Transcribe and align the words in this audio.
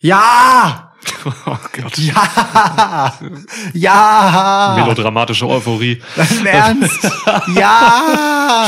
Ja! 0.00 0.84
Oh 1.46 1.56
Gott. 1.72 1.96
Ja! 1.98 3.14
Ja! 3.72 4.74
Melodramatische 4.78 5.46
Euphorie. 5.48 6.02
Im 6.38 6.46
Ernst? 6.46 7.08
Ja! 7.54 8.66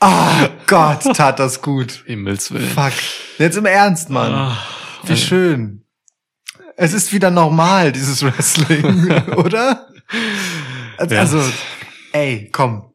Oh 0.00 0.48
Gott, 0.66 1.02
tat 1.14 1.38
das 1.38 1.60
gut. 1.60 2.04
Himmels 2.06 2.52
Willen. 2.52 2.68
Fuck. 2.70 2.92
Jetzt 3.38 3.56
im 3.56 3.66
Ernst, 3.66 4.08
Mann. 4.08 4.32
Ah, 4.32 4.56
Wie 5.04 5.16
schön. 5.16 5.84
Es 6.76 6.92
ist 6.92 7.12
wieder 7.12 7.30
normal, 7.30 7.92
dieses 7.92 8.22
Wrestling, 8.22 9.10
oder? 9.36 9.88
Ja. 11.10 11.18
Also, 11.20 11.42
ey, 12.12 12.48
komm. 12.52 12.92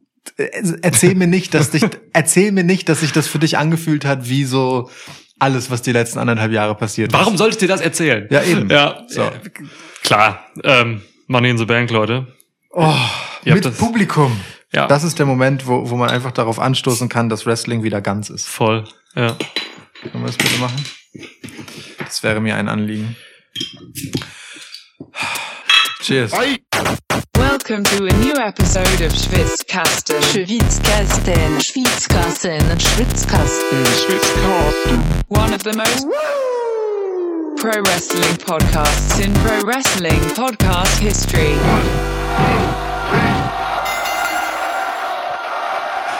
Erzähl 0.82 1.16
mir 1.16 1.28
nicht, 1.28 1.54
dass 1.54 1.70
dich, 1.72 1.86
erzähl 2.14 2.52
mir 2.52 2.64
nicht, 2.64 2.90
dass 2.90 3.02
sich 3.02 3.12
das 3.12 3.28
für 3.28 3.40
dich 3.40 3.58
angefühlt 3.58 4.06
hat, 4.06 4.30
wie 4.30 4.46
so 4.46 4.90
alles, 5.42 5.72
was 5.72 5.82
die 5.82 5.92
letzten 5.92 6.20
anderthalb 6.20 6.52
Jahre 6.52 6.76
passiert 6.76 7.12
Warum 7.14 7.34
ist. 7.34 7.40
soll 7.40 7.50
ich 7.50 7.58
dir 7.58 7.68
das 7.68 7.82
erzählen? 7.82 8.28
Ja, 8.30 8.44
eben. 8.44 8.70
Ja, 8.70 9.04
So. 9.08 9.32
klar. 10.04 10.46
Ähm, 10.64 11.02
Money 11.28 11.50
in 11.50 11.58
the 11.58 11.66
Bank, 11.66 11.90
Leute. 11.90 12.28
Oh, 12.72 12.94
Ihr 13.44 13.56
mit 13.56 13.78
Publikum. 13.78 14.40
Ja, 14.74 14.88
Das 14.88 15.04
ist 15.04 15.18
der 15.20 15.26
Moment, 15.26 15.68
wo, 15.68 15.90
wo 15.90 15.96
man 15.98 16.10
einfach 16.10 16.32
darauf 16.32 16.60
anstoßen 16.60 17.10
kann, 17.10 17.28
dass 17.28 17.46
Wrestling 17.46 17.84
wieder 17.84 18.02
ganz 18.02 18.30
ist. 18.30 18.48
voll. 18.48 18.86
Ja. 19.16 19.36
Können 20.02 20.24
wir 20.24 20.28
das 20.28 20.38
bitte 20.38 20.58
machen? 20.60 20.86
Das 22.00 22.24
wäre 22.24 22.40
mir 22.40 22.56
ein 22.56 22.70
Anliegen. 22.70 23.16
Cheers. 26.02 26.32
Welcome 27.36 27.84
to 27.86 28.06
a 28.06 28.14
new 28.20 28.34
episode 28.36 29.02
of 29.02 29.12
Schwitzkasten. 29.14 30.20
Schwitzkasten, 30.22 31.60
Schwitzkasten, 31.60 32.60
Schwitzkasten. 32.78 33.86
Schwitzkasten. 33.86 35.24
One 35.30 35.54
of 35.54 35.64
the 35.64 35.74
most 35.74 36.08
pro 37.62 37.82
wrestling 37.84 38.36
podcasts 38.38 39.24
in 39.24 39.34
pro 39.36 39.62
wrestling 39.62 40.20
podcast 40.36 41.00
history. 41.00 41.56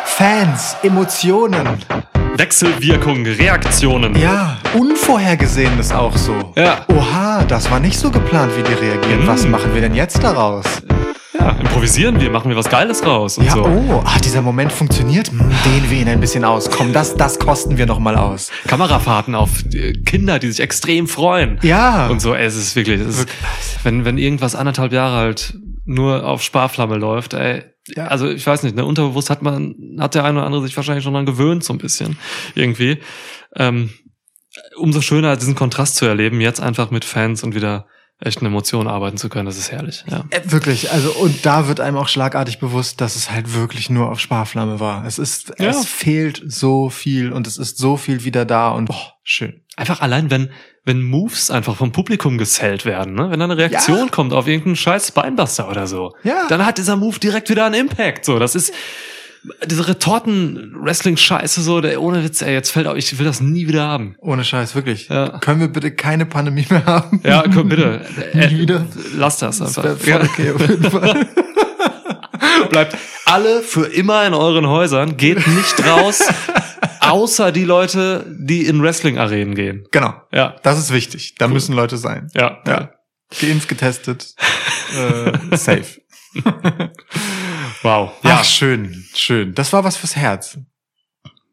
Fans, 0.06 0.76
Emotionen. 0.84 2.11
Wechselwirkung, 2.42 3.24
Reaktionen. 3.24 4.16
Ja, 4.18 4.58
Unvorhergesehenes 4.74 5.92
auch 5.92 6.18
so. 6.18 6.34
Ja. 6.56 6.88
Oha, 6.88 7.44
das 7.44 7.70
war 7.70 7.80
nicht 7.80 8.00
so 8.00 8.10
geplant, 8.10 8.52
wie 8.58 8.64
die 8.64 8.74
reagieren. 8.74 9.22
Mhm. 9.22 9.28
Was 9.28 9.46
machen 9.46 9.76
wir 9.76 9.82
denn 9.82 9.94
jetzt 9.94 10.24
daraus? 10.24 10.66
Ja, 11.38 11.52
improvisieren 11.52 12.20
wir, 12.20 12.32
machen 12.32 12.50
wir 12.50 12.58
was 12.58 12.68
Geiles 12.68 13.06
raus 13.06 13.38
und 13.38 13.46
Ja, 13.46 13.52
so. 13.52 13.64
oh, 13.66 14.02
ah, 14.04 14.18
dieser 14.26 14.42
Moment 14.42 14.72
funktioniert. 14.72 15.30
Hm, 15.30 15.38
Dehnen 15.66 15.92
wir 15.92 16.00
ihn 16.00 16.08
ein 16.10 16.20
bisschen 16.20 16.44
aus. 16.44 16.72
Komm, 16.72 16.94
das, 16.94 17.16
das 17.16 17.38
kosten 17.38 17.78
wir 17.78 17.86
noch 17.86 18.00
mal 18.00 18.16
aus. 18.16 18.50
Kamerafahrten 18.66 19.36
auf 19.36 19.64
äh, 19.76 19.94
Kinder, 20.04 20.40
die 20.40 20.50
sich 20.50 20.62
extrem 20.62 21.08
freuen. 21.08 21.60
Ja. 21.62 22.08
Und 22.08 22.22
so, 22.24 22.34
ey, 22.34 22.44
es 22.48 22.56
ist 22.56 22.76
wirklich, 22.76 23.02
es 23.02 23.20
ist, 23.20 23.30
wenn, 23.84 24.04
wenn 24.04 24.18
irgendwas 24.18 24.56
anderthalb 24.56 24.94
Jahre 24.94 25.16
halt 25.18 25.60
nur 25.86 26.26
auf 26.26 26.42
Sparflamme 26.42 26.96
läuft, 26.98 27.36
ey, 27.36 27.66
Ja. 27.88 28.08
also 28.08 28.30
ich 28.30 28.46
weiß 28.46 28.64
nicht, 28.64 28.76
ne, 28.76 28.86
unterbewusst 28.86 29.30
hat 29.30 29.42
man, 29.42 29.98
hat 30.00 30.16
der 30.16 30.24
eine 30.24 30.38
oder 30.38 30.46
andere 30.46 30.64
sich 30.64 30.76
wahrscheinlich 30.76 31.04
schon 31.04 31.14
dran 31.14 31.26
gewöhnt, 31.26 31.64
so 31.64 31.74
ein 31.74 31.80
bisschen, 31.80 32.18
irgendwie. 32.54 33.00
Ähm, 33.56 33.92
umso 34.76 35.02
schöner, 35.02 35.36
diesen 35.36 35.56
Kontrast 35.56 35.96
zu 35.96 36.06
erleben, 36.06 36.42
jetzt 36.42 36.60
einfach 36.60 36.92
mit 36.92 37.06
Fans 37.06 37.44
und 37.44 37.56
wieder 37.56 37.88
echten 38.24 38.46
Emotionen 38.46 38.88
arbeiten 38.88 39.18
zu 39.18 39.30
können, 39.30 39.46
das 39.48 39.58
ist 39.58 39.72
herrlich, 39.72 40.04
ja. 40.10 40.26
Äh, 40.30 40.42
Wirklich, 40.46 40.92
also 40.92 41.12
und 41.12 41.46
da 41.46 41.68
wird 41.68 41.80
einem 41.80 41.98
auch 41.98 42.08
schlagartig 42.08 42.60
bewusst, 42.60 43.02
dass 43.02 43.16
es 43.16 43.32
halt 43.32 43.54
wirklich 43.56 43.90
nur 43.90 44.10
auf 44.12 44.20
Sparflamme 44.20 44.80
war. 44.80 45.06
Es 45.06 45.18
ist, 45.20 45.54
Ja. 45.60 45.70
es 45.70 45.86
fehlt 45.88 46.42
so 46.46 46.90
viel 46.90 47.32
und 47.34 47.48
es 47.48 47.58
ist 47.58 47.78
so 47.78 47.98
viel 47.98 48.24
wieder 48.24 48.46
da 48.46 48.70
und 48.70 48.86
boah, 48.86 49.14
schön. 49.24 49.62
Einfach 49.76 50.02
allein, 50.02 50.30
wenn, 50.30 50.52
wenn 50.86 51.02
Moves 51.02 51.50
einfach 51.50 51.76
vom 51.76 51.92
Publikum 51.92 52.38
gesellt 52.38 52.86
werden, 52.86 53.14
ne? 53.16 53.32
wenn 53.32 53.40
da 53.40 53.46
eine 53.46 53.58
Reaktion 53.58 53.98
Ja. 53.98 54.08
kommt 54.12 54.34
auf 54.34 54.48
irgendeinen 54.48 54.76
scheiß 54.76 55.08
Spinebuster 55.08 55.68
oder 55.70 55.88
so, 55.88 56.14
Ja. 56.24 56.48
dann 56.50 56.66
hat 56.66 56.78
dieser 56.78 56.96
Move 56.98 57.18
direkt 57.20 57.50
wieder 57.50 57.66
einen 57.66 57.76
Impact. 57.76 58.26
So, 58.26 58.38
das 58.38 58.54
ist 58.56 58.72
diese 59.66 59.88
Retorten-Wrestling-Scheiße 59.88 61.62
so, 61.62 61.82
der, 61.82 62.02
ohne 62.02 62.24
Witz, 62.24 62.42
ey, 62.42 62.54
jetzt 62.54 62.70
fällt 62.72 62.88
auf, 62.88 62.96
ich 62.98 63.18
will 63.18 63.26
das 63.26 63.42
nie 63.42 63.68
wieder 63.68 63.84
haben. 63.88 64.16
Ohne 64.20 64.44
Scheiß, 64.44 64.76
wirklich. 64.76 65.08
Ja. 65.10 65.40
Können 65.40 65.60
wir 65.62 65.68
bitte 65.68 65.92
keine 65.92 66.26
Pandemie 66.26 66.66
mehr 66.70 66.86
haben? 66.86 67.22
Ja, 67.24 67.44
komm, 67.54 67.70
bitte. 67.70 68.06
Nie 68.34 68.60
wieder. 68.60 68.86
Lass 69.16 69.38
das 69.40 69.58
Das 69.60 69.78
einfach. 69.80 70.06
wäre 70.06 70.26
voll 70.26 70.30
okay 70.30 70.52
auf 70.52 70.62
jeden 70.70 70.92
Fall. 70.92 71.28
Bleibt 72.70 72.98
alle 73.26 73.62
für 73.64 73.86
immer 73.86 74.26
in 74.28 74.34
euren 74.34 74.68
Häusern, 74.68 75.18
geht 75.18 75.46
nicht 75.48 75.86
raus, 75.88 76.22
außer 77.00 77.52
die 77.52 77.64
Leute, 77.66 78.26
die 78.30 78.66
in 78.66 78.82
Wrestling-Arenen 78.82 79.56
gehen. 79.56 79.86
genau. 79.92 80.14
Ja, 80.32 80.56
Das 80.64 80.78
ist 80.78 80.94
wichtig. 80.94 81.36
Da 81.40 81.48
müssen 81.48 81.74
Leute 81.76 81.98
sein. 81.98 82.30
ja, 82.36 82.60
Ja. 82.68 82.92
Geimpft, 83.40 83.70
getestet. 83.70 84.36
äh, 85.52 85.56
safe. 85.58 86.02
Wow. 87.84 88.12
Ja, 88.24 88.30
Ja, 88.30 88.38
Ach, 88.40 88.44
schön, 88.46 89.06
schön. 89.14 89.54
Das 89.56 89.74
war 89.74 89.84
was 89.84 89.98
fürs 89.98 90.16
Herz. 90.16 90.58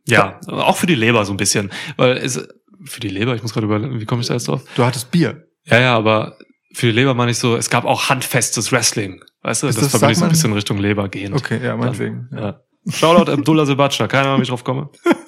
Ja, 0.07 0.41
auch 0.49 0.77
für 0.77 0.87
die 0.87 0.95
Leber 0.95 1.25
so 1.25 1.33
ein 1.33 1.37
bisschen. 1.37 1.71
Weil 1.97 2.17
es, 2.19 2.47
für 2.85 3.01
die 3.01 3.09
Leber, 3.09 3.35
ich 3.35 3.43
muss 3.43 3.53
gerade 3.53 3.67
überlegen, 3.67 4.01
wie 4.01 4.07
komme 4.07 4.23
ich 4.23 4.29
da 4.29 4.35
jetzt 4.35 4.49
drauf? 4.49 4.63
Du 4.75 4.85
hattest 4.85 5.11
Bier. 5.11 5.47
Ja, 5.65 5.81
ja, 5.81 5.97
aber 5.97 6.39
für 6.75 6.87
die 6.87 6.93
Leber 6.93 7.15
meine 7.15 7.31
ich 7.31 7.39
so, 7.39 7.57
es 7.57 7.71
gab 7.71 7.85
auch 7.85 8.09
handfestes 8.09 8.73
Wrestling. 8.73 9.23
Weißt 9.43 9.63
du, 9.63 9.67
Ist 9.67 9.77
das, 9.77 9.85
das- 9.85 9.91
verbinde 9.93 10.13
ich 10.13 10.19
so 10.19 10.25
ein 10.25 10.31
bisschen 10.31 10.53
Richtung 10.53 10.79
Leber 10.79 11.09
gehend. 11.09 11.35
Okay, 11.37 11.61
ja, 11.63 11.77
meinetwegen. 11.77 12.29
Ja. 12.33 12.41
Ja. 12.41 12.61
Shoutout 12.91 13.31
Abdullah 13.31 13.67
Sebatscha, 13.67 14.07
keine 14.09 14.29
Ahnung, 14.29 14.39
wie 14.39 14.43
ich 14.45 14.49
drauf 14.49 14.65
komme. 14.65 14.91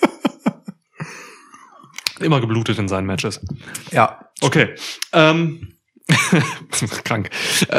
Immer 2.20 2.40
geblutet 2.40 2.78
in 2.78 2.88
seinen 2.88 3.06
Matches. 3.06 3.40
ja. 3.90 4.18
Okay. 4.42 4.74
Ähm, 5.12 5.74
krank. 7.04 7.30
Äh, 7.68 7.76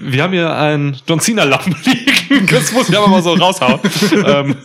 wir 0.00 0.22
haben 0.22 0.32
hier 0.32 0.54
einen 0.54 0.96
John 1.06 1.20
Cena 1.20 1.44
Lappen 1.44 1.74
liegen. 1.84 2.46
Das 2.46 2.72
muss 2.72 2.88
ich 2.88 2.96
aber 2.96 3.08
mal 3.08 3.22
so 3.22 3.34
raushauen. 3.34 3.80
ähm, 4.26 4.56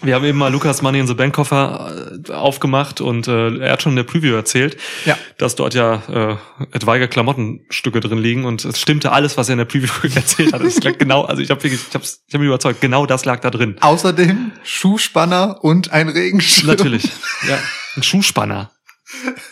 wir 0.00 0.14
haben 0.14 0.24
eben 0.24 0.38
mal 0.38 0.52
Lukas 0.52 0.80
Money 0.80 1.00
in 1.00 1.08
the 1.08 1.14
Bank 1.14 1.34
Koffer 1.34 2.18
äh, 2.28 2.32
aufgemacht 2.32 3.00
und 3.00 3.26
äh, 3.26 3.56
er 3.58 3.72
hat 3.72 3.82
schon 3.82 3.92
in 3.92 3.96
der 3.96 4.04
Preview 4.04 4.34
erzählt, 4.36 4.76
Ja. 5.04 5.18
dass 5.38 5.56
dort 5.56 5.74
ja 5.74 6.02
äh, 6.08 6.36
etwaige 6.72 7.08
Klamottenstücke 7.08 7.98
drin 7.98 8.18
liegen 8.18 8.44
und 8.44 8.64
es 8.64 8.80
stimmte 8.80 9.10
alles, 9.10 9.36
was 9.36 9.48
er 9.48 9.54
in 9.54 9.58
der 9.58 9.64
Preview 9.64 9.88
erzählt 10.14 10.52
hat. 10.52 10.60
Es 10.62 10.80
lag 10.84 10.98
genau, 10.98 11.24
also 11.24 11.42
ich 11.42 11.50
habe 11.50 11.62
wirklich, 11.64 11.80
ich 11.88 11.94
habe 11.94 12.04
ich 12.04 12.32
hab 12.34 12.40
mich 12.40 12.46
überzeugt, 12.46 12.80
genau 12.80 13.06
das 13.06 13.24
lag 13.24 13.40
da 13.40 13.50
drin. 13.50 13.76
Außerdem 13.80 14.52
Schuhspanner 14.62 15.58
und 15.64 15.90
ein 15.90 16.08
Regenschirm. 16.08 16.68
Natürlich. 16.68 17.02
Ja, 17.48 17.58
ein 17.96 18.02
Schuhspanner. 18.04 18.70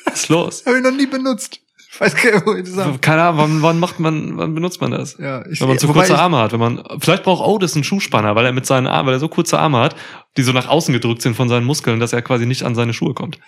Was 0.04 0.14
ist 0.22 0.28
los? 0.28 0.62
Habe 0.64 0.76
ich 0.76 0.82
noch 0.84 0.92
nie 0.92 1.06
benutzt. 1.06 1.58
Ich 1.96 2.00
weiß 2.02 2.14
gar 2.14 2.32
nicht, 2.34 2.46
wo 2.46 2.52
ich 2.54 2.64
das. 2.74 3.00
Keine 3.00 3.22
Ahnung, 3.22 3.38
wann, 3.38 3.62
wann 3.62 3.78
macht 3.80 3.98
man, 4.00 4.36
wann 4.36 4.54
benutzt 4.54 4.82
man 4.82 4.90
das? 4.90 5.16
Ja, 5.18 5.46
ich, 5.46 5.60
Wenn 5.62 5.68
man 5.68 5.78
zu 5.78 5.88
wobei 5.88 6.00
kurze 6.00 6.18
Arme 6.18 6.36
hat, 6.36 6.52
wenn 6.52 6.60
man, 6.60 6.82
vielleicht 7.00 7.22
braucht 7.22 7.42
Otis 7.42 7.74
einen 7.74 7.84
Schuhspanner, 7.84 8.34
weil 8.36 8.44
er 8.44 8.52
mit 8.52 8.66
seinen 8.66 8.86
Armen, 8.86 9.06
weil 9.06 9.14
er 9.14 9.18
so 9.20 9.28
kurze 9.28 9.58
Arme 9.58 9.78
hat, 9.80 9.96
die 10.36 10.42
so 10.42 10.52
nach 10.52 10.68
außen 10.68 10.92
gedrückt 10.92 11.22
sind 11.22 11.34
von 11.36 11.48
seinen 11.48 11.64
Muskeln, 11.64 11.98
dass 11.98 12.12
er 12.12 12.20
quasi 12.20 12.44
nicht 12.44 12.64
an 12.64 12.74
seine 12.74 12.92
Schuhe 12.92 13.14
kommt. 13.14 13.38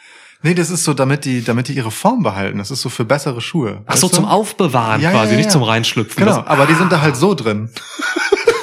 Nee, 0.40 0.54
das 0.54 0.70
ist 0.70 0.84
so, 0.84 0.94
damit 0.94 1.24
die, 1.26 1.44
damit 1.44 1.68
die 1.68 1.74
ihre 1.74 1.90
Form 1.90 2.22
behalten. 2.22 2.58
Das 2.58 2.70
ist 2.70 2.80
so 2.80 2.88
für 2.88 3.04
bessere 3.04 3.40
Schuhe. 3.42 3.82
Ach 3.86 3.96
so, 3.96 4.08
du? 4.08 4.14
zum 4.14 4.24
Aufbewahren 4.24 5.00
Ja, 5.02 5.10
quasi, 5.10 5.32
ja, 5.32 5.36
nicht 5.36 5.46
ja. 5.46 5.50
zum 5.52 5.62
Reinschlüpfen. 5.64 6.24
Genau, 6.24 6.36
Das- 6.38 6.46
aber 6.46 6.64
die 6.66 6.74
sind 6.74 6.90
da 6.90 7.02
halt 7.02 7.16
so 7.16 7.34
drin. 7.34 7.68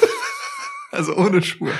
also 0.91 1.15
ohne 1.15 1.43
Schuhe. 1.43 1.71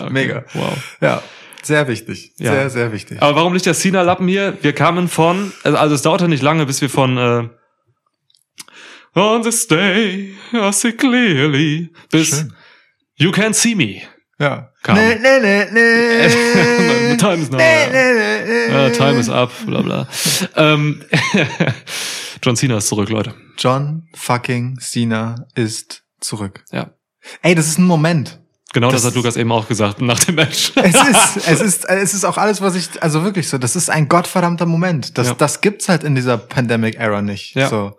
okay. 0.00 0.10
Mega. 0.10 0.44
Wow. 0.54 0.76
Ja, 1.00 1.22
sehr 1.66 1.88
wichtig. 1.88 2.32
Ja. 2.38 2.52
Sehr, 2.52 2.70
sehr 2.70 2.92
wichtig. 2.92 3.20
Aber 3.20 3.36
warum 3.36 3.52
nicht 3.52 3.66
der 3.66 3.74
Cena-Lappen 3.74 4.28
hier? 4.28 4.56
Wir 4.62 4.72
kamen 4.72 5.08
von, 5.08 5.52
also, 5.62 5.78
also 5.78 5.94
es 5.94 6.02
dauerte 6.02 6.28
nicht 6.28 6.42
lange, 6.42 6.66
bis 6.66 6.80
wir 6.80 6.90
von 6.90 7.16
äh, 7.18 7.48
On 9.18 9.42
this 9.42 9.66
day, 9.66 10.34
I 10.52 10.72
see 10.72 10.92
clearly, 10.92 11.90
bis 12.10 12.28
Schön. 12.28 12.52
You 13.14 13.32
Can 13.32 13.54
See 13.54 13.74
Me. 13.74 14.02
Ja. 14.38 14.70
Kam. 14.82 14.96
Nee, 14.96 15.14
nee, 15.14 15.40
nee, 15.40 15.66
nee. 15.72 17.16
Time 17.16 17.42
is 17.42 17.50
now. 17.50 17.56
Nee, 17.56 17.86
nee, 17.90 18.12
nee, 18.12 18.68
nee. 18.68 18.72
Ja, 18.72 18.90
time 18.90 19.18
is 19.18 19.30
up, 19.30 19.50
bla 19.64 19.80
bla. 19.80 20.06
ähm, 20.56 21.02
John 22.42 22.56
Cena 22.56 22.76
ist 22.76 22.88
zurück, 22.88 23.08
Leute. 23.08 23.34
John 23.56 24.06
fucking 24.14 24.78
Cena 24.78 25.46
ist 25.54 26.04
zurück. 26.20 26.62
Ja. 26.70 26.90
Ey, 27.40 27.54
das 27.54 27.68
ist 27.68 27.78
ein 27.78 27.86
Moment. 27.86 28.38
Genau 28.76 28.90
das, 28.90 29.00
Das- 29.00 29.12
hat 29.12 29.14
Lukas 29.16 29.38
eben 29.38 29.50
auch 29.52 29.66
gesagt 29.66 30.02
nach 30.02 30.18
dem 30.18 30.34
Match. 30.34 30.72
Es 30.74 30.94
ist, 30.94 31.36
es 31.48 31.60
ist, 31.62 31.84
es 31.86 32.12
ist 32.12 32.24
auch 32.26 32.36
alles, 32.36 32.60
was 32.60 32.74
ich, 32.74 33.02
also 33.02 33.24
wirklich 33.24 33.48
so, 33.48 33.56
das 33.56 33.74
ist 33.74 33.88
ein 33.88 34.06
gottverdammter 34.06 34.66
Moment. 34.66 35.16
Das, 35.16 35.28
Ja. 35.28 35.34
das 35.34 35.62
gibt's 35.62 35.88
halt 35.88 36.04
in 36.04 36.14
dieser 36.14 36.36
Pandemic-Era 36.36 37.22
nicht. 37.22 37.54
Ja. 37.54 37.70
So. 37.70 37.96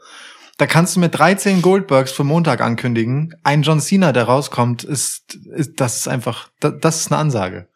Da 0.60 0.68
kannst 0.68 0.96
du 0.96 1.00
mir 1.00 1.10
13 1.10 1.64
Goldbergs 1.64 2.12
für 2.12 2.24
Montag 2.24 2.62
ankündigen. 2.62 3.34
Ein 3.44 3.64
John 3.64 3.80
Cena, 3.82 4.12
der 4.12 4.26
rauskommt, 4.26 4.84
ist, 4.84 5.34
ist 5.56 5.80
das 5.82 5.98
ist 5.98 6.08
einfach, 6.08 6.50
das, 6.60 6.74
das 6.80 7.00
ist 7.02 7.12
eine 7.12 7.20
Ansage. 7.22 7.68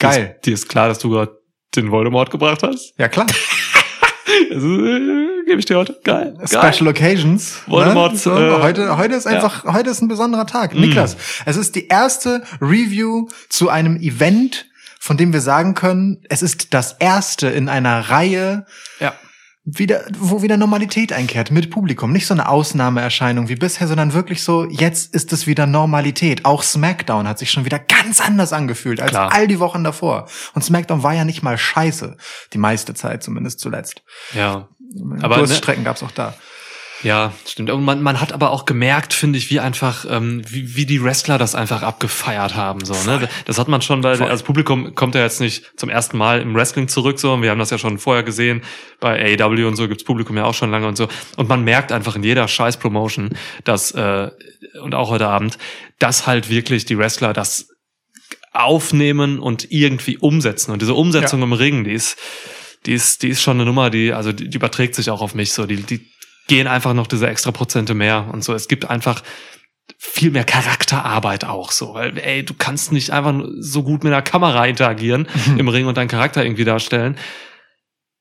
Geil. 0.00 0.36
Dir 0.44 0.54
ist 0.54 0.68
klar, 0.68 0.88
dass 0.88 0.98
du 0.98 1.10
gerade 1.10 1.38
den 1.76 1.92
Voldemort 1.92 2.32
gebracht 2.32 2.64
hast? 2.64 2.94
Ja, 2.98 3.06
klar. 3.06 3.26
Äh, 5.50 5.52
Gebe 5.52 5.60
ich 5.60 5.66
dir 5.66 5.76
heute. 5.78 5.98
Geil. 6.04 6.36
Geil. 6.48 6.72
Special 6.72 6.88
Occasions. 6.88 7.62
Voldemort, 7.66 8.12
Ne? 8.12 8.18
So, 8.18 8.36
äh, 8.38 8.62
heute, 8.62 8.96
heute 8.96 9.14
ist 9.14 9.26
einfach, 9.26 9.64
heute 9.64 9.90
ist 9.90 10.00
ein 10.00 10.08
besonderer 10.08 10.46
Tag. 10.46 10.74
Mm. 10.74 10.80
Niklas, 10.80 11.16
es 11.44 11.56
ist 11.56 11.74
die 11.74 11.88
erste 11.88 12.42
Review 12.60 13.26
zu 13.48 13.68
einem 13.68 13.96
Event, 13.96 14.66
von 15.00 15.16
dem 15.16 15.32
wir 15.32 15.40
sagen 15.40 15.74
können, 15.74 16.22
es 16.28 16.42
ist 16.42 16.72
das 16.72 16.92
erste 17.00 17.48
in 17.48 17.68
einer 17.68 18.10
Reihe 18.10 18.64
Ja. 19.00 19.14
wieder, 19.64 20.04
wo 20.18 20.42
wieder 20.42 20.56
Normalität 20.56 21.12
einkehrt 21.12 21.50
mit 21.50 21.70
Publikum. 21.70 22.12
Nicht 22.12 22.26
so 22.26 22.34
eine 22.34 22.48
Ausnahmeerscheinung 22.48 23.48
wie 23.48 23.56
bisher, 23.56 23.88
sondern 23.88 24.12
wirklich 24.12 24.42
so, 24.44 24.66
jetzt 24.68 25.14
ist 25.14 25.32
es 25.32 25.46
wieder 25.48 25.66
Normalität. 25.66 26.44
Auch 26.44 26.62
SmackDown 26.62 27.26
hat 27.26 27.38
sich 27.40 27.50
schon 27.50 27.64
wieder 27.64 27.78
ganz 27.80 28.20
anders 28.20 28.52
angefühlt 28.52 29.00
als 29.00 29.10
Klar. 29.10 29.32
all 29.32 29.48
die 29.48 29.58
Wochen 29.58 29.82
davor. 29.82 30.28
Und 30.54 30.62
SmackDown 30.64 31.02
war 31.02 31.14
ja 31.14 31.24
nicht 31.24 31.42
mal 31.42 31.58
scheiße. 31.58 32.16
Die 32.52 32.58
meiste 32.58 32.94
Zeit 32.94 33.22
zumindest 33.24 33.58
zuletzt. 33.60 34.02
Ja. 34.34 34.68
Aber, 34.98 35.24
Aber 35.24 35.36
ne- 35.36 35.42
Durststrecken 35.46 35.84
gab's 35.84 36.02
auch 36.02 36.10
da. 36.10 36.34
Ja, 37.02 37.32
stimmt. 37.46 37.70
Und 37.70 37.82
man, 37.82 38.02
man 38.02 38.20
hat 38.20 38.34
aber 38.34 38.50
auch 38.50 38.66
gemerkt, 38.66 39.14
finde 39.14 39.38
ich, 39.38 39.48
wie 39.48 39.58
einfach, 39.58 40.04
ähm, 40.06 40.42
wie, 40.46 40.76
wie 40.76 40.84
die 40.84 41.02
Wrestler 41.02 41.38
das 41.38 41.54
einfach 41.54 41.82
abgefeiert 41.82 42.56
haben. 42.56 42.84
So, 42.84 42.92
ne? 43.10 43.26
Das 43.46 43.58
hat 43.58 43.68
man 43.68 43.80
schon, 43.80 44.02
weil 44.02 44.16
Voll. 44.16 44.28
das 44.28 44.42
Publikum 44.42 44.94
kommt 44.94 45.14
ja 45.14 45.22
jetzt 45.22 45.40
nicht 45.40 45.64
zum 45.76 45.88
ersten 45.88 46.18
Mal 46.18 46.42
im 46.42 46.54
Wrestling 46.54 46.88
zurück. 46.88 47.18
So, 47.18 47.32
und 47.32 47.40
wir 47.40 47.48
haben 47.52 47.58
das 47.58 47.70
ja 47.70 47.78
schon 47.78 47.96
vorher 47.98 48.22
gesehen. 48.22 48.60
Bei 49.00 49.18
AEW 49.40 49.66
und 49.66 49.76
so 49.76 49.88
gibt's 49.88 50.04
Publikum 50.04 50.36
ja 50.36 50.44
auch 50.44 50.52
schon 50.52 50.70
lange 50.70 50.86
und 50.88 50.96
so. 50.96 51.08
Und 51.38 51.48
man 51.48 51.64
merkt 51.64 51.90
einfach 51.90 52.16
in 52.16 52.22
jeder 52.22 52.46
scheiß 52.46 52.76
Promotion, 52.76 53.30
dass, 53.64 53.92
äh, 53.92 54.28
und 54.82 54.94
auch 54.94 55.08
heute 55.08 55.26
Abend, 55.26 55.56
dass 56.00 56.26
halt 56.26 56.50
wirklich 56.50 56.84
die 56.84 56.98
Wrestler 56.98 57.32
das 57.32 57.68
aufnehmen 58.52 59.38
und 59.38 59.70
irgendwie 59.72 60.18
umsetzen. 60.18 60.72
Und 60.72 60.82
diese 60.82 60.92
Umsetzung 60.94 61.40
Ja. 61.40 61.46
im 61.46 61.52
Ring, 61.54 61.84
die 61.84 61.92
ist, 61.92 62.18
die 62.86 62.92
ist, 62.92 63.22
die 63.22 63.28
ist 63.28 63.42
schon 63.42 63.56
eine 63.56 63.66
Nummer, 63.66 63.90
die, 63.90 64.12
also 64.12 64.32
die, 64.32 64.48
die 64.48 64.56
überträgt 64.56 64.94
sich 64.94 65.10
auch 65.10 65.20
auf 65.20 65.34
mich 65.34 65.52
so. 65.52 65.66
Die, 65.66 65.76
die 65.76 66.10
gehen 66.48 66.66
einfach 66.66 66.94
noch 66.94 67.06
diese 67.06 67.28
extra 67.28 67.50
Prozente 67.52 67.94
mehr 67.94 68.28
und 68.32 68.42
so. 68.42 68.54
Es 68.54 68.68
gibt 68.68 68.88
einfach 68.88 69.22
viel 69.98 70.30
mehr 70.30 70.44
Charakterarbeit 70.44 71.44
auch 71.44 71.72
so, 71.72 71.94
weil 71.94 72.16
ey, 72.18 72.44
du 72.44 72.54
kannst 72.54 72.92
nicht 72.92 73.10
einfach 73.10 73.34
so 73.58 73.82
gut 73.82 74.04
mit 74.04 74.12
einer 74.12 74.22
Kamera 74.22 74.66
interagieren 74.66 75.28
im 75.58 75.68
Ring 75.68 75.86
und 75.86 75.96
deinen 75.96 76.08
Charakter 76.08 76.44
irgendwie 76.44 76.64
darstellen 76.64 77.16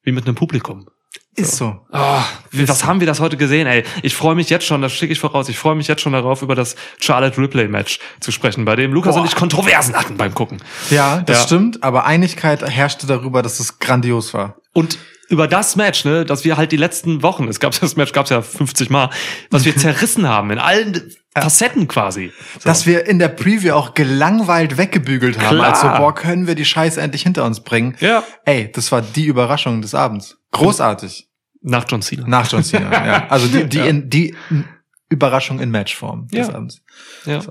wie 0.04 0.12
mit 0.12 0.26
einem 0.26 0.36
Publikum. 0.36 0.88
Ist 1.36 1.56
so. 1.58 1.80
Oh, 1.94 2.22
was 2.52 2.84
haben 2.86 3.00
wir 3.00 3.08
das 3.08 3.20
heute 3.20 3.38
gesehen, 3.38 3.66
ey? 3.68 3.84
Ich 4.02 4.16
freue 4.16 4.36
mich 4.36 4.50
jetzt 4.50 4.66
schon, 4.66 4.82
das 4.82 4.92
schicke 4.92 5.14
ich 5.14 5.20
voraus, 5.20 5.48
ich 5.48 5.58
freue 5.58 5.76
mich 5.76 5.88
jetzt 5.88 6.02
schon 6.02 6.12
darauf, 6.14 6.42
über 6.42 6.56
das 6.56 6.76
Charlotte 7.00 7.38
Ripley 7.40 7.68
Match 7.68 8.00
zu 8.20 8.32
sprechen, 8.32 8.66
bei 8.66 8.76
dem 8.76 8.92
Lukas 8.94 9.16
Boah. 9.16 9.22
und 9.22 9.28
ich 9.28 9.36
Kontroversen 9.36 9.96
hatten 9.96 10.18
beim 10.18 10.34
Gucken. 10.34 10.58
Ja, 10.90 11.22
das 11.22 11.38
Ja. 11.40 11.44
stimmt, 11.46 11.84
aber 11.84 12.06
Einigkeit 12.06 12.68
herrschte 12.68 13.08
darüber, 13.08 13.42
dass 13.42 13.60
es 13.60 13.80
grandios 13.80 14.34
war. 14.34 14.56
Und 14.74 14.98
über 15.30 15.48
das 15.48 15.76
Match, 15.76 16.06
ne, 16.06 16.26
dass 16.26 16.44
wir 16.44 16.58
halt 16.58 16.72
die 16.72 16.78
letzten 16.78 17.22
Wochen, 17.24 17.48
es 17.48 17.60
gab 17.60 17.72
das 17.80 17.96
Match 17.96 18.12
gab's 18.14 18.30
ja 18.30 18.42
50 18.42 18.90
Mal, 18.90 19.10
was 19.52 19.66
wir 19.66 19.76
zerrissen 19.78 20.28
haben 20.28 20.52
in 20.52 20.60
allen 20.60 21.14
Facetten 21.38 21.88
quasi. 21.88 22.32
So. 22.60 22.68
Dass 22.68 22.86
wir 22.86 23.06
in 23.06 23.20
der 23.20 23.30
Preview 23.30 23.74
auch 23.74 23.94
gelangweilt 23.94 24.78
weggebügelt 24.78 25.40
haben, 25.40 25.58
Klar. 25.58 25.70
als 25.70 25.82
so, 25.82 25.88
boah, 25.88 26.14
können 26.14 26.48
wir 26.48 26.56
die 26.56 26.66
Scheiße 26.66 27.00
endlich 27.00 27.22
hinter 27.24 27.46
uns 27.46 27.62
bringen. 27.62 27.96
ja, 28.00 28.24
Ey, 28.46 28.72
das 28.72 28.92
war 28.92 29.02
die 29.02 29.26
Überraschung 29.26 29.82
des 29.82 29.94
Abends. 29.96 30.38
Großartig. 30.52 31.30
nach 31.62 31.86
John 31.88 32.02
Cena. 32.02 32.24
Nach 32.28 32.52
John 32.52 32.64
Cena, 32.64 32.92
ja. 33.06 33.28
Also 33.30 33.48
die, 33.48 33.66
die, 33.70 33.78
Ja. 33.78 33.86
in, 33.86 34.10
die 34.10 34.36
Überraschung 35.10 35.60
in 35.60 35.72
Matchform 35.72 36.28
des 36.28 36.48
Ja. 36.48 36.54
Abends. 36.56 36.82
Ja. 37.26 37.42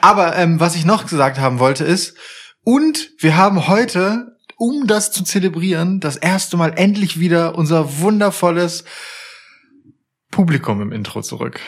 Aber 0.00 0.36
ähm, 0.36 0.58
was 0.60 0.74
ich 0.74 0.84
noch 0.84 1.06
gesagt 1.06 1.38
haben 1.38 1.58
wollte 1.58 1.84
ist, 1.84 2.16
und 2.64 3.10
wir 3.18 3.36
haben 3.36 3.66
heute, 3.68 4.36
um 4.58 4.86
das 4.86 5.10
zu 5.12 5.24
zelebrieren, 5.24 6.00
das 6.00 6.16
erste 6.16 6.56
Mal 6.58 6.74
endlich 6.76 7.18
wieder 7.18 7.56
unser 7.56 8.00
wundervolles 8.00 8.84
Publikum 10.30 10.82
im 10.82 10.92
Intro 10.92 11.22
zurück. 11.22 11.60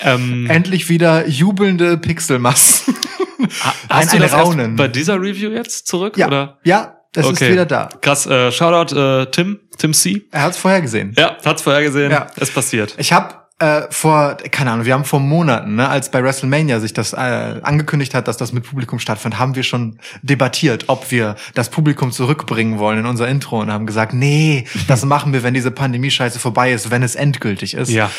Ähm, 0.00 0.46
Endlich 0.48 0.88
wieder 0.88 1.26
jubelnde 1.26 1.96
Pixelmassen. 1.98 2.94
ha- 3.64 3.74
ein- 3.88 3.98
hast 4.06 4.12
du 4.14 4.18
das 4.18 4.32
Raunen. 4.32 4.76
bei 4.76 4.88
dieser 4.88 5.16
Review 5.20 5.50
jetzt 5.50 5.86
zurück? 5.86 6.16
Ja, 6.16 6.26
Oder? 6.26 6.58
ja, 6.64 6.98
es 7.14 7.24
ist 7.26 7.32
Okay. 7.32 7.52
wieder 7.52 7.64
da. 7.66 7.88
Krass, 8.02 8.26
äh, 8.26 8.52
Shoutout 8.52 8.94
äh, 8.94 9.26
Tim, 9.30 9.60
Tim 9.78 9.94
C. 9.94 10.26
Er 10.32 10.42
hat 10.42 10.52
es 10.52 10.58
vorher 10.58 10.82
gesehen. 10.82 11.14
Ja, 11.18 11.36
hat's 11.44 11.62
vorher 11.62 11.82
gesehen. 11.82 12.10
Ja. 12.10 12.26
Es 12.36 12.50
passiert. 12.50 12.94
Ich 12.98 13.12
habe 13.12 13.45
äh, 13.58 13.82
vor, 13.90 14.36
keine 14.50 14.70
Ahnung, 14.72 14.84
wir 14.84 14.92
haben 14.92 15.04
vor 15.04 15.20
Monaten, 15.20 15.76
ne, 15.76 15.88
als 15.88 16.10
bei 16.10 16.22
WrestleMania 16.22 16.78
sich 16.80 16.92
das 16.92 17.14
äh, 17.14 17.16
angekündigt 17.62 18.12
hat, 18.14 18.28
dass 18.28 18.36
das 18.36 18.52
mit 18.52 18.64
Publikum 18.64 18.98
stattfindet, 18.98 19.38
haben 19.38 19.54
wir 19.54 19.62
schon 19.62 19.98
debattiert, 20.22 20.84
ob 20.88 21.10
wir 21.10 21.36
das 21.54 21.70
Publikum 21.70 22.12
zurückbringen 22.12 22.78
wollen 22.78 22.98
in 22.98 23.06
unser 23.06 23.28
Intro 23.28 23.60
und 23.60 23.72
haben 23.72 23.86
gesagt, 23.86 24.12
nee, 24.12 24.66
das 24.88 25.04
machen 25.06 25.32
wir, 25.32 25.42
wenn 25.42 25.54
diese 25.54 25.70
Pandemie-Scheiße 25.70 26.38
vorbei 26.38 26.72
ist, 26.72 26.90
wenn 26.90 27.02
es 27.02 27.14
endgültig 27.14 27.72
ist. 27.74 27.90
Ja. 27.90 28.10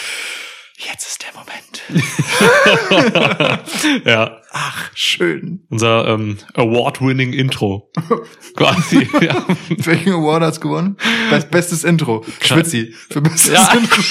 Jetzt 0.79 1.07
ist 1.07 1.23
der 1.23 1.33
Moment. 1.33 1.57
ja. 4.05 4.41
Ach, 4.51 4.91
schön. 4.93 5.65
Unser 5.69 6.07
ähm, 6.07 6.37
Award-winning 6.53 7.33
Intro. 7.33 7.91
Quasi. 8.55 9.09
ja. 9.21 9.43
Welchen 9.69 10.13
Award 10.13 10.43
hat's 10.43 10.61
gewonnen? 10.61 10.97
Best, 11.31 11.49
bestes 11.49 11.83
Intro. 11.83 12.23
Schwitzi. 12.41 12.93
Für 13.09 13.21
bestes 13.21 13.53
Ja. 13.53 13.71
Intro. 13.73 14.01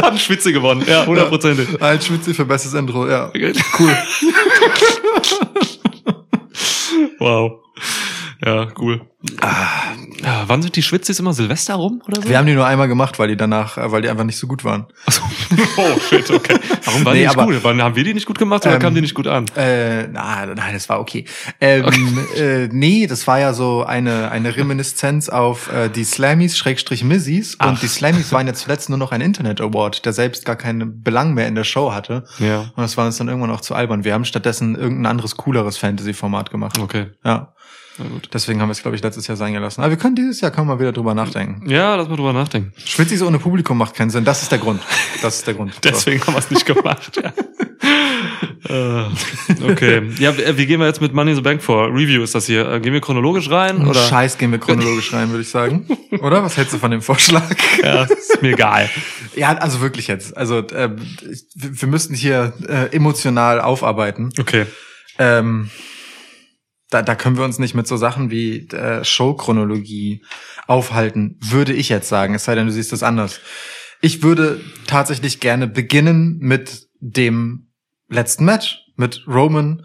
Hat 0.02 0.10
einen 0.10 0.18
Schwitze 0.18 0.52
gewonnen. 0.52 0.84
Ja, 0.86 1.04
hundertprozentig. 1.06 1.80
Ein 1.82 2.00
Schwitzi 2.00 2.32
für 2.34 2.44
bestes 2.44 2.74
Intro, 2.74 3.08
ja. 3.08 3.30
Cool. 3.78 3.96
wow. 7.18 7.52
Ja, 8.44 8.68
cool. 8.78 9.02
Ja, 10.22 10.44
wann 10.46 10.62
sind 10.62 10.74
die 10.76 10.82
Schwitzis 10.82 11.18
immer 11.18 11.34
Silvester 11.34 11.74
rum 11.74 12.00
oder 12.06 12.22
so? 12.22 12.28
Wir 12.28 12.38
haben 12.38 12.46
die 12.46 12.54
nur 12.54 12.66
einmal 12.66 12.88
gemacht, 12.88 13.18
weil 13.18 13.28
die 13.28 13.36
danach, 13.36 13.76
äh, 13.76 13.92
weil 13.92 14.00
die 14.02 14.08
einfach 14.08 14.24
nicht 14.24 14.38
so 14.38 14.46
gut 14.46 14.64
waren. 14.64 14.86
Achso. 15.06 15.22
Oh, 15.76 15.98
shit, 15.98 16.30
okay. 16.30 16.56
Warum 16.84 17.04
waren 17.04 17.12
Nee, 17.14 17.20
die 17.20 17.26
nicht 17.26 17.36
aber- 17.38 17.52
gut? 17.52 17.64
Waren, 17.64 17.82
haben 17.82 17.96
wir 17.96 18.04
die 18.04 18.14
nicht 18.14 18.26
gut 18.26 18.38
gemacht 18.38 18.64
oder 18.64 18.74
Ähm, 18.76 18.80
kamen 18.80 18.94
die 18.94 19.00
nicht 19.02 19.14
gut 19.14 19.26
an? 19.26 19.46
Äh, 19.56 20.08
na, 20.08 20.46
nein, 20.46 20.72
das 20.74 20.88
war 20.88 21.00
okay. 21.00 21.24
Ähm, 21.60 21.84
Äh, 22.36 22.68
nee, 22.70 23.06
das 23.06 23.26
war 23.26 23.38
ja 23.40 23.52
so 23.52 23.84
eine, 23.84 24.30
eine 24.30 24.56
Reminiszenz 24.56 25.28
auf 25.28 25.70
äh, 25.72 25.88
die 25.88 26.04
Slammies, 26.04 26.56
Schrägstrich. 26.56 27.04
Ach. 27.58 27.68
Und 27.68 27.82
die 27.82 27.88
Slammies 27.88 28.32
waren 28.32 28.46
ja 28.46 28.54
zuletzt 28.54 28.88
nur 28.88 28.98
noch 28.98 29.12
ein 29.12 29.20
Internet-Award, 29.20 30.04
der 30.04 30.12
selbst 30.12 30.44
gar 30.44 30.56
keinen 30.56 31.02
Belang 31.02 31.34
mehr 31.34 31.46
in 31.48 31.54
der 31.54 31.64
Show 31.64 31.92
hatte. 31.92 32.24
Ja. 32.38 32.60
Und 32.60 32.78
das 32.82 32.96
war 32.96 33.06
uns 33.06 33.16
dann 33.18 33.28
irgendwann 33.28 33.50
auch 33.50 33.60
zu 33.60 33.74
albern. 33.74 34.04
Wir 34.04 34.14
haben 34.14 34.24
stattdessen 34.24 34.74
irgendein 34.76 35.06
anderes, 35.06 35.36
cooleres 35.36 35.76
Fantasy-Format 35.78 36.50
gemacht. 36.50 36.78
Okay. 36.78 37.08
Ja. 37.24 37.52
Deswegen 38.32 38.60
haben 38.60 38.68
wir 38.68 38.72
es, 38.72 38.82
glaube 38.82 38.96
ich, 38.96 39.02
letztes 39.02 39.26
Jahr 39.26 39.36
sein 39.36 39.52
gelassen. 39.52 39.80
Aber 39.82 39.90
wir 39.90 39.96
können 39.96 40.16
dieses 40.16 40.40
Jahr 40.40 40.56
wir 40.56 40.64
mal 40.64 40.78
wieder 40.78 40.92
drüber 40.92 41.14
nachdenken. 41.14 41.68
Ja, 41.68 41.94
lass 41.96 42.08
mal 42.08 42.16
drüber 42.16 42.32
nachdenken. 42.32 42.72
Schwitzis 42.84 43.22
ohne 43.22 43.38
Publikum 43.38 43.78
macht 43.78 43.94
keinen 43.94 44.10
Sinn. 44.10 44.24
Das 44.24 44.42
ist 44.42 44.52
der 44.52 44.58
Grund. 44.58 44.80
Das 45.22 45.36
ist 45.36 45.46
der 45.46 45.54
Grund. 45.54 45.74
So. 45.74 45.80
Deswegen 45.84 46.20
haben 46.26 46.34
wir 46.34 46.38
es 46.38 46.50
nicht 46.50 46.66
gemacht. 46.66 47.20
ja. 47.22 47.32
Äh, 48.68 49.04
okay. 49.64 50.02
Ja, 50.18 50.34
wie 50.36 50.66
gehen 50.66 50.78
wir 50.80 50.86
jetzt 50.86 51.00
mit 51.00 51.14
Money 51.14 51.30
in 51.30 51.36
the 51.36 51.42
Bank 51.42 51.62
vor? 51.62 51.88
Review 51.88 52.22
ist 52.22 52.34
das 52.34 52.46
hier. 52.46 52.70
Äh, 52.70 52.80
Gehen 52.80 52.92
wir 52.92 53.00
chronologisch 53.00 53.50
rein? 53.50 53.86
Oder? 53.86 54.00
Scheiß 54.00 54.36
gehen 54.38 54.52
wir 54.52 54.58
chronologisch 54.58 55.12
rein, 55.12 55.30
würde 55.30 55.42
ich 55.42 55.48
sagen. 55.48 55.86
Oder? 56.20 56.44
Was 56.44 56.56
hältst 56.56 56.74
du 56.74 56.78
von 56.78 56.90
dem 56.90 57.00
Vorschlag? 57.02 57.42
Ja, 57.82 58.04
ist 58.04 58.42
mir 58.42 58.50
egal. 58.52 58.88
Ja, 59.34 59.54
also 59.56 59.80
wirklich 59.80 60.06
jetzt. 60.08 60.36
Also 60.36 60.62
wir 60.70 60.96
wir 61.54 61.88
müssten 61.88 62.14
hier 62.14 62.52
äh, 62.68 62.94
emotional 62.94 63.60
aufarbeiten. 63.60 64.30
Okay. 64.38 64.66
Ähm, 65.18 65.70
da, 66.90 67.02
da 67.02 67.14
können 67.14 67.36
wir 67.36 67.44
uns 67.44 67.58
nicht 67.58 67.74
mit 67.74 67.86
so 67.86 67.96
Sachen 67.96 68.30
wie 68.30 68.68
äh, 68.68 69.04
Showchronologie 69.04 70.22
aufhalten, 70.66 71.38
würde 71.40 71.72
ich 71.72 71.88
jetzt 71.88 72.08
sagen. 72.08 72.34
Es 72.34 72.44
sei 72.44 72.54
denn, 72.54 72.66
du 72.66 72.72
siehst 72.72 72.92
das 72.92 73.02
anders. 73.02 73.40
Ich 74.00 74.22
würde 74.22 74.60
tatsächlich 74.86 75.40
gerne 75.40 75.66
beginnen 75.66 76.38
mit 76.40 76.88
dem 77.00 77.68
letzten 78.08 78.44
Match, 78.44 78.80
mit 78.96 79.24
Roman 79.26 79.84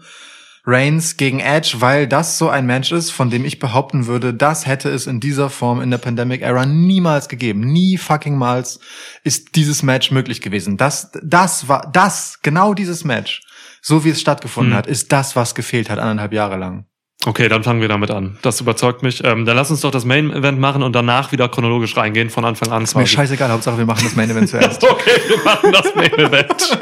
Reigns 0.68 1.16
gegen 1.16 1.38
Edge, 1.38 1.76
weil 1.78 2.08
das 2.08 2.38
so 2.38 2.48
ein 2.48 2.66
Match 2.66 2.90
ist, 2.90 3.12
von 3.12 3.30
dem 3.30 3.44
ich 3.44 3.60
behaupten 3.60 4.06
würde, 4.06 4.34
das 4.34 4.66
hätte 4.66 4.90
es 4.90 5.06
in 5.06 5.20
dieser 5.20 5.48
Form 5.48 5.80
in 5.80 5.92
der 5.92 5.98
Pandemic 5.98 6.42
Era 6.42 6.66
niemals 6.66 7.28
gegeben. 7.28 7.60
Nie 7.60 7.96
fucking 7.96 8.36
mals 8.36 8.80
ist 9.22 9.54
dieses 9.54 9.84
Match 9.84 10.10
möglich 10.10 10.40
gewesen. 10.40 10.76
Das, 10.76 11.12
das 11.22 11.68
war, 11.68 11.88
das, 11.92 12.40
genau 12.42 12.74
dieses 12.74 13.04
Match, 13.04 13.42
so 13.80 14.04
wie 14.04 14.10
es 14.10 14.20
stattgefunden 14.20 14.72
Hm. 14.72 14.78
hat, 14.78 14.86
ist 14.88 15.12
das, 15.12 15.36
was 15.36 15.54
gefehlt 15.54 15.88
hat 15.88 16.00
anderthalb 16.00 16.32
Jahre 16.32 16.56
lang. 16.56 16.86
Okay, 17.26 17.48
dann 17.48 17.64
fangen 17.64 17.80
wir 17.80 17.88
damit 17.88 18.12
an. 18.12 18.38
Das 18.42 18.60
überzeugt 18.60 19.02
mich. 19.02 19.24
Ähm, 19.24 19.44
dann 19.46 19.56
lass 19.56 19.68
uns 19.72 19.80
doch 19.80 19.90
das 19.90 20.04
Main 20.04 20.30
Event 20.30 20.60
machen 20.60 20.84
und 20.84 20.94
danach 20.94 21.32
wieder 21.32 21.48
chronologisch 21.48 21.96
reingehen 21.96 22.30
von 22.30 22.44
Anfang 22.44 22.70
an. 22.70 22.84
Ist 22.84 22.94
mir 22.94 23.04
scheißegal, 23.04 23.50
Hauptsache 23.50 23.76
wir 23.78 23.84
machen 23.84 24.04
das 24.04 24.14
Main 24.14 24.30
Event 24.30 24.48
zuerst. 24.48 24.86
Okay, 24.96 25.20
wir 25.28 25.42
machen 25.44 25.72
das 25.72 25.92
Main 25.96 26.14
Event. 26.14 26.78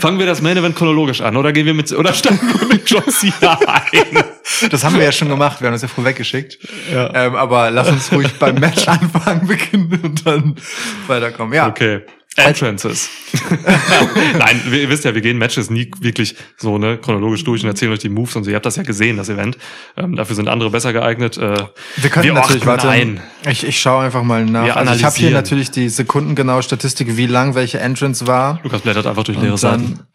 Fangen 0.00 0.18
wir 0.18 0.26
das 0.26 0.42
Main 0.42 0.58
Event 0.58 0.76
chronologisch 0.76 1.22
an 1.22 1.36
oder 1.36 1.52
gehen 1.52 1.64
wir 1.64 1.72
mit 1.72 1.90
oder 1.92 2.12
steigen 2.12 2.40
wir 2.42 2.68
mit 2.68 2.88
John 2.88 3.02
Cena 3.08 3.58
ein? 3.66 4.24
Das 4.70 4.84
haben 4.84 4.96
wir 4.96 5.04
ja 5.04 5.12
schon 5.12 5.28
gemacht, 5.28 5.60
wir 5.60 5.68
haben 5.68 5.74
das 5.74 5.82
ja 5.82 5.88
früh 5.88 6.04
weggeschickt. 6.04 6.58
Ja. 6.92 7.10
Ähm, 7.14 7.34
aber 7.34 7.70
lass 7.70 7.88
uns 7.88 8.12
ruhig 8.12 8.28
beim 8.38 8.56
Match 8.56 8.86
anfangen, 8.88 9.46
beginnen 9.46 10.00
und 10.02 10.26
dann 10.26 10.56
weiterkommen. 11.06 11.54
Ja, 11.54 11.68
Okay. 11.68 12.02
Entrances. 12.36 13.10
Nein, 14.38 14.62
ihr 14.72 14.88
wisst 14.88 15.04
ja, 15.04 15.14
wir 15.14 15.20
gehen 15.20 15.36
Matches 15.36 15.68
nie 15.68 15.90
wirklich 16.00 16.34
so 16.56 16.78
ne 16.78 16.96
chronologisch 16.96 17.44
durch 17.44 17.62
und 17.62 17.68
erzählen 17.68 17.92
euch 17.92 17.98
die 17.98 18.08
Moves 18.08 18.36
und 18.36 18.44
so. 18.44 18.50
Ihr 18.50 18.56
habt 18.56 18.64
das 18.64 18.76
ja 18.76 18.82
gesehen, 18.82 19.18
das 19.18 19.28
Event. 19.28 19.58
Ähm, 19.98 20.16
dafür 20.16 20.34
sind 20.34 20.48
andere 20.48 20.70
besser 20.70 20.94
geeignet. 20.94 21.36
Äh, 21.36 21.56
wir 21.96 22.10
können 22.10 22.24
wir 22.24 22.32
natürlich, 22.32 22.64
warte, 22.64 22.88
ein. 22.88 23.20
ich, 23.46 23.66
ich 23.66 23.78
schaue 23.78 24.04
einfach 24.04 24.22
mal 24.22 24.46
nach. 24.46 24.64
Wir 24.64 24.76
Also 24.76 24.94
ich 24.94 25.04
habe 25.04 25.16
hier 25.16 25.30
natürlich 25.30 25.70
die 25.70 25.90
sekundengenaue 25.90 26.62
Statistik, 26.62 27.16
wie 27.18 27.26
lang 27.26 27.54
welche 27.54 27.80
Entrance 27.80 28.26
war. 28.26 28.60
Lukas 28.62 28.80
blättert 28.80 29.06
einfach 29.06 29.24
durch 29.24 29.38
leere 29.38 29.58
Seiten. 29.58 30.00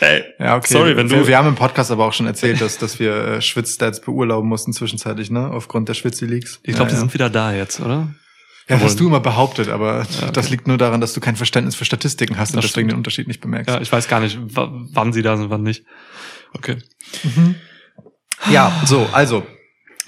Ey, 0.00 0.24
Ja, 0.38 0.56
okay. 0.56 0.72
Sorry, 0.72 0.96
wenn 0.96 1.08
du. 1.08 1.16
wir, 1.16 1.26
wir 1.26 1.38
haben 1.38 1.48
im 1.48 1.54
Podcast 1.54 1.90
aber 1.90 2.06
auch 2.06 2.12
schon 2.12 2.26
erzählt, 2.26 2.60
dass, 2.60 2.78
dass 2.78 2.98
wir 2.98 3.14
äh, 3.14 3.42
Schwitzstats 3.42 4.00
beurlauben 4.00 4.48
mussten 4.48 4.72
zwischenzeitlich, 4.72 5.30
ne? 5.30 5.50
Aufgrund 5.50 5.90
der 5.90 5.94
Schwitzi-Leaks. 5.94 6.60
ich 6.62 6.74
glaube, 6.74 6.84
ja, 6.84 6.88
die 6.88 6.94
ja. 6.94 7.00
sind 7.00 7.14
wieder 7.14 7.28
da 7.28 7.52
jetzt, 7.52 7.80
oder? 7.80 8.08
Ja, 8.70 8.80
hast 8.80 8.98
du 9.00 9.06
immer 9.08 9.20
behauptet, 9.20 9.68
aber 9.68 10.06
das 10.32 10.48
liegt 10.50 10.66
nur 10.68 10.78
daran, 10.78 11.00
dass 11.00 11.12
du 11.12 11.20
kein 11.20 11.36
Verständnis 11.36 11.74
für 11.74 11.84
Statistiken 11.84 12.38
hast 12.38 12.50
und 12.50 12.56
Das 12.56 12.66
deswegen 12.66 12.88
stimmt. 12.88 12.92
den 12.92 12.96
Unterschied 12.98 13.28
nicht 13.28 13.40
bemerkst. 13.40 13.68
Ja, 13.74 13.80
ich 13.80 13.90
weiß 13.92 14.08
gar 14.08 14.20
nicht, 14.20 14.38
wa- 14.56 14.70
wann 14.92 15.12
sie 15.12 15.22
da 15.22 15.36
sind, 15.36 15.50
wann 15.50 15.62
nicht. 15.62 15.84
Okay. 16.54 16.78
Ja, 18.50 18.72
so, 18.86 19.06
also. 19.12 19.46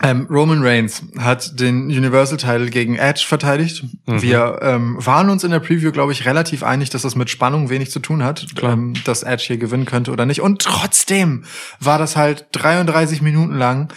Ähm, 0.04 0.26
Roman 0.28 0.62
Reigns 0.64 1.04
hat 1.18 1.60
den 1.60 1.84
Universal-Title 1.86 2.70
gegen 2.70 2.96
Edge 2.96 3.22
verteidigt. 3.24 3.84
Mhm. 4.06 4.20
Wir 4.22 4.58
ähm, 4.60 4.96
waren 4.98 5.30
uns 5.30 5.44
in 5.44 5.52
der 5.52 5.60
Preview, 5.60 5.92
glaube 5.92 6.10
ich, 6.10 6.24
relativ 6.24 6.64
einig, 6.64 6.90
dass 6.90 7.02
das 7.02 7.14
mit 7.14 7.30
Spannung 7.30 7.70
wenig 7.70 7.92
zu 7.92 8.00
tun 8.00 8.24
hat, 8.24 8.46
ähm, 8.62 8.94
dass 9.04 9.22
Edge 9.22 9.44
hier 9.46 9.58
gewinnen 9.58 9.84
könnte 9.84 10.10
oder 10.10 10.26
nicht. 10.26 10.40
Und 10.40 10.60
trotzdem 10.62 11.44
war 11.78 11.98
das 11.98 12.16
halt 12.16 12.46
33 12.52 13.22
Minuten 13.22 13.54
lang 13.54 13.92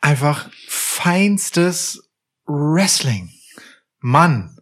einfach 0.00 0.48
feinstes 0.68 2.02
Wrestling. 2.46 3.30
Mann. 4.00 4.56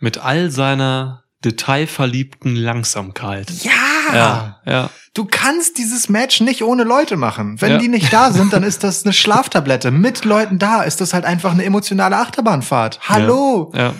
Mit 0.00 0.18
all 0.18 0.50
seiner 0.50 1.24
detailverliebten 1.44 2.54
Langsamkeit. 2.56 3.50
Ja. 3.62 3.72
Ja, 4.14 4.60
ja. 4.64 4.90
Du 5.14 5.24
kannst 5.24 5.78
dieses 5.78 6.08
Match 6.08 6.40
nicht 6.40 6.62
ohne 6.62 6.84
Leute 6.84 7.16
machen. 7.16 7.60
Wenn 7.60 7.72
Ja. 7.72 7.78
die 7.78 7.88
nicht 7.88 8.12
da 8.12 8.30
sind, 8.30 8.52
dann 8.52 8.62
ist 8.62 8.84
das 8.84 9.04
eine 9.04 9.12
Schlaftablette. 9.12 9.90
Mit 9.90 10.24
Leuten 10.24 10.58
da 10.60 10.82
ist 10.82 11.00
das 11.00 11.12
halt 11.12 11.24
einfach 11.24 11.50
eine 11.52 11.64
emotionale 11.64 12.16
Achterbahnfahrt. 12.16 13.00
Hallo. 13.08 13.72
Ja. 13.74 13.94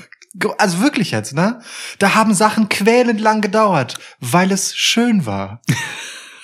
Also 0.58 0.80
wirklich 0.80 1.10
jetzt, 1.12 1.34
ne? 1.34 1.60
Da 1.98 2.14
haben 2.14 2.34
Sachen 2.34 2.68
quälend 2.68 3.20
lang 3.20 3.40
gedauert, 3.40 3.98
weil 4.20 4.52
es 4.52 4.76
schön 4.76 5.26
war. 5.26 5.60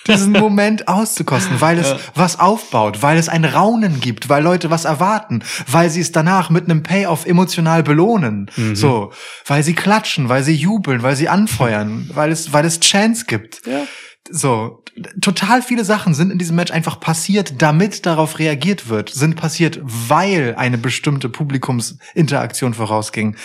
Diesen 0.07 0.33
Moment 0.47 0.89
auszukosten, 0.89 1.61
weil 1.61 1.79
es 1.79 1.91
Ja. 1.91 1.99
was 2.15 2.41
aufbaut, 2.41 3.03
weil 3.03 3.19
es 3.19 3.29
ein 3.29 3.45
Raunen 3.45 4.01
gibt, 4.01 4.29
weil 4.29 4.43
Leute 4.43 4.71
was 4.71 4.85
erwarten, 4.85 5.43
weil 5.69 5.91
sie 5.91 6.01
es 6.01 6.13
danach 6.13 6.51
mit 6.51 6.65
einem 6.65 6.83
Payoff 6.83 7.25
emotional 7.27 7.83
belohnen. 7.83 8.51
Mhm. 8.57 8.75
So, 8.77 9.13
weil 9.47 9.63
sie 9.63 9.75
klatschen, 9.75 10.29
weil 10.29 10.43
sie 10.43 10.55
jubeln, 10.55 11.03
weil 11.03 11.17
sie 11.17 11.29
anfeuern, 11.29 12.11
weil 12.15 12.33
es, 12.33 12.53
weil 12.53 12.65
es 12.65 12.81
Chance 12.81 13.27
gibt. 13.27 13.67
Ja. 13.67 13.85
So, 14.31 14.83
total 15.21 15.63
viele 15.63 15.85
Sachen 15.85 16.15
sind 16.15 16.31
in 16.31 16.39
diesem 16.39 16.55
Match 16.57 16.71
einfach 16.71 17.01
passiert, 17.01 17.61
damit 17.61 18.07
darauf 18.07 18.39
reagiert 18.39 18.89
wird, 18.89 19.11
sind 19.11 19.35
passiert, 19.37 19.81
weil 19.83 20.55
eine 20.57 20.79
bestimmte 20.79 21.29
Publikumsinteraktion 21.29 22.75
vorausging. 22.75 23.37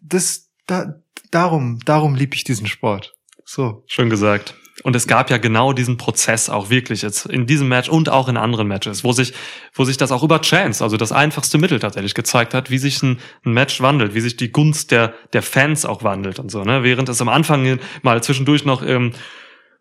Das, 0.00 0.48
da, 0.66 0.94
darum, 1.30 1.78
darum 1.84 2.14
lieb 2.14 2.34
ich 2.34 2.44
diesen 2.44 2.66
Sport. 2.66 3.14
So. 3.44 3.84
Schön 3.86 4.10
gesagt. 4.10 4.54
Und 4.84 4.94
es 4.94 5.06
gab 5.08 5.28
ja 5.30 5.38
genau 5.38 5.72
diesen 5.72 5.96
Prozess 5.96 6.48
auch 6.48 6.70
wirklich 6.70 7.02
jetzt 7.02 7.26
in 7.26 7.46
diesem 7.46 7.68
Match 7.68 7.88
und 7.88 8.08
auch 8.08 8.28
in 8.28 8.36
anderen 8.36 8.68
Matches, 8.68 9.02
wo 9.02 9.12
sich, 9.12 9.32
wo 9.74 9.84
sich 9.84 9.96
das 9.96 10.12
auch 10.12 10.22
über 10.22 10.40
Chance, 10.40 10.84
also 10.84 10.96
das 10.96 11.10
einfachste 11.10 11.58
Mittel 11.58 11.80
tatsächlich 11.80 12.14
gezeigt 12.14 12.54
hat, 12.54 12.70
wie 12.70 12.78
sich 12.78 13.02
ein, 13.02 13.18
ein 13.44 13.52
Match 13.52 13.80
wandelt, 13.80 14.14
wie 14.14 14.20
sich 14.20 14.36
die 14.36 14.52
Gunst 14.52 14.92
der, 14.92 15.14
der 15.32 15.42
Fans 15.42 15.84
auch 15.84 16.04
wandelt 16.04 16.38
und 16.38 16.50
so, 16.50 16.62
ne? 16.62 16.84
Während 16.84 17.08
es 17.08 17.20
am 17.20 17.28
Anfang 17.28 17.80
mal 18.02 18.22
zwischendurch 18.22 18.64
noch, 18.64 18.82
ähm, 18.86 19.12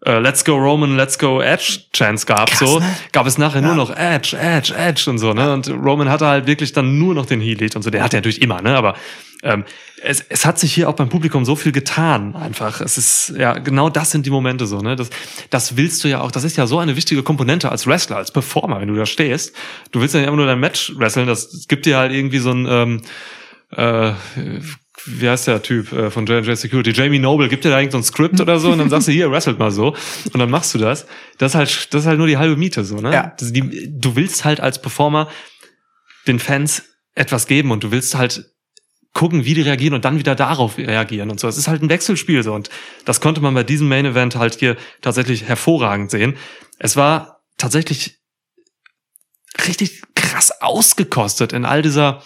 äh, 0.06 0.20
Let's 0.20 0.46
Go 0.46 0.56
Roman, 0.56 0.96
Let's 0.96 1.18
Go 1.18 1.42
Edge 1.42 1.80
Chance 1.94 2.26
gab, 2.26 2.50
Krass, 2.50 2.60
so, 2.60 2.80
ne? 2.80 2.86
gab 3.12 3.26
es 3.28 3.38
nachher 3.38 3.62
Ja. 3.62 3.68
nur 3.68 3.76
noch 3.76 3.96
Edge, 3.96 4.38
Edge, 4.40 4.74
Edge 4.76 5.10
und 5.10 5.18
so, 5.18 5.34
ne? 5.34 5.54
Und 5.54 5.70
Roman 5.70 6.10
hatte 6.10 6.28
halt 6.28 6.48
wirklich 6.48 6.72
dann 6.74 7.00
nur 7.00 7.14
noch 7.16 7.26
den 7.26 7.42
Heat 7.42 7.76
und 7.76 7.82
so. 7.82 7.90
Der 7.90 8.04
hat 8.04 8.14
er 8.14 8.20
natürlich 8.20 8.42
immer, 8.42 8.62
ne? 8.62 8.76
Aber 8.76 8.96
ähm, 9.44 9.66
es, 10.04 10.22
es 10.30 10.46
hat 10.46 10.60
sich 10.60 10.74
hier 10.74 10.90
auch 10.90 10.94
beim 10.94 11.10
Publikum 11.10 11.46
so 11.46 11.56
viel 11.56 11.72
getan, 11.72 12.36
einfach. 12.36 12.82
Es 12.82 12.98
ist, 12.98 13.34
ja, 13.38 13.54
genau 13.58 13.90
das 13.90 14.12
sind 14.12 14.26
die 14.26 14.30
Momente 14.30 14.68
so, 14.68 14.80
ne? 14.82 14.96
Das, 14.96 15.10
das 15.50 15.78
willst 15.78 16.04
du 16.04 16.08
ja 16.08 16.22
auch, 16.22 16.32
das 16.32 16.44
ist 16.44 16.58
ja 16.58 16.68
so 16.68 16.78
eine 16.80 16.96
wichtige 16.96 17.24
Komponente 17.24 17.70
als 17.72 17.88
Wrestler, 17.88 18.18
als 18.18 18.32
Performer, 18.32 18.80
wenn 18.80 18.88
du 18.90 18.96
da 18.96 19.06
stehst. 19.08 19.56
Du 19.92 20.00
willst 20.02 20.14
ja 20.14 20.20
nicht 20.22 20.28
immer 20.28 20.38
nur 20.38 20.46
dein 20.46 20.60
Match 20.60 20.94
wresteln, 20.98 21.28
das, 21.28 21.50
das 21.50 21.68
gibt 21.68 21.86
dir 21.88 21.98
halt 21.98 22.12
irgendwie 22.12 22.40
so 22.40 22.52
ein, 22.52 22.68
ähm, 22.70 23.02
äh, 23.72 24.12
wie 25.08 25.30
heißt 25.30 25.48
der 25.48 25.62
Typ 25.62 25.92
äh, 25.92 26.12
von 26.12 26.26
J&J 26.26 26.58
Security? 26.58 26.92
Jamie 26.92 27.20
Noble 27.20 27.48
gibt 27.48 27.64
dir 27.64 27.70
da 27.70 27.80
irgend 27.80 27.94
so 27.94 27.98
ein 27.98 28.04
Skript 28.04 28.40
oder 28.40 28.60
so 28.60 28.72
und 28.72 28.80
dann 28.80 28.90
sagst 28.90 29.08
du, 29.08 29.12
hier, 29.12 29.32
wrestelt 29.32 29.60
mal 29.60 29.72
so 29.72 29.96
und 30.34 30.40
dann 30.40 30.50
machst 30.50 30.74
du 30.74 30.78
das. 30.78 31.06
Das 31.38 31.52
ist 31.52 31.56
halt, 31.56 31.94
das 31.94 32.02
ist 32.02 32.08
halt 32.08 32.18
nur 32.18 32.28
die 32.28 32.38
halbe 32.38 32.58
Miete, 32.58 32.84
so, 32.84 32.98
ne? 32.98 33.14
Ja. 33.14 33.34
Das, 33.40 33.54
die, 33.54 33.90
du 33.90 34.16
willst 34.16 34.46
halt 34.46 34.60
als 34.60 34.82
Performer 34.82 35.30
den 36.28 36.40
Fans 36.40 36.84
etwas 37.16 37.48
geben 37.48 37.72
und 37.72 37.84
du 37.84 37.92
willst 37.92 38.16
halt 38.16 38.52
gucken, 39.14 39.46
wie 39.46 39.56
die 39.56 39.62
reagieren 39.62 39.96
und 39.96 40.06
dann 40.06 40.20
wieder 40.20 40.36
darauf 40.36 40.78
reagieren 40.78 41.32
und 41.32 41.40
so. 41.40 41.48
Es 41.48 41.58
ist 41.58 41.68
halt 41.68 41.82
ein 41.82 41.90
Wechselspiel 41.90 42.44
so 42.44 42.54
und 42.54 42.70
das 43.06 43.20
konnte 43.22 43.42
man 43.42 43.54
bei 43.54 43.64
diesem 43.64 43.88
Main 43.88 44.06
Event 44.06 44.36
halt 44.36 44.56
hier 44.56 44.78
tatsächlich 45.02 45.46
hervorragend 45.46 46.12
sehen. 46.12 46.36
Es 46.78 46.96
war 46.96 47.42
tatsächlich 47.58 48.20
richtig 49.68 50.02
krass 50.14 50.62
ausgekostet 50.62 51.54
in 51.54 51.66
all 51.66 51.82
dieser 51.82 52.22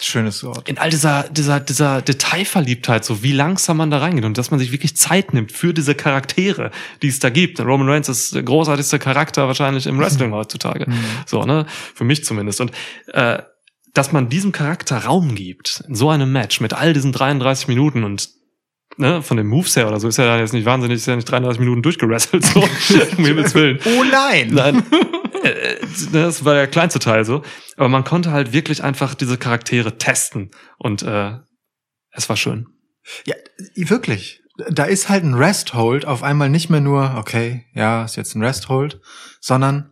Schönes 0.00 0.42
Wort. 0.44 0.68
in 0.68 0.78
all 0.78 0.90
dieser, 0.90 1.24
dieser, 1.30 1.60
dieser 1.60 2.02
Detailverliebtheit, 2.02 3.04
so 3.04 3.22
wie 3.22 3.32
langsam 3.32 3.76
man 3.76 3.90
da 3.90 3.98
reingeht 3.98 4.24
und 4.24 4.38
dass 4.38 4.50
man 4.50 4.60
sich 4.60 4.72
wirklich 4.72 4.96
Zeit 4.96 5.34
nimmt 5.34 5.52
für 5.52 5.72
diese 5.72 5.94
Charaktere, 5.94 6.70
die 7.02 7.08
es 7.08 7.18
da 7.18 7.30
gibt. 7.30 7.60
Roman 7.60 7.88
Reigns 7.88 8.08
ist 8.08 8.34
der 8.34 8.42
großartigste 8.42 8.98
Charakter 8.98 9.46
wahrscheinlich 9.46 9.86
im 9.86 9.98
Wrestling 9.98 10.32
heutzutage. 10.32 10.86
So, 11.26 11.42
ne? 11.42 11.66
Für 11.94 12.04
mich 12.04 12.24
zumindest. 12.24 12.60
Und 12.60 12.72
äh, 13.12 13.42
dass 13.94 14.12
man 14.12 14.28
diesem 14.28 14.52
Charakter 14.52 15.04
Raum 15.04 15.34
gibt, 15.34 15.84
in 15.88 15.94
so 15.94 16.10
einem 16.10 16.32
Match 16.32 16.60
mit 16.60 16.72
all 16.72 16.92
diesen 16.92 17.12
33 17.12 17.68
Minuten 17.68 18.04
und 18.04 18.28
ne, 18.96 19.22
von 19.22 19.36
den 19.36 19.46
Moves 19.46 19.76
her 19.76 19.88
oder 19.88 20.00
so, 20.00 20.08
ist 20.08 20.18
ja 20.18 20.36
jetzt 20.38 20.52
nicht 20.52 20.66
wahnsinnig, 20.66 20.96
ist 20.96 21.06
ja 21.06 21.16
nicht 21.16 21.30
33 21.30 21.60
Minuten 21.60 21.82
durchgerasselt, 21.82 22.44
so, 22.44 22.60
um 23.16 23.24
Himmels 23.24 23.54
Willen. 23.54 23.78
Oh 23.84 24.04
nein! 24.10 24.50
Nein. 24.52 24.82
Äh, 25.44 25.76
das 26.12 26.44
war 26.44 26.54
der 26.54 26.66
kleinste 26.66 26.98
Teil 26.98 27.24
so. 27.24 27.42
Aber 27.76 27.88
man 27.88 28.04
konnte 28.04 28.30
halt 28.32 28.52
wirklich 28.52 28.82
einfach 28.82 29.14
diese 29.14 29.38
Charaktere 29.38 29.98
testen. 29.98 30.50
Und 30.78 31.02
äh, 31.02 31.38
es 32.12 32.28
war 32.28 32.36
schön. 32.36 32.66
Ja, 33.26 33.34
wirklich. 33.74 34.40
Da 34.70 34.84
ist 34.84 35.08
halt 35.08 35.24
ein 35.24 35.34
Rest-Hold 35.34 36.06
auf 36.06 36.22
einmal 36.22 36.48
nicht 36.48 36.70
mehr 36.70 36.80
nur, 36.80 37.16
okay, 37.16 37.66
ja, 37.74 38.04
ist 38.04 38.16
jetzt 38.16 38.34
ein 38.36 38.42
Rest-Hold, 38.42 39.00
sondern 39.40 39.90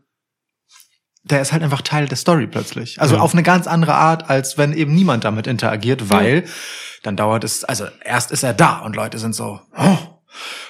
der 1.25 1.41
ist 1.41 1.53
halt 1.53 1.63
einfach 1.63 1.83
Teil 1.83 2.07
der 2.07 2.17
Story 2.17 2.47
plötzlich. 2.47 3.01
Also 3.01 3.17
Ja. 3.17 3.21
auf 3.21 3.33
eine 3.33 3.43
ganz 3.43 3.67
andere 3.67 3.95
Art, 3.95 4.31
als 4.31 4.59
wenn 4.59 4.73
eben 4.73 4.95
niemand 4.95 5.25
damit 5.25 5.47
interagiert, 5.47 6.11
weil 6.11 6.45
dann 7.03 7.17
dauert 7.17 7.45
es, 7.45 7.65
also 7.65 7.87
erst 8.05 8.31
ist 8.31 8.43
er 8.43 8.55
da 8.55 8.79
und 8.79 8.97
Leute 8.97 9.19
sind 9.19 9.35
so, 9.35 9.61
oh. 9.77 9.99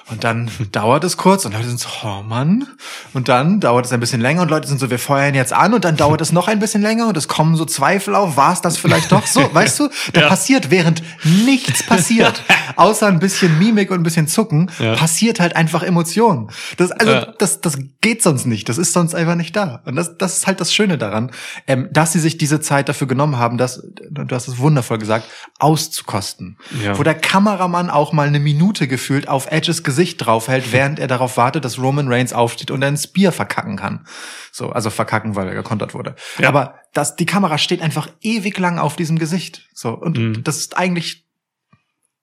Und 0.09 0.25
dann 0.25 0.51
dauert 0.73 1.03
es 1.05 1.15
kurz 1.15 1.45
und 1.45 1.53
Leute 1.53 1.67
sind 1.67 1.79
so, 1.79 1.87
oh 2.03 2.23
Mann. 2.23 2.67
Und 3.13 3.29
dann 3.29 3.61
dauert 3.61 3.85
es 3.85 3.93
ein 3.93 4.01
bisschen 4.01 4.19
länger 4.19 4.41
und 4.41 4.49
Leute 4.51 4.67
sind 4.67 4.79
so, 4.79 4.89
wir 4.89 4.99
feuern 4.99 5.33
jetzt 5.33 5.53
an 5.53 5.73
und 5.73 5.85
dann 5.85 5.95
dauert 5.95 6.19
es 6.19 6.33
noch 6.33 6.49
ein 6.49 6.59
bisschen 6.59 6.81
länger 6.81 7.07
und 7.07 7.15
es 7.15 7.29
kommen 7.29 7.55
so 7.55 7.63
Zweifel 7.63 8.13
auf, 8.13 8.35
war 8.35 8.51
es 8.51 8.59
das 8.61 8.77
vielleicht 8.77 9.11
doch 9.13 9.25
so? 9.25 9.49
Weißt 9.53 9.79
du, 9.79 9.89
da 10.11 10.21
Ja. 10.21 10.27
passiert, 10.27 10.71
während 10.71 11.01
nichts 11.23 11.83
passiert, 11.87 12.43
außer 12.75 13.07
ein 13.07 13.19
bisschen 13.19 13.57
Mimik 13.57 13.91
und 13.91 14.01
ein 14.01 14.03
bisschen 14.03 14.27
Zucken, 14.27 14.69
Ja. 14.77 14.93
passiert 14.95 15.39
halt 15.39 15.55
einfach 15.55 15.83
Emotion. 15.83 16.51
Das, 16.77 16.91
also, 16.91 17.11
Ja. 17.11 17.33
das, 17.39 17.61
das 17.61 17.77
geht 18.01 18.21
sonst 18.21 18.45
nicht. 18.45 18.67
Das 18.67 18.77
ist 18.77 18.91
sonst 18.91 19.15
einfach 19.15 19.35
nicht 19.35 19.55
da. 19.55 19.81
Und 19.85 19.95
das, 19.95 20.17
das 20.17 20.37
ist 20.37 20.47
halt 20.47 20.59
das 20.59 20.73
Schöne 20.73 20.97
daran, 20.97 21.31
ähm, 21.65 21.87
dass 21.91 22.11
sie 22.11 22.19
sich 22.19 22.37
diese 22.37 22.59
Zeit 22.59 22.89
dafür 22.89 23.07
genommen 23.07 23.37
haben, 23.37 23.57
das, 23.57 23.81
du 24.09 24.35
hast 24.35 24.49
es 24.49 24.57
wundervoll 24.57 24.97
gesagt, 24.97 25.25
auszukosten. 25.59 26.57
Wo 26.95 27.03
der 27.03 27.15
Kameramann 27.15 27.89
auch 27.89 28.11
mal 28.13 28.27
eine 28.27 28.39
Minute 28.39 28.87
gefühlt 28.87 29.27
auf 29.27 29.47
Edges 29.49 29.83
Gesicht 29.93 30.25
draufhält, 30.25 30.71
während 30.71 30.97
er 30.97 31.07
darauf 31.07 31.37
wartet, 31.37 31.63
dass 31.65 31.77
Roman 31.77 32.07
Reigns 32.07 32.33
aufsteht 32.33 32.71
und 32.71 32.83
ein 32.83 32.97
Spear 32.97 33.31
verkacken 33.31 33.77
kann. 33.77 34.05
So, 34.51 34.71
also 34.71 34.89
verkacken, 34.89 35.35
weil 35.35 35.47
er 35.47 35.53
gekontert 35.53 35.93
wurde. 35.93 36.15
Ja. 36.39 36.47
Aber 36.49 36.79
das, 36.93 37.15
die 37.15 37.27
Kamera 37.27 37.59
steht 37.59 37.81
einfach 37.83 38.07
ewig 38.21 38.57
lang 38.57 38.79
auf 38.79 38.95
diesem 38.95 39.19
Gesicht. 39.19 39.67
So, 39.73 39.89
und 39.91 40.17
Mhm. 40.17 40.43
das 40.43 40.57
ist 40.57 40.75
eigentlich 40.77 41.25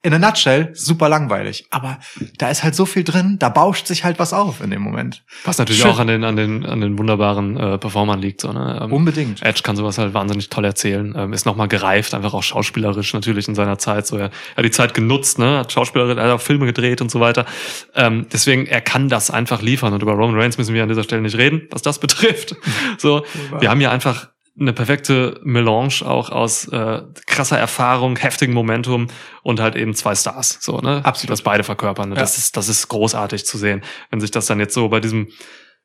in 0.03 0.15
a 0.15 0.19
nutshell 0.19 0.71
super 0.73 1.09
langweilig. 1.09 1.67
Aber 1.71 1.99
da 2.39 2.49
ist 2.49 2.65
halt 2.65 2.75
so 2.75 2.87
viel 2.87 3.05
drin, 3.05 3.37
da 3.39 3.51
bauscht 3.51 3.87
sich 3.87 4.05
halt 4.05 4.19
was 4.19 4.33
auf 4.33 4.63
in 4.63 4.71
dem 4.71 4.81
Moment. 4.81 5.23
Was 5.45 5.59
natürlich 5.59 5.83
Schön. 5.83 5.91
auch 5.91 5.99
an 5.99 6.07
den, 6.07 6.25
an 6.25 6.37
den, 6.37 6.65
an 6.65 6.81
den 6.81 6.99
wunderbaren 6.99 7.57
äh, 7.59 7.79
Performern 7.79 8.21
liegt. 8.21 8.41
So, 8.41 8.53
ne? 8.53 8.81
ähm, 8.83 8.93
Unbedingt. 8.93 9.43
Edge 9.43 9.61
kann 9.63 9.77
sowas 9.77 9.99
halt 9.99 10.15
wahnsinnig 10.15 10.49
toll 10.49 10.65
erzählen. 10.65 11.15
Ähm, 11.17 11.33
ist 11.35 11.45
nochmal 11.45 11.69
gereift, 11.69 12.15
einfach 12.15 12.33
auch 12.33 12.43
schauspielerisch 12.43 13.13
natürlich 13.13 13.47
in 13.47 13.55
seiner 13.55 13.79
Zeit. 13.79 14.07
So, 14.07 14.17
er 14.17 14.31
er 14.55 14.57
hat 14.59 14.65
die 14.65 14.71
Zeit 14.71 14.95
genutzt, 14.95 15.39
ne? 15.39 15.59
hat 15.59 15.73
Schauspielerisch, 15.73 16.17
er 16.17 16.25
hat 16.25 16.31
auch 16.31 16.41
Filme 16.41 16.67
gedreht 16.67 17.01
und 17.01 17.11
so 17.11 17.21
weiter. 17.21 17.47
Ähm, 17.95 18.27
deswegen, 18.33 18.67
er 18.67 18.81
kann 18.81 19.09
das 19.09 19.31
einfach 19.31 19.63
liefern. 19.63 19.93
Und 19.93 20.03
über 20.03 20.13
Roman 20.13 20.39
Reigns 20.39 20.59
müssen 20.59 20.75
wir 20.75 20.83
an 20.83 20.89
dieser 20.89 21.03
Stelle 21.03 21.23
nicht 21.23 21.37
reden, 21.37 21.63
was 21.71 21.83
das 21.83 21.99
betrifft. 22.01 22.57
So, 22.99 23.25
wir 23.59 23.71
haben 23.71 23.81
hier 23.81 23.91
einfach 23.91 24.29
eine 24.61 24.73
perfekte 24.73 25.41
Melange 25.43 26.03
auch 26.05 26.31
aus 26.31 26.69
äh, 26.69 27.03
krasser 27.27 27.59
Erfahrung, 27.59 28.17
heftigem 28.19 28.55
Momentum 28.55 29.09
und 29.43 29.59
halt 29.59 29.75
eben 29.75 29.95
zwei 29.95 30.15
Stars, 30.15 30.59
so 30.61 30.79
ne, 30.79 31.01
Absolut. 31.05 31.31
das 31.31 31.43
beide 31.43 31.65
verkörpern. 31.65 32.11
Und 32.11 32.17
Ja. 32.17 32.23
Das 32.23 32.37
ist 32.37 32.57
das 32.57 32.69
ist 32.69 32.89
großartig 32.89 33.47
zu 33.47 33.57
sehen, 33.57 33.83
wenn 34.11 34.21
sich 34.21 34.31
das 34.31 34.47
dann 34.47 34.61
jetzt 34.61 34.75
so 34.75 34.89
bei 34.89 35.01
diesem 35.01 35.29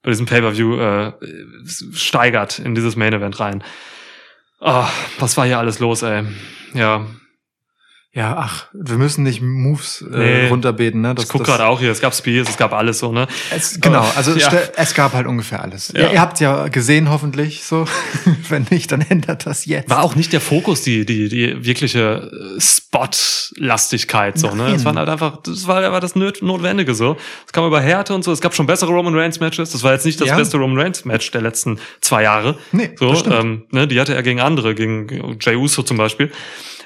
bei 0.03 0.11
diesem 0.11 0.25
Pay-per-View 0.27 0.77
äh, 0.79 1.13
steigert 1.93 2.59
in 2.59 2.75
dieses 2.75 2.95
Main 2.95 3.13
Event 3.13 3.39
rein. 3.39 3.63
Ah, 4.59 4.87
was 5.19 5.35
war 5.37 5.45
hier 5.45 5.57
alles 5.57 5.79
los, 5.79 6.03
ey? 6.03 6.23
Ja, 6.73 7.05
Ja, 8.17 8.37
ach, 8.37 8.67
wir 8.71 8.95
müssen 8.95 9.23
nicht 9.23 9.41
Moves 9.41 10.01
äh, 10.01 10.17
Nee. 10.17 10.47
runterbeten, 10.47 11.01
ne? 11.01 11.13
Das, 11.13 11.25
Ich 11.25 11.29
guck 11.29 11.43
gerade 11.43 11.65
auch 11.65 11.81
hier, 11.81 11.91
es 11.91 11.99
gab 11.99 12.15
Spears, 12.15 12.47
es 12.49 12.55
gab 12.55 12.71
alles 12.71 12.99
so, 12.99 13.11
ne? 13.11 13.27
Es, 13.53 13.81
genau, 13.81 14.05
also 14.15 14.31
ja. 14.37 14.49
es 14.77 14.93
gab 14.93 15.11
halt 15.13 15.27
ungefähr 15.27 15.61
alles. 15.61 15.91
Ja. 15.93 16.03
Ihr, 16.03 16.13
ihr 16.13 16.21
habt 16.21 16.39
ja 16.39 16.69
gesehen, 16.69 17.09
hoffentlich 17.09 17.65
so. 17.65 17.85
Wenn 18.49 18.67
nicht, 18.69 18.89
dann 18.93 19.01
ändert 19.01 19.45
das 19.45 19.65
jetzt. 19.65 19.89
War 19.89 20.01
auch 20.01 20.15
nicht 20.15 20.31
der 20.31 20.39
Fokus, 20.39 20.81
die, 20.81 21.05
die, 21.05 21.27
die 21.27 21.65
wirkliche 21.65 22.31
äh, 22.57 22.61
Spot-Lastigkeit, 22.61 24.39
so, 24.39 24.55
ne? 24.55 24.73
Es 24.73 24.85
waren 24.85 24.97
halt 24.97 25.09
einfach, 25.09 25.41
das 25.43 25.67
war 25.67 25.83
aber 25.83 25.99
das 25.99 26.15
Notwendige, 26.15 26.95
so. 26.95 27.17
Es 27.45 27.51
kam 27.51 27.65
über 27.67 27.81
Härte 27.81 28.13
und 28.15 28.23
so. 28.23 28.31
Es 28.31 28.39
gab 28.39 28.55
schon 28.55 28.65
bessere 28.65 28.91
Roman 28.91 29.13
Reigns 29.13 29.41
Matches. 29.41 29.71
Das 29.71 29.83
war 29.83 29.91
jetzt 29.91 30.05
nicht 30.05 30.21
das 30.21 30.29
Ja. 30.29 30.37
beste 30.37 30.55
Roman 30.57 30.79
Reigns 30.79 31.03
Match 31.05 31.29
der 31.31 31.41
letzten 31.41 31.79
zwei 32.01 32.23
Jahre. 32.23 32.57
Nee, 32.71 32.91
so, 32.95 33.09
das 33.09 33.19
stimmt. 33.19 33.35
ähm, 33.35 33.65
ne? 33.71 33.87
Die 33.87 33.99
hatte 33.99 34.15
er 34.15 34.23
gegen 34.23 34.39
andere, 34.39 34.73
gegen 34.73 35.37
Jay 35.41 35.55
Uso 35.57 35.83
zum 35.83 35.97
Beispiel. 35.97 36.31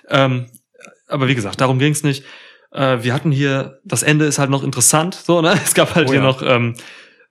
Ähm, 0.10 0.48
aber 1.10 1.28
wie 1.28 1.36
gesagt, 1.36 1.60
darum 1.62 1.80
ging's 1.80 2.04
nicht. 2.04 2.24
Äh, 2.72 3.00
wir 3.02 3.14
hatten 3.14 3.32
hier, 3.32 3.80
das 3.84 4.04
Ende 4.04 4.26
ist 4.26 4.40
halt 4.40 4.50
noch 4.50 4.64
interessant, 4.64 5.16
so, 5.16 5.42
ne? 5.42 5.60
Es 5.64 5.74
gab 5.74 5.96
halt 5.96 6.08
Oh 6.08 6.12
hier 6.12 6.22
ja. 6.22 6.26
noch, 6.26 6.42
ähm, 6.42 6.76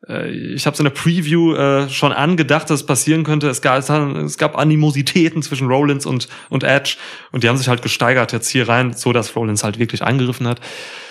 äh, 0.08 0.30
ich 0.30 0.66
habe 0.66 0.74
es 0.74 0.80
in 0.80 0.84
der 0.84 0.90
Preview 0.90 1.54
äh, 1.54 1.88
schon 1.88 2.12
angedacht, 2.12 2.70
dass 2.70 2.80
es 2.80 2.86
passieren 2.86 3.24
könnte. 3.24 3.48
Es 3.48 3.62
gab, 3.62 3.78
es 3.78 4.38
gab 4.38 4.58
Animositäten 4.58 5.42
zwischen 5.42 5.68
Rollins 5.68 6.06
und, 6.06 6.28
und 6.50 6.64
Edge 6.64 6.96
und 7.32 7.44
die 7.44 7.48
haben 7.48 7.56
sich 7.56 7.68
halt 7.68 7.82
gesteigert 7.82 8.32
jetzt 8.32 8.48
hier 8.48 8.68
rein, 8.68 8.92
so 8.92 9.12
dass 9.12 9.34
Rollins 9.34 9.64
halt 9.64 9.78
wirklich 9.78 10.02
eingegriffen 10.02 10.46
hat. 10.46 10.60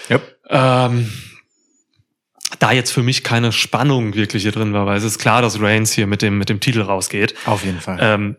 Yep. 0.09 0.37
Ähm, 0.49 1.09
da 2.59 2.71
jetzt 2.71 2.91
für 2.91 3.03
mich 3.03 3.23
keine 3.23 3.51
Spannung 3.51 4.15
wirklich 4.15 4.43
hier 4.43 4.51
drin 4.51 4.73
war, 4.73 4.85
weil 4.85 4.97
es 4.97 5.03
ist 5.03 5.19
klar, 5.19 5.41
dass 5.41 5.61
Reigns 5.61 5.91
hier 5.91 6.07
mit 6.07 6.21
dem, 6.21 6.37
mit 6.37 6.49
dem 6.49 6.59
Titel 6.59 6.81
rausgeht. 6.81 7.35
Auf 7.45 7.65
jeden 7.65 7.81
Fall. 7.81 7.97
Ähm, 8.01 8.37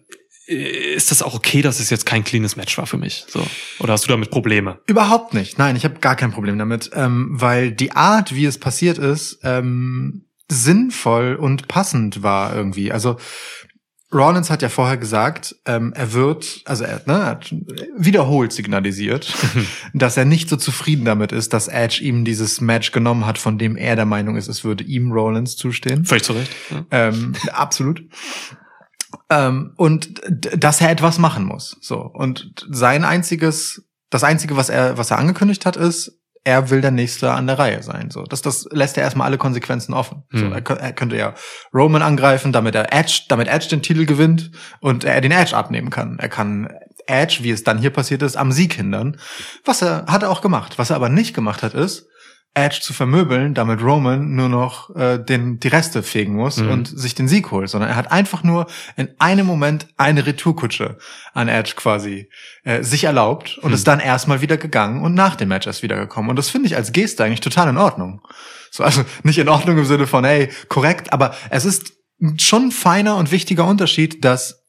ist 0.48 1.10
das 1.10 1.22
auch 1.22 1.34
okay, 1.34 1.60
dass 1.60 1.78
es 1.78 1.90
jetzt 1.90 2.06
kein 2.06 2.24
cleanes 2.24 2.56
Match 2.56 2.78
war 2.78 2.86
für 2.86 2.96
mich? 2.96 3.26
So. 3.28 3.46
Oder 3.80 3.92
hast 3.92 4.04
du 4.04 4.08
damit 4.08 4.30
Probleme? 4.30 4.78
Überhaupt 4.86 5.34
nicht. 5.34 5.58
Nein, 5.58 5.76
ich 5.76 5.84
habe 5.84 5.98
gar 6.00 6.16
kein 6.16 6.32
Problem 6.32 6.58
damit, 6.58 6.90
ähm, 6.94 7.28
weil 7.32 7.70
die 7.70 7.92
Art, 7.92 8.34
wie 8.34 8.46
es 8.46 8.58
passiert 8.58 8.96
ist, 8.96 9.40
ähm, 9.42 10.24
sinnvoll 10.50 11.34
und 11.34 11.68
passend 11.68 12.22
war 12.22 12.56
irgendwie. 12.56 12.90
Also 12.90 13.18
Rollins 14.10 14.48
hat 14.48 14.62
ja 14.62 14.70
vorher 14.70 14.96
gesagt, 14.96 15.54
ähm, 15.66 15.92
er 15.94 16.14
wird, 16.14 16.62
also 16.64 16.84
er 16.84 17.02
ne, 17.04 17.26
hat 17.26 17.54
wiederholt 17.94 18.52
signalisiert, 18.52 19.34
dass 19.92 20.16
er 20.16 20.24
nicht 20.24 20.48
so 20.48 20.56
zufrieden 20.56 21.04
damit 21.04 21.30
ist, 21.30 21.52
dass 21.52 21.68
Edge 21.68 22.02
ihm 22.02 22.24
dieses 22.24 22.62
Match 22.62 22.90
genommen 22.92 23.26
hat, 23.26 23.36
von 23.36 23.58
dem 23.58 23.76
er 23.76 23.96
der 23.96 24.06
Meinung 24.06 24.36
ist, 24.36 24.48
es 24.48 24.64
würde 24.64 24.82
ihm 24.84 25.12
Rollins 25.12 25.56
zustehen. 25.56 26.06
Völlig 26.06 26.24
zu 26.24 26.32
Recht. 26.32 26.50
Ja. 26.70 26.86
Ähm, 26.90 27.34
absolut. 27.52 28.02
Ähm, 29.30 29.72
und 29.76 30.20
dass 30.56 30.80
er 30.80 30.90
etwas 30.90 31.18
machen 31.18 31.44
muss. 31.44 31.76
So. 31.80 32.00
Und 32.00 32.66
sein 32.70 33.04
einziges, 33.04 33.84
das 34.10 34.24
einzige, 34.24 34.56
was 34.56 34.68
er, 34.68 34.98
was 34.98 35.10
er 35.10 35.18
angekündigt 35.18 35.66
hat, 35.66 35.76
ist, 35.76 36.12
er 36.44 36.70
will 36.70 36.80
der 36.80 36.90
Nächste 36.92 37.32
an 37.32 37.46
der 37.46 37.58
Reihe 37.58 37.82
sein. 37.82 38.10
So. 38.10 38.22
Das, 38.24 38.40
das 38.42 38.66
lässt 38.70 38.96
er 38.96 39.02
erstmal 39.02 39.26
alle 39.26 39.38
Konsequenzen 39.38 39.92
offen. 39.92 40.22
So, 40.32 40.46
Hm. 40.46 40.52
er, 40.52 40.60
kö- 40.62 40.76
er 40.78 40.92
könnte 40.92 41.16
ja 41.16 41.34
Roman 41.74 42.00
angreifen, 42.02 42.52
damit 42.52 42.74
er 42.74 42.92
Edge, 42.92 43.22
damit 43.28 43.48
Edge 43.48 43.68
den 43.68 43.82
Titel 43.82 44.06
gewinnt 44.06 44.50
und 44.80 45.04
er 45.04 45.20
den 45.20 45.32
Edge 45.32 45.54
abnehmen 45.56 45.90
kann. 45.90 46.18
Er 46.18 46.28
kann 46.30 46.70
Edge, 47.06 47.38
wie 47.42 47.50
es 47.50 47.64
dann 47.64 47.78
hier 47.78 47.90
passiert 47.90 48.22
ist, 48.22 48.36
am 48.36 48.52
Sieg 48.52 48.74
hindern. 48.74 49.18
Was 49.64 49.82
er, 49.82 50.06
hat 50.06 50.22
er 50.22 50.30
auch 50.30 50.40
gemacht. 50.40 50.78
Was 50.78 50.90
er 50.90 50.96
aber 50.96 51.08
nicht 51.10 51.34
gemacht 51.34 51.62
hat, 51.62 51.74
ist, 51.74 52.06
Edge 52.54 52.80
zu 52.80 52.92
vermöbeln, 52.92 53.54
damit 53.54 53.80
Roman 53.82 54.34
nur 54.34 54.48
noch 54.48 54.94
äh, 54.96 55.18
den, 55.18 55.60
die 55.60 55.68
Reste 55.68 56.02
fegen 56.02 56.34
muss 56.34 56.56
Mhm. 56.56 56.70
und 56.70 56.88
sich 56.88 57.14
den 57.14 57.28
Sieg 57.28 57.50
holt, 57.52 57.68
sondern 57.70 57.90
er 57.90 57.96
hat 57.96 58.10
einfach 58.10 58.42
nur 58.42 58.66
in 58.96 59.08
einem 59.20 59.46
Moment 59.46 59.86
eine 59.96 60.26
Retourkutsche 60.26 60.98
an 61.34 61.46
Edge 61.48 61.74
quasi 61.76 62.28
äh, 62.64 62.82
sich 62.82 63.04
erlaubt 63.04 63.58
und 63.58 63.68
Mhm. 63.68 63.74
ist 63.74 63.86
dann 63.86 64.00
erstmal 64.00 64.40
wieder 64.40 64.56
gegangen 64.56 65.02
und 65.04 65.14
nach 65.14 65.36
dem 65.36 65.48
Match 65.50 65.66
erst 65.68 65.82
wiedergekommen. 65.84 66.30
Und 66.30 66.36
das 66.36 66.50
finde 66.50 66.66
ich 66.66 66.74
als 66.76 66.90
Geste 66.92 67.22
eigentlich 67.22 67.40
total 67.40 67.68
in 67.68 67.76
Ordnung. 67.76 68.22
So, 68.70 68.82
also 68.82 69.04
nicht 69.22 69.38
in 69.38 69.48
Ordnung 69.48 69.78
im 69.78 69.84
Sinne 69.84 70.06
von, 70.08 70.24
hey, 70.24 70.50
korrekt, 70.68 71.12
aber 71.12 71.34
es 71.50 71.64
ist 71.64 71.92
schon 72.38 72.64
ein 72.66 72.72
feiner 72.72 73.16
und 73.16 73.30
wichtiger 73.30 73.66
Unterschied, 73.66 74.24
dass 74.24 74.64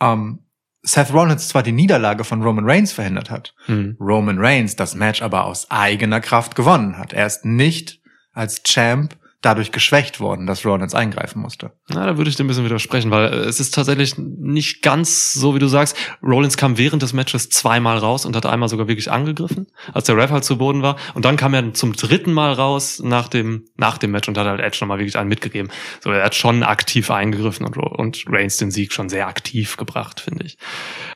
ähm, 0.00 0.45
Seth 0.86 1.12
Rollins 1.12 1.48
zwar 1.48 1.64
die 1.64 1.72
Niederlage 1.72 2.22
von 2.22 2.42
Roman 2.42 2.64
Reigns 2.64 2.92
verhindert 2.92 3.28
hat, 3.30 3.54
Hm. 3.66 3.96
Roman 4.00 4.38
Reigns 4.38 4.76
das 4.76 4.94
Match 4.94 5.20
aber 5.20 5.44
aus 5.44 5.70
eigener 5.70 6.20
Kraft 6.20 6.54
gewonnen 6.54 6.96
hat. 6.96 7.12
Er 7.12 7.26
ist 7.26 7.44
nicht 7.44 8.00
als 8.32 8.62
Champ 8.62 9.16
dadurch 9.42 9.70
geschwächt 9.70 10.18
worden, 10.18 10.46
dass 10.46 10.64
Rollins 10.64 10.94
eingreifen 10.94 11.40
musste. 11.40 11.72
Na, 11.88 12.06
da 12.06 12.16
würde 12.16 12.30
ich 12.30 12.36
dir 12.36 12.44
ein 12.44 12.46
bisschen 12.46 12.64
widersprechen, 12.64 13.10
weil 13.10 13.32
äh, 13.32 13.36
es 13.44 13.60
ist 13.60 13.74
tatsächlich 13.74 14.16
nicht 14.18 14.82
ganz 14.82 15.32
so, 15.32 15.54
wie 15.54 15.58
du 15.58 15.68
sagst. 15.68 15.96
Rollins 16.22 16.56
kam 16.56 16.78
während 16.78 17.02
des 17.02 17.12
Matches 17.12 17.50
zweimal 17.50 17.98
raus 17.98 18.24
und 18.24 18.34
hat 18.34 18.46
einmal 18.46 18.68
sogar 18.68 18.88
wirklich 18.88 19.10
angegriffen, 19.10 19.66
als 19.92 20.04
der 20.04 20.16
Ref 20.16 20.30
halt 20.30 20.44
zu 20.44 20.58
Boden 20.58 20.82
war. 20.82 20.96
Und 21.14 21.24
dann 21.24 21.36
kam 21.36 21.54
er 21.54 21.74
zum 21.74 21.92
dritten 21.92 22.32
Mal 22.32 22.52
raus 22.52 23.00
nach 23.02 23.28
dem, 23.28 23.66
nach 23.76 23.98
dem 23.98 24.10
Match 24.10 24.28
und 24.28 24.38
hat 24.38 24.46
halt 24.46 24.60
Edge 24.60 24.78
nochmal 24.80 24.98
wirklich 24.98 25.18
einen 25.18 25.28
mitgegeben. 25.28 25.70
So, 26.00 26.10
er 26.10 26.24
hat 26.24 26.34
schon 26.34 26.62
aktiv 26.62 27.10
eingegriffen 27.10 27.66
und, 27.66 27.76
und 27.76 28.24
Reigns 28.28 28.56
den 28.56 28.70
Sieg 28.70 28.92
schon 28.92 29.08
sehr 29.08 29.28
aktiv 29.28 29.76
gebracht, 29.76 30.20
finde 30.20 30.46
ich. 30.46 30.56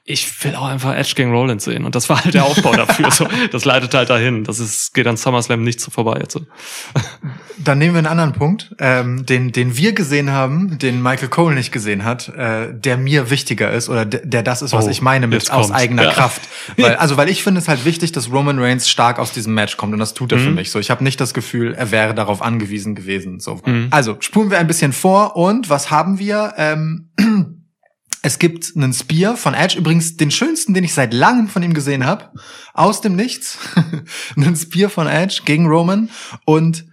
Ich 0.05 0.45
will 0.45 0.55
auch 0.55 0.67
einfach 0.67 0.95
Edge 0.95 1.15
gegen 1.17 1.33
Rollins 1.33 1.65
sehen 1.65 1.85
und 1.85 1.95
das 1.95 2.09
war 2.09 2.23
halt 2.23 2.35
der 2.35 2.45
Aufbau 2.45 2.73
dafür. 2.75 3.11
So, 3.21 3.27
das 3.51 3.65
leitet 3.65 3.93
halt 3.93 4.09
dahin. 4.09 4.45
Das 4.45 4.61
ist, 4.61 4.95
geht 4.95 5.07
an 5.07 5.17
SummerSlam 5.17 5.63
nicht 5.63 5.81
so 5.81 5.91
vorbei 5.91 6.19
jetzt. 6.21 6.33
So. 6.33 6.47
Dann 7.59 7.79
nehmen 7.79 7.95
wir 7.95 7.99
einen 7.99 8.07
anderen 8.11 8.33
Punkt, 8.33 8.75
ähm, 8.79 9.25
den, 9.25 9.53
den 9.53 9.77
wir 9.77 9.93
gesehen 9.95 10.31
haben, 10.31 10.79
den 10.79 11.03
Michael 11.03 11.29
Cole 11.29 11.55
nicht 11.55 11.73
gesehen 11.73 12.05
hat, 12.05 12.29
äh, 12.29 12.75
der 12.75 12.99
mir 12.99 13.31
wichtiger 13.31 13.71
ist 13.73 13.89
oder 13.89 14.05
der, 14.05 14.27
der 14.27 14.43
das 14.43 14.61
ist, 14.61 14.73
was 14.75 14.87
Oh, 14.87 14.91
ich 14.91 15.01
meine 15.01 15.27
mit 15.27 15.51
aus 15.51 15.71
eigener 15.71 16.05
Ja. 16.05 16.13
Kraft. 16.13 16.43
Weil, 16.77 16.97
also, 16.97 17.17
weil 17.17 17.29
ich 17.31 17.43
finde 17.43 17.61
es 17.61 17.69
halt 17.69 17.85
wichtig, 17.85 18.13
dass 18.13 18.31
Roman 18.31 18.59
Reigns 18.59 18.89
stark 18.89 19.19
aus 19.19 19.33
diesem 19.33 19.55
Match 19.55 19.77
kommt 19.79 19.93
und 19.95 19.99
das 19.99 20.13
tut 20.15 20.31
er 20.33 20.39
für 20.39 20.51
Mhm. 20.51 20.57
mich. 20.57 20.71
So, 20.71 20.79
ich 20.79 20.91
habe 20.91 21.03
nicht 21.03 21.21
das 21.21 21.33
Gefühl, 21.35 21.73
er 21.75 21.91
wäre 21.91 22.15
darauf 22.15 22.43
angewiesen 22.43 22.95
gewesen. 22.95 23.41
So, 23.41 23.61
Mhm. 23.65 23.89
also 23.91 24.17
spulen 24.21 24.51
wir 24.51 24.59
ein 24.59 24.67
bisschen 24.67 24.93
vor 24.93 25.37
und 25.37 25.71
was 25.71 25.91
haben 25.91 26.19
wir? 26.19 26.53
Ähm, 26.59 27.09
Es 28.23 28.39
gibt 28.39 28.73
einen 28.77 28.93
Spear 28.93 29.35
von 29.39 29.55
Edge, 29.55 29.79
übrigens 29.79 30.19
den 30.19 30.31
schönsten, 30.31 30.75
den 30.75 30.85
ich 30.85 30.93
seit 30.93 31.15
langem 31.15 31.49
von 31.49 31.63
ihm 31.63 31.73
gesehen 31.73 32.05
habe, 32.05 32.29
aus 32.75 33.01
dem 33.01 33.17
Nichts. 33.17 33.57
einen 34.37 34.57
Spear 34.57 34.91
von 34.91 35.07
Edge 35.07 35.41
gegen 35.47 35.67
Roman 35.67 36.11
und 36.45 36.85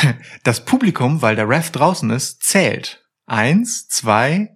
das 0.44 0.64
Publikum, 0.64 1.22
weil 1.22 1.36
der 1.36 1.48
Ref 1.48 1.70
draußen 1.70 2.10
ist, 2.10 2.42
zählt. 2.42 3.04
Eins, 3.26 3.88
zwei 3.88 4.50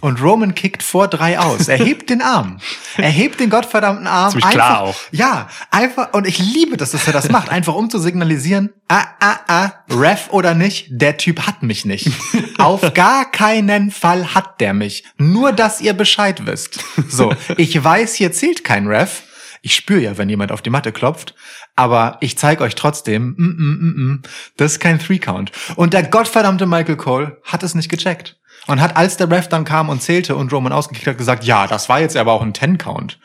und 0.00 0.20
Roman 0.20 0.54
kickt 0.54 0.82
vor 0.82 1.08
drei 1.08 1.38
aus. 1.38 1.68
Er 1.68 1.78
hebt 1.78 2.10
den 2.10 2.22
Arm. 2.22 2.58
Er 2.96 3.08
hebt 3.08 3.40
den 3.40 3.50
gottverdammten 3.50 4.06
Arm. 4.06 4.30
Ziemlich 4.30 4.50
klar 4.50 4.80
auch. 4.80 4.96
Ja, 5.12 5.48
einfach, 5.70 6.12
und 6.12 6.26
ich 6.26 6.38
liebe 6.38 6.76
das, 6.76 6.90
dass 6.90 7.06
er 7.06 7.12
das 7.12 7.30
macht, 7.30 7.48
einfach 7.48 7.74
um 7.74 7.88
zu 7.88 7.98
signalisieren, 7.98 8.70
ah, 8.88 9.06
ah, 9.20 9.38
ah, 9.46 9.72
Ref 9.90 10.28
oder 10.30 10.54
nicht, 10.54 10.88
der 10.90 11.16
Typ 11.16 11.46
hat 11.46 11.62
mich 11.62 11.84
nicht. 11.84 12.10
Auf 12.58 12.94
gar 12.94 13.30
keinen 13.30 13.90
Fall 13.90 14.34
hat 14.34 14.60
der 14.60 14.74
mich. 14.74 15.04
Nur, 15.18 15.52
dass 15.52 15.80
ihr 15.80 15.94
Bescheid 15.94 16.46
wisst. 16.46 16.80
So, 17.08 17.34
ich 17.56 17.82
weiß, 17.82 18.14
hier 18.14 18.32
zählt 18.32 18.64
kein 18.64 18.86
Ref. 18.86 19.22
Ich 19.62 19.76
spüre 19.76 20.00
ja, 20.00 20.18
wenn 20.18 20.28
jemand 20.28 20.50
auf 20.50 20.62
die 20.62 20.70
Matte 20.70 20.90
klopft, 20.90 21.34
aber 21.76 22.18
ich 22.20 22.36
zeige 22.38 22.62
euch 22.64 22.74
trotzdem, 22.74 23.34
mm, 23.36 23.44
mm, 23.44 23.78
mm, 23.80 24.12
mm, 24.12 24.22
das 24.56 24.72
ist 24.72 24.80
kein 24.80 24.98
Three-Count. 24.98 25.52
Und 25.76 25.94
der 25.94 26.04
gottverdammte 26.04 26.66
Michael 26.66 26.96
Cole 26.96 27.40
hat 27.44 27.62
es 27.62 27.74
nicht 27.74 27.88
gecheckt. 27.88 28.38
Und 28.66 28.80
hat, 28.80 28.96
als 28.96 29.16
der 29.16 29.30
Ref 29.30 29.48
dann 29.48 29.64
kam 29.64 29.88
und 29.88 30.02
zählte 30.02 30.36
und 30.36 30.52
Roman 30.52 30.72
ausgekickt 30.72 31.06
hat, 31.06 31.18
gesagt, 31.18 31.44
ja, 31.44 31.66
das 31.66 31.88
war 31.88 32.00
jetzt 32.00 32.16
aber 32.16 32.32
auch 32.32 32.42
ein 32.42 32.54
Ten-Count. 32.54 33.18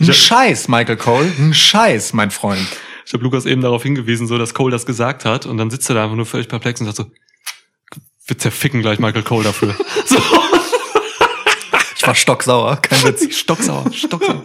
Ein 0.00 0.12
Scheiß, 0.12 0.68
Michael 0.68 0.96
Cole, 0.96 1.30
ein 1.38 1.52
Scheiß, 1.52 2.12
mein 2.12 2.30
Freund. 2.30 2.66
Ich 3.04 3.12
habe 3.12 3.24
Lukas 3.24 3.46
eben 3.46 3.62
darauf 3.62 3.82
hingewiesen, 3.82 4.26
so 4.26 4.38
dass 4.38 4.54
Cole 4.54 4.70
das 4.70 4.86
gesagt 4.86 5.24
hat 5.24 5.44
und 5.44 5.56
dann 5.56 5.70
sitzt 5.70 5.90
er 5.90 5.94
da 5.94 6.04
einfach 6.04 6.16
nur 6.16 6.26
völlig 6.26 6.48
perplex 6.48 6.80
und 6.80 6.86
sagt 6.86 6.98
so, 6.98 7.10
wir 8.26 8.38
zerficken 8.38 8.80
gleich 8.80 8.98
Michael 8.98 9.22
Cole 9.22 9.44
dafür. 9.44 9.74
so, 10.06 10.18
war 12.08 12.14
stocksauer, 12.14 12.76
kein 12.76 13.02
Witz. 13.04 13.34
stocksauer, 13.36 13.84
stocksauer. 13.92 14.42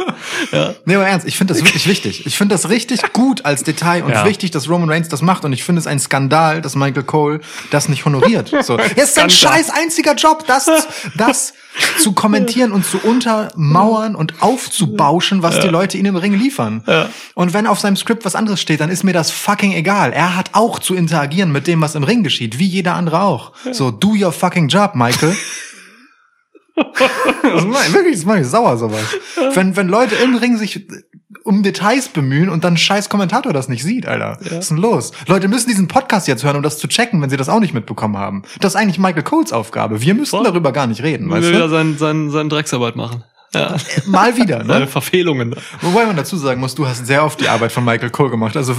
Ja. 0.52 0.76
Nee, 0.86 0.95
aber 0.95 1.08
ernst, 1.08 1.28
ich 1.28 1.38
finde 1.38 1.54
das 1.54 1.63
wirklich 1.63 1.88
wichtig. 1.88 2.26
Ich 2.26 2.38
finde 2.38 2.54
das 2.56 2.69
richtig 2.69 3.13
gut 3.13 3.45
als 3.45 3.63
Detail 3.63 4.04
und 4.04 4.12
Ja. 4.12 4.26
wichtig, 4.26 4.52
dass 4.52 4.69
Roman 4.69 4.89
Reigns 4.89 5.10
das 5.10 5.21
macht. 5.21 5.43
Und 5.45 5.54
ich 5.54 5.63
finde 5.63 5.80
es 5.80 5.88
ein 5.88 5.99
Skandal, 5.99 6.62
dass 6.62 6.76
Michael 6.76 7.04
Cole 7.04 7.39
das 7.71 7.89
nicht 7.89 8.06
honoriert. 8.06 8.52
So. 8.63 8.78
Jetzt 8.80 8.97
ist 8.97 9.15
sein 9.15 9.30
scheiß 9.30 9.69
einziger 9.71 10.13
Job, 10.15 10.45
das, 10.47 10.69
das 11.17 11.54
zu 11.99 12.13
kommentieren 12.13 12.71
und 12.71 12.86
zu 12.86 12.97
untermauern 12.99 14.15
und 14.15 14.41
aufzubauschen, 14.41 15.41
was 15.43 15.60
die 15.60 15.67
Leute 15.67 15.97
ihm 15.97 16.06
im 16.06 16.15
Ring 16.15 16.34
liefern. 16.34 16.84
Ja. 16.88 17.10
Und 17.34 17.54
wenn 17.54 17.67
auf 17.67 17.80
seinem 17.80 17.97
Skript 17.97 18.26
was 18.26 18.36
anderes 18.36 18.62
steht, 18.62 18.80
dann 18.80 18.89
ist 18.89 19.04
mir 19.04 19.13
das 19.13 19.32
fucking 19.32 19.73
egal. 19.73 20.13
Er 20.13 20.36
hat 20.36 20.52
auch 20.54 20.80
zu 20.80 20.93
interagieren 20.95 21.52
mit 21.52 21.67
dem, 21.67 21.82
was 21.82 21.95
im 21.95 22.04
Ring 22.04 22.23
geschieht, 22.23 22.60
wie 22.60 22.67
jeder 22.67 22.93
andere 22.95 23.21
auch. 23.21 23.52
So, 23.71 23.91
do 23.91 24.13
your 24.17 24.32
fucking 24.32 24.67
job, 24.67 24.95
Michael. 24.95 25.36
Das 26.76 27.64
ich, 27.88 27.94
wirklich, 27.94 28.16
das 28.16 28.26
mach 28.26 28.38
ich 28.38 28.48
sauer, 28.48 28.78
sowas. 28.78 29.04
Wenn, 29.54 29.76
wenn 29.76 29.88
Leute 29.88 30.16
im 30.16 30.36
Ring 30.36 30.58
sich 30.58 30.88
um 31.44 31.62
Details 31.62 32.08
bemühen 32.10 32.50
und 32.50 32.64
dann 32.64 32.78
scheiß 32.78 33.10
Kommentator 33.10 33.54
das 33.54 33.68
nicht 33.70 33.84
sieht, 33.84 34.08
Alter. 34.08 34.38
Was 34.42 34.52
ist 34.52 34.70
denn 34.72 34.78
los? 34.78 35.12
Leute 35.28 35.48
müssen 35.48 35.68
diesen 35.70 35.88
Podcast 35.88 36.28
jetzt 36.28 36.44
hören, 36.44 36.56
um 36.56 36.64
das 36.64 36.78
zu 36.78 36.88
checken, 36.88 37.22
wenn 37.22 37.30
sie 37.30 37.38
das 37.38 37.50
auch 37.50 37.60
nicht 37.60 37.74
mitbekommen 37.74 38.18
haben. 38.18 38.44
Das 38.60 38.74
ist 38.74 38.76
eigentlich 38.80 38.98
Michael 38.98 39.24
Coles 39.24 39.52
Aufgabe. 39.52 40.02
Wir 40.02 40.14
müssen 40.14 40.32
Voll. 40.32 40.44
darüber 40.46 40.72
gar 40.72 40.88
nicht 40.88 41.04
reden, 41.04 41.30
Will 41.30 41.38
weißt 41.42 41.50
wieder 41.50 41.68
du? 41.68 41.70
sein, 41.70 41.98
sein, 41.98 42.30
seine 42.32 42.50
Drecksarbeit 42.50 42.96
machen. 42.96 43.24
Ja. 43.56 43.76
Mal 44.06 44.36
wieder, 44.36 44.63
ne? 44.63 44.88
Verfehlungen. 44.88 45.56
Wobei 45.82 46.06
man 46.06 46.16
dazu 46.16 46.38
sagen 46.38 46.60
muss, 46.60 46.74
du 46.74 46.88
hast 46.88 47.06
sehr 47.06 47.24
oft 47.24 47.39
die 47.39 47.48
Arbeit 47.48 47.72
von 47.72 47.86
Michael 47.86 48.10
Cole 48.10 48.32
gemacht. 48.32 48.58
Also 48.58 48.76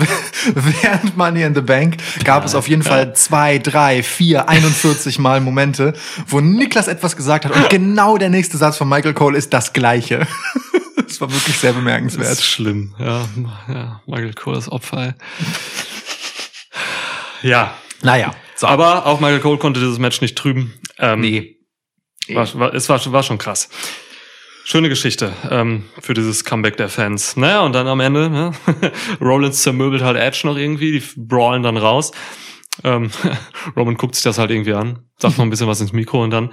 während 0.54 1.16
Money 1.16 1.42
in 1.42 1.54
the 1.54 1.60
Bank 1.60 1.96
gab 2.24 2.44
es 2.44 2.54
auf 2.54 2.68
jeden 2.68 2.82
Fall 2.82 3.14
zwei, 3.14 3.58
drei, 3.58 4.02
vier, 4.02 4.48
41 4.48 5.18
Mal 5.18 5.40
Momente, 5.40 5.92
wo 6.26 6.40
Niklas 6.40 6.88
etwas 6.88 7.16
gesagt 7.16 7.44
hat 7.44 7.54
und 7.54 7.70
genau 7.70 8.18
der 8.18 8.30
nächste 8.30 8.56
Satz 8.56 8.76
von 8.76 8.88
Michael 8.88 9.14
Cole 9.14 9.38
ist 9.38 9.52
das 9.52 9.72
gleiche. 9.72 10.26
Das 11.06 11.20
war 11.20 11.30
wirklich 11.30 11.56
sehr 11.58 11.70
Das 11.72 11.78
bemerkenswert. 11.78 12.32
ist 12.32 12.44
schlimm. 12.44 12.94
Ja, 12.98 13.24
ja 13.68 14.00
Michael 14.06 14.32
Cole 14.32 14.58
ist 14.58 14.68
Opfer. 14.68 15.14
Ja, 17.42 17.74
Naja, 18.02 18.34
so. 18.56 18.66
aber 18.66 19.06
auch 19.06 19.20
Michael 19.20 19.40
Cole 19.40 19.58
konnte 19.58 19.80
dieses 19.80 19.98
Match 19.98 20.20
nicht 20.20 20.36
trüben. 20.36 20.74
Ähm, 20.98 21.20
nee. 21.20 21.56
War, 22.28 22.48
war, 22.58 22.74
es 22.74 22.88
war, 22.88 23.00
war 23.12 23.22
schon 23.22 23.38
krass. 23.38 23.68
Schöne 24.66 24.88
Geschichte 24.88 25.34
ähm, 25.50 25.84
für 26.00 26.14
dieses 26.14 26.44
Comeback 26.44 26.78
der 26.78 26.88
Fans. 26.88 27.36
Naja, 27.36 27.60
und 27.60 27.74
dann 27.74 27.86
am 27.86 28.00
Ende, 28.00 28.30
ne? 28.30 28.52
Rollins 29.20 29.60
zermöbelt 29.60 30.02
halt 30.02 30.16
Edge 30.16 30.40
noch 30.44 30.56
irgendwie, 30.56 30.92
die 30.92 31.02
brawlen 31.16 31.62
dann 31.62 31.76
raus. 31.76 32.12
Ähm, 32.82 33.10
Roman 33.76 33.96
guckt 33.96 34.14
sich 34.14 34.24
das 34.24 34.38
halt 34.38 34.50
irgendwie 34.50 34.72
an, 34.72 35.00
sagt 35.18 35.36
noch 35.36 35.44
ein 35.44 35.50
bisschen 35.50 35.68
was 35.68 35.82
ins 35.82 35.92
Mikro 35.92 36.24
und 36.24 36.30
dann 36.30 36.50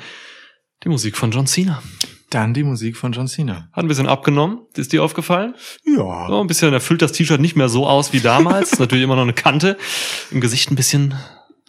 die 0.84 0.90
Musik 0.90 1.16
von 1.16 1.32
John 1.32 1.48
Cena. 1.48 1.82
Dann 2.30 2.54
die 2.54 2.64
Musik 2.64 2.98
von 2.98 3.14
John 3.14 3.28
Cena. 3.28 3.70
Hat 3.72 3.86
ein 3.86 3.88
bisschen 3.88 4.08
abgenommen. 4.08 4.60
Ist 4.76 4.92
dir 4.92 5.04
aufgefallen? 5.04 5.56
Ja. 5.86 6.28
So, 6.28 6.42
ein 6.42 6.48
bisschen, 6.48 6.74
er 6.74 6.82
füllt 6.82 7.02
das 7.02 7.14
T-Shirt 7.14 7.40
nicht 7.40 7.56
mehr 7.56 7.70
so 7.70 7.88
aus 7.88 8.14
wie 8.14 8.20
damals. 8.20 8.78
Natürlich 8.80 9.04
immer 9.04 9.16
noch 9.16 9.24
eine 9.24 9.34
Kante. 9.34 9.78
Im 10.32 10.42
Gesicht 10.42 10.70
ein 10.70 10.76
bisschen 10.76 11.16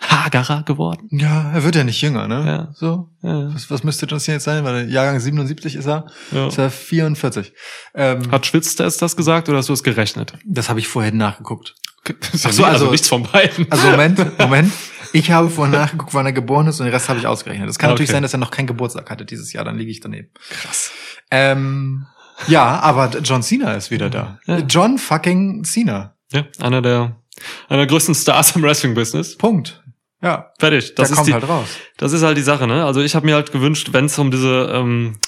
hagerer 0.02 0.62
geworden. 0.64 1.08
Ja, 1.10 1.52
er 1.52 1.64
wird 1.64 1.76
ja 1.76 1.84
nicht 1.84 2.00
jünger, 2.00 2.26
ne? 2.28 2.44
Ja. 2.46 2.68
So. 2.74 3.08
Ja. 3.22 3.54
Was, 3.54 3.70
was 3.70 3.84
müsste 3.84 4.06
John 4.06 4.18
Cena 4.20 4.36
jetzt 4.36 4.44
sein? 4.44 4.64
Weil 4.64 4.90
Jahrgang 4.90 5.18
77 5.20 5.76
ist 5.76 5.86
er. 5.86 6.06
Ja. 6.32 6.48
Ist 6.48 6.58
er 6.58 6.70
44. 6.70 7.52
Ähm, 7.94 8.30
Hat 8.30 8.46
Schwitztest 8.46 9.00
das 9.00 9.16
gesagt 9.16 9.48
oder 9.48 9.58
hast 9.58 9.68
du 9.68 9.72
es 9.72 9.82
gerechnet? 9.82 10.34
das 10.44 10.68
habe 10.68 10.80
ich 10.80 10.88
vorher 10.88 11.12
nachgeguckt. 11.12 11.74
Ach 12.08 12.12
so, 12.32 12.38
so, 12.50 12.64
also, 12.64 12.64
also- 12.64 12.90
nichts 12.90 13.08
von 13.08 13.22
beiden. 13.22 13.70
Also 13.70 13.88
Moment, 13.90 14.38
Moment. 14.38 14.72
Ich 15.12 15.30
habe 15.30 15.50
vorher 15.50 15.78
nachgeguckt, 15.78 16.14
wann 16.14 16.24
er 16.26 16.32
geboren 16.32 16.66
ist 16.66 16.80
und 16.80 16.86
den 16.86 16.92
Rest 16.94 17.08
habe 17.08 17.18
ich 17.18 17.26
ausgerechnet. 17.26 17.68
Es 17.68 17.78
kann 17.78 17.90
Ah, 17.90 17.92
natürlich 17.92 18.08
okay. 18.08 18.16
sein, 18.16 18.22
dass 18.22 18.32
er 18.32 18.38
noch 18.38 18.50
keinen 18.50 18.66
Geburtstag 18.66 19.08
hatte 19.10 19.24
dieses 19.26 19.52
Jahr, 19.52 19.64
dann 19.64 19.76
liege 19.76 19.90
ich 19.90 20.00
daneben. 20.00 20.28
krass. 20.50 20.90
Ähm, 21.30 22.06
ja, 22.48 22.80
aber 22.80 23.10
John 23.22 23.42
Cena 23.42 23.74
ist 23.74 23.90
wieder 23.90 24.10
da. 24.10 24.38
Ja. 24.46 24.58
John 24.60 24.98
fucking 24.98 25.64
Cena. 25.64 26.14
Ja, 26.32 26.44
einer 26.60 26.80
der, 26.82 27.16
einer 27.68 27.78
der 27.80 27.86
größten 27.86 28.14
Stars 28.14 28.56
im 28.56 28.62
Wrestling-Business. 28.62 29.36
Punkt. 29.36 29.81
Ja, 30.22 30.52
Fertig. 30.58 30.94
Das 30.94 31.08
der 31.08 31.12
ist 31.12 31.16
kommt 31.16 31.28
die, 31.28 31.34
halt 31.34 31.48
raus. 31.48 31.68
das 31.96 32.12
ist 32.12 32.22
halt 32.22 32.36
die 32.36 32.42
Sache, 32.42 32.66
ne? 32.66 32.84
Also 32.84 33.00
ich 33.00 33.14
habe 33.14 33.26
mir 33.26 33.34
halt 33.34 33.50
gewünscht, 33.52 33.88
wenn 33.92 34.04
es 34.04 34.18
um 34.18 34.30
diese 34.30 34.70
ähm, 34.72 35.18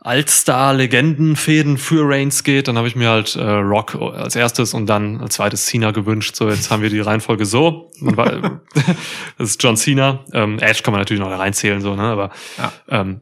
Altstar-Legendenfäden 0.00 1.78
für 1.78 2.08
Reigns 2.08 2.42
geht, 2.42 2.68
dann 2.68 2.76
habe 2.78 2.88
ich 2.88 2.96
mir 2.96 3.08
halt 3.10 3.36
äh, 3.36 3.42
Rock 3.42 3.94
als 3.94 4.34
erstes 4.36 4.74
und 4.74 4.86
dann 4.86 5.20
als 5.20 5.34
zweites 5.34 5.66
Cena 5.66 5.90
gewünscht. 5.90 6.34
So, 6.36 6.48
jetzt 6.48 6.70
haben 6.70 6.82
wir 6.82 6.90
die 6.90 7.00
Reihenfolge 7.00 7.44
so. 7.46 7.90
War, 8.00 8.60
das 9.38 9.50
ist 9.50 9.62
John 9.62 9.76
Cena. 9.76 10.24
Ähm, 10.32 10.58
Edge 10.58 10.82
kann 10.82 10.92
man 10.92 11.00
natürlich 11.00 11.20
noch 11.20 11.30
da 11.30 11.36
reinzählen, 11.36 11.80
so, 11.80 11.94
ne? 11.94 12.02
Aber 12.02 12.30
Ja. 12.58 12.72
ähm, 12.88 13.20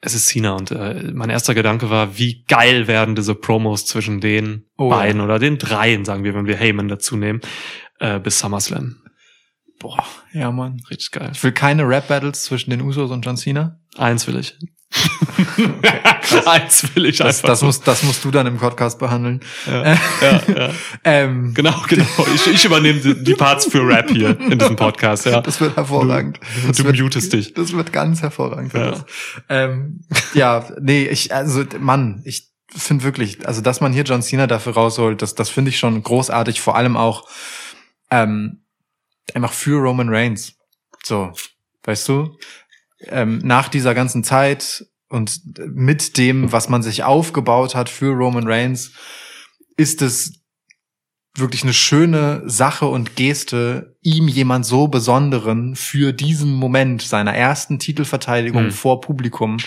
es 0.00 0.14
ist 0.14 0.26
Cena 0.26 0.52
und 0.54 0.70
äh, 0.72 1.10
mein 1.14 1.30
erster 1.30 1.54
Gedanke 1.54 1.88
war, 1.88 2.18
wie 2.18 2.44
geil 2.48 2.88
werden 2.88 3.14
diese 3.14 3.34
Promos 3.36 3.86
zwischen 3.86 4.20
den 4.20 4.66
Oh, 4.76 4.88
beiden 4.88 5.18
ja. 5.20 5.24
oder 5.24 5.38
den 5.38 5.58
dreien, 5.58 6.04
sagen 6.04 6.24
wir, 6.24 6.34
wenn 6.34 6.46
wir 6.46 6.56
Heyman 6.56 6.88
dazu 6.88 7.16
nehmen, 7.16 7.40
äh, 8.00 8.18
bis 8.18 8.38
SummerSlam. 8.40 8.96
Boah, 9.82 10.04
ja, 10.32 10.50
Mann. 10.52 10.80
Richtig 10.88 11.10
geil. 11.10 11.30
Ich 11.34 11.42
will 11.42 11.50
keine 11.52 11.86
Rap-Battles 11.88 12.44
zwischen 12.44 12.70
den 12.70 12.80
Usos 12.82 13.10
und 13.10 13.26
John 13.26 13.36
Cena. 13.36 13.80
Eins 13.98 14.26
will 14.28 14.38
ich. 14.38 14.56
Eins 16.46 16.94
will 16.94 17.06
ich 17.06 17.16
Das, 17.18 17.38
einfach. 17.38 17.48
das, 17.48 17.60
so. 17.60 17.66
muss, 17.66 17.80
das 17.80 18.02
musst 18.02 18.24
du 18.24 18.30
dann 18.30 18.46
im 18.46 18.58
Podcast 18.58 18.98
behandeln. 18.98 19.40
ja, 19.66 19.92
ja, 19.94 19.96
ja. 20.56 20.70
Ähm, 21.04 21.52
Genau, 21.54 21.74
genau. 21.88 22.04
Ich, 22.34 22.46
ich 22.46 22.64
übernehme 22.64 23.00
die, 23.00 23.22
die 23.24 23.34
Parts 23.34 23.66
für 23.66 23.86
Rap 23.86 24.10
hier 24.10 24.38
in 24.40 24.58
diesem 24.58 24.76
Podcast, 24.76 25.26
ja. 25.26 25.40
Das 25.40 25.60
wird 25.60 25.76
hervorragend. 25.76 26.38
Du- 26.62 26.68
das 26.68 26.76
du 26.76 26.84
wird, 26.84 27.00
mutest 27.00 27.32
dich. 27.32 27.54
Das 27.54 27.72
wird 27.72 27.92
ganz 27.92 28.22
hervorragend. 28.22 28.72
Ja. 28.74 28.92
Ja, 28.92 29.04
ähm, 29.48 30.00
ja 30.34 30.64
nee, 30.80 31.04
ich, 31.06 31.34
also, 31.34 31.64
Mann, 31.80 32.22
ich 32.24 32.50
finde 32.74 33.04
wirklich, 33.04 33.46
also, 33.46 33.60
dass 33.60 33.80
man 33.80 33.92
hier 33.92 34.04
John 34.04 34.22
Cena 34.22 34.46
dafür 34.46 34.74
rausholt, 34.74 35.22
das, 35.22 35.34
das 35.34 35.48
finde 35.50 35.70
ich 35.70 35.78
schon 35.78 36.02
großartig, 36.02 36.60
vor 36.60 36.76
allem 36.76 36.96
auch, 36.96 37.28
ähm, 38.10 38.61
einfach 39.34 39.52
für 39.52 39.80
Roman 39.80 40.08
Reigns. 40.08 40.56
So, 41.02 41.32
weißt 41.84 42.08
du? 42.08 42.38
Ähm, 43.08 43.38
nach 43.42 43.68
dieser 43.68 43.94
ganzen 43.94 44.22
Zeit 44.24 44.86
und 45.08 45.42
mit 45.74 46.16
dem, 46.16 46.52
was 46.52 46.68
man 46.68 46.82
sich 46.82 47.04
aufgebaut 47.04 47.74
hat 47.74 47.88
für 47.88 48.12
Roman 48.12 48.46
Reigns, 48.46 48.92
ist 49.76 50.00
es 50.00 50.42
wirklich 51.34 51.62
eine 51.62 51.72
schöne 51.72 52.42
Sache 52.46 52.86
und 52.86 53.16
Geste, 53.16 53.96
ihm 54.02 54.28
jemand 54.28 54.66
so 54.66 54.88
besonderen 54.88 55.76
für 55.76 56.12
diesen 56.12 56.52
Moment 56.52 57.02
seiner 57.02 57.34
ersten 57.34 57.78
Titelverteidigung 57.78 58.64
Hm. 58.64 58.70
vor 58.70 59.00
Publikum 59.00 59.58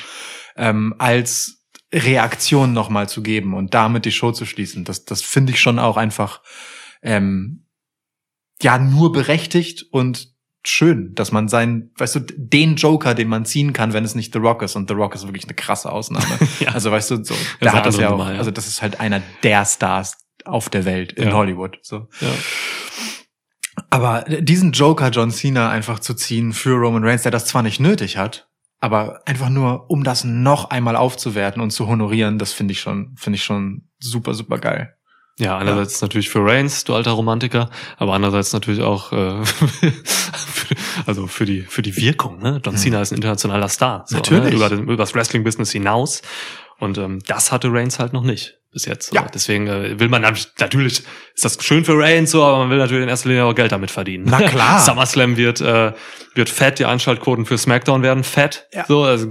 ähm, 0.56 0.94
als 1.00 1.66
Reaktion 1.94 2.74
nochmal 2.74 3.10
zu 3.10 3.22
geben 3.24 3.54
und 3.54 3.74
damit 3.74 4.06
die 4.06 4.12
Show 4.12 4.32
zu 4.32 4.46
schließen. 4.46 4.84
Das, 4.84 5.06
das 5.06 5.22
finde 5.22 5.54
ich 5.54 5.60
schon 5.60 5.80
auch 5.80 5.98
einfach 5.98 6.42
ähm, 7.02 7.65
ja 8.62 8.78
nur 8.78 9.12
berechtigt 9.12 9.86
und 9.92 10.34
schön, 10.68 11.14
dass 11.14 11.32
man 11.32 11.48
seinen, 11.48 11.92
weißt 11.98 12.16
du, 12.16 12.20
den 12.22 12.76
Joker, 12.76 13.14
den 13.14 13.28
man 13.28 13.46
ziehen 13.46 13.74
kann, 13.74 13.94
wenn 13.94 14.04
es 14.04 14.16
nicht 14.16 14.34
The 14.34 14.40
Rock 14.40 14.64
ist 14.64 14.76
und 14.76 14.90
The 14.90 14.96
Rock 14.96 15.16
ist 15.16 15.24
wirklich 15.28 15.44
eine 15.46 15.54
krasse 15.54 15.92
Ausnahme. 15.92 16.26
Ja. 16.60 16.72
Also 16.72 16.92
weißt 16.92 17.12
du, 17.12 17.24
so, 17.24 17.36
da 17.60 17.74
hat 17.74 17.86
das 17.86 17.98
ja 17.98 18.08
auch, 18.08 18.12
Nummer, 18.18 18.32
ja. 18.34 18.40
also 18.40 18.50
das 18.50 18.68
ist 18.68 18.82
halt 18.82 19.00
einer 19.00 19.22
der 19.44 19.66
Stars 19.66 20.18
auf 20.46 20.70
der 20.70 20.86
Welt 20.86 21.14
in 21.14 21.30
Ja. 21.30 21.34
Hollywood. 21.34 21.80
So. 21.82 22.08
ja. 22.22 22.30
Aber 23.90 24.24
diesen 24.24 24.72
Joker 24.72 25.10
John 25.10 25.32
Cena 25.32 25.70
einfach 25.70 26.00
zu 26.00 26.14
ziehen 26.14 26.54
für 26.54 26.76
Roman 26.76 27.04
Reigns, 27.04 27.24
der 27.24 27.32
das 27.32 27.46
zwar 27.46 27.62
nicht 27.62 27.80
nötig 27.80 28.18
hat, 28.18 28.48
aber 28.80 29.22
einfach 29.26 29.50
nur, 29.50 29.90
um 29.90 30.04
das 30.04 30.24
noch 30.24 30.70
einmal 30.70 30.96
aufzuwerten 30.96 31.62
und 31.62 31.72
zu 31.72 31.88
honorieren, 31.88 32.38
das 32.38 32.54
finde 32.54 32.72
ich 32.74 32.80
schon, 32.80 33.16
finde 33.18 33.38
ich 33.38 33.44
schon 33.44 33.90
super, 34.00 34.34
super 34.34 34.60
geil. 34.60 34.95
Ja, 35.38 35.58
einerseits 35.58 36.02
natürlich 36.02 36.30
für 36.30 36.46
Reigns, 36.46 36.86
du 36.86 36.96
alter 36.96 37.12
Romantiker, 37.12 37.70
aber 37.98 38.14
andererseits 38.14 38.54
natürlich 38.54 38.82
auch 38.82 39.12
äh, 39.12 39.44
für, 39.46 40.76
also 41.06 41.28
für 41.28 41.46
die 41.46 41.62
für 41.62 41.82
die 41.82 41.98
Wirkung. 41.98 42.40
Ne? 42.40 42.62
John 42.64 42.78
Cena 42.78 43.02
ist 43.02 43.12
ein 43.12 43.16
internationaler 43.16 43.68
Star, 43.68 44.06
so, 44.08 44.16
Natürlich. 44.16 44.46
ne? 44.46 44.56
über, 44.56 44.70
den, 44.70 44.84
über 44.84 44.96
das 44.96 45.14
Wrestling-Business 45.14 45.72
hinaus. 45.72 46.22
Und 46.78 46.98
ähm, 46.98 47.22
das 47.26 47.52
hatte 47.52 47.72
Reigns 47.72 48.00
halt 48.00 48.14
noch 48.14 48.24
nicht 48.24 48.58
bis 48.72 48.86
jetzt. 48.86 49.10
So. 49.10 49.16
Ja. 49.16 49.26
Deswegen 49.34 49.68
äh, 49.68 50.00
will 50.00 50.10
man 50.10 50.22
natürlich, 50.22 51.04
ist 51.34 51.46
das 51.46 51.58
schön 51.64 51.86
für 51.86 51.98
Reigns, 51.98 52.32
so, 52.32 52.44
aber 52.44 52.60
man 52.60 52.70
will 52.70 52.78
natürlich 52.78 53.04
in 53.04 53.10
erster 53.10 53.30
Linie 53.30 53.46
auch 53.46 53.56
Geld 53.56 53.72
damit 53.72 53.92
verdienen. 53.92 54.26
Na 54.28 54.42
klar. 54.42 54.80
SummerSlam 54.86 55.38
wird 55.38 55.62
äh, 55.62 55.94
wird 56.34 56.50
fett, 56.50 56.80
die 56.80 56.86
Einschaltquoten 56.86 57.46
für 57.46 57.58
SmackDown 57.58 58.04
werden 58.04 58.24
fett. 58.24 58.68
Ja. 58.74 58.86
So, 58.86 59.04
also. 59.04 59.30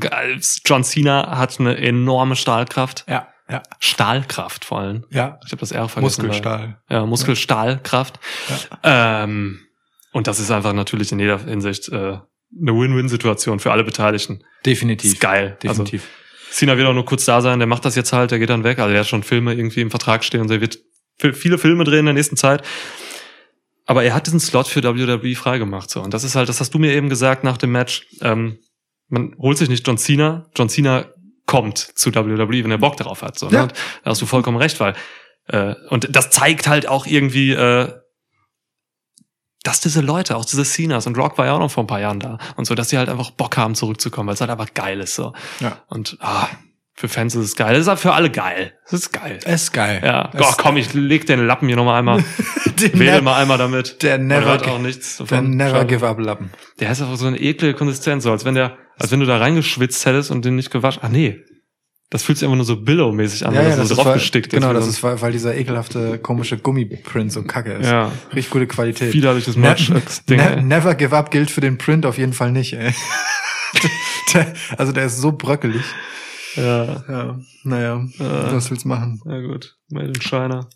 John 0.65 0.85
Cena 0.85 1.37
hat 1.37 1.61
eine 1.61 1.77
enorme 1.77 2.37
Stahlkraft. 2.37 3.05
Ja, 3.09 3.29
ja, 3.49 3.63
Stahlkraft 3.79 4.65
vor 4.65 4.79
allem. 4.81 5.05
ja. 5.11 5.39
Ich 5.45 5.53
habe 5.53 5.61
das 5.61 5.73
R 5.73 5.89
vergessen. 5.89 6.23
weil- 6.23 6.27
Muskelstahl. 6.29 6.79
ja, 6.89 7.07
Muskelstahlkraft. 7.07 8.19
Ähm, 8.83 9.61
und 10.13 10.27
das 10.27 10.39
ist 10.41 10.51
einfach 10.51 10.73
natürlich 10.73 11.13
in 11.13 11.19
jeder 11.19 11.39
Hinsicht 11.39 11.89
äh, 11.89 11.95
eine 11.97 12.73
Win-Win-Situation 12.73 13.59
für 13.61 13.73
alle 13.73 13.85
Beteiligten. 13.85 14.45
Definitiv. 14.65 15.13
Ist 15.15 15.21
geil. 15.21 15.59
Definitiv. 15.63 16.03
Also, 16.03 16.55
Cena 16.55 16.77
wird 16.77 16.87
auch 16.87 16.95
nur 16.95 17.05
kurz 17.05 17.25
da 17.25 17.41
sein, 17.41 17.59
der 17.59 17.67
macht 17.67 17.85
das 17.85 17.97
jetzt 17.97 18.13
halt, 18.13 18.31
der 18.31 18.39
geht 18.39 18.49
dann 18.51 18.63
weg. 18.63 18.79
Also 18.79 18.93
der 18.93 19.01
hat 19.01 19.09
schon 19.09 19.25
Filme 19.25 19.55
irgendwie 19.55 19.81
im 19.81 19.91
Vertrag 19.91 20.23
stehen 20.25 20.41
und 20.41 20.49
der 20.51 20.61
wird 20.61 20.79
viele 21.19 21.59
Filme 21.59 21.83
drehen 21.85 22.01
in 22.01 22.05
der 22.07 22.15
nächsten 22.15 22.37
Zeit. 22.37 22.63
Aber 23.87 24.05
er 24.05 24.15
hat 24.15 24.27
diesen 24.27 24.41
Slot 24.41 24.69
für 24.69 24.83
WWE 24.83 25.35
freigemacht. 25.35 25.91
So. 25.91 26.01
Und 26.01 26.15
das 26.15 26.23
ist 26.25 26.37
halt, 26.37 26.49
das 26.49 26.61
hast 26.61 26.73
du 26.73 26.79
mir 26.79 26.93
eben 26.93 27.09
gesagt 27.09 27.45
nach 27.45 27.57
dem 27.57 27.73
Match. 27.73 28.07
Ähm, 28.23 28.59
man 29.09 29.35
holt 29.39 29.59
sich 29.59 29.69
nicht 29.69 29.87
John 29.87 29.99
Cena. 29.99 30.47
John 30.57 30.69
Cena 30.69 31.07
kommt 31.55 31.79
zu 31.79 32.15
WWE, 32.15 32.65
wenn 32.65 32.71
er 32.71 32.79
Bock 32.79 32.97
darauf 32.97 33.23
hat. 33.23 33.39
So, 33.39 33.47
ne? 33.49 33.53
Ja. 33.55 33.63
Und 33.65 33.73
Da 34.05 34.11
hast 34.11 34.21
du 34.23 34.27
vollkommen 34.27 34.57
recht, 34.57 34.81
weil 34.81 34.95
äh, 35.49 35.75
und 35.91 36.15
das 36.15 36.31
zeigt 36.31 36.67
halt 36.69 36.89
auch 36.89 37.07
irgendwie, 37.07 37.53
äh, 37.53 37.93
dass 39.63 39.81
diese 39.81 40.01
Leute, 40.03 40.37
auch 40.37 40.45
diese 40.45 40.65
Cenas 40.65 41.07
und 41.07 41.17
Rock 41.17 41.39
war 41.39 41.47
ja 41.47 41.53
auch 41.55 41.59
noch 41.59 41.71
vor 41.71 41.85
ein 41.85 41.87
paar 41.87 42.01
Jahren 42.01 42.21
da 42.21 42.39
und 42.57 42.67
so, 42.67 42.75
dass 42.75 42.89
die 42.89 42.99
halt 42.99 43.09
einfach 43.09 43.31
Bock 43.31 43.57
haben 43.57 43.75
zurückzukommen, 43.75 44.27
weil 44.27 44.35
es 44.35 44.41
halt 44.41 44.51
einfach 44.51 44.75
geil 44.75 45.01
ist 45.01 45.15
so. 45.15 45.33
Ja. 45.61 45.79
Und 45.89 46.19
ah, 46.21 46.49
für 46.97 47.09
Fans 47.09 47.35
ist 47.35 47.45
es 47.45 47.57
geil. 47.57 47.73
Das 47.73 47.83
ist 47.83 47.89
halt 47.89 47.99
für 47.99 48.13
alle 48.13 48.31
geil. 48.31 48.75
Das 48.85 48.93
ist 49.01 49.13
geil. 49.13 49.39
Es 49.45 49.63
ist 49.65 49.73
geil. 49.73 50.01
Ja, 50.05 50.31
Es- 50.35 50.41
oh, 50.43 50.53
komm, 50.59 50.77
ich 50.77 50.93
leg 50.95 51.27
den 51.27 51.47
Lappen 51.47 51.67
hier 51.67 51.77
nochmal 51.77 51.99
einmal. 51.99 52.23
Der 52.77 52.95
ne- 52.95 53.23
mal 53.23 53.41
einmal 53.41 53.57
damit. 53.59 54.03
Der 54.03 54.19
never, 54.19 54.61
auch 54.71 54.79
nichts 54.79 55.17
der 55.19 55.27
davon. 55.27 55.51
never 55.57 55.71
Schade. 55.79 55.87
give 55.87 56.07
up 56.07 56.19
Lappen. 56.19 56.51
Der 56.81 56.91
ist 56.91 57.01
einfach 57.01 57.17
so 57.17 57.27
eine 57.27 57.39
eklige 57.41 57.75
Konsistenz, 57.75 58.25
so 58.25 58.33
als 58.33 58.45
wenn 58.45 58.55
der, 58.55 58.77
als 58.99 59.11
wenn 59.11 59.21
du 59.21 59.27
da 59.27 59.39
reingeschwitzt 59.39 60.05
hättest 60.07 60.31
und 60.31 60.45
den 60.45 60.57
nicht 60.57 60.71
gewaschen. 60.71 61.01
Ach 61.05 61.09
nee. 61.09 61.41
Das 62.11 62.23
fühlt 62.23 62.39
sich 62.39 62.47
einfach 62.47 62.57
nur 62.57 62.67
so 62.67 62.77
Billow-mäßig 62.77 63.45
an, 63.47 63.55
weil 63.55 63.75
das, 63.77 63.89
so 63.89 63.95
draufgestickt 63.97 64.51
genau, 64.51 64.69
ist. 64.71 64.75
das 64.77 64.85
wie 64.87 64.91
ist, 64.91 65.03
weil, 65.03 65.21
weil 65.23 65.33
dieser 65.33 65.57
ekelhafte, 65.57 66.19
komische 66.19 66.59
Gummiprint 66.59 67.33
so 67.33 67.43
kacke 67.43 67.73
ist. 67.73 67.87
Ja. 67.89 68.13
Richtig 68.33 68.51
gute 68.51 68.67
Qualität. 68.69 69.13
Widerliches 69.13 69.57
Ne- 69.57 69.63
Merch-Ding, 69.63 70.37
ne- 70.39 70.57
ey. 70.59 70.63
never 70.63 70.95
give 70.95 71.17
up 71.17 71.31
gilt 71.33 71.51
für 71.51 71.61
den 71.61 71.77
Print 71.79 72.07
auf 72.07 72.17
jeden 72.19 72.33
Fall 72.35 72.53
nicht, 72.53 72.75
ey. 72.75 72.93
der, 74.35 74.53
also 74.77 74.93
der 74.93 75.07
ist 75.07 75.19
so 75.19 75.33
bröckelig. 75.33 75.83
Ja, 76.55 77.03
Ja, 77.09 77.41
naja, 77.65 77.97
Äh. 78.21 78.53
was 78.53 78.71
willst 78.71 78.85
du 78.85 78.89
machen? 78.89 79.21
na 79.25 79.41
gut. 79.41 79.77
Made 79.89 80.09
in 80.09 80.21
China. 80.21 80.69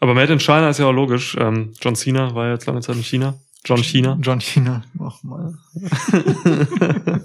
Aber 0.00 0.14
Made 0.14 0.32
in 0.32 0.40
China 0.40 0.68
ist 0.68 0.78
ja 0.78 0.86
auch 0.86 0.92
logisch. 0.92 1.36
Ähm, 1.38 1.74
John 1.80 1.94
Cena 1.94 2.34
war 2.34 2.46
ja 2.46 2.52
jetzt 2.54 2.66
lange 2.66 2.80
Zeit 2.80 2.96
in 2.96 3.04
China. 3.04 3.38
John 3.64 3.82
China. 3.82 4.18
John 4.20 4.40
Cena. 4.40 4.82
Ach 5.00 5.22
mal. 5.22 5.54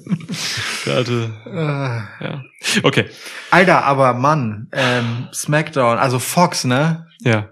Der 0.86 0.96
alte. 0.96 1.34
Äh. 1.46 2.24
Ja. 2.24 2.44
Okay. 2.84 3.06
Alter, 3.52 3.84
aber 3.84 4.14
Mann, 4.14 4.70
ähm, 4.72 5.28
SmackDown, 5.34 5.98
also 5.98 6.18
Fox, 6.20 6.64
ne? 6.64 7.08
Ja. 7.20 7.50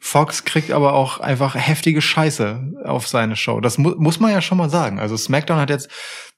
Fox 0.00 0.44
kriegt 0.44 0.70
aber 0.70 0.92
auch 0.92 1.20
einfach 1.20 1.54
heftige 1.54 2.02
Scheiße 2.02 2.74
auf 2.84 3.08
seine 3.08 3.36
Show. 3.36 3.60
Das 3.60 3.78
mu 3.78 3.94
muss 3.96 4.20
man 4.20 4.30
ja 4.30 4.42
schon 4.42 4.58
mal 4.58 4.68
sagen. 4.68 5.00
Also 5.00 5.16
SmackDown 5.16 5.58
hat 5.58 5.70
jetzt, 5.70 5.88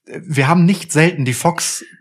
wir 0.05 0.47
haben 0.47 0.63
nicht 0.65 0.93
selten 0.93 1.25
die 1.25 1.33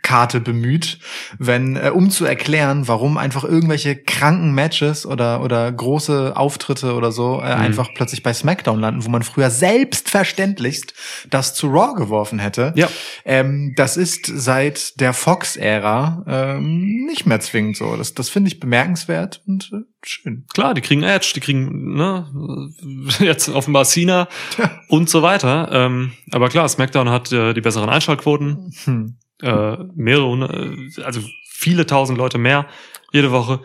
Fox-Karte 0.09 0.41
bemüht, 0.41 0.99
wenn, 1.39 1.77
äh, 1.77 1.91
um 1.95 2.11
zu 2.11 2.25
erklären, 2.25 2.89
warum 2.89 3.19
einfach 3.19 3.45
irgendwelche 3.45 3.97
kranken 3.97 4.53
Matches 4.53 5.05
oder, 5.05 5.43
oder 5.43 5.71
große 5.71 6.35
Auftritte 6.35 6.95
oder 6.95 7.13
so 7.13 7.41
äh, 7.41 7.45
einfach 7.45 7.91
plötzlich 7.95 8.23
bei 8.23 8.33
SmackDown 8.33 8.81
landen, 8.81 9.05
wo 9.05 9.11
man 9.11 9.23
früher 9.23 9.51
selbstverständlichst 9.51 10.95
das 11.29 11.55
zu 11.55 11.69
Raw 11.69 11.95
geworfen 11.95 12.39
hätte. 12.39 12.73
Ja. 12.75 12.89
Ähm, 13.25 13.75
das 13.77 13.97
ist 13.97 14.27
seit 14.27 14.99
der 15.01 15.13
Fox-Ära 15.13 16.25
ähm, 16.27 17.07
nicht 17.07 17.27
mehr 17.27 17.41
zwingend 17.41 17.77
so. 17.77 17.97
Das, 17.97 18.15
das 18.15 18.31
finde 18.31 18.49
ich 18.49 18.61
bemerkenswert 18.61 19.43
und 19.47 19.71
äh, 19.73 19.85
schön. 20.03 20.47
Klar, 20.55 20.73
die 20.73 20.81
kriegen 20.81 21.03
Edge, 21.03 21.33
die 21.35 21.41
kriegen, 21.41 21.97
ne, 21.97 22.27
jetzt 23.21 23.51
offenbar 23.51 23.85
Cena 23.85 24.29
und 24.89 25.11
so 25.11 25.23
weiter. 25.23 25.69
Ähm, 25.71 26.13
aber 26.33 26.49
klar, 26.49 26.69
SmackDown 26.69 27.11
hat 27.11 27.31
äh, 27.31 27.53
die 27.53 27.61
besseren 27.61 27.91
Einschaltquoten, 27.91 28.73
Hm. 28.85 29.17
Äh, 29.43 29.77
mehrere, 29.95 30.27
hundert- 30.27 30.55
äh, 30.99 31.03
also 31.03 31.21
viele 31.51 31.87
tausend 31.87 32.19
Leute 32.19 32.39
mehr 32.39 32.67
jede 33.13 33.31
Woche. 33.33 33.61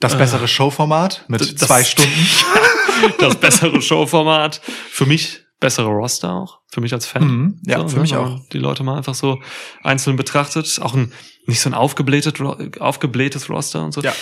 Das 0.00 0.16
bessere 0.16 0.46
Showformat 0.46 1.24
mit 1.28 1.40
das- 1.40 1.54
zwei 1.56 1.84
Stunden. 1.84 2.10
Das 3.20 3.36
bessere 3.36 3.80
Showformat. 3.80 4.60
Für 4.90 5.06
mich 5.06 5.42
bessere 5.60 5.86
Roster 5.86 6.32
auch. 6.32 6.58
Für 6.68 6.80
mich 6.80 6.92
als 6.92 7.06
Fan. 7.06 7.24
Mhm. 7.24 7.60
Ja, 7.64 7.86
für 7.86 7.94
ne, 7.96 8.02
mich 8.02 8.16
auch. 8.16 8.40
Die 8.52 8.58
Leute 8.58 8.82
mal 8.82 8.96
einfach 8.96 9.14
so 9.14 9.40
einzeln 9.84 10.16
betrachtet. 10.16 10.80
Auch 10.82 10.94
ein, 10.94 11.12
nicht 11.46 11.60
so 11.60 11.70
ein 11.70 11.74
aufgeblähtes, 11.74 12.40
Ro- 12.40 12.56
aufgeblähtes 12.80 13.48
Roster 13.50 13.84
und 13.84 13.92
so. 13.92 14.00
Ja. 14.02 14.12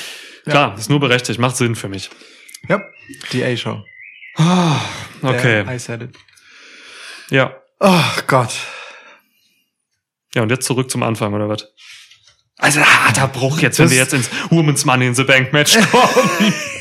Klar, 0.44 0.76
ist 0.78 0.90
nur 0.90 1.00
berechtigt, 1.00 1.40
macht 1.40 1.56
Sinn 1.56 1.74
für 1.74 1.88
mich. 1.88 2.10
Ja, 2.68 2.82
die 3.32 3.42
A-Show. 3.44 3.82
Okay. 5.22 5.64
Der 5.64 5.74
I 5.74 5.78
said 5.78 6.02
it. 6.02 6.16
Ja. 7.30 7.56
Oh 7.80 8.02
Gott. 8.26 8.50
Ja, 10.37 10.42
und 10.42 10.51
jetzt 10.51 10.66
zurück 10.66 10.90
zum 10.90 11.03
Anfang, 11.03 11.33
oder 11.33 11.49
was? 11.49 11.66
Also 12.59 12.81
ein 12.81 12.87
harter 12.87 13.29
Bruch 13.29 13.61
jetzt, 13.61 13.79
wenn 13.79 13.87
Das- 13.87 13.92
wir 13.92 13.99
jetzt 13.99 14.12
ins 14.14 14.31
Women's 14.51 14.85
Money 14.85 15.07
in 15.07 15.14
the 15.14 15.25
Bank 15.25 15.53
Match 15.53 15.79
kommen. 15.90 16.53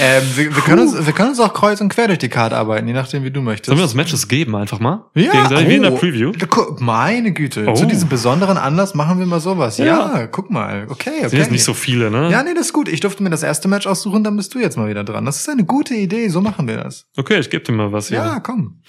ähm, 0.00 0.22
wir, 0.34 0.54
wir, 0.54 0.62
können 0.62 0.82
uns, 0.82 1.06
wir 1.06 1.12
können 1.12 1.30
uns 1.30 1.40
auch 1.40 1.52
kreuz 1.52 1.80
und 1.80 1.88
quer 1.88 2.06
durch 2.08 2.18
die 2.18 2.28
Karte 2.28 2.56
arbeiten, 2.56 2.86
je 2.86 2.94
nachdem, 2.94 3.22
wie 3.24 3.30
du 3.30 3.40
möchtest. 3.40 3.66
Sollen 3.66 3.78
wir 3.78 3.84
uns 3.84 3.94
Matches 3.94 4.26
geben 4.28 4.54
einfach 4.56 4.78
mal? 4.80 5.04
ja, 5.14 5.30
Gegenseitig, 5.32 5.68
wie 5.68 5.74
in 5.76 5.82
der 5.82 5.92
oh. 5.92 5.96
Preview. 5.96 6.32
Meine 6.78 7.32
Güte, 7.32 7.66
Oh. 7.68 7.74
zu 7.74 7.86
diesem 7.86 8.08
besonderen 8.08 8.56
Anlass 8.56 8.94
machen 8.94 9.18
wir 9.18 9.26
mal 9.26 9.40
sowas. 9.40 9.78
Ja, 9.78 9.84
Ja. 9.84 10.26
guck 10.28 10.50
mal. 10.50 10.86
Okay, 10.88 11.10
okay. 11.18 11.28
Sind 11.28 11.38
jetzt 11.40 11.50
nicht 11.52 11.64
so 11.64 11.74
viele, 11.74 12.10
ne? 12.10 12.30
Ja, 12.30 12.42
nee, 12.44 12.54
das 12.54 12.66
ist 12.66 12.72
gut. 12.72 12.88
Ich 12.88 13.00
durfte 13.00 13.22
mir 13.22 13.30
das 13.30 13.42
erste 13.42 13.66
Match 13.68 13.86
aussuchen, 13.86 14.22
dann 14.24 14.36
bist 14.36 14.54
du 14.54 14.58
jetzt 14.60 14.76
mal 14.76 14.88
wieder 14.88 15.02
dran. 15.04 15.24
Das 15.24 15.38
ist 15.38 15.48
eine 15.48 15.64
gute 15.64 15.94
Idee, 15.94 16.28
so 16.28 16.40
machen 16.40 16.68
wir 16.68 16.76
das. 16.78 17.04
Okay, 17.16 17.38
ich 17.40 17.50
gebe 17.50 17.64
dir 17.64 17.72
mal 17.72 17.90
was 17.92 18.08
hier. 18.08 18.18
Ja, 18.18 18.38
komm. 18.40 18.80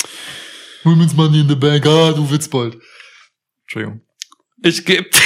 Women's 0.83 1.15
Money 1.15 1.41
in 1.41 1.49
the 1.49 1.55
Bank, 1.55 1.85
ah, 1.87 2.11
du 2.11 2.29
Witzbold. 2.31 2.77
Entschuldigung. 3.69 4.01
Ich 4.63 4.83
gebe. 4.83 5.07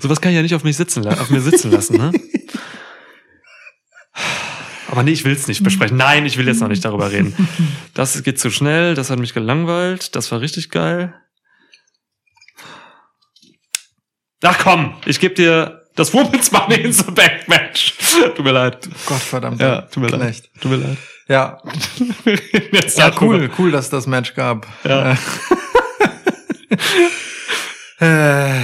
Sowas 0.00 0.20
kann 0.20 0.30
ich 0.30 0.36
ja 0.36 0.42
nicht 0.42 0.54
auf 0.54 0.62
mich 0.62 0.76
sitzen, 0.76 1.04
auf 1.08 1.30
mir 1.30 1.40
sitzen 1.40 1.72
lassen, 1.72 1.96
ne? 1.96 2.12
Aber 4.86 5.02
nee, 5.02 5.10
ich 5.10 5.24
will 5.24 5.32
es 5.32 5.48
nicht 5.48 5.64
besprechen. 5.64 5.96
Nein, 5.96 6.26
ich 6.26 6.36
will 6.36 6.46
jetzt 6.46 6.60
noch 6.60 6.68
nicht 6.68 6.84
darüber 6.84 7.10
reden. 7.10 7.34
Das 7.94 8.22
geht 8.22 8.38
zu 8.38 8.52
schnell, 8.52 8.94
das 8.94 9.10
hat 9.10 9.18
mich 9.18 9.34
gelangweilt, 9.34 10.14
das 10.14 10.30
war 10.30 10.40
richtig 10.40 10.70
geil. 10.70 11.12
Ach 14.42 14.58
komm, 14.60 14.94
ich 15.06 15.18
gebe 15.18 15.34
dir 15.34 15.88
das 15.96 16.14
Women's 16.14 16.52
Money 16.52 16.76
in 16.76 16.92
the 16.92 17.10
Bank 17.10 17.48
Match. 17.48 17.94
Tut 18.36 18.44
mir 18.44 18.52
leid. 18.52 18.88
Gott 19.06 19.20
verdammt. 19.20 19.60
Ja, 19.60 19.82
tut 19.82 20.04
mir 20.04 20.10
leid. 20.10 20.48
Tut 20.60 20.70
mir 20.70 20.76
leid. 20.76 20.98
Ja, 21.28 21.58
Jetzt 22.72 22.98
ja, 22.98 23.10
darüber. 23.10 23.34
cool, 23.34 23.50
cool, 23.58 23.70
dass 23.70 23.86
es 23.86 23.90
das 23.90 24.06
Match 24.06 24.34
gab. 24.34 24.66
Ja. 24.82 25.16
Äh, 28.00 28.62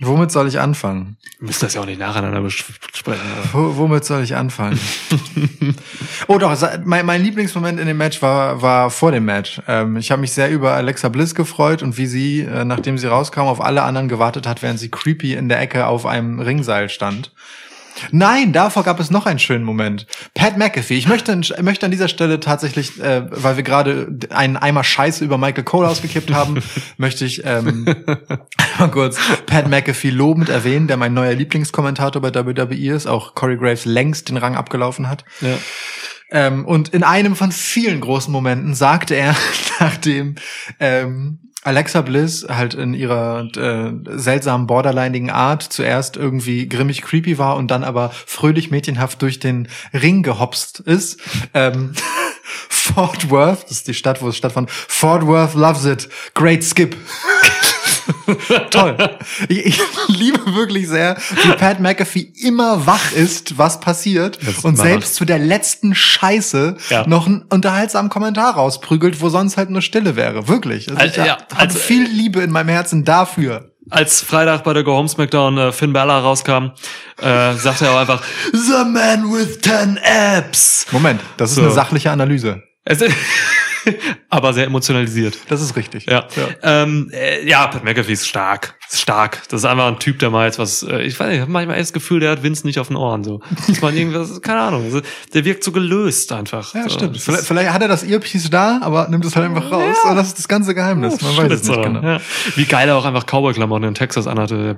womit 0.00 0.32
soll 0.32 0.48
ich 0.48 0.58
anfangen? 0.58 1.16
Wir 1.38 1.48
müssen 1.48 1.66
das 1.66 1.74
ja 1.74 1.82
auch 1.82 1.86
nicht 1.86 1.98
nacheinander 1.98 2.40
besprechen. 2.40 3.20
Wo, 3.52 3.76
womit 3.76 4.04
soll 4.04 4.22
ich 4.22 4.34
anfangen? 4.34 4.80
oh 6.28 6.38
doch, 6.38 6.56
mein, 6.84 7.04
mein 7.04 7.22
Lieblingsmoment 7.22 7.78
in 7.78 7.86
dem 7.86 7.98
Match 7.98 8.22
war, 8.22 8.62
war 8.62 8.90
vor 8.90 9.12
dem 9.12 9.24
Match. 9.24 9.60
Ähm, 9.68 9.96
ich 9.96 10.10
habe 10.10 10.20
mich 10.20 10.32
sehr 10.32 10.50
über 10.50 10.72
Alexa 10.72 11.10
Bliss 11.10 11.34
gefreut 11.34 11.82
und 11.82 11.98
wie 11.98 12.06
sie, 12.06 12.40
äh, 12.40 12.64
nachdem 12.64 12.98
sie 12.98 13.08
rauskam, 13.08 13.40
auf 13.40 13.60
alle 13.60 13.82
anderen 13.82 14.08
gewartet 14.08 14.46
hat, 14.46 14.62
während 14.62 14.80
sie 14.80 14.90
creepy 14.90 15.34
in 15.34 15.48
der 15.48 15.60
Ecke 15.60 15.86
auf 15.86 16.06
einem 16.06 16.40
Ringseil 16.40 16.88
stand. 16.88 17.32
Nein, 18.10 18.52
davor 18.52 18.82
gab 18.82 19.00
es 19.00 19.10
noch 19.10 19.26
einen 19.26 19.38
schönen 19.38 19.64
Moment. 19.64 20.06
Pat 20.34 20.56
McAfee. 20.56 20.96
Ich 20.96 21.08
möchte, 21.08 21.38
möchte 21.62 21.86
an 21.86 21.92
dieser 21.92 22.08
Stelle 22.08 22.40
tatsächlich, 22.40 23.00
äh, 23.00 23.22
weil 23.30 23.56
wir 23.56 23.62
gerade 23.62 24.18
einen 24.30 24.56
Eimer 24.56 24.84
Scheiße 24.84 25.24
über 25.24 25.38
Michael 25.38 25.64
Cole 25.64 25.88
ausgekippt 25.88 26.32
haben, 26.32 26.62
möchte 26.96 27.24
ich 27.24 27.44
ähm, 27.44 27.84
mal 28.78 28.90
kurz 28.90 29.18
Pat 29.46 29.68
McAfee 29.68 30.10
lobend 30.10 30.48
erwähnen, 30.48 30.86
der 30.86 30.96
mein 30.96 31.14
neuer 31.14 31.34
Lieblingskommentator 31.34 32.20
bei 32.20 32.34
WWE 32.34 32.94
ist, 32.94 33.06
auch 33.06 33.34
Corey 33.34 33.56
Graves 33.56 33.84
längst 33.84 34.28
den 34.28 34.36
Rang 34.36 34.56
abgelaufen 34.56 35.08
hat. 35.08 35.24
Ja. 35.40 35.58
Ähm, 36.30 36.64
und 36.64 36.88
in 36.88 37.04
einem 37.04 37.36
von 37.36 37.52
vielen 37.52 38.00
großen 38.00 38.32
Momenten 38.32 38.74
sagte 38.74 39.14
er, 39.14 39.36
nachdem 39.80 40.36
ähm, 40.80 41.38
Alexa 41.64 42.02
Bliss 42.02 42.46
halt 42.48 42.74
in 42.74 42.92
ihrer 42.92 43.48
äh, 43.56 43.92
seltsamen 44.16 44.66
borderlineigen 44.66 45.30
Art 45.30 45.62
zuerst 45.62 46.16
irgendwie 46.16 46.68
grimmig 46.68 47.02
creepy 47.02 47.38
war 47.38 47.56
und 47.56 47.70
dann 47.70 47.84
aber 47.84 48.10
fröhlich 48.10 48.70
mädchenhaft 48.70 49.22
durch 49.22 49.40
den 49.40 49.68
Ring 49.92 50.22
gehopst 50.22 50.80
ist. 50.80 51.20
Ähm, 51.54 51.94
Fort 52.68 53.30
Worth, 53.30 53.64
das 53.64 53.78
ist 53.78 53.88
die 53.88 53.94
Stadt, 53.94 54.20
wo 54.20 54.28
es 54.28 54.36
stattfand. 54.36 54.70
Fort 54.70 55.26
Worth 55.26 55.54
loves 55.54 55.86
it. 55.86 56.08
Great 56.34 56.62
skip. 56.62 56.96
Toll. 58.70 58.96
Ich, 59.48 59.66
ich 59.66 59.80
liebe 60.08 60.54
wirklich 60.54 60.88
sehr, 60.88 61.16
wie 61.42 61.52
Pat 61.52 61.80
McAfee 61.80 62.32
immer 62.42 62.86
wach 62.86 63.12
ist, 63.12 63.56
was 63.58 63.80
passiert 63.80 64.38
Das 64.46 64.64
und 64.64 64.76
selbst 64.76 65.14
zu 65.14 65.24
der 65.24 65.38
letzten 65.38 65.94
Scheiße 65.94 66.76
Ja. 66.90 67.06
noch 67.06 67.26
einen 67.26 67.42
unterhaltsamen 67.50 68.10
Kommentar 68.10 68.54
rausprügelt, 68.54 69.20
wo 69.20 69.28
sonst 69.28 69.56
halt 69.56 69.70
nur 69.70 69.82
Stille 69.82 70.16
wäre. 70.16 70.48
Wirklich. 70.48 70.88
Also 70.88 70.96
ich 71.04 71.10
Also, 71.18 71.20
ja, 71.22 71.36
habe 71.38 71.56
also- 71.56 71.78
viel 71.78 72.04
Liebe 72.04 72.40
in 72.40 72.50
meinem 72.50 72.68
Herzen 72.70 73.04
dafür. 73.04 73.70
Als 73.90 74.22
Freitag 74.22 74.64
bei 74.64 74.72
der 74.72 74.82
Go 74.82 74.92
Home 74.96 75.08
Smackdown 75.10 75.58
äh, 75.58 75.70
Finn 75.72 75.92
Balor 75.92 76.20
rauskam, 76.22 76.70
äh, 77.20 77.52
sagte 77.54 77.84
er 77.84 77.92
auch 77.92 77.98
einfach, 78.00 78.22
The 78.52 78.82
man 78.90 79.30
with 79.30 79.60
ten 79.60 79.98
apps. 80.02 80.86
Moment, 80.90 81.20
das 81.36 81.50
ist 81.50 81.56
So. 81.56 81.62
eine 81.62 81.70
sachliche 81.70 82.10
Analyse. 82.10 82.62
es 82.86 83.02
aber 84.28 84.52
sehr 84.52 84.66
emotionalisiert. 84.66 85.38
Das 85.48 85.60
ist 85.60 85.76
richtig. 85.76 86.06
Ja, 86.06 86.26
Ähm, 86.62 87.10
äh, 87.12 87.46
ja 87.46 87.66
Pat 87.66 87.84
McAfee 87.84 88.12
ist 88.12 88.26
stark. 88.26 88.74
Ist 88.90 89.00
stark. 89.00 89.42
Das 89.48 89.60
ist 89.60 89.64
einfach 89.64 89.86
ein 89.86 89.98
Typ, 89.98 90.18
der 90.18 90.30
mal 90.30 90.46
jetzt 90.46 90.58
was, 90.58 90.82
äh, 90.82 91.02
ich 91.02 91.18
weiß 91.18 91.28
nicht, 91.28 91.36
ich 91.36 91.40
habe 91.42 91.50
manchmal 91.50 91.76
echt 91.76 91.86
das 91.86 91.92
Gefühl, 91.92 92.20
der 92.20 92.30
hat 92.30 92.42
Vince 92.42 92.66
nicht 92.66 92.78
auf 92.78 92.88
den 92.88 92.96
Ohren. 92.96 93.24
So. 93.24 93.40
Dass 93.68 93.80
man 93.80 93.96
irgendwas, 93.96 94.40
keine 94.42 94.60
Ahnung, 94.60 94.84
also, 94.84 95.00
der 95.32 95.44
wirkt 95.44 95.64
so 95.64 95.72
gelöst 95.72 96.32
einfach. 96.32 96.74
Ja, 96.74 96.84
so. 96.84 96.90
stimmt. 96.90 97.18
Vielleicht, 97.18 97.44
vielleicht 97.44 97.72
hat 97.72 97.82
er 97.82 97.88
das 97.88 98.04
Earpiece 98.04 98.50
da, 98.50 98.80
aber 98.82 99.08
nimmt 99.08 99.24
es 99.24 99.34
halt 99.36 99.46
einfach 99.46 99.70
raus. 99.70 99.96
Und 100.08 100.16
das 100.16 100.28
ist 100.28 100.38
das 100.38 100.48
ganze 100.48 100.74
Geheimnis. 100.74 101.20
Man 101.20 101.36
weiß 101.36 101.52
es 101.52 101.68
nicht 101.68 101.82
genau. 101.82 102.02
ja. 102.02 102.20
Wie 102.56 102.64
geil 102.64 102.88
er 102.88 102.96
auch 102.96 103.04
einfach 103.04 103.26
Cowboy-Klamotten 103.26 103.88
in 103.88 103.94
Texas 103.94 104.26
anhatte. 104.26 104.76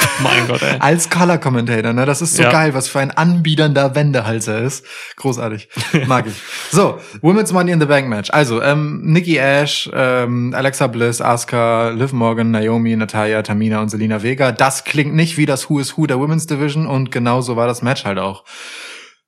mein 0.22 0.46
Gott, 0.48 0.62
ey. 0.62 0.76
Als 0.80 1.08
Color 1.10 1.38
Commentator, 1.38 1.92
ne? 1.92 2.06
Das 2.06 2.22
ist 2.22 2.36
so 2.36 2.42
Ja. 2.42 2.50
geil, 2.50 2.74
was 2.74 2.88
für 2.88 3.00
ein 3.00 3.10
anbiedernder 3.10 3.94
Wendehals 3.94 4.46
er 4.48 4.62
ist. 4.62 4.84
Großartig. 5.16 5.68
Mag 6.06 6.26
ich. 6.26 6.34
So, 6.70 6.98
Women's 7.22 7.52
Money 7.52 7.72
in 7.72 7.80
the 7.80 7.86
Bank 7.86 8.08
Match. 8.08 8.30
Also, 8.30 8.60
ähm, 8.62 9.00
Nikki 9.04 9.36
Ash, 9.38 9.88
ähm, 9.94 10.52
Alexa 10.54 10.86
Bliss, 10.86 11.20
Asuka, 11.22 11.90
Liv 11.90 12.12
Morgan, 12.12 12.50
Naomi, 12.50 12.94
Natalia, 12.94 13.42
Tamina 13.42 13.80
und 13.80 13.88
Selina 13.88 14.22
Vega. 14.22 14.52
Das 14.52 14.84
klingt 14.84 15.14
nicht 15.14 15.36
wie 15.38 15.46
das 15.46 15.70
Who 15.70 15.78
is 15.78 15.96
Who 15.96 16.06
der 16.06 16.18
Women's 16.18 16.46
Division 16.46 16.86
und 16.86 17.10
genauso 17.10 17.56
war 17.56 17.66
das 17.66 17.80
Match 17.82 18.04
halt 18.04 18.18
auch. 18.18 18.44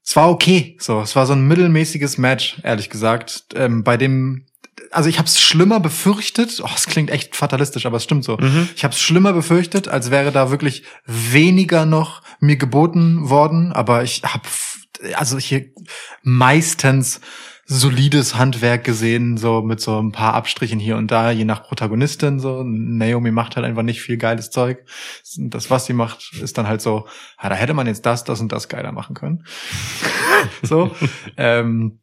Es 0.05 0.17
war 0.17 0.29
okay. 0.31 0.77
So, 0.81 1.01
es 1.01 1.15
war 1.17 1.25
so 1.27 1.33
ein 1.35 1.47
mittelmäßiges 1.47 2.19
Match, 2.19 2.59
ehrlich 2.63 2.91
gesagt, 2.91 3.45
ähm, 3.55 3.85
bei 3.85 3.97
dem 3.97 4.45
also 4.91 5.09
ich 5.09 5.19
habe 5.19 5.27
es 5.27 5.41
schlimmer 5.41 5.81
befürchtet. 5.81 6.61
Oh, 6.63 6.71
es 6.75 6.87
klingt 6.87 7.11
echt 7.11 7.37
fatalistisch, 7.37 7.87
aber 7.87 7.99
es 7.99 8.05
stimmt 8.05 8.25
so. 8.25 8.39
Ich 8.75 8.85
habe 8.85 8.95
es 8.95 9.01
schlimmer 9.01 9.33
befürchtet, 9.33 9.89
als 9.89 10.11
wäre 10.11 10.33
da 10.33 10.51
wirklich 10.51 10.85
weniger 11.07 11.87
noch 11.87 12.23
mir 12.41 12.57
geboten 12.57 13.29
worden. 13.29 13.73
Aber 13.73 14.03
ich 14.03 14.23
habe 14.25 14.49
also 15.15 15.39
hier 15.39 15.67
meistens 16.23 17.21
solides 17.73 18.35
Handwerk 18.35 18.83
gesehen, 18.83 19.37
so 19.37 19.63
mit 19.63 19.81
so 19.81 20.03
ein 20.03 20.11
paar 20.11 20.35
Abstrichen 20.35 20.81
hier 20.81 20.97
und 20.97 21.13
da, 21.13 21.31
je 21.31 21.45
nach 21.45 21.63
Protagonistin. 21.63 22.41
So 22.41 22.65
Naomi 22.65 23.31
macht 23.31 23.55
halt 23.55 23.65
einfach 23.65 23.85
nicht 23.85 24.03
viel 24.03 24.17
geiles 24.17 24.51
Zeug. 24.51 24.85
Das, 25.37 25.71
was 25.71 25.87
sie 25.87 25.93
macht, 25.93 26.33
ist 26.43 26.59
dann 26.59 26.67
halt 26.67 26.81
so, 26.83 27.07
ja, 27.41 27.49
da 27.49 27.55
hätte 27.55 27.73
man 27.73 27.87
jetzt 27.87 28.05
das, 28.07 28.25
das 28.25 28.41
und 28.41 28.51
das 28.51 28.69
geiler 28.69 28.91
machen 28.91 29.15
können. 29.15 29.45
so. 30.63 30.91
ähm, 31.37 32.00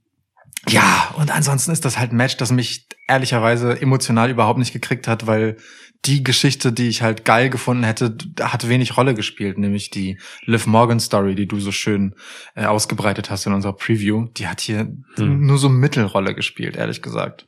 ja, 0.69 1.13
und 1.17 1.31
ansonsten 1.31 1.71
ist 1.71 1.85
das 1.85 1.97
halt 1.97 2.11
ein 2.11 2.17
Match, 2.17 2.37
das 2.37 2.51
mich 2.51 2.87
ehrlicherweise 3.07 3.81
emotional 3.81 4.29
überhaupt 4.29 4.59
nicht 4.59 4.73
gekriegt 4.73 5.07
hat, 5.07 5.27
weil 5.27 5.57
die 6.05 6.23
Geschichte, 6.23 6.71
die 6.71 6.89
ich 6.89 7.01
halt 7.01 7.25
geil 7.25 7.49
gefunden 7.49 7.83
hätte, 7.83 8.15
hat 8.41 8.69
wenig 8.69 8.97
Rolle 8.97 9.13
gespielt, 9.15 9.57
nämlich 9.57 9.89
die 9.89 10.19
Liv 10.45 10.67
Morgan 10.67 10.99
Story, 10.99 11.35
die 11.35 11.47
du 11.47 11.59
so 11.59 11.71
schön 11.71 12.13
äh, 12.55 12.65
ausgebreitet 12.65 13.29
hast 13.29 13.45
in 13.47 13.53
unserer 13.53 13.73
Preview. 13.73 14.27
Die 14.37 14.47
hat 14.47 14.61
hier 14.61 14.91
Hm. 15.15 15.45
nur 15.45 15.57
so 15.57 15.69
Mittelrolle 15.69 16.35
gespielt, 16.35 16.75
ehrlich 16.75 17.01
gesagt. 17.01 17.47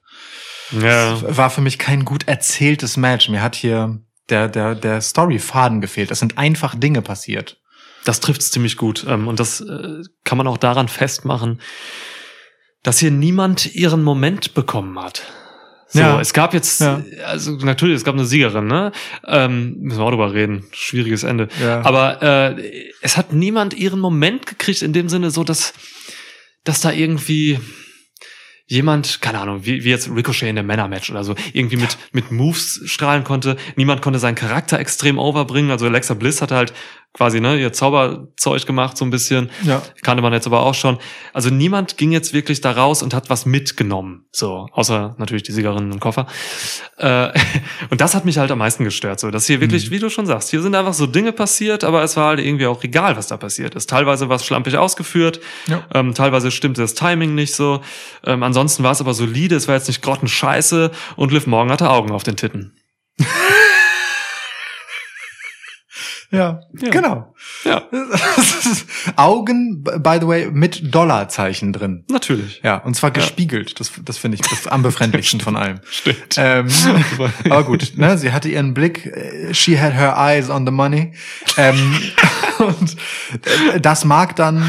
Ja. 0.71 1.19
War 1.37 1.49
für 1.49 1.61
mich 1.61 1.77
kein 1.77 2.05
gut 2.05 2.27
erzähltes 2.27 2.97
Match. 2.97 3.29
Mir 3.29 3.41
hat 3.41 3.55
hier 3.55 3.99
der, 4.29 4.47
der, 4.47 4.75
der 4.75 5.01
Story-Faden 5.01 5.81
gefehlt. 5.81 6.11
Es 6.11 6.19
sind 6.19 6.37
einfach 6.37 6.75
Dinge 6.75 7.01
passiert. 7.01 7.57
Das 8.05 8.19
trifft's 8.19 8.51
ziemlich 8.51 8.77
gut. 8.77 9.05
Ähm, 9.07 9.27
Und 9.27 9.39
das 9.39 9.61
äh, 9.61 10.01
kann 10.23 10.37
man 10.37 10.47
auch 10.47 10.57
daran 10.57 10.87
festmachen, 10.87 11.59
dass 12.83 12.99
hier 12.99 13.11
niemand 13.11 13.75
ihren 13.75 14.03
Moment 14.03 14.53
bekommen 14.53 14.99
hat. 14.99 15.23
So, 15.91 15.99
Ja. 16.01 16.21
es 16.21 16.33
gab 16.33 16.53
jetzt, 16.53 16.81
Ja. 16.81 17.01
also 17.25 17.53
natürlich, 17.57 17.95
es 17.95 18.03
gab 18.03 18.13
eine 18.13 18.25
Siegerin, 18.25 18.67
ne? 18.67 18.91
Ähm, 19.25 19.75
müssen 19.79 19.97
wir 19.99 20.05
auch 20.05 20.11
drüber 20.11 20.33
reden. 20.33 20.65
Schwieriges 20.71 21.23
Ende. 21.23 21.47
Ja. 21.61 21.81
Aber 21.83 22.21
äh, 22.21 22.91
es 23.01 23.17
hat 23.17 23.33
niemand 23.33 23.73
ihren 23.73 23.99
Moment 23.99 24.45
gekriegt 24.45 24.81
in 24.83 24.93
dem 24.93 25.09
Sinne, 25.09 25.31
so 25.31 25.43
dass, 25.43 25.73
dass 26.63 26.81
da 26.81 26.91
irgendwie 26.91 27.59
jemand, 28.67 29.19
keine 29.21 29.39
Ahnung, 29.39 29.65
wie, 29.65 29.83
wie 29.83 29.89
jetzt 29.89 30.11
Ricochet 30.11 30.47
in 30.47 30.55
dem 30.55 30.67
Männermatch 30.67 31.09
oder 31.09 31.23
so, 31.23 31.33
irgendwie 31.53 31.77
mit, 31.77 31.97
mit 32.11 32.31
Moves 32.31 32.81
strahlen 32.85 33.23
konnte. 33.23 33.57
Niemand 33.75 34.03
konnte 34.03 34.19
seinen 34.19 34.35
Charakter 34.35 34.77
extrem 34.77 35.17
overbringen. 35.17 35.71
Also 35.71 35.87
Alexa 35.87 36.13
Bliss 36.13 36.39
hatte 36.43 36.55
halt 36.55 36.71
quasi, 37.13 37.41
ne, 37.41 37.59
ihr 37.59 37.73
Zauberzeug 37.73 38.65
gemacht, 38.67 38.95
so 38.95 39.03
ein 39.03 39.09
bisschen. 39.09 39.49
Ja. 39.63 39.81
Kannte 40.03 40.21
man 40.21 40.31
jetzt 40.31 40.45
aber 40.45 40.61
auch 40.61 40.75
schon. 40.75 40.99
Also 41.33 41.49
niemand 41.49 41.97
ging 41.97 42.11
jetzt 42.11 42.33
wirklich 42.33 42.61
da 42.61 42.71
raus 42.71 43.01
und 43.01 43.13
hat 43.15 43.29
was 43.29 43.45
mitgenommen. 43.45 44.25
So, 44.31 44.67
außer 44.71 45.15
natürlich 45.17 45.41
die 45.43 45.51
Siegerinnen 45.51 45.91
im 45.91 45.99
Koffer. 45.99 46.27
Äh, 46.97 47.29
und 47.89 47.99
das 47.99 48.13
hat 48.13 48.25
mich 48.25 48.37
halt 48.37 48.51
am 48.51 48.59
meisten 48.59 48.83
gestört. 48.83 49.19
So, 49.19 49.31
dass 49.31 49.47
hier 49.47 49.59
wirklich, 49.59 49.89
wie 49.89 49.99
du 49.99 50.09
schon 50.09 50.27
sagst, 50.27 50.49
hier 50.51 50.61
sind 50.61 50.75
einfach 50.75 50.93
so 50.93 51.07
Dinge 51.07 51.31
passiert, 51.33 51.83
aber 51.83 52.03
es 52.03 52.15
war 52.15 52.27
halt 52.27 52.39
irgendwie 52.39 52.67
auch 52.67 52.83
egal, 52.83 53.17
was 53.17 53.27
da 53.27 53.37
passiert 53.37 53.73
ist. 53.75 53.89
Teilweise 53.89 54.29
war 54.29 54.35
es 54.35 54.45
schlampig 54.45 54.77
ausgeführt, 54.77 55.39
Ja. 55.67 55.83
ähm, 55.93 56.13
teilweise 56.13 56.51
stimmte 56.51 56.81
das 56.81 56.93
Timing 56.93 57.33
nicht 57.33 57.55
so. 57.55 57.81
Ähm, 58.23 58.43
ansonsten 58.43 58.83
war 58.83 58.91
es 58.91 59.01
aber 59.01 59.13
solide, 59.15 59.55
es 59.55 59.67
war 59.67 59.75
jetzt 59.75 59.87
nicht 59.87 60.01
grottenscheiße 60.03 60.91
und 61.15 61.31
Liv 61.31 61.47
Morgan 61.47 61.71
hatte 61.71 61.89
Augen 61.89 62.11
auf 62.11 62.23
den 62.23 62.35
Titten. 62.37 62.75
Ja, 66.31 66.61
Ja. 66.79 66.89
genau. 66.91 67.33
Ja, 67.63 67.83
Augen, 69.15 69.83
by 69.83 70.17
the 70.21 70.27
way, 70.27 70.49
mit 70.51 70.93
Dollarzeichen 70.93 71.73
drin. 71.73 72.05
natürlich. 72.09 72.61
Ja, 72.63 72.77
und 72.77 72.95
zwar 72.95 73.11
gespiegelt. 73.11 73.79
Das, 73.79 73.91
das 74.03 74.17
finde 74.17 74.35
ich 74.35 74.41
bef- 74.41 74.67
am 74.67 74.83
befremdlichsten 74.83 75.39
von 75.41 75.55
allem. 75.55 75.79
Stimmt. 75.89 76.35
Ähm, 76.37 76.67
aber 77.45 77.63
gut, 77.63 77.93
ne, 77.95 78.17
sie 78.17 78.31
hatte 78.31 78.49
ihren 78.49 78.73
Blick, 78.73 79.05
äh, 79.07 79.53
she 79.53 79.79
had 79.79 79.93
her 79.93 80.15
eyes 80.17 80.49
on 80.49 80.65
the 80.65 80.71
money. 80.71 81.13
Ähm, 81.57 81.95
und 82.59 82.95
äh, 83.73 83.79
das 83.81 84.05
mag 84.05 84.35
dann 84.35 84.63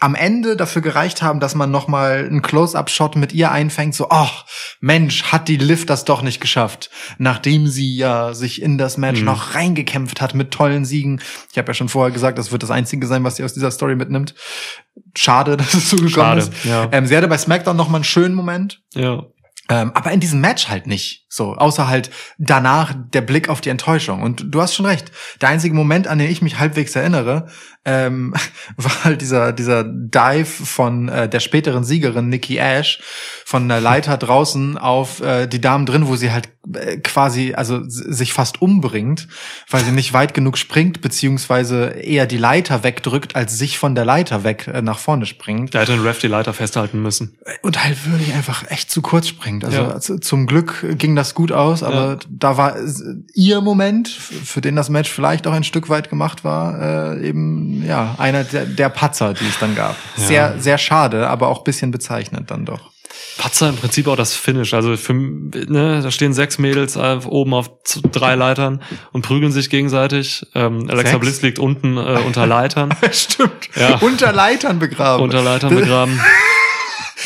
am 0.00 0.14
Ende 0.14 0.56
dafür 0.56 0.82
gereicht 0.82 1.22
haben, 1.22 1.40
dass 1.40 1.54
man 1.54 1.70
noch 1.70 1.88
mal 1.88 2.18
einen 2.18 2.42
Close-up-Shot 2.42 3.16
mit 3.16 3.32
ihr 3.32 3.50
einfängt, 3.50 3.94
so, 3.94 4.08
ach, 4.10 4.44
Mensch, 4.80 5.24
hat 5.24 5.48
die 5.48 5.56
Liv 5.56 5.86
das 5.86 6.04
doch 6.04 6.22
nicht 6.22 6.40
geschafft, 6.40 6.90
nachdem 7.18 7.66
sie 7.66 7.96
ja 7.96 8.34
sich 8.34 8.62
in 8.62 8.78
das 8.78 8.96
Match 8.96 9.22
noch 9.22 9.54
reingekämpft 9.54 10.20
hat 10.20 10.34
mit 10.34 10.50
tollen 10.50 10.84
Siegen. 10.84 11.20
Ich 11.50 11.58
habe 11.58 11.68
ja 11.68 11.74
schon 11.74 11.88
vorher 11.88 12.12
gesagt, 12.12 12.38
das 12.38 12.52
wird 12.52 12.62
das 12.62 12.70
Einzige 12.70 13.06
sein, 13.06 13.24
was 13.24 13.36
sie 13.36 13.44
aus 13.44 13.54
dieser 13.54 13.70
Story 13.70 13.96
mitnimmt. 13.96 14.34
Schade, 15.16 15.56
dass 15.56 15.74
es 15.74 15.90
so 15.90 15.96
gekommen 15.96 16.10
Schade, 16.10 16.40
ist. 16.40 16.64
ja. 16.64 16.88
Ähm, 16.92 17.06
sie 17.06 17.16
hatte 17.16 17.28
bei 17.28 17.38
SmackDown 17.38 17.76
noch 17.76 17.88
mal 17.88 17.98
einen 17.98 18.04
schönen 18.04 18.34
Moment. 18.34 18.82
Ja. 18.94 19.24
Ähm, 19.68 19.90
aber 19.94 20.12
in 20.12 20.20
diesem 20.20 20.40
Match 20.40 20.68
halt 20.68 20.86
nicht. 20.86 21.25
So, 21.36 21.54
außer 21.54 21.86
halt 21.86 22.08
danach 22.38 22.94
der 23.12 23.20
Blick 23.20 23.50
auf 23.50 23.60
die 23.60 23.68
Enttäuschung. 23.68 24.22
Und 24.22 24.46
du 24.54 24.62
hast 24.62 24.74
schon 24.74 24.86
recht. 24.86 25.12
Der 25.42 25.50
einzige 25.50 25.74
Moment, 25.74 26.08
an 26.08 26.18
den 26.18 26.30
ich 26.30 26.40
mich 26.40 26.58
halbwegs 26.58 26.96
erinnere, 26.96 27.48
ähm, 27.84 28.32
war 28.78 29.04
halt 29.04 29.20
dieser, 29.20 29.52
dieser 29.52 29.84
Dive 29.84 30.46
von 30.46 31.10
äh, 31.10 31.28
der 31.28 31.40
späteren 31.40 31.84
Siegerin 31.84 32.30
Nikki 32.30 32.56
Ash 32.56 33.00
von 33.44 33.68
der 33.68 33.82
Leiter 33.82 34.16
draußen 34.16 34.78
auf 34.78 35.20
äh, 35.20 35.46
die 35.46 35.60
Damen 35.60 35.84
drin, 35.84 36.08
wo 36.08 36.16
sie 36.16 36.32
halt 36.32 36.48
äh, 36.74 36.96
quasi, 36.96 37.52
also 37.54 37.80
sich 37.84 38.32
fast 38.32 38.62
umbringt, 38.62 39.28
weil 39.70 39.84
sie 39.84 39.92
nicht 39.92 40.14
weit 40.14 40.32
genug 40.32 40.56
springt, 40.56 41.02
beziehungsweise 41.02 41.90
eher 41.90 42.26
die 42.26 42.38
Leiter 42.38 42.82
wegdrückt, 42.82 43.36
als 43.36 43.58
sich 43.58 43.78
von 43.78 43.94
der 43.94 44.06
Leiter 44.06 44.42
weg 44.42 44.68
äh, 44.68 44.80
nach 44.80 44.98
vorne 44.98 45.26
springt 45.26 45.74
Da 45.74 45.80
hätte 45.82 45.92
ein 45.92 46.00
Ref 46.00 46.18
die 46.18 46.28
Leiter 46.28 46.54
festhalten 46.54 47.02
müssen. 47.02 47.36
und 47.60 47.84
halt 47.84 48.10
wirklich 48.10 48.32
einfach 48.34 48.68
echt 48.70 48.90
zu 48.90 49.02
kurz 49.02 49.28
springt. 49.28 49.64
Also 49.64 49.76
Ja. 49.76 50.00
zum 50.00 50.46
Glück 50.46 50.84
ging 50.98 51.14
das 51.14 51.25
gut 51.34 51.52
aus, 51.52 51.82
aber 51.82 52.12
Ja. 52.12 52.16
da 52.28 52.56
war 52.56 52.76
ihr 53.34 53.60
Moment, 53.60 54.08
für 54.08 54.60
den 54.60 54.76
das 54.76 54.88
Match 54.90 55.10
vielleicht 55.10 55.46
auch 55.46 55.52
ein 55.52 55.64
Stück 55.64 55.88
weit 55.88 56.08
gemacht 56.10 56.44
war, 56.44 57.14
äh, 57.16 57.28
eben 57.28 57.84
ja 57.86 58.14
einer 58.18 58.44
der, 58.44 58.66
der 58.66 58.88
Patzer, 58.88 59.34
die 59.34 59.46
es 59.46 59.58
dann 59.58 59.74
gab. 59.74 59.96
Sehr, 60.16 60.54
sehr 60.58 60.78
schade, 60.78 61.28
aber 61.28 61.48
auch 61.48 61.64
bisschen 61.64 61.90
bezeichnend 61.90 62.50
dann 62.50 62.64
doch. 62.64 62.90
Patzer 63.38 63.68
im 63.68 63.76
Prinzip 63.76 64.08
auch 64.08 64.16
das 64.16 64.34
Finish. 64.34 64.72
Also 64.74 64.96
für, 64.96 65.12
ne, 65.14 66.00
da 66.02 66.10
stehen 66.10 66.32
sechs 66.32 66.58
Mädels 66.58 66.96
äh, 66.96 67.18
oben 67.26 67.52
auf 67.54 67.70
drei 68.12 68.34
Leitern 68.34 68.82
und 69.12 69.22
prügeln 69.22 69.52
sich 69.52 69.68
gegenseitig. 69.70 70.46
Ähm, 70.54 70.86
Alexa 70.90 71.12
Sechs? 71.12 71.20
Bliss 71.20 71.42
liegt 71.42 71.58
unten 71.58 71.96
äh, 71.98 72.18
unter 72.26 72.46
Leitern, 72.46 72.94
Stimmt. 73.12 73.68
Ja. 73.74 73.96
Unter 73.98 74.32
Leitern 74.32 74.78
begraben. 74.78 75.22
unter 75.22 75.42
Leitern 75.42 75.74
begraben. 75.74 76.18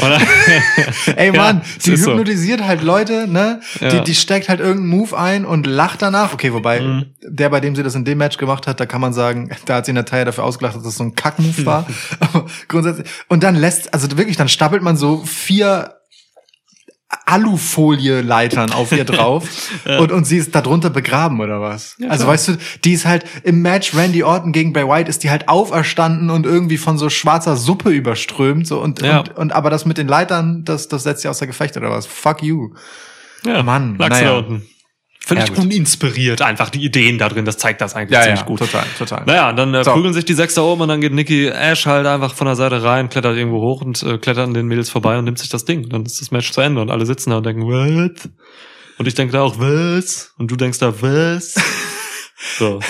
Oder? 0.05 0.19
Ey 1.17 1.33
Mann, 1.33 1.59
Ja, 1.59 1.63
die 1.85 1.93
ist 1.93 2.05
so. 2.05 2.11
hypnotisiert 2.13 2.65
halt 2.65 2.83
Leute, 2.83 3.27
ne? 3.29 3.61
Ja. 3.81 3.89
Die, 3.91 4.01
die 4.05 4.15
steckt 4.15 4.49
halt 4.49 4.61
irgendeinen 4.61 4.89
Move 4.99 5.17
ein 5.19 5.45
und 5.45 5.67
lacht 5.67 6.03
danach. 6.03 6.33
Okay, 6.33 6.53
wobei 6.53 6.81
Mhm. 6.81 7.07
der, 7.23 7.49
bei 7.51 7.61
dem 7.61 7.77
sie 7.77 7.83
das 7.83 7.95
in 7.95 8.05
dem 8.05 8.19
Match 8.19 8.37
gemacht 8.39 8.67
hat, 8.67 8.81
da 8.81 8.87
kann 8.87 9.01
man 9.01 9.13
sagen, 9.13 9.51
da 9.67 9.77
hat 9.77 9.87
sie 9.87 9.93
Natalia 9.93 10.25
dafür 10.25 10.45
ausgelacht, 10.45 10.77
dass 10.77 10.83
das 10.83 10.97
so 10.97 11.05
ein 11.05 11.15
Kackmove 11.15 11.65
war. 11.67 11.87
Aber 12.21 12.47
grundsätzlich. 12.69 13.07
Und 13.29 13.43
dann 13.43 13.55
lässt, 13.55 13.93
also 13.95 14.09
wirklich, 14.17 14.37
dann 14.37 14.49
stapelt 14.49 14.83
man 14.83 14.97
so 14.97 15.23
vier 15.25 15.95
Alufolie-Leitern 17.27 18.73
auf 18.73 18.92
ihr 18.92 19.05
drauf 19.05 19.49
und, 19.99 20.12
und 20.12 20.25
sie 20.25 20.38
ist 20.38 20.55
darunter 20.55 20.90
begraben 20.90 21.40
oder 21.40 21.61
was? 21.61 21.96
Ja, 21.99 22.09
also 22.09 22.27
weißt 22.27 22.49
du, 22.49 22.57
die 22.85 22.92
ist 22.92 23.05
halt 23.07 23.25
im 23.42 23.62
Match 23.62 23.94
Randy 23.94 24.23
Orton 24.23 24.53
gegen 24.53 24.73
Bray 24.73 24.87
White 24.88 25.09
ist 25.11 25.23
die 25.23 25.31
halt 25.31 25.49
auferstanden 25.49 26.31
und 26.31 26.46
irgendwie 26.46 26.77
von 26.79 26.99
so 26.99 27.11
schwarzer 27.11 27.57
Suppe 27.57 27.90
überströmt 27.90 28.66
so 28.66 28.81
und, 28.81 29.03
Ja. 29.03 29.20
und, 29.20 29.37
und 29.37 29.53
aber 29.53 29.70
das 29.70 29.87
mit 29.87 29.99
den 29.99 30.09
Leitern, 30.09 30.64
das, 30.64 30.88
das 30.88 31.03
setzt 31.03 31.23
sie 31.23 31.29
außer 31.29 31.46
Gefecht 31.46 31.77
oder 31.77 31.90
was? 31.90 32.07
Fuck 32.07 32.42
you. 32.42 32.70
Ja, 33.44 33.62
Mann, 33.62 33.96
lag's 33.99 34.18
naja. 34.20 34.33
da 34.33 34.38
unten. 34.38 34.62
Finde 35.31 35.47
Ja, 35.47 35.62
uninspiriert, 35.62 36.43
einfach 36.43 36.71
die 36.71 36.85
Ideen 36.85 37.19
da 37.19 37.29
drin, 37.29 37.45
das 37.45 37.57
zeigt 37.57 37.81
das 37.81 37.95
eigentlich 37.95 38.21
ziemlich 38.21 38.45
gut. 38.45 38.59
total, 38.59 38.85
total. 38.99 39.25
Naja, 39.27 39.53
dann 39.53 39.73
äh, 39.75 39.85
So. 39.85 39.93
prügeln 39.93 40.12
sich 40.12 40.25
die 40.25 40.35
sechs 40.35 40.55
da 40.55 40.62
oben 40.62 40.83
und 40.83 40.88
dann 40.88 41.01
geht 41.01 41.12
Nicky 41.12 41.47
Ash 41.47 41.87
halt 41.87 42.07
einfach 42.07 42.35
von 42.35 42.47
der 42.49 42.57
Seite 42.57 42.83
rein, 42.83 43.09
klettert 43.09 43.37
irgendwo 43.37 43.61
hoch 43.61 43.81
und 43.83 44.03
äh, 44.03 44.19
klettert 44.19 44.49
an 44.49 44.55
den 44.55 44.66
Mädels 44.66 44.90
vorbei 44.90 45.16
und 45.19 45.25
nimmt 45.25 45.38
sich 45.38 45.49
das 45.49 45.64
Ding. 45.64 45.88
Dann 45.88 46.05
ist 46.05 46.21
das 46.21 46.31
Match 46.33 46.51
zu 46.51 46.61
Ende 46.61 46.81
und 46.83 46.90
alle 46.90 47.07
sitzen 47.07 47.31
da 47.31 47.37
und 47.37 47.47
denken, 47.47 47.62
what? 47.62 48.29
Und 48.99 49.07
ich 49.07 49.14
denke 49.14 49.33
da 49.33 49.43
auch, 49.43 49.59
was? 49.59 50.33
Und 50.37 50.51
du 50.51 50.57
denkst 50.57 50.79
da, 50.81 50.93
was? 51.01 51.55
so. 52.59 52.81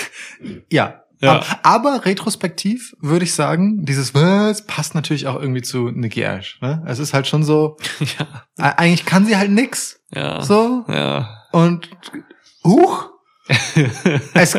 Ja. 0.71 0.97
Ja. 1.23 1.33
Aber, 1.33 1.45
aber 1.93 2.05
retrospektiv 2.05 2.95
würde 2.99 3.25
ich 3.25 3.35
sagen, 3.35 3.85
dieses 3.85 4.15
was 4.15 4.65
passt 4.65 4.95
natürlich 4.95 5.27
auch 5.27 5.39
irgendwie 5.39 5.61
zu 5.61 5.91
Nikki 5.91 6.23
Ash. 6.23 6.57
Ne? 6.61 6.83
Es 6.87 6.97
ist 6.97 7.13
halt 7.13 7.27
schon 7.27 7.43
so, 7.43 7.77
ja. 8.19 8.73
eigentlich 8.75 9.05
kann 9.05 9.27
sie 9.27 9.37
halt 9.37 9.51
nix. 9.51 9.99
Ja. 10.11 10.41
So. 10.41 10.83
Ja. 10.87 11.29
Und 11.51 11.89
huch. 12.63 13.09
es, 14.33 14.57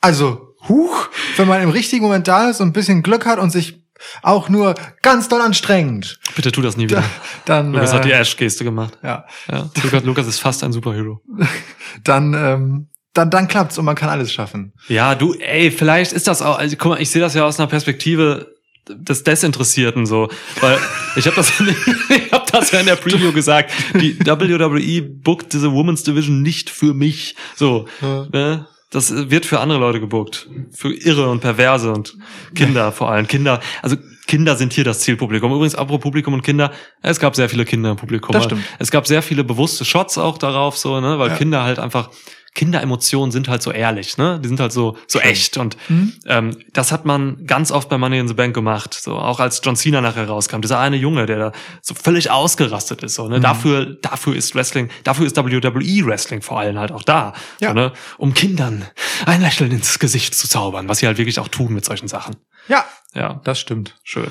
also, 0.00 0.54
huch, 0.68 1.08
wenn 1.36 1.48
man 1.48 1.62
im 1.62 1.70
richtigen 1.70 2.04
Moment 2.04 2.28
da 2.28 2.50
ist 2.50 2.60
und 2.60 2.68
ein 2.68 2.72
bisschen 2.72 3.02
Glück 3.02 3.26
hat 3.26 3.38
und 3.38 3.50
sich 3.50 3.82
auch 4.22 4.48
nur 4.48 4.74
ganz 5.02 5.28
doll 5.28 5.40
anstrengt, 5.40 6.20
Bitte 6.36 6.52
tu 6.52 6.62
das 6.62 6.76
nie 6.76 6.84
wieder. 6.84 7.02
dann, 7.46 7.72
Lukas 7.72 7.92
hat 7.92 8.04
die 8.04 8.12
äh, 8.12 8.20
Ash-Geste 8.20 8.62
gemacht. 8.62 8.96
ja, 9.02 9.24
Ja. 9.50 9.68
Lukas, 9.82 10.04
Lukas 10.04 10.26
ist 10.28 10.38
fast 10.38 10.62
ein 10.62 10.72
Superhero. 10.72 11.20
dann, 12.04 12.32
ähm, 12.34 12.88
dann, 13.14 13.30
dann 13.30 13.48
klappt's 13.48 13.76
und 13.76 13.84
man 13.84 13.96
kann 13.96 14.08
alles 14.08 14.32
schaffen. 14.32 14.72
Ja, 14.86 15.16
du, 15.16 15.34
ey, 15.34 15.72
vielleicht 15.72 16.12
ist 16.12 16.28
das 16.28 16.42
auch, 16.42 16.58
also 16.58 16.76
guck 16.76 16.90
mal, 16.92 17.00
ich 17.02 17.10
sehe 17.10 17.20
das 17.20 17.34
ja 17.34 17.44
aus 17.44 17.58
einer 17.58 17.66
Perspektive 17.66 18.54
des 18.88 19.24
Desinteressierten 19.24 20.06
so, 20.06 20.28
weil 20.60 20.78
ich 21.16 21.26
habe 21.26 21.36
das, 21.36 21.52
ich 22.08 22.32
hab 22.52 22.60
das 22.60 22.70
ja 22.70 22.80
in 22.80 22.86
der 22.86 22.96
Preview 22.96 23.32
gesagt, 23.32 23.72
die 23.94 24.18
WWE 24.20 25.02
bookt 25.02 25.52
diese 25.52 25.72
Women's 25.72 26.02
Division 26.02 26.42
nicht 26.42 26.70
für 26.70 26.94
mich, 26.94 27.34
so, 27.56 27.86
Ja. 28.02 28.26
ne? 28.32 28.66
Das 28.90 29.12
wird 29.28 29.44
für 29.44 29.60
andere 29.60 29.78
Leute 29.78 30.00
gebuckt, 30.00 30.48
für 30.72 30.90
Irre 30.94 31.28
und 31.28 31.40
Perverse 31.40 31.92
und 31.92 32.16
Kinder 32.54 32.90
vor 32.90 33.10
allem, 33.10 33.26
Kinder, 33.26 33.60
also 33.82 33.96
Kinder 34.26 34.56
sind 34.56 34.72
hier 34.72 34.84
das 34.84 35.00
Zielpublikum. 35.00 35.52
Übrigens, 35.52 35.74
apropos 35.74 36.02
Publikum 36.02 36.32
und 36.32 36.42
Kinder, 36.42 36.72
es 37.02 37.20
gab 37.20 37.36
sehr 37.36 37.50
viele 37.50 37.66
Kinder 37.66 37.90
im 37.90 37.96
Publikum. 37.96 38.32
Das 38.32 38.44
stimmt. 38.44 38.62
Es 38.78 38.90
gab 38.90 39.06
sehr 39.06 39.20
viele 39.22 39.44
bewusste 39.44 39.84
Shots 39.84 40.16
auch 40.16 40.38
darauf, 40.38 40.78
so, 40.78 41.00
ne, 41.00 41.18
weil 41.18 41.28
Ja. 41.30 41.36
Kinder 41.36 41.64
halt 41.64 41.78
einfach, 41.78 42.10
Kinderemotionen 42.54 43.30
sind 43.30 43.48
halt 43.48 43.62
so 43.62 43.70
ehrlich, 43.70 44.16
ne? 44.18 44.40
Die 44.42 44.48
sind 44.48 44.58
halt 44.60 44.72
so, 44.72 44.96
so 45.06 45.20
echt. 45.20 45.56
Und 45.56 45.76
Mhm. 45.88 46.12
ähm, 46.26 46.56
das 46.72 46.90
hat 46.92 47.04
man 47.04 47.46
ganz 47.46 47.70
oft 47.70 47.88
bei 47.88 47.98
Money 47.98 48.18
in 48.18 48.28
the 48.28 48.34
Bank 48.34 48.54
gemacht. 48.54 48.94
So, 48.94 49.16
auch 49.16 49.40
als 49.40 49.60
John 49.64 49.76
Cena 49.76 50.00
nachher 50.00 50.26
rauskam. 50.28 50.60
Dieser 50.60 50.78
eine 50.80 50.96
Junge, 50.96 51.26
der 51.26 51.38
da 51.38 51.52
so 51.82 51.94
völlig 51.94 52.30
ausgerastet 52.30 53.02
ist. 53.02 53.14
So, 53.14 53.28
ne? 53.28 53.38
Mhm. 53.38 53.42
Dafür, 53.42 53.84
dafür 54.02 54.34
ist 54.36 54.54
Wrestling, 54.54 54.88
dafür 55.04 55.26
ist 55.26 55.36
WWE 55.36 56.06
Wrestling 56.06 56.42
vor 56.42 56.58
allem 56.58 56.78
halt 56.78 56.92
auch 56.92 57.02
da. 57.02 57.32
Ja. 57.60 57.68
So, 57.68 57.74
ne? 57.74 57.92
Um 58.18 58.34
Kindern 58.34 58.84
ein 59.26 59.40
Lächeln 59.40 59.70
ins 59.70 59.98
Gesicht 59.98 60.34
zu 60.34 60.48
zaubern, 60.48 60.88
was 60.88 60.98
sie 60.98 61.06
halt 61.06 61.18
wirklich 61.18 61.38
auch 61.38 61.48
tun 61.48 61.72
mit 61.74 61.84
solchen 61.84 62.08
Sachen. 62.08 62.36
Ja, 62.68 62.84
Ja, 63.14 63.40
das 63.44 63.58
stimmt. 63.60 63.94
schön. 64.04 64.28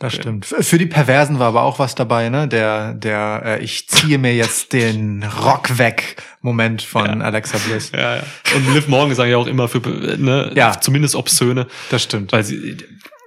Das 0.00 0.14
stimmt. 0.14 0.46
Für 0.46 0.78
die 0.78 0.86
Perversen 0.86 1.38
war 1.38 1.48
aber 1.48 1.62
auch 1.62 1.78
was 1.78 1.94
dabei, 1.94 2.30
ne? 2.30 2.48
Der, 2.48 2.94
der, 2.94 3.42
äh, 3.44 3.62
ich 3.62 3.86
ziehe 3.88 4.16
mir 4.18 4.34
jetzt 4.34 4.72
den 4.72 5.22
Rock 5.22 5.76
weg 5.78 6.16
Moment 6.40 6.80
von 6.80 7.04
Ja. 7.04 7.24
Alexa 7.26 7.58
Bliss. 7.58 7.92
Ja, 7.94 8.16
ja. 8.16 8.22
Und 8.56 8.72
Liv 8.74 8.88
Morgan 8.88 9.14
sagen 9.14 9.30
ja 9.30 9.36
auch 9.36 9.46
immer 9.46 9.68
für, 9.68 9.78
ne, 9.80 10.52
Ja. 10.56 10.72
zumindest 10.80 11.14
obszöne, 11.14 11.66
Das 11.90 12.02
stimmt. 12.02 12.32
weil 12.32 12.42
sie, 12.44 12.78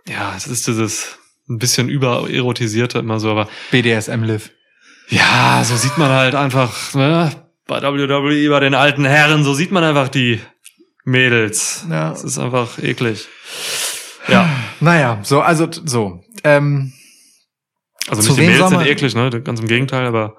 ja, 0.10 0.34
es 0.36 0.48
ist 0.48 0.68
dieses 0.68 1.20
ein 1.48 1.60
bisschen 1.60 1.90
übererotisierte 1.90 2.98
immer 3.00 3.20
so, 3.20 3.30
aber 3.30 3.48
BDSM 3.70 4.24
Live. 4.24 4.50
ja, 5.10 5.62
so 5.64 5.76
sieht 5.76 5.98
man 6.00 6.10
halt 6.10 6.34
einfach, 6.34 6.96
ne, 6.96 7.32
bei 7.68 7.82
WWE, 7.84 8.50
bei 8.50 8.60
den 8.62 8.74
alten 8.74 9.06
Herren, 9.06 9.44
so 9.44 9.54
sieht 9.54 9.72
man 9.72 9.84
einfach 9.84 10.10
die 10.10 10.42
Mädels. 11.06 11.86
Ja. 11.90 12.10
Das 12.10 12.24
ist 12.24 12.40
einfach 12.40 12.80
eklig. 12.82 13.28
Ja, 14.28 14.50
Naja, 14.80 15.20
so, 15.24 15.42
also, 15.42 15.68
so. 15.72 16.22
Ähm, 16.44 16.94
also 18.10 18.22
Zu 18.22 18.30
nicht 18.40 18.50
die 18.52 18.56
soll 18.58 18.70
sind 18.70 18.78
man- 18.80 18.88
eklig, 18.88 19.16
ne, 19.16 19.30
ganz 19.42 19.60
im 19.62 19.68
Gegenteil, 19.68 20.06
aber 20.06 20.36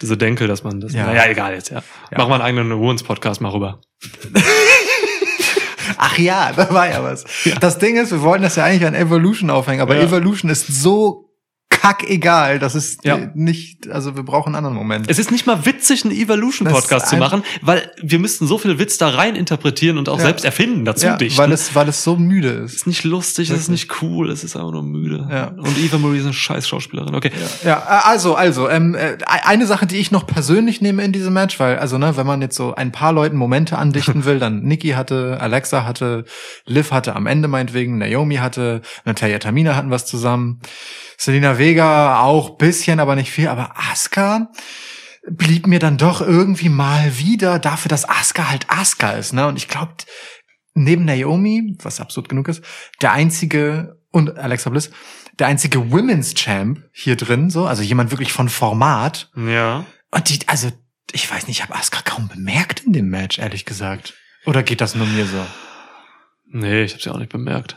diese 0.00 0.16
Denkel, 0.16 0.48
dass 0.48 0.64
man 0.64 0.80
das, 0.80 0.92
Ja. 0.94 1.06
naja, 1.06 1.26
egal 1.28 1.52
jetzt, 1.54 1.70
ja. 1.70 1.82
Ja. 2.10 2.18
Mach 2.18 2.28
mal 2.28 2.36
einen 2.36 2.44
eigenen 2.44 2.78
Wounds-Podcast 2.78 3.40
mal 3.40 3.50
rüber. 3.50 3.80
ach 5.98 6.18
ja, 6.18 6.52
da 6.54 6.72
war 6.72 6.88
ja 6.88 7.02
was. 7.02 7.24
Das 7.60 7.78
Ding 7.78 7.96
ist, 7.96 8.12
wir 8.12 8.22
wollten 8.22 8.42
das 8.42 8.56
ja 8.56 8.64
eigentlich 8.64 8.86
an 8.86 8.94
Evolution 8.94 9.50
aufhängen, 9.50 9.80
aber 9.82 9.96
Ja. 9.96 10.02
Evolution 10.02 10.50
ist 10.50 10.66
so 10.68 11.25
kackegal, 11.86 12.58
das 12.58 12.74
ist 12.74 13.04
Ja. 13.04 13.16
äh, 13.16 13.28
nicht, 13.34 13.88
also 13.90 14.16
wir 14.16 14.22
brauchen 14.22 14.48
einen 14.54 14.56
anderen 14.56 14.76
Moment. 14.76 15.06
Es 15.08 15.18
ist 15.18 15.30
nicht 15.30 15.46
mal 15.46 15.64
witzig, 15.66 16.04
einen 16.04 16.14
Evolution-Podcast 16.14 17.08
zu 17.08 17.16
machen, 17.16 17.42
weil 17.62 17.90
wir 18.02 18.18
müssten 18.18 18.46
so 18.46 18.58
viel 18.58 18.78
Witz 18.78 18.98
da 18.98 19.08
rein 19.10 19.36
interpretieren 19.36 19.98
und 19.98 20.08
auch 20.08 20.18
Ja. 20.18 20.24
selbst 20.24 20.44
erfinden, 20.44 20.84
dazu 20.84 21.06
ja, 21.06 21.16
dichten. 21.16 21.38
weil 21.38 21.52
es, 21.52 21.74
weil 21.74 21.88
es 21.88 22.02
so 22.04 22.16
müde 22.16 22.48
ist. 22.48 22.74
ist 22.74 22.86
nicht 22.86 23.04
lustig, 23.04 23.50
es 23.50 23.58
ist 23.60 23.68
nicht 23.68 24.02
cool, 24.02 24.30
es 24.30 24.44
ist 24.44 24.56
einfach 24.56 24.72
nur 24.72 24.82
müde. 24.82 25.26
Ja. 25.30 25.48
Und 25.48 25.78
Eva 25.78 25.98
Marie 25.98 26.18
ist 26.18 26.24
eine 26.24 26.32
scheiß 26.32 26.66
Schauspielerin. 26.68 27.14
Okay. 27.14 27.30
Ja, 27.64 27.78
äh, 27.78 28.08
also, 28.08 28.34
also, 28.34 28.68
ähm, 28.68 28.94
äh, 28.94 29.16
eine 29.26 29.66
Sache, 29.66 29.86
die 29.86 29.96
ich 29.96 30.10
noch 30.10 30.26
persönlich 30.26 30.80
nehme 30.80 31.02
in 31.04 31.12
diesem 31.12 31.32
Match, 31.32 31.58
weil, 31.60 31.78
also, 31.78 31.98
ne, 31.98 32.16
wenn 32.16 32.26
man 32.26 32.42
jetzt 32.42 32.56
so 32.56 32.74
ein 32.74 32.92
paar 32.92 33.12
Leuten 33.12 33.36
Momente 33.36 33.78
andichten 33.78 34.24
will, 34.24 34.38
dann 34.38 34.62
Nikki 34.62 34.90
hatte, 34.90 35.38
Alexa 35.40 35.84
hatte, 35.84 36.24
Liv 36.66 36.90
hatte 36.92 37.14
am 37.16 37.26
Ende 37.26 37.48
meinetwegen, 37.48 37.98
Naomi 37.98 38.36
hatte, 38.36 38.80
Natalia 39.04 39.38
Tamina 39.38 39.76
hatten 39.76 39.90
was 39.90 40.06
zusammen, 40.06 40.60
Selena 41.18 41.58
Vega 41.58 41.75
auch 41.84 42.58
bisschen, 42.58 43.00
aber 43.00 43.16
nicht 43.16 43.30
viel, 43.30 43.48
aber 43.48 43.74
Asuka 43.90 44.50
blieb 45.28 45.66
mir 45.66 45.78
dann 45.78 45.98
doch 45.98 46.20
irgendwie 46.20 46.68
mal 46.68 47.18
wieder 47.18 47.58
dafür, 47.58 47.88
dass 47.88 48.08
Asuka 48.08 48.48
halt 48.48 48.66
Asuka 48.68 49.12
ist, 49.12 49.32
ne, 49.32 49.46
und 49.46 49.56
ich 49.56 49.68
glaube, 49.68 49.92
neben 50.74 51.04
Naomi, 51.04 51.76
was 51.82 52.00
absurd 52.00 52.28
genug 52.28 52.48
ist, 52.48 52.62
der 53.00 53.12
einzige 53.12 54.00
und 54.10 54.38
Alexa 54.38 54.70
Bliss, 54.70 54.90
der 55.38 55.48
einzige 55.48 55.90
Women's 55.90 56.34
Champ 56.34 56.82
hier 56.92 57.16
drin, 57.16 57.50
so, 57.50 57.66
also 57.66 57.82
jemand 57.82 58.10
wirklich 58.10 58.32
von 58.32 58.48
Format. 58.48 59.30
Ja. 59.36 59.84
Und 60.10 60.28
die, 60.28 60.46
also, 60.46 60.70
ich 61.12 61.30
weiß 61.30 61.46
nicht, 61.46 61.58
ich 61.58 61.62
habe 61.62 61.74
Asuka 61.74 62.02
kaum 62.02 62.28
bemerkt 62.28 62.80
in 62.80 62.92
dem 62.92 63.08
Match, 63.08 63.38
ehrlich 63.38 63.64
gesagt. 63.64 64.14
Oder 64.44 64.62
geht 64.62 64.80
das 64.80 64.94
nur 64.94 65.06
mir 65.06 65.26
so? 65.26 65.44
Nee, 66.48 66.84
ich 66.84 66.92
habe 66.92 67.02
sie 67.02 67.10
auch 67.10 67.18
nicht 67.18 67.32
bemerkt. 67.32 67.76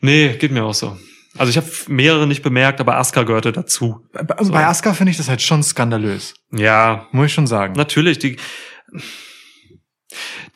Nee, 0.00 0.36
geht 0.36 0.52
mir 0.52 0.64
auch 0.64 0.74
so. 0.74 0.96
Also 1.38 1.50
ich 1.50 1.56
habe 1.56 1.68
mehrere 1.88 2.26
nicht 2.26 2.42
bemerkt, 2.42 2.80
aber 2.80 2.96
Asuka 2.96 3.22
gehörte 3.22 3.52
dazu. 3.52 4.04
Bei, 4.12 4.22
bei 4.22 4.66
Asuka 4.66 4.94
finde 4.94 5.12
ich 5.12 5.16
das 5.16 5.28
halt 5.28 5.40
schon 5.40 5.62
skandalös. 5.62 6.34
Ja, 6.52 7.06
Muss 7.12 7.26
ich 7.26 7.32
schon 7.34 7.46
sagen. 7.46 7.74
natürlich. 7.74 8.18
Die, 8.18 8.36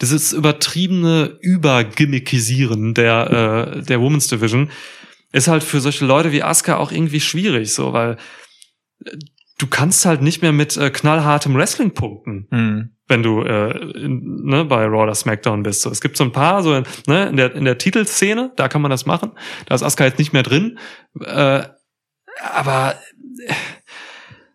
dieses 0.01 0.33
übertriebene 0.33 1.39
Übergimmickisieren 1.41 2.95
der, 2.95 3.77
äh, 3.79 3.83
der 3.83 4.01
Women's 4.01 4.27
Division 4.27 4.71
ist 5.33 5.49
halt 5.49 5.63
für 5.63 5.81
solche 5.81 6.05
Leute 6.07 6.33
wie 6.33 6.43
Asuka 6.43 6.77
auch 6.77 6.91
irgendwie 6.91 7.21
schwierig, 7.21 7.73
so, 7.73 7.93
weil 7.93 8.17
äh, 9.05 9.17
du 9.59 9.67
kannst 9.67 10.05
halt 10.07 10.21
nicht 10.23 10.43
mehr 10.43 10.53
mit 10.53 10.77
äh, 10.77 10.91
knallhartem 10.91 11.55
Wrestling 11.55 11.93
punkten. 11.95 12.47
Hm. 12.51 12.91
wenn 13.07 13.23
du 13.23 13.43
äh, 13.43 13.77
in, 13.99 14.45
ne, 14.45 14.65
bei 14.65 14.85
Raw 14.87 15.03
oder 15.03 15.15
SmackDown 15.15 15.63
bist. 15.63 15.83
So, 15.83 15.91
es 15.91 16.01
gibt 16.01 16.17
so 16.17 16.25
ein 16.25 16.33
paar, 16.33 16.63
so 16.63 16.83
ne, 17.07 17.27
in 17.29 17.37
der 17.37 17.55
in 17.55 17.65
der 17.67 17.77
Titelszene, 17.79 18.53
da 18.57 18.69
kann 18.69 18.81
man 18.83 18.91
das 18.91 19.05
machen. 19.07 19.33
Da 19.67 19.75
ist 19.75 19.83
Asuka 19.83 20.05
jetzt 20.05 20.19
nicht 20.19 20.33
mehr 20.33 20.43
drin, 20.43 20.79
äh, 21.21 21.63
aber 22.53 22.95
äh, 23.47 23.53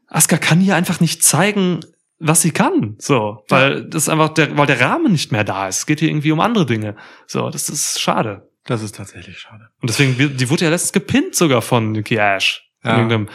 Asuka 0.08 0.38
kann 0.38 0.60
hier 0.60 0.76
einfach 0.76 1.00
nicht 1.00 1.24
zeigen, 1.24 1.82
was 2.18 2.42
sie 2.42 2.52
kann. 2.52 2.96
So, 3.00 3.44
weil 3.50 3.86
das 3.86 4.10
einfach 4.10 4.30
der, 4.30 4.58
weil 4.58 4.66
der 4.66 4.82
Rahmen 4.82 5.12
nicht 5.12 5.32
mehr 5.32 5.44
da 5.44 5.68
ist. 5.68 5.78
Es 5.78 5.86
geht 5.86 6.00
hier 6.00 6.10
irgendwie 6.10 6.32
um 6.32 6.40
andere 6.40 6.66
Dinge. 6.66 6.96
So, 7.28 7.50
das 7.50 7.70
ist 7.70 8.02
schade. 8.02 8.50
Das 8.66 8.82
ist 8.82 8.96
tatsächlich 8.96 9.38
schade. 9.40 9.70
Und 9.82 9.90
deswegen, 9.90 10.18
wird- 10.18 10.40
die 10.42 10.50
wurde 10.50 10.66
ja 10.66 10.72
letztens 10.72 10.92
gepinnt 10.94 11.36
sogar 11.36 11.62
von 11.62 11.92
Nikki 11.92 12.16
Ash. 12.18 12.66
In 12.84 12.90
Ja. 12.90 12.96
irgendeinem 12.98 13.30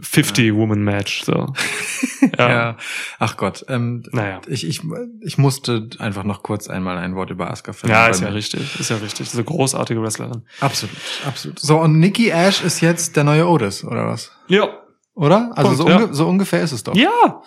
50-Woman-Match. 0.00 1.24
So. 1.24 1.52
Ja. 2.36 2.76
Ach 3.18 3.36
Gott. 3.36 3.64
Ähm, 3.68 4.02
Naja. 4.10 4.40
ich, 4.46 4.66
ich, 4.66 4.82
ich 5.20 5.38
musste 5.38 5.88
einfach 5.98 6.24
noch 6.24 6.42
kurz 6.42 6.68
einmal 6.68 6.98
ein 6.98 7.14
Wort 7.14 7.30
über 7.30 7.50
Asuka 7.50 7.72
Ja, 7.86 8.04
weil 8.04 8.10
ist 8.10 8.20
ja 8.20 8.28
richtig. 8.28 8.80
Ist 8.80 8.90
ja 8.90 8.96
richtig. 8.96 9.32
Eine 9.32 9.44
großartige 9.44 10.02
Wrestlerin. 10.02 10.44
Absolut, 10.60 10.94
absolut. 11.26 11.58
So, 11.60 11.78
und 11.78 11.98
Nikki 11.98 12.28
Ash 12.30 12.62
ist 12.62 12.80
jetzt 12.80 13.16
der 13.16 13.24
neue 13.24 13.46
Otis, 13.46 13.84
oder 13.84 14.06
was? 14.06 14.32
Ja. 14.48 14.68
Oder? 15.14 15.52
Also 15.56 15.70
Punkt, 15.70 15.78
so, 15.78 15.88
ja. 15.88 15.96
unge 15.96 16.14
so 16.14 16.28
ungefähr 16.28 16.62
ist 16.62 16.72
es 16.72 16.82
doch. 16.82 16.94
Ja, 16.94 17.42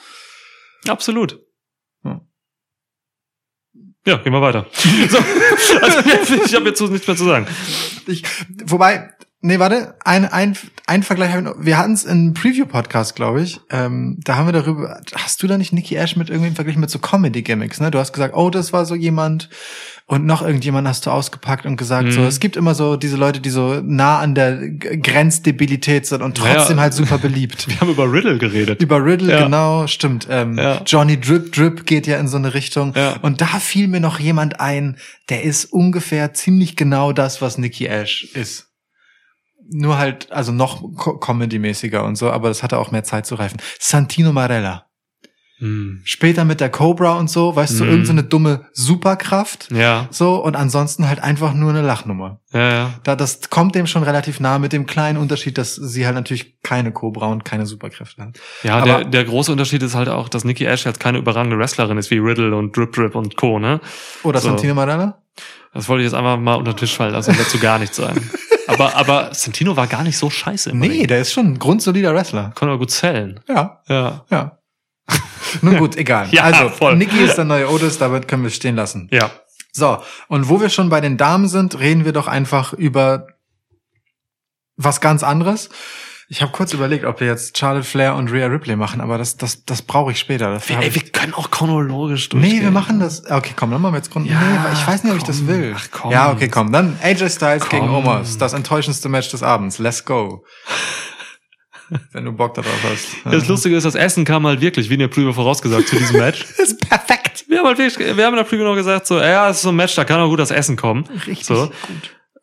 absolut. 0.87 1.39
Ja. 2.03 2.21
Ja, 4.05 4.17
gehen 4.17 4.33
wir 4.33 4.41
weiter. 4.41 4.65
so, 5.09 5.17
also, 5.17 5.99
ich 6.45 6.55
habe 6.55 6.69
jetzt 6.69 6.81
nichts 6.81 7.07
mehr 7.07 7.15
zu 7.15 7.25
sagen. 7.25 7.47
Ich, 8.07 8.23
wobei, 8.65 9.13
nee, 9.41 9.59
warte, 9.59 9.95
ein, 10.05 10.25
ein, 10.25 10.57
ein 10.87 11.03
Vergleich 11.03 11.31
haben 11.33 11.45
wir 11.45 11.51
noch. 11.51 11.63
Wir 11.65 11.77
hatten 11.77 11.93
es 11.93 12.03
im 12.05 12.33
Preview-Podcast, 12.33 13.15
glaube 13.15 13.41
ich. 13.41 13.59
Ähm, 13.69 14.17
da 14.23 14.35
haben 14.37 14.47
wir 14.47 14.53
darüber, 14.53 15.01
hast 15.15 15.41
du 15.43 15.47
da 15.47 15.57
nicht 15.57 15.73
Nikki 15.73 15.95
Ash 15.95 16.15
mit 16.15 16.29
irgendwem 16.29 16.55
verglichen 16.55 16.81
mit 16.81 16.89
so 16.89 16.99
Comedy-Gimmicks, 16.99 17.79
ne? 17.79 17.91
Du 17.91 17.99
hast 17.99 18.13
gesagt, 18.13 18.35
oh, 18.35 18.49
das 18.49 18.71
war 18.73 18.85
so 18.85 18.95
jemand 18.95 19.49
und 20.07 20.25
noch 20.25 20.41
irgendjemand 20.41 20.87
hast 20.89 21.05
du 21.05 21.09
ausgepackt 21.11 21.65
und 21.65 21.77
gesagt, 21.77 22.07
Mhm. 22.07 22.11
so, 22.11 22.21
es 22.23 22.39
gibt 22.41 22.57
immer 22.57 22.75
so 22.75 22.97
diese 22.97 23.15
Leute, 23.15 23.39
die 23.39 23.49
so 23.49 23.79
nah 23.81 24.19
an 24.19 24.35
der 24.35 24.57
Grenzdebilität 24.69 26.05
sind 26.05 26.21
und 26.21 26.37
trotzdem 26.37 26.79
halt 26.79 26.93
super 26.93 27.17
beliebt. 27.17 27.67
Wir 27.69 27.79
haben 27.79 27.89
über 27.91 28.11
Riddle 28.11 28.37
geredet. 28.37 28.81
Über 28.81 29.03
Riddle, 29.03 29.31
Ja. 29.31 29.43
genau, 29.43 29.87
stimmt. 29.87 30.27
Ähm, 30.29 30.57
Ja. 30.57 30.81
Johnny 30.85 31.19
Drip 31.19 31.51
Drip 31.53 31.85
geht 31.85 32.07
ja 32.07 32.17
in 32.17 32.27
so 32.27 32.37
eine 32.37 32.53
Richtung. 32.53 32.93
Ja. 32.95 33.17
Und 33.21 33.41
da 33.41 33.45
fiel 33.45 33.87
mir 33.87 33.99
noch 33.99 34.19
jemand 34.19 34.59
ein, 34.59 34.97
der 35.29 35.43
ist 35.43 35.65
ungefähr 35.65 36.33
ziemlich 36.33 36.75
genau 36.75 37.13
das, 37.13 37.41
was 37.41 37.57
Nikki 37.57 37.85
Ash 37.85 38.23
ist. 38.33 38.67
Nur 39.69 39.97
halt, 39.97 40.31
also 40.31 40.51
noch 40.51 40.81
co- 40.97 41.17
Comedy-mäßiger 41.17 42.03
und 42.03 42.15
so, 42.17 42.29
aber 42.31 42.47
das 42.49 42.63
hatte 42.63 42.77
auch 42.77 42.91
mehr 42.91 43.03
Zeit 43.03 43.25
zu 43.25 43.35
reifen. 43.35 43.59
Santino 43.79 44.31
Marella. 44.33 44.85
Hm. 45.59 46.01
Später 46.05 46.43
mit 46.43 46.59
der 46.59 46.69
Cobra 46.69 47.19
und 47.19 47.29
so, 47.29 47.55
weißt 47.55 47.79
du, 47.79 47.83
Mhm. 47.83 47.89
irgend 47.91 48.05
so 48.07 48.11
eine 48.13 48.23
dumme 48.23 48.65
Superkraft. 48.73 49.67
Ja, 49.71 50.07
So, 50.09 50.43
und 50.43 50.55
ansonsten 50.55 51.07
halt 51.07 51.21
einfach 51.21 51.53
nur 51.53 51.69
eine 51.69 51.83
Lachnummer. 51.83 52.39
ja, 52.51 52.71
ja. 52.71 52.93
Da, 53.03 53.15
das 53.15 53.49
kommt 53.51 53.75
dem 53.75 53.85
schon 53.85 54.01
relativ 54.01 54.39
nah 54.39 54.57
mit 54.57 54.73
dem 54.73 54.87
kleinen 54.87 55.19
Unterschied, 55.19 55.59
dass 55.59 55.75
sie 55.75 56.05
halt 56.07 56.15
natürlich 56.15 56.59
keine 56.63 56.91
Cobra 56.91 57.27
und 57.27 57.45
keine 57.45 57.67
Superkräfte 57.67 58.23
hat. 58.23 58.39
Ja, 58.63 58.77
Aber- 58.77 58.85
der, 58.85 59.03
der 59.05 59.23
große 59.25 59.51
Unterschied 59.51 59.83
ist 59.83 59.93
halt 59.93 60.09
auch, 60.09 60.29
dass 60.29 60.43
Nikki 60.43 60.65
Ash 60.65 60.83
jetzt 60.83 60.99
keine 60.99 61.19
überragende 61.19 61.59
Wrestlerin 61.59 61.99
ist 61.99 62.09
wie 62.09 62.17
Riddle 62.17 62.55
und 62.55 62.75
Drip 62.75 62.91
Drip 62.93 63.13
und 63.13 63.37
Co. 63.37 63.59
Ne? 63.59 63.79
Oder 64.23 64.39
So. 64.41 64.47
Santino 64.49 64.73
Marella? 64.73 65.21
Das 65.75 65.87
wollte 65.87 66.01
ich 66.03 66.11
jetzt 66.11 66.17
einfach 66.17 66.37
mal 66.39 66.55
unter 66.55 66.73
den 66.73 66.77
Tisch 66.77 66.95
fallen 66.97 67.13
lassen, 67.13 67.35
dazu 67.37 67.59
gar 67.59 67.77
nichts 67.77 67.97
sagen. 67.97 68.29
Aber, 68.71 68.95
aber 68.95 69.33
Santino 69.33 69.75
war 69.75 69.87
gar 69.87 70.03
nicht 70.03 70.17
so 70.17 70.29
scheiße. 70.29 70.71
im 70.71 70.79
Nee, 70.79 70.87
Ring. 70.87 71.07
der 71.07 71.19
ist 71.21 71.31
schon 71.33 71.47
ein 71.47 71.59
grundsolider 71.59 72.13
Wrestler. 72.13 72.51
Konnte 72.55 72.67
aber 72.73 72.77
gut 72.79 72.91
zählen. 72.91 73.39
Ja, 73.47 73.81
Ja. 73.87 74.25
ja. 74.29 74.57
Nun 75.61 75.77
gut, 75.77 75.95
egal. 75.97 76.27
Ja, 76.31 76.43
also, 76.43 76.69
voll. 76.69 76.95
Nikki 76.95 77.17
ist 77.19 77.35
der 77.35 77.45
neue 77.45 77.69
Otis, 77.69 77.97
damit 77.97 78.27
können 78.27 78.43
wir 78.43 78.47
es 78.47 78.55
stehen 78.55 78.75
lassen. 78.75 79.09
Ja. 79.11 79.29
So, 79.73 79.97
und 80.27 80.49
wo 80.49 80.59
wir 80.61 80.69
schon 80.69 80.89
bei 80.89 81.01
den 81.01 81.17
Damen 81.17 81.47
sind, 81.47 81.79
reden 81.79 82.05
wir 82.05 82.11
doch 82.13 82.27
einfach 82.27 82.73
über 82.73 83.27
was 84.77 85.01
ganz 85.01 85.23
anderes. 85.23 85.69
Ich 86.31 86.41
habe 86.41 86.53
kurz 86.53 86.71
überlegt, 86.71 87.03
ob 87.03 87.19
wir 87.19 87.27
jetzt 87.27 87.57
Charlotte 87.57 87.83
Flair 87.85 88.15
und 88.15 88.31
Rhea 88.31 88.45
Ripley 88.47 88.77
machen, 88.77 89.01
aber 89.01 89.17
das, 89.17 89.35
das, 89.35 89.65
das 89.65 89.81
brauche 89.81 90.13
ich 90.13 90.19
später. 90.19 90.49
Das 90.53 90.69
Ey, 90.69 90.95
wir 90.95 91.01
können 91.01 91.33
auch 91.33 91.51
chronologisch 91.51 92.29
durchgehen. 92.29 92.55
nee, 92.59 92.61
wir 92.61 92.71
machen 92.71 93.01
das. 93.01 93.29
Okay, 93.29 93.51
komm, 93.53 93.69
dann 93.69 93.81
machen 93.81 93.95
wir 93.95 93.97
jetzt 93.97 94.11
Grund. 94.11 94.27
Ja, 94.27 94.39
nee, 94.39 94.71
ich 94.71 94.87
weiß 94.87 95.03
nicht, 95.03 95.11
ob 95.11 95.17
ich 95.17 95.25
das 95.25 95.39
komm. 95.39 95.47
will. 95.49 95.75
Ach, 95.75 95.87
komm. 95.91 96.11
Ja, 96.11 96.31
okay, 96.31 96.47
komm. 96.47 96.71
Dann 96.71 96.97
AJ 97.03 97.31
Styles 97.31 97.67
gegen 97.67 97.87
Komm. 97.87 98.07
Omos. 98.07 98.37
Das 98.37 98.53
enttäuschendste 98.53 99.09
Match 99.09 99.29
des 99.29 99.43
Abends. 99.43 99.77
Let's 99.77 100.05
go. 100.05 100.45
Wenn 102.13 102.23
du 102.23 102.31
Bock 102.31 102.53
darauf 102.53 102.79
hast. 102.89 103.07
Das 103.25 103.49
Lustige 103.49 103.75
ist, 103.75 103.83
das 103.83 103.95
Essen 103.95 104.23
kam 104.23 104.47
halt 104.47 104.61
wirklich, 104.61 104.89
wie 104.89 104.93
in 104.93 105.01
der 105.01 105.09
Preview 105.09 105.33
vorausgesagt, 105.33 105.89
zu 105.89 105.97
diesem 105.97 106.17
Match. 106.17 106.45
Das 106.47 106.59
ist 106.69 106.89
perfekt. 106.89 107.43
Wir 107.49 107.59
haben 107.59 107.67
halt 107.67 107.77
wirklich, 107.77 108.15
wir 108.15 108.25
haben 108.25 108.35
in 108.35 108.37
der 108.37 108.45
Preview 108.45 108.63
noch 108.63 108.75
gesagt, 108.75 109.05
so, 109.05 109.19
ja, 109.19 109.49
es 109.49 109.57
ist 109.57 109.63
so 109.63 109.69
ein 109.69 109.75
Match, 109.75 109.95
da 109.95 110.05
kann 110.05 110.21
auch 110.21 110.29
gut 110.29 110.39
das 110.39 110.51
Essen 110.51 110.77
kommen. 110.77 111.03
Richtig 111.27 111.45
so. 111.45 111.67
gut. 111.67 111.73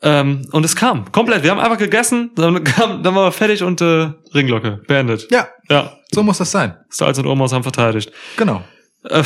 Ähm, 0.01 0.47
und 0.53 0.65
es 0.65 0.77
kam, 0.77 1.11
komplett. 1.11 1.43
Wir 1.43 1.51
haben 1.51 1.59
einfach 1.59 1.79
gegessen, 1.79 2.31
dann, 2.37 2.63
kam, 2.63 3.03
dann 3.03 3.15
waren 3.15 3.27
wir 3.27 3.33
fertig 3.33 3.63
und 3.63 3.81
äh, 3.81 4.11
Ringglocke, 4.33 4.81
beendet. 4.87 5.29
Ja, 5.31 5.49
Ja, 5.69 5.99
so 6.13 6.23
muss 6.23 6.39
das 6.39 6.51
sein. 6.51 6.77
Styles 6.91 7.19
und 7.19 7.27
Omos 7.27 7.53
haben 7.53 7.65
verteidigt. 7.65 8.13
Genau. 8.37 8.63
Äh, 9.05 9.25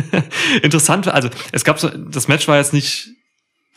Interessant, 0.62 1.08
also 1.08 1.28
es 1.52 1.64
gab 1.64 1.80
so, 1.80 1.88
das 1.88 2.28
Match 2.28 2.46
war 2.46 2.58
jetzt 2.58 2.72
nicht 2.72 3.08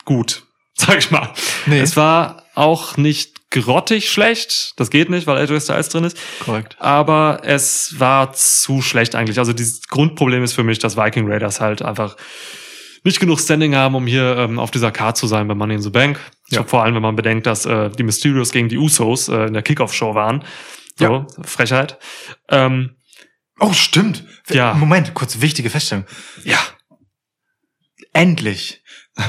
gut, 0.04 0.44
sag 0.74 0.98
ich 0.98 1.10
mal. 1.10 1.32
Nee. 1.66 1.80
Es 1.80 1.96
war 1.96 2.44
auch 2.54 2.96
nicht 2.96 3.50
grottig 3.50 4.10
schlecht, 4.10 4.74
das 4.76 4.90
geht 4.90 5.10
nicht, 5.10 5.26
weil 5.26 5.38
AJ 5.38 5.60
Styles 5.60 5.88
drin 5.88 6.04
ist. 6.04 6.16
Korrekt. 6.44 6.76
Aber 6.78 7.40
es 7.42 7.98
war 7.98 8.32
zu 8.32 8.82
schlecht 8.82 9.14
eigentlich. 9.14 9.38
Also 9.38 9.52
dieses 9.52 9.88
Grundproblem 9.88 10.44
ist 10.44 10.52
für 10.52 10.64
mich, 10.64 10.78
dass 10.78 10.96
Viking 10.96 11.30
Raiders 11.30 11.60
halt 11.60 11.82
einfach 11.82 12.16
nicht 13.04 13.20
genug 13.20 13.40
Standing 13.40 13.74
haben, 13.74 13.94
um 13.94 14.06
hier 14.06 14.36
ähm, 14.36 14.58
auf 14.58 14.70
dieser 14.70 14.90
Card 14.90 15.16
zu 15.16 15.26
sein 15.26 15.46
bei 15.48 15.54
Money 15.54 15.74
in 15.74 15.82
the 15.82 15.90
Bank. 15.90 16.18
Ja. 16.48 16.58
So, 16.62 16.64
vor 16.68 16.82
allem, 16.84 16.94
wenn 16.94 17.02
man 17.02 17.16
bedenkt, 17.16 17.46
dass 17.46 17.64
äh, 17.66 17.90
die 17.90 18.02
Mysterios 18.02 18.52
gegen 18.52 18.68
die 18.68 18.78
Usos 18.78 19.28
äh, 19.28 19.46
in 19.46 19.52
der 19.52 19.62
Kickoff-Show 19.62 20.14
waren. 20.14 20.44
So, 20.96 21.04
Ja. 21.04 21.26
Frechheit. 21.42 21.98
Ähm, 22.48 22.94
Oh, 23.60 23.72
stimmt. 23.72 24.22
Ja. 24.50 24.72
Moment, 24.74 25.14
kurz 25.14 25.40
wichtige 25.40 25.68
Feststellung. 25.68 26.04
ja, 26.44 26.58
Endlich. 28.12 28.82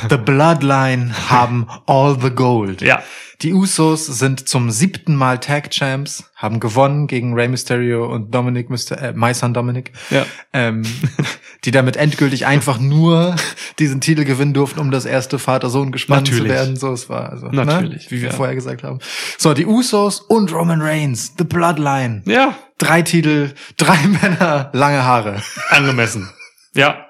The 0.10 0.18
Bloodline 0.18 1.14
haben 1.30 1.68
all 1.88 2.16
the 2.22 2.30
gold. 2.30 2.82
ja. 2.82 3.02
Die 3.42 3.54
Usos 3.54 4.06
sind 4.06 4.50
zum 4.50 4.70
siebten 4.70 5.16
Mal 5.16 5.40
Tag 5.40 5.72
Champs, 5.72 6.30
haben 6.36 6.60
gewonnen 6.60 7.08
gegen 7.08 7.34
Rey 7.34 7.48
Mysterio 7.48 8.06
und 8.06 8.36
Dominic 8.36 8.70
Myster 8.70 9.02
äh, 9.02 9.14
My 9.14 9.34
Son 9.34 9.54
Dominic, 9.54 9.94
Ja. 10.10 10.26
ähm, 10.54 10.84
die 11.66 11.72
damit 11.72 11.98
endgültig 11.98 12.46
einfach 12.46 12.80
nur 12.80 13.36
diesen 13.80 14.02
Titel 14.02 14.24
gewinnen 14.24 14.54
durften, 14.54 14.80
um 14.80 14.92
das 14.92 15.06
erste 15.06 15.40
Vater-Sohn-Gespann 15.40 16.26
zu 16.26 16.32
Natürlich. 16.34 16.52
werden. 16.52 16.76
So, 16.78 16.92
es 16.94 17.10
war 17.10 17.30
also, 17.32 17.48
Natürlich, 17.48 18.06
ne? 18.06 18.12
wie 18.12 18.22
wir 18.22 18.30
ja. 18.30 18.36
vorher 18.36 18.56
gesagt 18.56 18.84
haben. 18.84 19.00
So, 19.38 19.54
die 19.54 19.66
Usos 19.66 20.22
und 20.22 20.52
Roman 20.54 20.82
Reigns, 20.82 21.34
The 21.38 21.44
Bloodline. 21.44 22.24
Ja, 22.26 22.56
Drei 22.78 23.02
Titel, 23.02 23.54
drei 23.76 23.98
Männer, 24.08 24.70
lange 24.74 25.04
Haare. 25.04 25.42
angemessen. 25.70 26.30
Ja. 26.74 27.06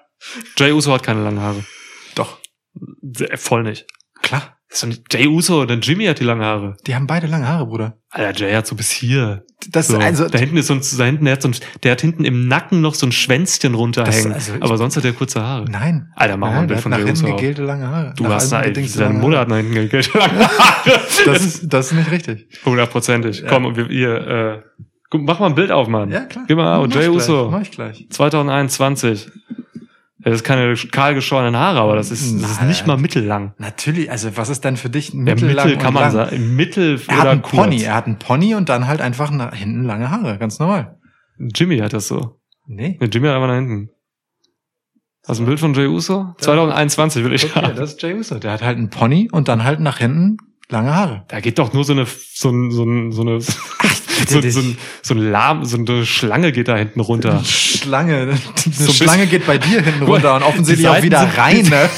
Jay 0.58 0.72
Uso 0.72 0.92
hat 0.94 1.04
keine 1.04 1.24
langen 1.24 1.40
Haare. 1.42 1.64
Doch, 2.16 2.40
Voll 3.36 3.64
nicht. 3.64 3.86
klar. 4.22 4.58
Ist 4.72 4.84
doch 4.84 4.88
nicht 4.88 5.12
Jay 5.12 5.26
Uso, 5.28 5.66
denn 5.66 5.82
Jimmy 5.82 6.06
hat 6.06 6.20
die 6.20 6.24
langen 6.24 6.44
Haare. 6.44 6.78
Die 6.86 6.94
haben 6.94 7.08
beide 7.08 7.26
lange 7.26 7.48
Haare, 7.48 7.66
Bruder. 7.66 7.98
Alter, 8.12 8.40
Jay 8.40 8.54
hat 8.54 8.68
so 8.68 8.76
bis 8.76 8.92
hier. 8.92 9.44
Das, 9.72 9.88
So, 9.88 9.98
also, 9.98 10.30
da 10.30 10.38
hinten 10.38 10.58
ist 10.58 10.68
so 10.68 10.74
ein, 10.76 10.82
da 10.98 11.06
hinten, 11.06 11.26
der 11.26 11.34
hat 11.34 11.42
so 11.42 11.48
ein, 11.50 11.56
der 11.82 11.92
hat 11.94 12.02
hinten 12.02 12.24
im 12.24 12.48
Nacken 12.48 12.80
noch 12.80 12.94
so 12.94 13.08
ein 13.08 13.12
Schwänzchen 13.12 13.74
runterhängen. 13.74 14.32
Das- 14.32 14.52
also 14.52 14.62
aber 14.62 14.78
sonst 14.78 14.96
hat 14.96 15.06
er 15.06 15.14
kurze 15.14 15.42
Haare. 15.42 15.66
nein. 15.70 16.10
Alter, 16.16 16.38
mach 16.38 16.52
mal 16.52 16.60
ein 16.62 16.68
Bild 16.68 16.82
von 16.82 16.94
hinten 16.94 17.12
Uso. 17.12 17.26
gegelte 17.26 17.64
lange 17.64 17.88
Haare. 17.88 18.14
Du 18.16 18.24
Nach 18.26 18.34
hast 18.36 18.52
gedingste 18.52 19.00
deine 19.00 19.14
lange 19.14 19.26
Mutter 19.26 19.40
hat 19.40 19.48
nach 19.50 19.58
hinten 19.58 19.74
gegelte 19.74 20.18
lange 20.18 20.40
Haare. 20.48 21.00
Das 21.26 21.44
ist, 21.46 21.74
das 21.74 21.88
ist 21.92 21.98
nicht 21.98 22.12
richtig. 22.12 22.48
Hundertprozentig. 22.64 23.44
Komm, 23.50 23.66
und 23.66 23.76
wir, 23.76 23.90
ihr, 23.90 24.64
äh, 25.12 25.18
mach 25.18 25.40
mal 25.40 25.48
ein 25.48 25.56
Bild 25.56 25.72
auf, 25.72 25.88
Mann. 25.88 26.12
Ja, 26.12 26.26
klar. 26.26 26.46
Gib 26.48 26.58
mal, 26.58 26.86
Mach 26.88 26.94
Jay 26.96 27.06
ich 27.06 27.10
Uso. 27.10 27.50
Mach 27.50 27.62
ich 27.62 27.72
gleich. 27.72 28.06
2021. 28.12 29.32
Das 30.22 30.36
ist 30.36 30.44
keine 30.44 30.74
kahl 30.76 31.16
geschorenen 31.16 31.56
Haare, 31.56 31.80
aber 31.80 31.96
das 31.96 32.12
ist, 32.12 32.42
das 32.44 32.52
ist 32.52 32.62
nicht 32.64 32.86
mal 32.86 32.98
mittellang. 32.98 33.54
Natürlich, 33.58 34.12
also 34.12 34.36
was 34.36 34.50
ist 34.50 34.66
denn 34.66 34.76
für 34.76 34.90
dich 34.90 35.14
ein 35.14 35.26
Ja, 35.26 35.36
mittellang 35.36 35.68
Mittel 35.68 35.82
kann 35.82 35.94
man 35.94 36.04
lang? 36.04 36.12
sagen. 36.12 36.36
Im 36.36 36.56
Mittel 36.58 37.00
Er 37.08 37.16
hat 37.16 37.22
oder 37.22 37.32
einen 37.32 37.42
kurz. 37.42 37.56
Pony, 37.64 37.82
er 37.84 37.96
hat 37.96 38.06
einen 38.06 38.20
Pony 38.20 38.54
und 38.56 38.68
dann 38.68 38.88
halt 38.88 39.00
einfach 39.00 39.32
nach 39.32 39.56
hinten 39.56 39.84
lange 39.84 40.12
Haare, 40.12 40.38
ganz 40.38 40.60
normal. 40.60 40.98
Jimmy 41.56 41.78
hat 41.78 41.94
das 41.94 42.10
so. 42.10 42.40
Nee. 42.68 42.98
Nee, 43.00 43.08
Jimmy 43.08 43.28
hat 43.28 43.36
einfach 43.36 43.48
nach 43.48 43.56
hinten. 43.56 43.90
Hast 45.26 45.40
du 45.40 45.44
ein 45.44 45.46
Bild 45.48 45.60
von 45.60 45.74
Jay 45.74 45.88
Uso? 45.88 46.34
2021 46.40 47.24
will 47.24 47.34
ich 47.34 47.46
Okay, 47.46 47.62
haben. 47.62 47.76
das 47.76 47.92
ist 47.92 48.02
Jay 48.02 48.14
Uso. 48.14 48.40
Der 48.40 48.52
hat 48.52 48.62
halt 48.62 48.78
einen 48.78 48.90
Pony 48.90 49.30
und 49.32 49.48
dann 49.48 49.64
halt 49.64 49.80
nach 49.80 50.00
hinten 50.00 50.38
lange 50.70 50.94
Haare. 50.94 51.24
Da 51.30 51.40
geht 51.40 51.60
doch 51.60 51.72
nur 51.74 51.84
so 51.86 51.94
eine, 51.94 52.06
so, 52.06 52.50
ein, 52.50 52.72
so, 52.72 52.84
so 53.12 53.22
eine, 53.22 53.40
so, 53.40 53.54
dich. 54.26 54.54
so, 54.54 54.60
ein, 54.60 54.78
so 55.02 55.14
ein 55.14 55.32
Lahm, 55.32 55.66
so 55.66 55.78
eine 55.78 56.06
Schlange 56.06 56.52
geht 56.52 56.68
da 56.68 56.76
hinten 56.78 57.00
runter. 57.00 57.44
Schlange. 57.46 58.18
Eine 58.18 58.40
bisschen- 58.66 58.94
Schlange 58.94 59.28
geht 59.28 59.46
bei 59.46 59.58
dir 59.58 59.82
hinten 59.82 60.04
runter 60.04 60.36
und 60.36 60.44
offensichtlich 60.44 60.88
auch 60.88 61.02
wieder 61.02 61.22
rein, 61.38 61.64
ne? 61.64 61.90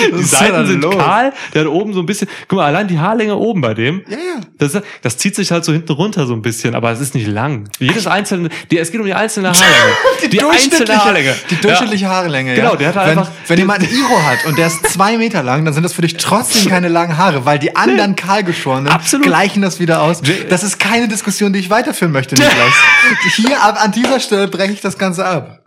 Die 0.18 0.22
Seiten 0.22 0.66
sind 0.66 0.82
los? 0.82 0.96
kahl, 0.96 1.32
der 1.54 1.62
hat 1.62 1.68
oben 1.68 1.92
so 1.92 2.00
ein 2.00 2.06
bisschen, 2.06 2.28
guck 2.48 2.58
mal, 2.58 2.66
allein 2.66 2.88
die 2.88 2.98
Haarlänge 2.98 3.36
oben 3.36 3.60
bei 3.60 3.74
dem, 3.74 4.02
Ja, 4.08 4.16
ja. 4.16 4.40
das, 4.58 4.78
das 5.02 5.16
zieht 5.18 5.34
sich 5.34 5.50
halt 5.50 5.64
so 5.64 5.72
hinten 5.72 5.92
runter 5.92 6.26
so 6.26 6.32
ein 6.34 6.42
bisschen, 6.42 6.74
aber 6.74 6.90
es 6.92 7.00
ist 7.00 7.14
nicht 7.14 7.26
lang. 7.26 7.68
Jedes 7.78 8.06
einzelne, 8.06 8.48
die, 8.70 8.78
es 8.78 8.90
geht 8.90 9.00
um 9.00 9.06
die 9.06 9.14
einzelne 9.14 9.48
Haarlänge. 9.52 10.30
Die, 10.32 10.42
einzelne 10.42 11.04
Haarlänge. 11.04 11.34
Die 11.50 11.56
durchschnittliche 11.60 12.08
Haarlänge, 12.08 12.50
ja. 12.56 12.62
Genau, 12.62 12.76
der 12.76 12.88
hat 12.88 12.96
halt 12.96 13.08
wenn, 13.10 13.18
einfach- 13.18 13.30
Wenn 13.46 13.58
jemand 13.58 13.80
ein 13.82 13.88
Iro 13.90 14.22
hat 14.24 14.44
und 14.46 14.58
der 14.58 14.66
ist 14.68 14.86
zwei 14.90 15.16
Meter 15.18 15.42
lang, 15.42 15.64
dann 15.64 15.74
sind 15.74 15.82
das 15.82 15.92
für 15.92 16.02
dich 16.02 16.16
trotzdem 16.16 16.70
keine 16.70 16.88
langen 16.88 17.16
Haare, 17.16 17.44
weil 17.46 17.58
die 17.58 17.74
anderen 17.76 18.16
kahlgeschorenen 18.16 18.88
Absolut. 18.92 19.26
gleichen 19.26 19.62
das 19.62 19.80
wieder 19.80 20.02
aus. 20.02 20.20
Das 20.48 20.62
ist 20.62 20.78
keine 20.78 21.08
Diskussion, 21.08 21.52
die 21.52 21.58
ich 21.60 21.70
weiterführen 21.70 22.12
möchte, 22.12 22.34
Niklas. 22.34 22.72
Hier 23.36 23.60
ab, 23.62 23.82
an 23.82 23.92
dieser 23.92 24.20
Stelle 24.20 24.48
breche 24.48 24.72
ich 24.72 24.80
das 24.80 24.98
Ganze 24.98 25.24
ab. 25.26 25.60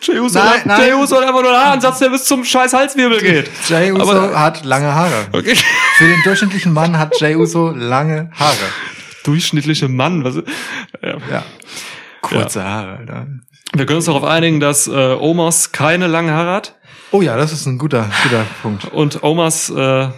Jey 0.00 0.18
Uso, 0.20 0.38
Nein, 0.38 0.48
hat- 0.48 0.66
nein. 0.66 0.80
Jey 0.80 0.92
Uso 0.94 1.16
hat 1.16 1.24
einfach 1.24 1.42
nur 1.42 1.50
einen 1.52 1.60
Haaransatz, 1.64 1.98
der 1.98 2.10
bis 2.10 2.24
zum 2.24 2.44
scheiß 2.44 2.72
Halswirbel 2.74 3.20
geht. 3.20 3.50
Jay 3.68 3.90
Uso 3.92 4.02
Aber- 4.10 4.38
hat 4.38 4.64
lange 4.64 4.94
Haare. 4.94 5.26
Okay. 5.32 5.56
Für 5.96 6.06
den 6.06 6.20
durchschnittlichen 6.24 6.72
Mann 6.72 6.98
hat 6.98 7.18
Jay 7.20 7.34
Uso 7.36 7.70
lange 7.70 8.30
Haare. 8.34 8.56
Durchschnittliche 9.24 9.88
Mann, 9.88 10.22
was, 10.24 10.36
ja. 11.02 11.16
Ja. 11.30 11.44
Kurze 12.22 12.62
Haare, 12.64 12.98
Alter. 12.98 13.26
Wir 13.74 13.86
können 13.86 13.96
uns 13.96 14.06
darauf 14.06 14.24
einigen, 14.24 14.60
dass 14.60 14.86
äh, 14.86 14.92
Omas 15.18 15.72
keine 15.72 16.06
langen 16.06 16.30
Haare 16.32 16.52
hat. 16.52 16.76
Oh 17.10 17.22
ja, 17.22 17.36
das 17.36 17.52
ist 17.52 17.66
ein 17.66 17.78
guter, 17.78 18.08
guter 18.22 18.44
Punkt. 18.62 18.84
Und 18.86 19.22
Omas 19.22 19.70
äh, 19.70 20.08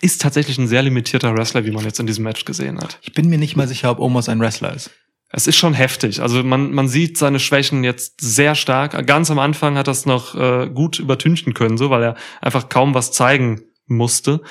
ist 0.00 0.20
tatsächlich 0.20 0.58
ein 0.58 0.68
sehr 0.68 0.82
limitierter 0.82 1.34
Wrestler, 1.34 1.64
wie 1.64 1.70
man 1.70 1.84
jetzt 1.84 2.00
in 2.00 2.06
diesem 2.06 2.24
Match 2.24 2.44
gesehen 2.44 2.78
hat. 2.80 2.98
Ich 3.02 3.12
bin 3.12 3.28
mir 3.28 3.38
nicht 3.38 3.56
mal 3.56 3.68
sicher, 3.68 3.90
ob 3.90 3.98
Omos 4.00 4.28
ein 4.28 4.40
Wrestler 4.40 4.74
ist. 4.74 4.90
Es 5.32 5.46
ist 5.46 5.56
schon 5.56 5.72
heftig. 5.72 6.20
Also 6.20 6.44
man, 6.44 6.72
man 6.72 6.88
sieht 6.88 7.16
seine 7.16 7.40
Schwächen 7.40 7.84
jetzt 7.84 8.20
sehr 8.20 8.54
stark. 8.54 9.06
Ganz 9.06 9.30
am 9.30 9.38
Anfang 9.38 9.78
hat 9.78 9.88
er 9.88 9.92
es 9.92 10.04
noch 10.04 10.34
äh, 10.34 10.68
gut 10.68 10.98
übertünchen 10.98 11.54
können, 11.54 11.78
so 11.78 11.88
weil 11.88 12.02
er 12.02 12.16
einfach 12.42 12.68
kaum 12.68 12.94
was 12.94 13.12
zeigen 13.12 13.62
musste. 13.86 14.42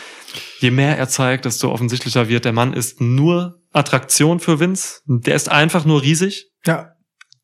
Je 0.59 0.71
mehr 0.71 0.97
er 0.97 1.07
zeigt, 1.07 1.45
desto 1.45 1.71
offensichtlicher 1.71 2.27
wird, 2.29 2.45
der 2.45 2.53
Mann 2.53 2.73
ist 2.73 2.99
nur 2.99 3.59
Attraktion 3.71 4.39
für 4.39 4.59
Vince. 4.59 5.01
Der 5.05 5.35
ist 5.35 5.49
einfach 5.49 5.85
nur 5.85 6.01
riesig. 6.01 6.49
Ja. 6.65 6.93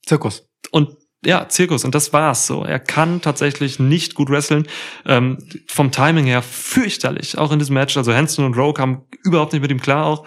Zirkus. 0.06 0.48
Und 0.72 0.98
ja, 1.24 1.48
Zirkus. 1.48 1.84
Und 1.84 1.96
das 1.96 2.14
war's 2.14 2.48
so. 2.48 2.64
Er 2.64 2.80
kann 2.80 3.22
tatsächlich 3.22 3.80
nicht 3.80 4.16
gut 4.16 4.30
wresteln. 4.30 4.68
Ähm, 5.06 5.38
vom 5.68 5.92
Timing 5.92 6.26
her 6.26 6.42
fürchterlich. 6.42 7.38
Auch 7.38 7.52
in 7.52 7.60
diesem 7.60 7.74
Match. 7.76 7.98
Also 7.98 8.14
Hanson 8.14 8.46
und 8.46 8.58
Rowe 8.58 8.74
kamen 8.74 9.06
überhaupt 9.24 9.54
nicht 9.54 9.62
mit 9.62 9.72
ihm 9.72 9.82
klar 9.82 10.06
auch. 10.06 10.26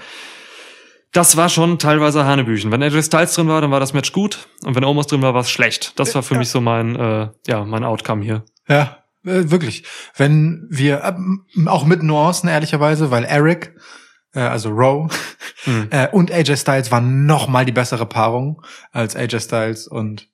Das 1.13 1.37
war 1.37 1.49
schon 1.49 1.79
teilweise 1.79 2.25
Hanebüchen. 2.25 2.71
Wenn 2.71 2.83
AJ 2.83 3.03
Styles 3.03 3.35
drin 3.35 3.49
war, 3.49 3.61
dann 3.61 3.71
war 3.71 3.81
das 3.81 3.93
Match 3.93 4.13
gut. 4.13 4.49
Und 4.65 4.77
wenn 4.77 4.85
Omos 4.85 5.09
drin 5.09 5.23
war, 5.23 5.35
war 5.35 5.41
es 5.41 5.51
schlecht. 5.51 5.99
Das 5.99 6.15
war 6.15 6.23
für 6.23 6.37
mich 6.37 6.51
so 6.51 6.61
mein, 6.61 6.95
äh, 6.95 7.29
ja, 7.47 7.65
mein 7.65 7.83
Outcome 7.83 8.23
hier. 8.23 8.45
Ja, 8.69 8.99
äh, 9.25 9.51
wirklich. 9.51 9.85
Wenn 10.17 10.67
wir, 10.71 11.03
äh, 11.03 11.69
auch 11.69 11.85
mit 11.85 12.03
Nuancen 12.03 12.49
ehrlicherweise, 12.49 13.11
weil 13.11 13.25
Eric, 13.25 13.75
äh, 14.35 14.41
also 14.41 14.71
Rowe 14.71 15.09
Mhm. 15.67 15.89
äh, 15.91 16.09
und 16.09 16.33
AJ 16.33 16.57
Styles 16.57 16.91
waren 16.91 17.27
noch 17.27 17.47
mal 17.47 17.67
die 17.67 17.73
bessere 17.73 18.07
Paarung 18.07 18.63
als 18.93 19.15
AJ 19.15 19.41
Styles 19.41 19.87
und 19.87 20.29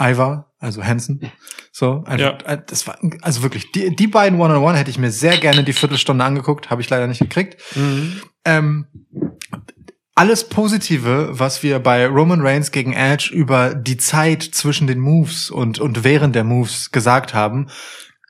Ivar, 0.00 0.54
also 0.58 0.82
Hansen. 0.82 1.30
So, 1.70 2.02
einfach, 2.06 2.40
äh, 2.46 2.58
das 2.66 2.86
war, 2.86 2.98
also 3.20 3.42
wirklich, 3.42 3.72
die, 3.72 3.94
die 3.94 4.06
beiden 4.06 4.40
One-on-One 4.40 4.78
hätte 4.78 4.90
ich 4.90 4.98
mir 4.98 5.10
sehr 5.10 5.36
gerne 5.36 5.64
die 5.64 5.74
Viertelstunde 5.74 6.24
angeguckt, 6.24 6.70
habe 6.70 6.80
ich 6.80 6.88
leider 6.88 7.06
nicht 7.06 7.18
gekriegt. 7.18 7.60
Ähm, 8.46 8.86
alles 10.18 10.48
Positive, 10.48 11.28
was 11.38 11.62
wir 11.62 11.78
bei 11.78 12.04
Roman 12.04 12.40
Reigns 12.40 12.72
gegen 12.72 12.92
Edge 12.92 13.30
über 13.32 13.76
die 13.76 13.96
Zeit 13.96 14.42
zwischen 14.42 14.88
den 14.88 14.98
Moves 14.98 15.48
und, 15.48 15.78
und 15.78 16.02
während 16.02 16.34
der 16.34 16.42
Moves 16.42 16.90
gesagt 16.90 17.34
haben, 17.34 17.68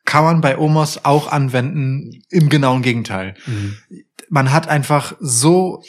kann 0.05 0.22
man 0.22 0.43
bei 0.43 0.59
Omos 0.59 1.07
auch 1.07 1.32
anwenden 1.32 2.22
im 2.28 2.51
genauen 2.51 2.82
Gegenteil. 2.82 3.36
Man 4.28 4.53
hat 4.53 4.68
einfach 4.68 5.16
so 5.18 5.82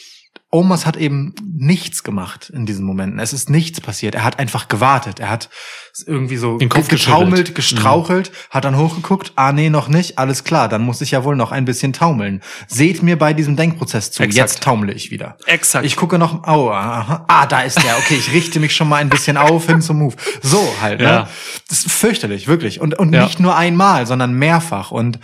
Omos 0.52 0.88
hat 0.88 0.98
eben 0.98 1.36
nichts 1.44 2.02
gemacht 2.04 2.50
in 2.50 2.66
diesen 2.66 2.84
Momenten. 2.84 3.20
Es 3.20 3.34
ist 3.34 3.52
nichts 3.52 3.82
passiert. 3.82 4.16
Er 4.16 4.24
hat 4.24 4.40
einfach 4.40 4.68
gewartet. 4.68 5.20
Er 5.20 5.30
hat 5.30 5.48
irgendwie 6.08 6.38
so 6.38 6.58
Den 6.58 6.70
Kopf 6.70 6.88
getaumelt, 6.88 7.54
geschüttelt. 7.54 7.56
gestrauchelt, 7.56 8.32
hat 8.50 8.66
dann 8.66 8.76
hochgeguckt. 8.76 9.34
Ah, 9.36 9.52
nee, 9.52 9.70
noch 9.70 9.90
nicht. 9.90 10.18
Alles 10.18 10.44
klar. 10.44 10.68
Dann 10.68 10.82
muss 10.82 11.02
ich 11.02 11.12
ja 11.12 11.24
wohl 11.24 11.36
noch 11.36 11.52
ein 11.52 11.66
bisschen 11.66 11.94
taumeln. 11.94 12.42
Seht 12.68 13.04
mir 13.04 13.16
bei 13.18 13.34
diesem 13.34 13.56
Denkprozess 13.58 14.12
zu. 14.12 14.24
Exakt. 14.24 14.50
Jetzt 14.50 14.64
taumle 14.64 14.92
ich 14.94 15.12
wieder. 15.12 15.38
Exakt. 15.46 15.86
Ich 15.86 15.96
gucke 15.96 16.18
noch, 16.18 16.42
oh, 16.48 16.72
aha, 16.72 17.26
ah, 17.28 17.46
da 17.46 17.62
ist 17.62 17.84
der. 17.84 17.98
Okay, 18.00 18.16
ich 18.16 18.34
richte 18.34 18.60
mich 18.60 18.76
schon 18.76 18.90
mal 18.90 18.98
ein 18.98 19.10
bisschen 19.10 19.38
auf 19.38 19.68
hin 19.68 19.82
zum 19.82 20.00
Move. 20.00 20.16
So 20.42 20.68
halt, 20.82 21.00
ne? 21.00 21.06
Ja. 21.06 21.30
Das 21.68 21.80
ist 21.86 21.92
fürchterlich, 21.92 22.48
wirklich. 22.48 22.82
Und, 22.82 22.98
und 22.98 23.14
Ja. 23.14 23.24
nicht 23.26 23.40
nur 23.40 23.56
einmal, 23.56 24.08
sondern 24.08 24.34
mehrfach. 24.34 24.90
Und 24.90 25.20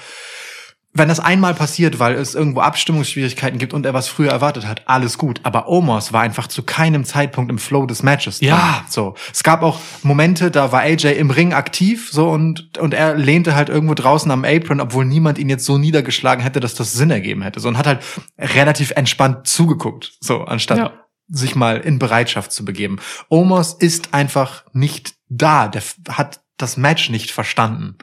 wenn 0.97 1.09
das 1.09 1.19
einmal 1.19 1.53
passiert, 1.53 1.99
weil 1.99 2.15
es 2.15 2.35
irgendwo 2.35 2.61
Abstimmungsschwierigkeiten 2.61 3.59
gibt 3.59 3.73
und 3.73 3.85
er 3.85 3.93
was 3.93 4.07
früher 4.07 4.31
erwartet 4.31 4.65
hat, 4.65 4.83
alles 4.87 5.17
gut. 5.17 5.41
Aber 5.43 5.67
Omos 5.67 6.13
war 6.13 6.21
einfach 6.21 6.47
zu 6.47 6.63
keinem 6.63 7.03
Zeitpunkt 7.03 7.51
im 7.51 7.57
Flow 7.57 7.85
des 7.85 8.01
Matches. 8.01 8.39
drin. 8.39 8.47
Ja. 8.47 8.85
So. 8.89 9.13
Es 9.33 9.43
gab 9.43 9.61
auch 9.61 9.79
Momente, 10.03 10.51
da 10.51 10.71
war 10.71 10.81
AJ 10.81 11.17
im 11.19 11.31
Ring 11.31 11.53
aktiv, 11.53 12.09
so, 12.11 12.29
und, 12.29 12.77
und 12.77 12.93
er 12.93 13.15
lehnte 13.15 13.55
halt 13.55 13.67
irgendwo 13.67 13.93
draußen 13.93 14.31
am 14.31 14.45
Apron, 14.45 14.79
obwohl 14.79 15.03
niemand 15.03 15.37
ihn 15.37 15.49
jetzt 15.49 15.65
so 15.65 15.77
niedergeschlagen 15.77 16.41
hätte, 16.41 16.61
dass 16.61 16.75
das 16.75 16.93
Sinn 16.93 17.11
ergeben 17.11 17.41
hätte. 17.41 17.59
So, 17.59 17.67
und 17.67 17.77
hat 17.77 17.87
halt 17.87 17.99
relativ 18.39 18.91
entspannt 18.91 19.47
zugeguckt. 19.47 20.13
So, 20.21 20.43
anstatt 20.45 20.77
Ja. 20.77 20.93
sich 21.27 21.55
mal 21.55 21.77
in 21.77 21.99
Bereitschaft 21.99 22.53
zu 22.53 22.63
begeben. 22.63 22.99
Omos 23.27 23.73
ist 23.73 24.13
einfach 24.13 24.63
nicht 24.71 25.13
da. 25.27 25.67
Der 25.67 25.83
hat 26.07 26.39
das 26.57 26.77
Match 26.77 27.09
nicht 27.09 27.31
verstanden. 27.31 27.97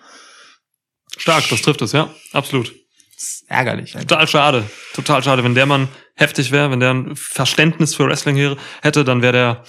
Stark, 1.17 1.49
das 1.49 1.63
trifft 1.63 1.81
es, 1.83 1.93
ja. 1.93 2.11
Absolut. 2.33 2.75
Ist 3.23 3.45
ärgerlich. 3.49 3.95
einfach. 3.95 4.09
Total 4.09 4.27
schade. 4.27 4.65
Total 4.95 5.23
schade. 5.23 5.45
Wenn 5.45 5.55
der 5.55 5.67
Mann 5.67 5.89
heftig 6.17 6.51
wäre, 6.51 6.73
wenn 6.73 6.81
der 6.81 6.93
ein 6.93 7.15
Verständnis 7.15 7.95
für 7.95 8.07
Wrestling 8.09 8.35
hier 8.35 8.57
hätte, 8.83 9.05
dann 9.05 9.23
wäre 9.23 9.33
der 9.33 9.65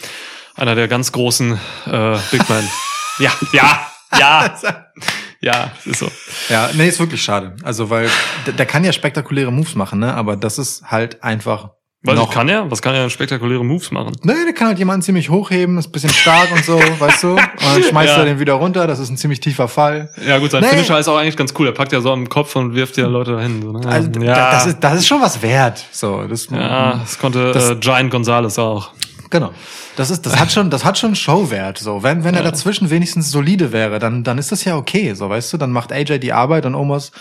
einer 0.55 0.73
der 0.73 0.87
ganz 0.87 1.11
großen 1.11 1.53
äh, 1.85 2.17
Big 2.31 2.49
Men. 2.49 2.67
ja, 3.19 3.31
ja, 3.53 3.87
ja. 4.19 4.57
Ja, 5.41 5.73
ist 5.83 5.99
so. 5.99 6.09
Ja, 6.47 6.69
nee, 6.73 6.87
ist 6.87 7.01
wirklich 7.01 7.21
schade. 7.21 7.57
Also, 7.63 7.89
weil 7.89 8.09
der, 8.45 8.53
der 8.53 8.65
kann 8.65 8.85
ja 8.85 8.93
spektakuläre 8.93 9.51
Moves 9.51 9.75
machen, 9.75 9.99
ne? 9.99 10.13
Aber 10.13 10.37
das 10.37 10.57
ist 10.57 10.83
halt 10.85 11.21
einfach 11.21 11.71
Was 12.05 12.15
noch. 12.15 12.31
kann 12.33 12.49
er? 12.49 12.69
Was 12.69 12.81
kann 12.81 12.93
er 12.95 13.09
spektakuläre 13.09 13.63
Moves 13.63 13.89
machen? 13.91 14.11
Nee, 14.23 14.33
der 14.43 14.53
kann 14.53 14.67
halt 14.67 14.77
jemanden 14.77 15.01
ziemlich 15.03 15.29
hochheben, 15.29 15.77
ist 15.77 15.87
ein 15.87 15.91
bisschen 15.93 16.09
stark 16.11 16.51
und 16.51 16.65
so, 16.65 16.77
weißt 16.99 17.23
du? 17.23 17.29
Und 17.35 17.39
dann 17.39 17.81
schmeißt 17.83 18.11
Ja. 18.13 18.19
er 18.19 18.25
den 18.25 18.39
wieder 18.39 18.53
runter, 18.53 18.87
das 18.87 18.99
ist 18.99 19.09
ein 19.09 19.15
ziemlich 19.15 19.39
tiefer 19.39 19.69
Fall. 19.69 20.09
Ja 20.27 20.37
gut, 20.37 20.51
sein 20.51 20.61
Nee. 20.63 20.67
Finisher 20.69 20.99
ist 20.99 21.07
auch 21.07 21.17
eigentlich 21.17 21.37
ganz 21.37 21.53
cool. 21.57 21.67
Er 21.67 21.71
packt 21.71 21.93
ja 21.93 22.01
so 22.01 22.11
am 22.11 22.27
Kopf 22.27 22.55
und 22.57 22.75
wirft 22.75 22.97
ja 22.97 23.07
Leute 23.07 23.31
dahin. 23.33 23.61
So, 23.61 23.71
ne? 23.71 23.87
Also, 23.87 24.09
ja, 24.19 24.35
da- 24.35 24.51
das, 24.51 24.65
ist, 24.65 24.79
das 24.81 24.95
ist 24.95 25.07
schon 25.07 25.21
was 25.21 25.41
wert. 25.41 25.85
So, 25.93 26.23
das, 26.27 26.49
ja, 26.49 26.95
das 26.97 27.17
konnte 27.19 27.53
Das- 27.53 27.69
äh, 27.69 27.75
Giant 27.77 28.11
Gonzalez 28.11 28.59
auch. 28.59 28.91
Genau. 29.29 29.51
Das 29.95 30.09
ist, 30.09 30.25
das 30.25 30.37
hat 30.39 30.51
schon, 30.51 30.69
das 30.69 30.83
hat 30.83 30.97
schon 30.97 31.15
Showwert. 31.15 31.77
So, 31.77 32.03
wenn, 32.03 32.23
wenn 32.23 32.35
er 32.35 32.43
dazwischen 32.43 32.89
wenigstens 32.89 33.31
solide 33.31 33.71
wäre, 33.71 33.97
dann, 33.99 34.23
dann 34.23 34.37
ist 34.37 34.51
das 34.51 34.63
ja 34.65 34.75
okay. 34.75 35.13
So, 35.13 35.29
weißt 35.29 35.53
du, 35.53 35.57
dann 35.57 35.71
macht 35.71 35.91
AJ 35.93 36.17
die 36.19 36.33
Arbeit 36.33 36.65
und 36.65 36.75
Omos 36.75 37.11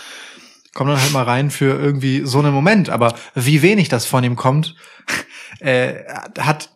kommt 0.73 0.89
dann 0.89 1.01
halt 1.01 1.11
mal 1.13 1.23
rein 1.23 1.51
für 1.51 1.77
irgendwie 1.79 2.21
so 2.25 2.39
einen 2.39 2.53
Moment. 2.53 2.89
Aber 2.89 3.15
wie 3.35 3.61
wenig 3.61 3.89
das 3.89 4.05
von 4.05 4.23
ihm 4.23 4.35
kommt, 4.35 4.75
äh, 5.59 5.93
hat 6.39 6.69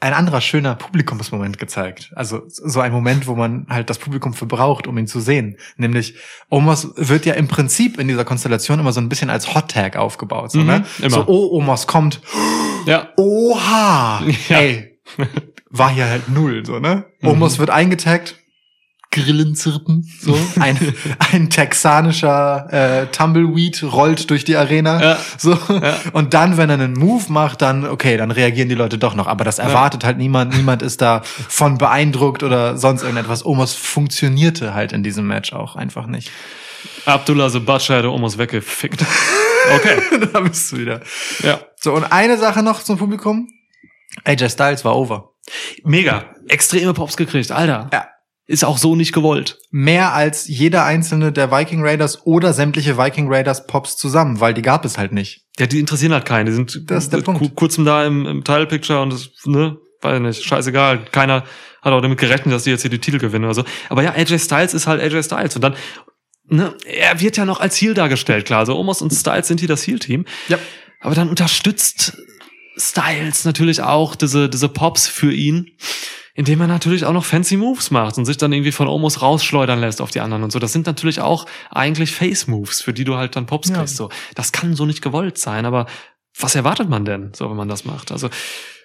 ein 0.00 0.12
anderer 0.12 0.42
schöner 0.42 0.74
Publikumsmoment 0.74 1.58
gezeigt. 1.58 2.12
Also 2.14 2.42
so 2.46 2.80
ein 2.80 2.92
Moment, 2.92 3.26
wo 3.26 3.34
man 3.34 3.66
halt 3.70 3.88
das 3.88 3.98
Publikum 3.98 4.34
verbraucht, 4.34 4.86
um 4.86 4.98
ihn 4.98 5.06
zu 5.06 5.18
sehen. 5.20 5.56
Nämlich 5.78 6.16
Omos 6.50 6.88
wird 6.96 7.24
ja 7.24 7.32
im 7.34 7.48
Prinzip 7.48 7.98
in 7.98 8.08
dieser 8.08 8.24
Konstellation 8.26 8.80
immer 8.80 8.92
so 8.92 9.00
ein 9.00 9.08
bisschen 9.08 9.30
als 9.30 9.54
Hot 9.54 9.70
Tag 9.70 9.96
aufgebaut. 9.96 10.50
So, 10.50 10.58
Mhm, 10.58 10.66
ne? 10.66 10.84
immer. 10.98 11.10
so 11.10 11.24
oh, 11.26 11.56
Omos 11.56 11.86
kommt. 11.86 12.20
Ja. 12.86 13.12
Oha! 13.16 14.22
Ja. 14.48 14.58
Ey, 14.58 14.98
war 15.70 15.90
hier 15.90 16.06
halt 16.06 16.28
null, 16.28 16.66
so, 16.66 16.80
ne? 16.80 17.06
Mhm. 17.20 17.28
Omos 17.28 17.58
wird 17.58 17.70
eingetaggt, 17.70 18.36
Grillen 19.14 19.54
zirpen, 19.54 20.10
so. 20.20 20.36
Ein, 20.60 20.76
ein 21.32 21.48
texanischer 21.48 22.66
äh, 22.72 23.06
Tumbleweed 23.06 23.84
rollt 23.84 24.28
durch 24.28 24.44
die 24.44 24.56
Arena. 24.56 25.00
Ja. 25.00 25.18
So. 25.38 25.52
Ja. 25.68 25.96
Und 26.12 26.34
dann, 26.34 26.56
wenn 26.56 26.68
er 26.68 26.74
einen 26.74 26.94
Move 26.94 27.24
macht, 27.28 27.62
dann, 27.62 27.86
okay, 27.86 28.16
dann 28.16 28.32
reagieren 28.32 28.68
die 28.68 28.74
Leute 28.74 28.98
doch 28.98 29.14
noch. 29.14 29.28
Aber 29.28 29.44
das 29.44 29.60
erwartet 29.60 30.04
halt 30.04 30.18
niemand. 30.18 30.56
Niemand 30.56 30.82
ist 30.82 31.00
da 31.00 31.22
von 31.24 31.78
beeindruckt 31.78 32.42
oder 32.42 32.76
sonst 32.76 33.02
irgendetwas. 33.02 33.46
Omos 33.46 33.74
funktionierte 33.74 34.74
halt 34.74 34.92
in 34.92 35.04
diesem 35.04 35.26
Match 35.26 35.52
auch 35.52 35.76
einfach 35.76 36.06
nicht. 36.06 36.32
Abdullah 37.06 37.48
the 37.50 37.60
Butcher 37.60 37.98
hätte 37.98 38.10
Omos 38.10 38.38
weggefickt. 38.38 39.04
Okay. 39.76 39.98
da 40.30 40.40
bist 40.40 40.70
du 40.72 40.76
wieder. 40.76 41.00
Ja. 41.42 41.58
So, 41.80 41.94
und 41.94 42.04
eine 42.04 42.36
Sache 42.36 42.62
noch 42.62 42.82
zum 42.82 42.98
Publikum. 42.98 43.48
AJ 44.22 44.50
Styles 44.50 44.84
war 44.84 44.94
over. 44.94 45.30
Mega. 45.84 46.34
Extreme 46.48 46.92
Pops 46.92 47.16
gekriegt, 47.16 47.50
Alter. 47.50 47.88
Ja. 47.90 48.08
Ist 48.46 48.64
auch 48.64 48.76
so 48.76 48.94
nicht 48.94 49.12
gewollt. 49.12 49.58
mehr 49.70 50.12
als 50.12 50.46
jeder 50.48 50.84
einzelne 50.84 51.32
der 51.32 51.50
Viking 51.50 51.80
Raiders 51.82 52.26
oder 52.26 52.52
sämtliche 52.52 52.98
Viking 52.98 53.32
Raiders 53.32 53.66
Pops 53.66 53.96
zusammen, 53.96 54.38
weil 54.40 54.52
die 54.52 54.60
gab 54.62 54.84
es 54.84 54.98
halt 54.98 55.12
nicht. 55.12 55.44
Ja, 55.58 55.66
die 55.66 55.80
interessieren 55.80 56.12
halt 56.12 56.26
keinen. 56.26 56.46
Die 56.46 56.52
sind 56.52 56.90
Das 56.90 57.04
ist 57.04 57.12
der 57.12 57.22
ku- 57.22 57.32
Punkt. 57.38 57.54
kurzem 57.56 57.84
da 57.86 58.04
im, 58.04 58.26
im 58.26 58.44
Title 58.44 58.66
Picture 58.66 59.00
und 59.00 59.12
das, 59.14 59.30
ne, 59.46 59.78
weiß 60.02 60.20
nicht, 60.20 60.44
scheißegal. 60.44 61.06
Keiner 61.10 61.44
hat 61.80 61.92
auch 61.92 62.00
damit 62.02 62.18
gerechnet, 62.18 62.52
dass 62.54 62.64
die 62.64 62.70
jetzt 62.70 62.82
hier 62.82 62.90
die 62.90 62.98
Titel 62.98 63.18
gewinnen 63.18 63.44
oder 63.46 63.54
so. 63.54 63.64
Aber 63.88 64.02
ja, 64.02 64.10
AJ 64.12 64.38
Styles 64.40 64.74
ist 64.74 64.86
halt 64.86 65.00
AJ 65.00 65.22
Styles. 65.22 65.54
Und 65.56 65.62
dann, 65.62 65.74
ne, 66.46 66.74
er 66.84 67.20
wird 67.20 67.38
ja 67.38 67.46
noch 67.46 67.60
als 67.60 67.76
Heel 67.80 67.94
dargestellt, 67.94 68.44
klar. 68.44 68.58
Also 68.60 68.76
Omos 68.76 69.00
und 69.00 69.10
Styles 69.10 69.48
sind 69.48 69.60
hier 69.60 69.68
das 69.68 69.86
Heel-Team. 69.86 70.26
Ja. 70.48 70.58
Aber 71.00 71.14
dann 71.14 71.30
unterstützt 71.30 72.18
Styles 72.76 73.44
natürlich 73.44 73.80
auch 73.82 74.16
diese, 74.16 74.48
diese 74.50 74.68
Pops 74.68 75.06
für 75.06 75.32
ihn, 75.32 75.70
indem 76.34 76.60
er 76.60 76.66
natürlich 76.66 77.04
auch 77.04 77.12
noch 77.12 77.24
fancy 77.24 77.56
Moves 77.56 77.90
macht 77.90 78.18
und 78.18 78.24
sich 78.24 78.36
dann 78.36 78.52
irgendwie 78.52 78.72
von 78.72 78.88
Omos 78.88 79.22
rausschleudern 79.22 79.80
lässt 79.80 80.00
auf 80.00 80.10
die 80.10 80.20
anderen 80.20 80.42
und 80.42 80.50
so. 80.52 80.58
Das 80.58 80.72
sind 80.72 80.86
natürlich 80.86 81.20
auch 81.20 81.46
eigentlich 81.70 82.10
Face-Moves, 82.12 82.82
für 82.82 82.92
die 82.92 83.04
du 83.04 83.16
halt 83.16 83.36
dann 83.36 83.46
Pops 83.46 83.68
Ja. 83.68 83.76
kriegst. 83.78 83.96
So, 83.96 84.10
das 84.34 84.52
kann 84.52 84.74
so 84.74 84.84
nicht 84.84 85.00
gewollt 85.02 85.38
sein, 85.38 85.64
aber 85.64 85.86
was 86.38 86.54
erwartet 86.56 86.88
man 86.88 87.04
denn, 87.04 87.32
so 87.34 87.48
wenn 87.48 87.56
man 87.56 87.68
das 87.68 87.84
macht? 87.84 88.10
Also, 88.10 88.28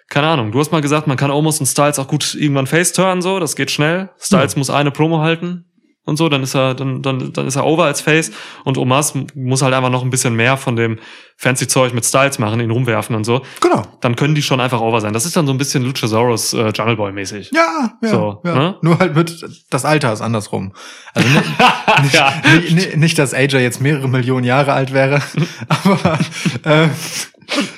keine 0.09 0.27
Ahnung. 0.27 0.51
Du 0.51 0.59
hast 0.59 0.71
mal 0.71 0.81
gesagt, 0.81 1.07
man 1.07 1.17
kann 1.17 1.31
Omos 1.31 1.59
und 1.59 1.65
Styles 1.65 1.99
auch 1.99 2.07
gut 2.07 2.35
irgendwann 2.35 2.67
Face-turn, 2.67 3.21
so, 3.21 3.39
das 3.39 3.55
geht 3.55 3.71
schnell. 3.71 4.09
Styles 4.19 4.55
muss 4.55 4.69
eine 4.69 4.91
Promo 4.91 5.19
halten 5.19 5.65
und 6.09 6.17
so, 6.17 6.27
dann 6.27 6.43
ist 6.43 6.55
er, 6.55 6.73
dann, 6.75 7.01
dann, 7.01 7.31
dann 7.31 7.47
ist 7.47 7.55
er 7.55 7.65
over 7.65 7.85
als 7.85 8.01
Face 8.01 8.31
und 8.65 8.77
Omas 8.77 9.13
muss 9.35 9.61
halt 9.61 9.73
einfach 9.73 9.89
noch 9.89 10.03
ein 10.03 10.09
bisschen 10.09 10.35
mehr 10.35 10.57
von 10.57 10.75
dem 10.75 10.99
fancy 11.37 11.67
Zeug 11.69 11.93
mit 11.93 12.03
Styles 12.03 12.37
machen, 12.39 12.59
ihn 12.59 12.71
rumwerfen 12.71 13.15
und 13.15 13.23
so. 13.23 13.41
Genau. 13.61 13.83
Dann 14.01 14.17
können 14.17 14.35
die 14.35 14.41
schon 14.41 14.59
einfach 14.59 14.81
over 14.81 14.99
sein. 14.99 15.13
Das 15.13 15.25
ist 15.25 15.37
dann 15.37 15.45
so 15.47 15.53
ein 15.53 15.57
bisschen 15.57 15.83
Luchasaurus 15.85 16.53
äh, 16.53 16.71
Jungle 16.75 16.97
Boy 16.97 17.13
mäßig. 17.13 17.51
Ja, 17.53 17.93
ja, 18.01 18.09
So, 18.09 18.41
ja. 18.43 18.53
ne? 18.55 18.75
Nur 18.81 18.99
halt 18.99 19.15
mit, 19.15 19.45
das 19.69 19.85
Alter 19.85 20.11
ist 20.11 20.19
andersrum. 20.21 20.73
Also 21.13 21.29
nicht, 21.29 21.45
nicht, 22.03 22.13
Ja. 22.13 22.33
nicht, 22.73 22.97
nicht, 22.97 23.19
dass 23.19 23.33
AJ 23.33 23.57
jetzt 23.59 23.79
mehrere 23.79 24.09
Millionen 24.09 24.43
Jahre 24.43 24.73
alt 24.73 24.91
wäre, 24.91 25.21
aber 25.69 26.19
äh, 26.63 26.89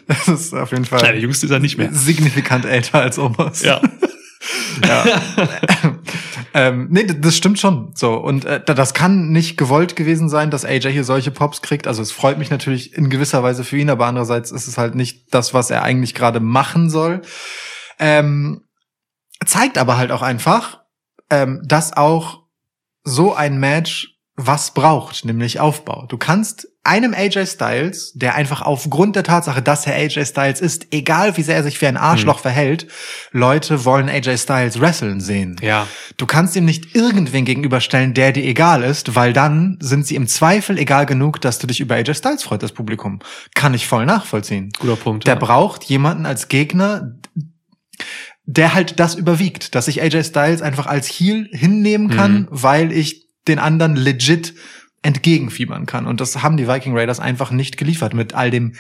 das 0.08 0.28
ist 0.28 0.54
auf 0.56 0.72
jeden 0.72 0.84
Ja, 0.86 0.90
der 0.98 1.00
Fall 1.00 1.18
Jüngste 1.18 1.46
ist 1.46 1.52
er 1.52 1.60
nicht 1.60 1.78
mehr. 1.78 1.90
signifikant 1.94 2.66
älter 2.66 3.00
als 3.02 3.20
Omos. 3.20 3.62
Ja. 3.62 3.80
ja. 4.86 5.06
ähm, 6.54 6.88
nee, 6.90 7.06
das 7.06 7.36
stimmt 7.36 7.60
schon. 7.60 7.92
So 7.96 8.14
und 8.16 8.46
äh, 8.46 8.62
da- 8.64 8.74
das 8.74 8.94
kann 8.94 9.30
nicht 9.32 9.58
gewollt 9.58 9.96
gewesen 9.96 10.30
sein, 10.30 10.52
dass 10.52 10.66
AJ 10.66 10.92
hier 10.92 11.04
solche 11.04 11.32
Pops 11.32 11.62
kriegt. 11.62 11.88
Also 11.88 12.02
es 12.02 12.12
freut 12.12 12.38
mich 12.38 12.50
natürlich 12.50 12.94
in 12.96 13.10
gewisser 13.10 13.44
Weise 13.44 13.64
für 13.64 13.78
ihn, 13.78 13.90
aber 13.90 14.06
andererseits 14.08 14.52
ist 14.52 14.68
es 14.68 14.78
halt 14.78 14.96
nicht 14.96 15.34
das, 15.34 15.54
was 15.54 15.70
er 15.70 15.84
eigentlich 15.84 16.14
gerade 16.14 16.40
machen 16.40 16.90
soll. 16.90 17.22
Ähm, 18.00 18.64
zeigt 19.46 19.78
aber 19.78 19.98
halt 19.98 20.12
auch 20.12 20.22
einfach, 20.22 20.82
ähm, 21.30 21.62
dass 21.66 21.96
auch 21.96 22.44
so 23.04 23.34
ein 23.34 23.60
Match 23.60 24.18
was 24.48 24.74
braucht, 24.74 25.26
nämlich 25.26 25.60
Aufbau. 25.60 26.06
Du 26.08 26.18
kannst 26.18 26.68
einem 26.84 27.14
AJ 27.14 27.46
Styles, 27.46 28.12
der 28.16 28.34
einfach 28.34 28.64
aufgrund 28.64 29.16
der 29.16 29.24
Tatsache, 29.24 29.62
dass 29.62 29.86
er 29.86 29.94
AJ 29.94 30.26
Styles 30.26 30.62
ist, 30.62 30.88
egal 30.92 31.38
wie 31.38 31.44
sehr 31.44 31.56
er 31.56 31.64
sich 31.64 31.80
wie 31.80 31.86
ein 31.86 31.96
Arschloch 31.98 32.40
verhält, 32.40 32.88
Leute 33.32 33.86
wollen 33.86 34.10
AJ 34.10 34.40
Styles 34.40 34.82
wresteln 34.82 35.20
sehen. 35.22 35.58
Ja. 35.62 35.88
Du 36.18 36.26
kannst 36.26 36.56
ihm 36.56 36.66
nicht 36.66 36.96
irgendwen 36.96 37.46
gegenüberstellen, 37.46 38.16
der 38.16 38.32
dir 38.32 38.44
egal 38.44 38.84
ist, 38.84 39.16
weil 39.16 39.32
dann 39.32 39.78
sind 39.80 40.08
sie 40.08 40.16
im 40.16 40.28
Zweifel 40.28 40.80
egal 40.80 41.06
genug, 41.06 41.40
dass 41.40 41.60
du 41.60 41.68
dich 41.68 41.82
über 41.82 41.96
AJ 41.96 42.16
Styles 42.16 42.44
freut, 42.44 42.64
das 42.64 42.72
Publikum. 42.72 43.20
Kann 43.54 43.76
ich 43.76 43.86
voll 43.88 44.08
nachvollziehen. 44.08 44.72
Guter 44.80 44.96
Punkt. 44.96 45.28
Der 45.28 45.36
ja. 45.36 45.40
braucht 45.40 45.84
jemanden 45.84 46.26
als 46.26 46.48
Gegner, 46.48 47.12
der 48.46 48.74
halt 48.74 49.00
das 49.00 49.14
überwiegt, 49.14 49.76
dass 49.76 49.88
ich 49.88 50.02
AJ 50.02 50.24
Styles 50.24 50.64
einfach 50.64 50.88
als 50.88 51.08
Heel 51.08 51.48
hinnehmen 51.52 52.10
kann, 52.10 52.34
Mhm. 52.34 52.48
weil 52.50 52.92
ich 52.92 53.21
den 53.48 53.60
anderen 53.60 53.96
legit 53.96 54.54
entgegenfiebern 55.04 55.86
kann. 55.86 56.06
Und 56.08 56.22
das 56.22 56.44
haben 56.44 56.58
die 56.58 56.68
Viking 56.68 56.96
Raiders 56.98 57.20
einfach 57.20 57.52
nicht 57.52 57.78
geliefert 57.78 58.14
mit 58.14 58.34
all 58.34 58.52
dem 58.52 58.74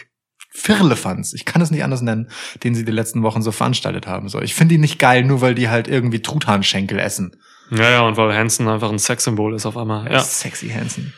Firlefanz, 0.54 1.34
ich 1.34 1.46
kann 1.46 1.62
es 1.62 1.72
nicht 1.72 1.84
anders 1.84 2.02
nennen, 2.02 2.30
den 2.64 2.76
sie 2.76 2.84
die 2.84 2.92
letzten 2.92 3.24
Wochen 3.24 3.42
so 3.42 3.52
veranstaltet 3.54 4.06
haben. 4.06 4.28
So, 4.28 4.42
ich 4.42 4.54
finde 4.54 4.76
die 4.76 4.80
nicht 4.82 5.00
geil, 5.00 5.24
nur 5.24 5.40
weil 5.40 5.56
die 5.56 5.70
halt 5.70 5.88
irgendwie 5.88 6.22
Truthahnschenkel 6.22 7.00
essen. 7.00 7.38
ja, 7.72 7.90
ja, 7.90 8.02
und 8.02 8.18
weil 8.18 8.36
Hansen 8.38 8.68
einfach 8.68 8.92
ein 8.92 9.00
Sexsymbol 9.00 9.56
ist 9.56 9.66
auf 9.66 9.78
einmal. 9.78 10.12
Ja. 10.12 10.20
Sexy 10.20 10.68
Hansen. 10.70 11.14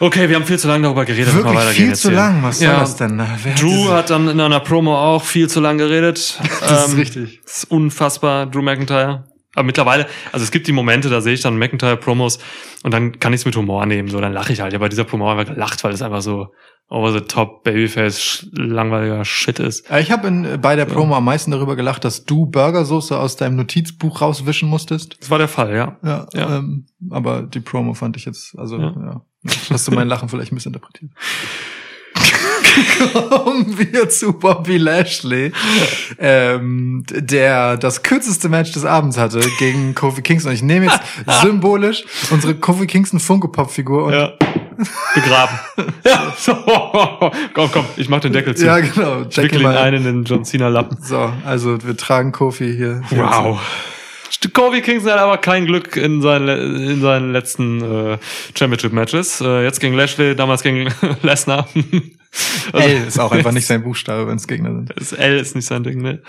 Okay, 0.00 0.28
wir 0.30 0.36
haben 0.36 0.46
viel 0.46 0.58
zu 0.58 0.68
lange 0.68 0.84
darüber 0.84 1.04
geredet. 1.04 1.34
Wirklich 1.34 1.58
viel 1.70 1.94
zu 1.94 2.08
hier. 2.08 2.16
lang. 2.16 2.42
Was 2.42 2.58
soll 2.58 2.68
Ja. 2.68 2.80
das 2.80 2.96
denn? 2.96 3.18
Wer 3.18 3.52
hat 3.52 3.60
Drew 3.62 3.68
diese- 3.68 3.92
hat 3.94 4.10
dann 4.10 4.28
in 4.28 4.40
einer 4.40 4.60
Promo 4.60 4.96
auch 4.96 5.24
viel 5.24 5.48
zu 5.48 5.60
lang 5.60 5.76
geredet. 5.78 6.38
Das 6.60 6.86
ist 6.86 6.92
Ähm, 6.94 6.98
richtig. 6.98 7.40
Das 7.44 7.56
ist 7.58 7.70
unfassbar, 7.70 8.46
Drew 8.46 8.62
McIntyre. 8.62 9.24
Aber 9.56 9.64
mittlerweile, 9.64 10.06
also 10.32 10.44
es 10.44 10.50
gibt 10.52 10.66
die 10.68 10.72
Momente, 10.72 11.08
da 11.08 11.20
sehe 11.20 11.32
ich 11.34 11.40
dann 11.40 11.58
McIntyre-Promos 11.58 12.38
und 12.84 12.92
dann 12.94 13.18
kann 13.18 13.32
ich 13.32 13.40
es 13.40 13.44
mit 13.46 13.56
Humor 13.56 13.84
nehmen, 13.86 14.08
so 14.08 14.20
dann 14.20 14.32
lache 14.32 14.52
ich 14.52 14.60
halt. 14.60 14.72
Ja, 14.72 14.78
bei 14.78 14.88
dieser 14.88 15.04
Promo 15.04 15.40
ich 15.40 15.48
gelacht, 15.48 15.82
weil 15.82 15.92
es 15.94 16.02
einfach 16.02 16.22
so 16.22 16.52
over 16.88 17.12
the 17.12 17.20
top 17.22 17.64
Babyface 17.64 18.46
langweiliger 18.52 19.24
Shit 19.24 19.58
ist. 19.58 19.90
Äh, 19.90 20.02
Ich 20.02 20.12
habe 20.12 20.28
in- 20.28 20.60
bei 20.60 20.76
der 20.76 20.84
Promo 20.84 21.16
am 21.16 21.24
meisten 21.24 21.50
darüber 21.50 21.74
gelacht, 21.74 22.04
dass 22.04 22.24
du 22.26 22.46
Burgersoße 22.46 23.18
aus 23.18 23.34
deinem 23.36 23.56
Notizbuch 23.56 24.20
rauswischen 24.20 24.68
musstest. 24.68 25.16
Das 25.20 25.30
war 25.30 25.38
der 25.38 25.48
Fall, 25.48 25.74
ja. 25.74 25.96
Ja, 26.04 26.26
Ja. 26.32 26.58
Ähm, 26.58 26.86
aber 27.10 27.42
die 27.42 27.60
Promo 27.60 27.94
fand 27.94 28.16
ich 28.16 28.24
jetzt, 28.26 28.56
also 28.58 28.78
Ja. 28.78 28.94
ja. 28.94 29.22
Hast 29.70 29.88
du 29.88 29.92
mein 29.92 30.06
Lachen 30.08 30.28
vielleicht 30.28 30.52
missinterpretiert? 30.52 31.10
Kommen 33.28 33.78
wir 33.78 34.08
zu 34.08 34.32
Bobby 34.32 34.76
Lashley, 34.76 35.52
ähm, 36.18 37.04
der 37.10 37.76
das 37.76 38.02
kürzeste 38.02 38.48
Match 38.48 38.72
des 38.72 38.84
Abends 38.84 39.16
hatte 39.18 39.40
gegen 39.58 39.94
Kofi 39.94 40.22
Kingston. 40.22 40.52
Ich 40.52 40.62
nehme 40.62 40.86
jetzt 40.86 41.00
symbolisch 41.42 42.04
unsere 42.30 42.54
Kofi 42.54 42.86
Kingston 42.86 43.20
Funko 43.20 43.48
Pop 43.48 43.70
Figur 43.70 44.04
und 44.04 44.12
Ja. 44.12 44.32
Begraben. 45.14 45.58
ja, 46.04 46.34
so. 46.36 46.54
Komm, 47.54 47.70
komm, 47.72 47.86
ich 47.96 48.10
mach 48.10 48.20
den 48.20 48.34
Deckel 48.34 48.54
zu. 48.54 48.66
ja 48.66 48.78
genau, 48.78 49.22
ich 49.28 49.36
wickel 49.38 49.62
ihn 49.62 49.66
ein 49.66 49.94
in 49.94 50.04
den 50.04 50.24
John 50.24 50.44
Cena 50.44 50.68
Lappen. 50.68 50.98
So, 51.00 51.32
also 51.46 51.82
wir 51.82 51.96
tragen 51.96 52.32
Kofi 52.32 52.74
hier. 52.76 53.02
hier 53.08 53.18
Wow. 53.18 53.58
Kofi 54.52 54.82
Kingston 54.82 55.12
hat 55.12 55.20
aber 55.20 55.38
kein 55.38 55.64
Glück 55.64 55.96
in 55.96 56.20
seinen, 56.20 56.76
in 56.76 57.00
seinen 57.00 57.32
letzten 57.32 57.80
äh, 57.80 58.18
Championship-Matches. 58.56 59.40
Äh, 59.40 59.64
jetzt 59.64 59.80
gegen 59.80 59.94
Lashley, 59.94 60.36
damals 60.36 60.62
gegen 60.62 60.92
Lesnar. 61.22 61.68
Also, 62.72 62.88
L 62.88 63.06
ist 63.06 63.18
auch 63.18 63.32
einfach 63.32 63.52
nicht 63.52 63.66
sein 63.66 63.82
Buchstabe, 63.82 64.26
wenn 64.28 64.36
es 64.36 64.46
Gegner 64.46 64.74
sind. 64.74 64.92
Das 64.96 65.12
L 65.12 65.38
ist 65.38 65.54
nicht 65.54 65.66
sein 65.66 65.84
Ding, 65.84 66.00
ne? 66.00 66.22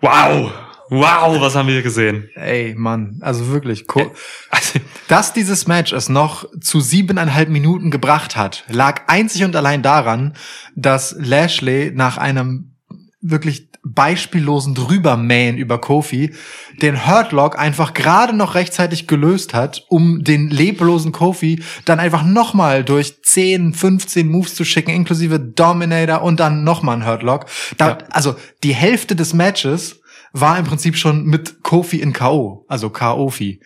Wow. 0.00 0.52
Wow, 0.90 1.38
was 1.40 1.54
haben 1.54 1.66
wir 1.66 1.74
hier 1.74 1.82
gesehen? 1.82 2.30
Ey, 2.34 2.74
Mann, 2.74 3.18
also 3.20 3.48
wirklich. 3.48 3.86
Ko 3.86 4.10
Also, 4.50 4.80
Dass 5.08 5.34
dieses 5.34 5.66
Match 5.66 5.92
es 5.92 6.08
noch 6.08 6.46
zu 6.60 6.80
siebeneinhalb 6.80 7.50
Minuten 7.50 7.90
gebracht 7.90 8.36
hat, 8.36 8.64
lag 8.68 9.02
einzig 9.06 9.44
und 9.44 9.54
allein 9.54 9.82
daran, 9.82 10.34
dass 10.74 11.14
Lashley 11.18 11.92
nach 11.94 12.16
einem 12.16 12.74
wirklich 13.20 13.67
beispiellosen 13.84 14.74
Drübermähen 14.74 15.56
über 15.56 15.80
Kofi 15.80 16.34
den 16.82 17.06
Hurtlock 17.06 17.58
einfach 17.58 17.94
gerade 17.94 18.34
noch 18.34 18.54
rechtzeitig 18.54 19.06
gelöst 19.06 19.54
hat, 19.54 19.84
um 19.88 20.24
den 20.24 20.50
leblosen 20.50 21.12
Kofi 21.12 21.62
dann 21.84 22.00
einfach 22.00 22.24
nochmal 22.24 22.84
durch 22.84 23.22
10, 23.22 23.74
15 23.74 24.28
Moves 24.28 24.54
zu 24.54 24.64
schicken, 24.64 24.90
inklusive 24.90 25.40
Dominator 25.40 26.22
und 26.22 26.40
dann 26.40 26.64
nochmal 26.64 26.96
ein 26.96 27.06
Hurtlock. 27.06 27.46
Da, 27.76 27.88
Ja. 27.88 27.98
Also 28.10 28.36
die 28.62 28.74
Hälfte 28.74 29.16
des 29.16 29.32
Matches 29.32 30.00
war 30.32 30.58
im 30.58 30.64
Prinzip 30.64 30.96
schon 30.96 31.24
mit 31.24 31.62
Kofi 31.62 32.00
in 32.00 32.12
K.O., 32.12 32.64
also 32.68 32.90
K.O.Fi. 32.90 33.60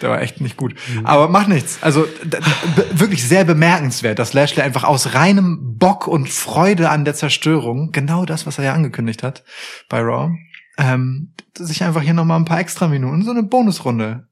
Der 0.00 0.10
war 0.10 0.20
echt 0.20 0.40
nicht 0.40 0.56
gut. 0.56 0.74
Aber 1.04 1.28
macht 1.28 1.48
nichts. 1.48 1.78
Also 1.80 2.06
wirklich 2.92 3.26
sehr 3.26 3.44
bemerkenswert, 3.44 4.18
dass 4.18 4.32
Lashley 4.32 4.62
einfach 4.62 4.84
aus 4.84 5.14
reinem 5.14 5.76
Bock 5.78 6.06
und 6.06 6.28
Freude 6.28 6.90
an 6.90 7.04
der 7.04 7.14
Zerstörung, 7.14 7.92
genau 7.92 8.24
das, 8.24 8.46
was 8.46 8.58
er 8.58 8.64
ja 8.64 8.74
angekündigt 8.74 9.22
hat 9.22 9.44
bei 9.88 10.00
Raw, 10.00 10.30
ähm, 10.78 11.32
sich 11.56 11.82
einfach 11.82 12.02
hier 12.02 12.14
nochmal 12.14 12.38
ein 12.38 12.44
paar 12.44 12.60
extra 12.60 12.86
Minuten, 12.86 13.24
so 13.24 13.32
eine 13.32 13.42
Bonusrunde 13.42 14.28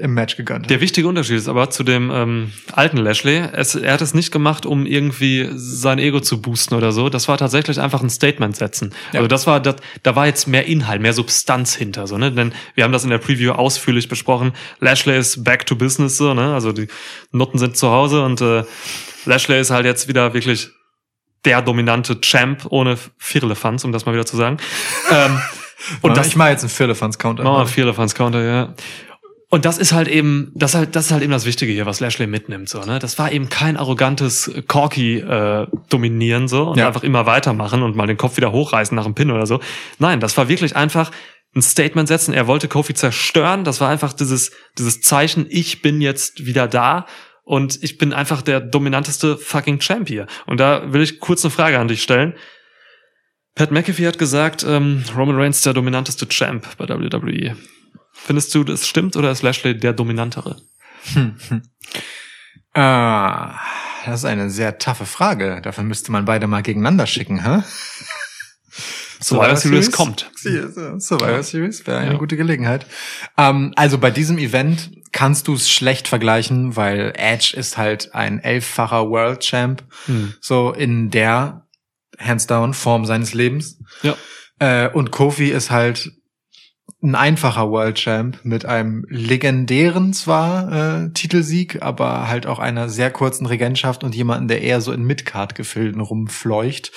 im 0.00 0.14
Match 0.14 0.36
gegönnt. 0.36 0.70
Der 0.70 0.80
wichtige 0.80 1.06
Unterschied 1.06 1.36
ist 1.36 1.48
aber 1.48 1.70
zu 1.70 1.84
dem 1.84 2.10
ähm, 2.10 2.52
alten 2.72 2.96
Lashley, 2.96 3.42
es, 3.52 3.74
er 3.74 3.92
hat 3.92 4.00
es 4.00 4.14
nicht 4.14 4.32
gemacht, 4.32 4.66
um 4.66 4.86
irgendwie 4.86 5.48
sein 5.54 5.98
Ego 5.98 6.20
zu 6.20 6.40
boosten 6.40 6.74
oder 6.74 6.92
so. 6.92 7.08
Das 7.08 7.28
war 7.28 7.38
tatsächlich 7.38 7.78
einfach 7.80 8.02
ein 8.02 8.10
Statement 8.10 8.56
setzen. 8.56 8.92
Ja. 9.12 9.20
Also 9.20 9.28
das 9.28 9.46
war, 9.46 9.60
das, 9.60 9.76
da 10.02 10.16
war 10.16 10.26
jetzt 10.26 10.48
mehr 10.48 10.66
Inhalt, 10.66 11.00
mehr 11.00 11.12
Substanz 11.12 11.74
hinter, 11.74 12.06
so, 12.06 12.18
ne? 12.18 12.32
Denn 12.32 12.52
wir 12.74 12.84
haben 12.84 12.92
das 12.92 13.04
in 13.04 13.10
der 13.10 13.18
Preview 13.18 13.52
ausführlich 13.52 14.08
besprochen. 14.08 14.52
Lashley 14.80 15.18
ist 15.18 15.44
back 15.44 15.66
to 15.66 15.76
business, 15.76 16.16
so, 16.16 16.34
ne? 16.34 16.54
Also 16.54 16.72
die 16.72 16.88
Nutten 17.32 17.58
sind 17.58 17.76
zu 17.76 17.90
Hause 17.90 18.24
und 18.24 18.40
äh, 18.40 18.64
Lashley 19.26 19.60
ist 19.60 19.70
halt 19.70 19.84
jetzt 19.84 20.08
wieder 20.08 20.34
wirklich 20.34 20.70
der 21.44 21.62
dominante 21.62 22.20
Champ 22.20 22.66
ohne 22.70 22.98
Firlefanz, 23.18 23.84
um 23.84 23.92
das 23.92 24.06
mal 24.06 24.12
wieder 24.12 24.26
zu 24.26 24.36
sagen. 24.36 24.58
ähm, 25.10 25.40
und 26.02 26.16
das 26.16 26.28
ich 26.28 26.36
mache 26.36 26.50
jetzt 26.50 26.62
einen 26.62 26.70
Firlefanz-Counter. 26.70 27.42
Machen 27.42 27.62
wir 27.62 27.66
viele 27.66 27.94
Fans 27.94 28.14
Counter, 28.14 28.42
ja. 28.42 28.74
Und 29.52 29.64
das 29.64 29.78
ist 29.78 29.92
halt 29.92 30.06
eben, 30.06 30.52
das 30.54 30.70
ist 30.72 30.74
halt, 30.76 30.94
das 30.96 31.06
ist 31.06 31.12
halt 31.12 31.24
eben 31.24 31.32
das 31.32 31.44
Wichtige 31.44 31.72
hier, 31.72 31.84
was 31.84 31.98
Lashley 31.98 32.28
mitnimmt, 32.28 32.68
so, 32.68 32.84
ne? 32.84 33.00
Das 33.00 33.18
war 33.18 33.32
eben 33.32 33.48
kein 33.48 33.76
arrogantes 33.76 34.48
Corky 34.68 35.18
äh, 35.18 35.66
dominieren 35.88 36.46
so 36.46 36.68
und 36.70 36.78
Ja. 36.78 36.86
einfach 36.86 37.02
immer 37.02 37.26
weitermachen 37.26 37.82
und 37.82 37.96
mal 37.96 38.06
den 38.06 38.16
Kopf 38.16 38.36
wieder 38.36 38.52
hochreißen 38.52 38.94
nach 38.94 39.04
dem 39.04 39.14
Pin 39.16 39.30
oder 39.32 39.46
so. 39.46 39.58
Nein, 39.98 40.20
das 40.20 40.36
war 40.36 40.48
wirklich 40.48 40.76
einfach 40.76 41.10
ein 41.56 41.62
Statement 41.62 42.06
setzen. 42.06 42.32
Er 42.32 42.46
wollte 42.46 42.68
Kofi 42.68 42.94
zerstören. 42.94 43.64
Das 43.64 43.80
war 43.80 43.88
einfach 43.88 44.12
dieses, 44.12 44.52
dieses 44.78 45.00
Zeichen, 45.00 45.46
ich 45.50 45.82
bin 45.82 46.00
jetzt 46.00 46.46
wieder 46.46 46.68
da 46.68 47.06
und 47.42 47.82
ich 47.82 47.98
bin 47.98 48.12
einfach 48.12 48.42
der 48.42 48.60
dominanteste 48.60 49.36
fucking 49.36 49.80
Champ 49.80 50.06
hier. 50.06 50.28
Und 50.46 50.60
da 50.60 50.92
will 50.92 51.02
ich 51.02 51.18
kurz 51.18 51.44
eine 51.44 51.50
Frage 51.50 51.80
an 51.80 51.88
dich 51.88 52.04
stellen. 52.04 52.34
Pat 53.56 53.72
McAfee 53.72 54.06
hat 54.06 54.18
gesagt, 54.18 54.64
ähm, 54.66 55.02
Roman 55.16 55.34
Reigns 55.34 55.62
der 55.62 55.72
dominanteste 55.72 56.28
Champ 56.28 56.68
bei 56.76 56.88
WWE. 56.88 57.56
Findest 58.24 58.54
du, 58.54 58.64
das 58.64 58.86
stimmt 58.86 59.16
oder 59.16 59.30
ist 59.30 59.42
Lashley 59.42 59.76
der 59.78 59.92
dominantere? 59.92 60.56
Ah, 62.72 63.58
das 64.06 64.20
ist 64.20 64.24
eine 64.24 64.48
sehr 64.48 64.78
taffe 64.78 65.04
Frage. 65.04 65.60
Dafür 65.60 65.82
müsste 65.82 66.12
man 66.12 66.24
beide 66.24 66.46
mal 66.46 66.62
gegeneinander 66.62 67.06
schicken, 67.06 67.42
hä? 67.44 67.62
Survivor 69.22 69.56
Series 69.56 69.90
kommt. 69.92 70.30
Survivor 70.36 71.42
Series 71.42 71.84
wäre 71.86 71.98
eine 71.98 72.12
Ja. 72.12 72.18
gute 72.18 72.36
Gelegenheit. 72.36 72.86
Ähm, 73.36 73.72
also 73.76 73.98
bei 73.98 74.10
diesem 74.10 74.38
Event 74.38 74.92
kannst 75.12 75.48
du 75.48 75.54
es 75.54 75.68
schlecht 75.68 76.08
vergleichen, 76.08 76.76
weil 76.76 77.12
Edge 77.16 77.54
ist 77.56 77.76
halt 77.76 78.14
ein 78.14 78.38
elffacher 78.38 79.10
World 79.10 79.40
Champ, 79.40 79.82
Hm. 80.06 80.34
so 80.40 80.72
in 80.72 81.10
der 81.10 81.66
hands 82.18 82.46
down 82.46 82.72
Form 82.72 83.04
seines 83.04 83.34
Lebens. 83.34 83.78
Ja. 84.02 84.14
Äh, 84.60 84.88
und 84.90 85.10
Kofi 85.10 85.48
ist 85.50 85.70
halt 85.70 86.12
ein 87.02 87.14
einfacher 87.14 87.70
World 87.70 87.96
Champ 87.96 88.40
mit 88.42 88.66
einem 88.66 89.06
legendären 89.08 90.12
zwar 90.12 91.04
äh, 91.04 91.10
Titelsieg, 91.12 91.82
aber 91.82 92.28
halt 92.28 92.46
auch 92.46 92.58
einer 92.58 92.88
sehr 92.88 93.10
kurzen 93.10 93.46
Regentschaft 93.46 94.04
und 94.04 94.14
jemanden, 94.14 94.48
der 94.48 94.62
eher 94.62 94.80
so 94.80 94.92
in 94.92 95.04
Midcard-Gefilden 95.04 96.00
rumfleucht. 96.00 96.92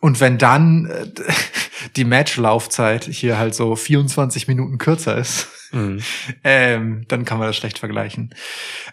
Und 0.00 0.20
wenn 0.20 0.38
dann 0.38 0.86
äh, 0.86 1.06
die 1.96 2.04
Matchlaufzeit 2.04 3.04
hier 3.04 3.38
halt 3.38 3.54
so 3.54 3.76
24 3.76 4.48
Minuten 4.48 4.78
kürzer 4.78 5.16
ist, 5.16 5.48
Mhm. 5.72 6.02
ähm, 6.44 7.04
dann 7.08 7.24
kann 7.24 7.38
man 7.38 7.48
das 7.48 7.56
schlecht 7.56 7.78
vergleichen. 7.78 8.34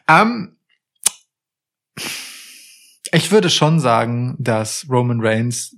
Ähm, 0.07 0.57
ich 3.11 3.31
würde 3.31 3.49
schon 3.49 3.79
sagen, 3.79 4.35
dass 4.39 4.87
Roman 4.89 5.21
Reigns 5.21 5.75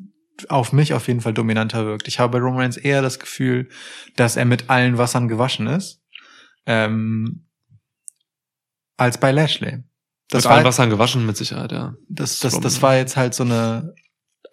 auf 0.49 0.73
mich 0.73 0.93
auf 0.93 1.07
jeden 1.07 1.21
Fall 1.21 1.33
dominanter 1.33 1.86
wirkt. 1.86 2.07
Ich 2.07 2.19
habe 2.19 2.33
bei 2.33 2.43
Roman 2.43 2.61
Reigns 2.61 2.77
eher 2.77 3.01
das 3.01 3.19
Gefühl, 3.19 3.69
dass 4.15 4.36
er 4.36 4.45
mit 4.45 4.69
allen 4.69 4.97
Wassern 4.97 5.27
gewaschen 5.27 5.67
ist, 5.67 6.01
ähm, 6.65 7.47
als 8.97 9.19
bei 9.19 9.31
Lashley. 9.31 9.83
Das 10.29 10.43
Mit 10.43 10.49
war, 10.49 10.57
allen 10.57 10.65
Wassern 10.65 10.89
gewaschen, 10.89 11.25
mit 11.25 11.38
Sicherheit, 11.38 11.71
ja. 11.71 11.95
das, 12.09 12.39
das, 12.39 12.59
das 12.59 12.81
war 12.81 12.95
jetzt 12.95 13.15
halt 13.15 13.33
so 13.33 13.43
eine, 13.43 13.93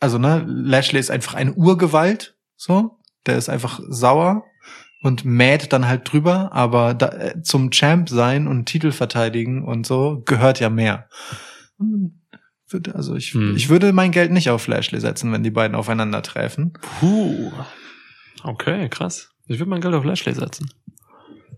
also 0.01 0.18
ne, 0.18 0.45
Lashley 0.47 1.01
ist 1.01 1.11
einfach 1.11 1.35
eine 1.35 1.55
Urgewalt, 1.55 2.37
so, 2.57 2.99
der 3.26 3.39
ist 3.39 3.49
einfach 3.49 3.80
sauer 3.89 4.45
und 5.03 5.24
mäht 5.24 5.72
dann 5.72 5.89
halt 5.89 6.11
drüber, 6.11 6.53
aber 6.53 6.95
da, 6.95 7.09
äh, 7.09 7.43
zum 7.43 7.70
Champ 7.70 8.09
sein 8.09 8.47
und 8.47 8.66
Titel 8.66 8.93
verteidigen 8.93 9.64
und 9.64 9.87
so 9.87 10.22
gehört 10.24 10.61
ja 10.61 10.70
mehr. 10.70 11.09
Würde- 12.73 12.95
Also 12.95 13.14
ich, 13.16 13.35
Hm. 13.35 13.57
ich 13.57 13.68
würde 13.68 13.93
mein 13.93 14.11
Geld 14.12 14.31
nicht 14.33 14.51
auf 14.51 14.66
Lashley 14.66 15.01
setzen, 15.01 15.33
wenn 15.33 15.43
die 15.43 15.51
beiden 15.51 15.75
aufeinandertreffen. 15.77 16.73
Puh. 17.01 17.53
Okay, 18.43 18.89
krass. 18.89 19.31
Ich 19.47 19.59
würde 19.59 19.70
mein 19.70 19.81
Geld 19.81 19.95
auf 19.95 20.05
Lashley 20.05 20.35
setzen. 20.35 20.70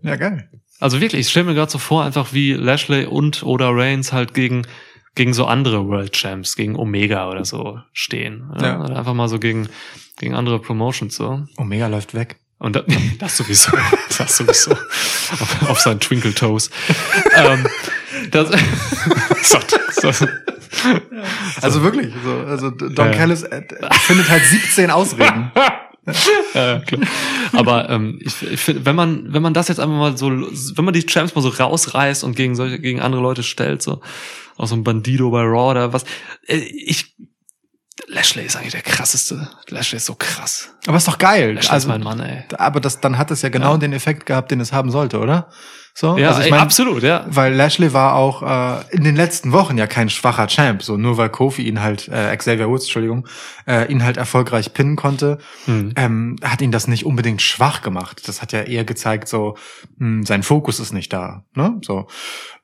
Ja, 0.02 0.16
geil. 0.16 0.50
Also 0.80 1.00
wirklich, 1.00 1.20
ich 1.22 1.28
stelle 1.30 1.46
mir 1.46 1.54
gerade 1.54 1.70
so 1.70 1.78
vor, 1.78 2.04
einfach 2.04 2.32
wie 2.32 2.52
Lashley 2.52 3.06
und 3.06 3.42
oder 3.42 3.70
Reigns 3.70 4.12
halt 4.12 4.34
gegen 4.34 4.66
gegen 5.16 5.32
so 5.32 5.44
andere 5.46 5.86
World 5.86 6.12
Champs, 6.12 6.56
gegen 6.56 6.74
Omega 6.74 7.30
oder 7.30 7.44
so 7.44 7.78
stehen. 7.92 8.50
Ja? 8.56 8.66
Ja. 8.66 8.84
Oder 8.84 8.96
einfach 8.98 9.14
mal 9.14 9.28
so 9.28 9.38
gegen 9.38 9.68
gegen 10.18 10.34
andere 10.34 10.58
Promotions 10.60 11.14
so. 11.14 11.44
Omega 11.56 11.86
läuft 11.86 12.14
weg. 12.14 12.40
Und 12.58 12.74
da, 12.76 12.82
das 13.18 13.36
sowieso. 13.36 13.70
Das 14.18 14.36
sowieso. 14.36 14.70
Auf, 14.72 15.70
auf 15.70 15.80
seinen 15.80 15.98
Twinkle 16.00 16.32
Toes. 16.34 16.70
ähm, 17.36 17.66
das, 18.30 18.50
so, 19.42 19.58
so, 20.12 20.26
Also 21.62 21.82
wirklich, 21.82 22.12
so, 22.24 22.32
also 22.46 22.70
Don 22.70 23.06
Ja. 23.06 23.12
Callis 23.12 23.42
äh, 23.42 23.62
findet 24.06 24.28
halt 24.28 24.42
17 24.44 24.90
Ausreden. 24.90 25.50
ja, 26.54 26.80
klar. 26.80 27.00
Aber 27.52 27.88
ähm, 27.88 28.18
ich, 28.20 28.42
ich 28.42 28.60
finde, 28.60 28.84
wenn 28.84 28.96
man 28.96 29.32
wenn 29.32 29.42
man 29.42 29.54
das 29.54 29.68
jetzt 29.68 29.80
einfach 29.80 29.96
mal 29.96 30.16
so, 30.18 30.30
wenn 30.30 30.84
man 30.84 30.92
die 30.94 31.06
Champs 31.06 31.34
mal 31.34 31.40
so 31.40 31.48
rausreißt 31.48 32.24
und 32.24 32.36
gegen 32.36 32.54
solche 32.54 32.78
gegen 32.78 33.00
andere 33.00 33.22
Leute 33.22 33.42
stellt, 33.42 33.82
so 33.82 34.00
auch 34.56 34.66
so 34.66 34.74
ein 34.74 34.84
Bandido 34.84 35.30
bei 35.30 35.42
Raw 35.42 35.70
oder 35.70 35.92
was, 35.92 36.04
äh, 36.46 36.56
ich 36.58 37.14
Lashley 38.06 38.44
ist 38.44 38.56
eigentlich 38.56 38.72
der 38.72 38.82
krasseste. 38.82 39.48
Lashley 39.68 39.96
ist 39.96 40.06
so 40.06 40.14
krass. 40.14 40.70
Aber 40.86 40.96
ist 40.98 41.08
doch 41.08 41.18
geil. 41.18 41.54
Lashley 41.54 41.70
Also, 41.72 41.86
ist 41.88 41.92
mein 41.92 42.02
Mann, 42.02 42.20
ey. 42.20 42.44
aber 42.58 42.80
das, 42.80 43.00
dann 43.00 43.16
hat 43.18 43.30
es 43.30 43.42
ja 43.42 43.48
genau 43.48 43.72
Ja. 43.72 43.78
den 43.78 43.92
Effekt 43.92 44.26
gehabt, 44.26 44.50
den 44.50 44.60
es 44.60 44.72
haben 44.72 44.90
sollte, 44.90 45.18
oder? 45.18 45.48
So? 45.96 46.18
Ja, 46.18 46.30
also 46.30 46.40
ich 46.42 46.50
mein, 46.50 46.58
absolut, 46.60 47.04
ja. 47.04 47.24
Weil 47.28 47.54
Lashley 47.54 47.92
war 47.92 48.14
auch 48.16 48.42
äh, 48.42 48.84
in 48.96 49.04
den 49.04 49.14
letzten 49.14 49.52
Wochen 49.52 49.78
ja 49.78 49.86
kein 49.86 50.10
schwacher 50.10 50.48
Champ, 50.48 50.82
so 50.82 50.96
nur 50.96 51.16
weil 51.18 51.28
Kofi 51.30 51.62
ihn 51.62 51.80
halt, 51.80 52.08
äh, 52.08 52.36
Xavier 52.36 52.68
Woods, 52.68 52.84
Entschuldigung, 52.86 53.28
äh, 53.66 53.90
ihn 53.90 54.02
halt 54.02 54.16
erfolgreich 54.16 54.74
pinnen 54.74 54.96
konnte, 54.96 55.38
Hm. 55.66 55.92
ähm, 55.96 56.36
hat 56.42 56.60
ihn 56.62 56.72
das 56.72 56.88
nicht 56.88 57.06
unbedingt 57.06 57.42
schwach 57.42 57.80
gemacht. 57.80 58.26
Das 58.26 58.42
hat 58.42 58.50
ja 58.52 58.62
eher 58.62 58.84
gezeigt, 58.84 59.28
so 59.28 59.56
mh, 59.98 60.26
sein 60.26 60.42
Fokus 60.42 60.80
ist 60.80 60.92
nicht 60.92 61.12
da, 61.12 61.44
ne? 61.54 61.78
So 61.84 62.08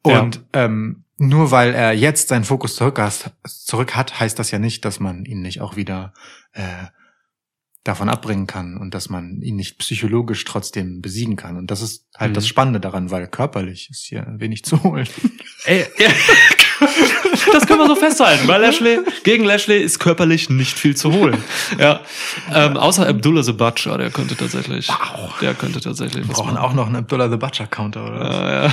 und 0.03 0.41
ähm, 0.53 1.05
nur 1.21 1.51
weil 1.51 1.75
er 1.75 1.93
jetzt 1.93 2.29
seinen 2.29 2.45
Fokus 2.45 2.77
zurück, 2.77 2.99
hat- 2.99 3.35
zurück 3.47 3.95
hat, 3.95 4.19
heißt 4.21 4.39
das 4.39 4.51
ja 4.51 4.59
nicht, 4.59 4.85
dass 4.85 5.01
man 5.01 5.25
ihn 5.25 5.43
nicht 5.43 5.61
auch 5.61 5.77
wieder 5.77 6.13
äh, 6.53 6.87
davon 7.85 8.09
abbringen 8.09 8.47
kann 8.47 8.77
und 8.77 8.93
dass 8.95 9.09
man 9.09 9.41
ihn 9.43 9.57
nicht 9.57 9.79
psychologisch 9.79 10.45
trotzdem 10.45 11.01
besiegen 11.01 11.37
kann. 11.37 11.57
Und 11.57 11.71
das 11.71 11.81
ist 11.83 12.07
halt 12.17 12.31
Mhm. 12.31 12.35
das 12.35 12.47
Spannende 12.49 12.81
daran, 12.81 13.11
weil 13.11 13.27
körperlich 13.27 13.89
ist 13.91 14.05
hier 14.05 14.27
wenig 14.39 14.65
zu 14.65 14.83
holen. 14.83 15.09
Ey, 15.65 15.87
ja. 15.99 16.09
Das 17.53 17.67
können 17.67 17.81
wir 17.81 17.87
so 17.87 17.97
festhalten, 17.97 18.47
weil 18.49 18.61
Lashley, 18.61 19.01
gegen 19.25 19.45
Lashley 19.45 19.79
ist 19.83 19.99
körperlich 19.99 20.51
nicht 20.51 20.79
viel 20.79 20.97
zu 20.97 21.13
holen. 21.13 21.43
Ja. 21.79 22.01
Ähm, 22.55 22.77
außer 22.77 23.09
Abdullah 23.09 23.43
the 23.43 23.53
Butcher, 23.53 23.99
der 23.99 24.11
könnte 24.11 24.37
tatsächlich. 24.37 24.89
Der 25.41 25.55
könnte 25.55 25.81
tatsächlich. 25.81 26.27
Wir 26.29 26.35
brauchen 26.35 26.57
auch 26.57 26.75
noch 26.75 26.87
einen 26.87 26.97
Abdullah 26.97 27.29
the 27.29 27.37
Butcher 27.37 27.67
Counter 27.67 28.07
oder 28.07 28.21
was? 28.21 28.35
Ja, 28.35 28.63
ja. 28.63 28.73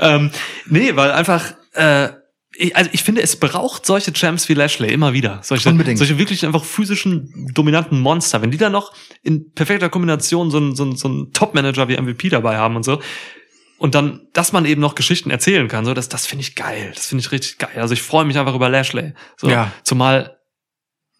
ähm, 0.16 0.30
nee, 0.66 0.94
weil 0.94 1.10
einfach, 1.12 1.54
äh, 1.72 2.10
ich, 2.56 2.76
also 2.76 2.90
ich 2.92 3.02
finde, 3.02 3.22
es 3.22 3.36
braucht 3.36 3.86
solche 3.86 4.12
Champs 4.12 4.48
wie 4.48 4.54
Lashley 4.54 4.92
immer 4.92 5.12
wieder. 5.12 5.40
Solche, 5.42 5.68
Unbedingt. 5.68 5.98
solche 5.98 6.18
wirklich 6.18 6.44
einfach 6.44 6.64
physischen, 6.64 7.52
dominanten 7.54 8.00
Monster. 8.00 8.42
Wenn 8.42 8.50
die 8.50 8.58
dann 8.58 8.72
noch 8.72 8.92
in 9.22 9.52
perfekter 9.52 9.88
Kombination 9.88 10.50
so 10.50 10.58
einen, 10.58 10.74
so 10.74 10.82
einen, 10.82 10.96
so 10.96 11.08
einen 11.08 11.32
Top-Manager 11.32 11.88
wie 11.88 11.96
MVP 11.96 12.28
dabei 12.30 12.56
haben 12.56 12.76
und 12.76 12.84
so, 12.84 13.00
und 13.78 13.94
dann, 13.94 14.26
dass 14.32 14.52
man 14.52 14.64
eben 14.64 14.80
noch 14.80 14.96
Geschichten 14.96 15.30
erzählen 15.30 15.68
kann, 15.68 15.84
so, 15.84 15.94
das, 15.94 16.08
das 16.08 16.26
finde 16.26 16.42
ich 16.42 16.56
geil. 16.56 16.90
Das 16.94 17.06
finde 17.06 17.22
ich 17.22 17.30
richtig 17.32 17.58
geil. 17.58 17.76
Also 17.76 17.94
ich 17.94 18.02
freue 18.02 18.24
mich 18.24 18.36
einfach 18.36 18.54
über 18.54 18.68
Lashley. 18.68 19.14
So, 19.36 19.48
Ja. 19.48 19.70
Zumal 19.84 20.36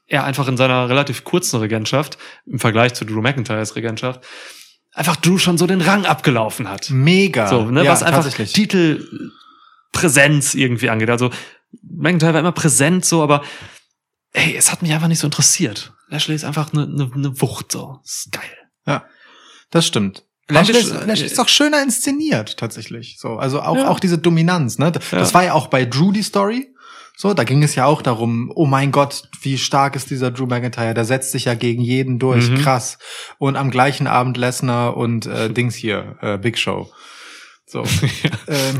er 0.07 0.25
einfach 0.25 0.49
in 0.49 0.57
seiner 0.57 0.89
relativ 0.89 1.23
kurzen 1.25 1.61
Regentschaft, 1.61 2.19
im 2.47 2.59
Vergleich 2.59 2.95
zu 2.95 3.05
Drew 3.05 3.21
McIntyres 3.21 3.77
Regentschaft, 3.77 4.25
einfach 4.93 5.17
Drew 5.17 5.39
schon 5.39 5.59
so 5.59 5.67
den 5.67 5.83
Rang 5.83 6.07
abgelaufen 6.07 6.69
hat. 6.69 6.91
Mega. 6.91 7.47
So, 7.47 7.71
ne, 7.71 7.85
ja, 7.85 7.93
was 7.93 8.03
einfach. 8.03 8.27
Titelpräsenz 8.27 10.55
irgendwie 10.55 10.91
angeht. 10.91 11.11
Also 11.11 11.31
McIntyre 11.83 12.33
war 12.33 12.41
immer 12.41 12.53
präsent 12.53 13.05
so, 13.05 13.23
aber 13.23 13.45
ey, 14.33 14.57
es 14.57 14.73
hat 14.73 14.83
mich 14.83 14.93
einfach 14.93 15.09
nicht 15.09 15.21
so 15.21 15.27
interessiert. 15.27 15.93
Lashley 16.09 16.35
ist 16.35 16.45
einfach 16.45 16.73
eine 16.73 16.87
ne, 16.87 17.11
ne 17.15 17.41
Wucht 17.41 17.73
so. 17.73 18.01
Das 18.03 18.17
ist 18.17 18.33
geil. 18.33 18.43
Das 19.71 19.87
stimmt. 19.87 20.25
Haben 20.49 20.55
Lashley 20.67 20.75
wir 21.27 21.27
ist, 21.27 21.39
auch 21.41 21.49
schöner 21.49 21.83
inszeniert, 21.83 22.57
tatsächlich. 22.57 23.19
So, 23.21 23.37
also 23.37 23.61
auch, 23.61 23.77
Ja. 23.77 23.89
auch 23.89 24.01
diese 24.01 24.17
Dominanz, 24.19 24.79
ne? 24.79 24.93
Das 24.93 25.11
Ja. 25.11 25.35
war 25.35 25.45
ja 25.45 25.53
auch 25.53 25.67
bei 25.67 25.85
Drew 25.85 26.11
die 26.13 26.23
Story. 26.23 26.69
So, 27.17 27.35
da 27.35 27.43
ging 27.45 27.63
es 27.65 27.75
ja 27.75 27.85
auch 27.85 28.01
darum, 28.01 28.53
oh 28.55 28.65
mein 28.65 28.93
Gott, 28.93 29.25
wie 29.43 29.59
stark 29.59 29.97
ist 29.97 30.09
dieser 30.11 30.31
Drew 30.31 30.47
McIntyre? 30.47 30.95
Der 30.95 31.05
setzt 31.05 31.33
sich 31.33 31.47
ja 31.47 31.55
gegen 31.55 31.83
jeden 31.83 32.19
durch, 32.21 32.49
Mhm. 32.49 32.59
krass. 32.63 32.97
Und 33.39 33.57
am 33.57 33.71
gleichen 33.73 34.07
Abend 34.07 34.37
Lesnar 34.37 34.97
und 34.97 35.27
äh, 35.27 35.51
Dings 35.53 35.75
hier, 35.75 36.17
äh, 36.23 36.39
Big 36.39 36.57
Show. 36.59 36.89
So. 37.67 37.83
ähm, 38.47 38.79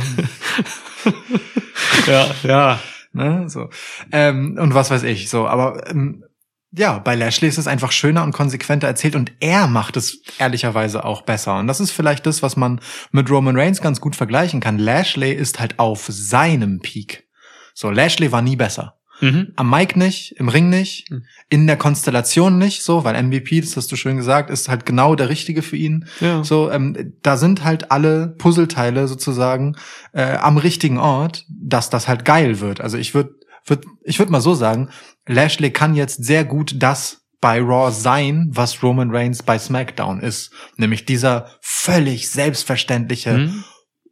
Ja, 2.07 2.31
ja. 2.45 2.79
ne? 3.13 3.45
so. 3.49 3.69
Ähm, 4.13 4.57
und 4.61 4.73
was 4.75 4.91
weiß 4.91 5.03
ich, 5.03 5.29
so, 5.29 5.47
aber 5.47 5.89
ähm, 5.91 6.25
ja, 6.73 6.99
bei 6.99 7.15
Lashley 7.15 7.49
ist 7.49 7.59
es 7.59 7.67
einfach 7.67 7.93
schöner 7.93 8.23
und 8.25 8.33
konsequenter 8.33 8.87
erzählt 8.87 9.17
und 9.17 9.33
er 9.41 9.67
macht 9.67 9.97
es 9.97 10.23
ehrlicherweise 10.39 11.05
auch 11.05 11.23
besser. 11.23 11.59
Und 11.59 11.67
das 11.67 11.81
ist 11.81 11.91
vielleicht 11.91 12.27
das, 12.27 12.43
was 12.43 12.57
man 12.57 12.81
mit 13.11 13.31
Roman 13.31 13.57
Reigns 13.59 13.81
ganz 13.81 14.01
gut 14.01 14.17
vergleichen 14.17 14.61
kann. 14.61 14.79
Lashley 14.79 15.33
ist 15.33 15.61
halt 15.61 15.79
auf 15.79 16.07
seinem 16.09 16.81
Peak. 16.81 17.27
So, 17.75 17.91
Lashley 17.91 18.33
war 18.33 18.43
nie 18.43 18.57
besser. 18.57 18.95
Mhm. 19.21 19.53
Am 19.57 19.71
Mic 19.71 19.97
nicht, 19.97 20.33
im 20.39 20.49
Ring 20.49 20.69
nicht, 20.69 21.09
Hm. 21.11 21.25
in 21.49 21.67
der 21.67 21.77
Konstellation 21.77 22.59
nicht, 22.59 22.83
so, 22.83 23.03
weil 23.05 23.21
MVP, 23.21 23.61
das 23.61 23.77
hast 23.77 23.91
du 23.91 23.97
schön 23.97 24.17
gesagt, 24.17 24.49
ist 24.51 24.69
halt 24.69 24.87
genau 24.87 25.15
der 25.17 25.29
richtige 25.29 25.63
für 25.63 25.77
ihn. 25.77 26.07
Ja. 26.21 26.45
So, 26.45 26.71
ähm, 26.71 27.15
da 27.23 27.37
sind 27.37 27.65
halt 27.65 27.91
alle 27.91 28.29
Puzzleteile 28.39 29.09
sozusagen 29.09 29.77
äh, 30.13 30.37
am 30.37 30.57
richtigen 30.57 30.99
Ort, 30.99 31.47
dass 31.49 31.91
das 31.91 32.07
halt 32.07 32.25
geil 32.25 32.61
wird. 32.61 32.81
Also 32.81 32.97
ich 32.97 33.15
würde, 33.15 33.35
würd, 33.67 33.85
ich 34.05 34.19
würde 34.21 34.31
mal 34.31 34.41
so 34.41 34.55
sagen, 34.55 34.91
Lashley 35.29 35.71
kann 35.71 35.95
jetzt 35.95 36.25
sehr 36.25 36.45
gut 36.45 36.75
das 36.77 37.23
bei 37.41 37.61
Raw 37.61 37.93
sein, 37.93 38.49
was 38.51 38.83
Roman 38.83 39.15
Reigns 39.15 39.43
bei 39.43 39.59
SmackDown 39.59 40.21
ist, 40.21 40.51
nämlich 40.77 41.05
dieser 41.05 41.51
völlig 41.61 42.31
selbstverständliche 42.31 43.39
Mhm. 43.39 43.65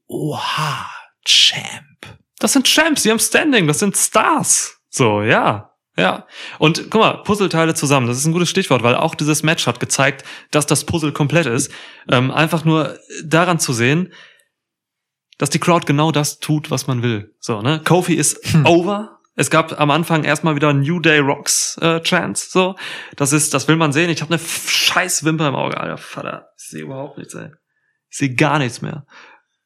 Oha 0.07 0.89
Champ. 1.25 2.19
Das 2.39 2.53
sind 2.53 2.69
Champs, 2.69 3.03
die 3.03 3.11
haben 3.11 3.19
Standing, 3.19 3.67
das 3.67 3.81
sind 3.81 3.97
Stars. 3.97 4.79
So, 4.91 5.23
ja. 5.23 5.73
Ja. 5.99 6.27
Und 6.59 6.91
guck 6.91 7.01
mal, 7.01 7.23
Puzzleteile 7.23 7.75
zusammen, 7.75 8.07
das 8.07 8.19
ist 8.19 8.27
ein 8.27 8.33
gutes 8.33 8.51
Stichwort, 8.51 8.83
weil 8.83 8.95
auch 8.95 9.15
dieses 9.15 9.43
Match 9.43 9.67
hat 9.67 9.81
gezeigt, 9.81 10.25
dass 10.51 10.67
das 10.67 10.85
Puzzle 10.85 11.13
komplett 11.13 11.47
ist. 11.47 11.73
Ähm, 12.09 12.31
einfach 12.31 12.65
nur 12.65 12.99
daran 13.25 13.59
zu 13.59 13.73
sehen, 13.73 14.13
dass 15.39 15.51
die 15.51 15.59
Crowd 15.59 15.87
genau 15.87 16.13
das 16.13 16.39
tut, 16.39 16.71
was 16.71 16.87
man 16.87 17.03
will. 17.03 17.35
So, 17.41 17.63
ne? 17.63 17.81
Kofi 17.85 18.15
ist 18.15 18.39
over. 18.65 19.16
Es 19.39 19.51
gab 19.51 19.79
am 19.79 19.91
Anfang 19.91 20.25
erstmal 20.25 20.57
wieder 20.57 20.73
New 20.73 20.99
Day 20.99 21.19
Rocks 21.19 21.77
äh, 21.83 22.01
Chance. 22.01 22.47
So, 22.51 22.75
das 23.17 23.33
ist, 23.33 23.53
das 23.53 23.69
will 23.69 23.77
man 23.77 23.93
sehen. 23.93 24.09
Ich 24.11 24.23
habe 24.23 24.33
eine 24.35 24.43
scheiß 24.43 25.25
Wimper 25.25 25.49
im 25.49 25.55
Auge, 25.55 25.79
Alter. 25.79 25.99
Vater, 25.99 26.49
ich 26.59 26.65
sehe 26.71 26.83
überhaupt 26.83 27.19
nichts, 27.19 27.35
ey. 27.35 27.51
Ich 28.11 28.17
sehe 28.19 28.35
gar 28.35 28.59
nichts 28.59 28.81
mehr. 28.81 29.05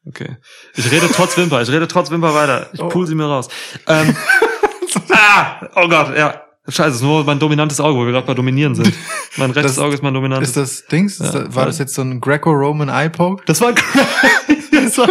Okay. 0.07 0.39
Ich 0.75 0.91
rede 0.91 1.09
trotz 1.13 1.37
Wimper, 1.37 1.63
ich 1.63 1.71
rede 1.71 1.87
trotz 1.87 2.11
Wimper 2.11 2.35
weiter. 2.35 2.69
Ich 2.73 2.81
Oh. 2.81 2.89
pull 2.89 3.07
sie 3.07 3.15
mir 3.15 3.27
raus. 3.27 3.49
Ähm, 3.87 4.17
ah, 5.11 5.69
oh 5.77 5.89
Gott, 5.89 6.17
ja. 6.17 6.43
Scheiße, 6.69 6.89
es 6.91 6.95
ist 6.97 7.03
nur 7.03 7.25
mein 7.25 7.39
dominantes 7.39 7.81
Auge, 7.81 7.99
wo 7.99 8.05
wir 8.05 8.13
gerade 8.13 8.27
bei 8.27 8.35
Dominieren 8.35 8.75
sind. 8.75 8.93
Mein 9.37 9.51
rechtes 9.51 9.79
Auge 9.79 9.95
ist 9.95 10.03
mein 10.03 10.15
dominantes. 10.15 10.51
Ist 10.51 10.57
das 10.57 10.87
Dings? 10.87 11.19
Ja, 11.19 11.55
war 11.55 11.67
das 11.67 11.79
jetzt 11.79 11.95
so 11.95 12.03
ein 12.03 12.21
Greco-Roman 12.21 12.89
Eye 12.89 13.09
Poke? 13.11 13.43
das 13.47 13.61
war, 13.61 13.73
das 14.73 14.99
war 14.99 15.09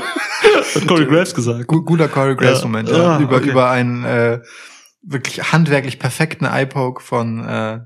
Corey 0.88 1.06
Graves 1.06 1.34
gesagt. 1.34 1.68
Gu- 1.68 1.84
Guter 1.84 2.08
Corey 2.08 2.36
Graves 2.36 2.64
Moment, 2.64 2.90
ja. 2.90 2.98
Ja, 2.98 3.20
über, 3.20 3.38
okay. 3.38 3.50
über 3.50 3.70
einen 3.70 4.04
äh, 4.06 4.42
wirklich 5.02 5.52
handwerklich 5.52 6.00
perfekten 6.00 6.46
Eye 6.46 6.66
Poke 6.66 7.02
von 7.04 7.46
äh, 7.48 7.80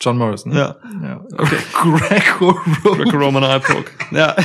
John 0.00 0.16
Morrison. 0.16 0.52
Ja. 0.52 0.76
ja. 1.02 1.24
Okay. 1.36 1.56
Greco-Roman. 1.72 2.98
Greco-Roman 2.98 3.42
Eye 3.42 3.60
Poke. 3.60 3.90
Ja. 4.12 4.36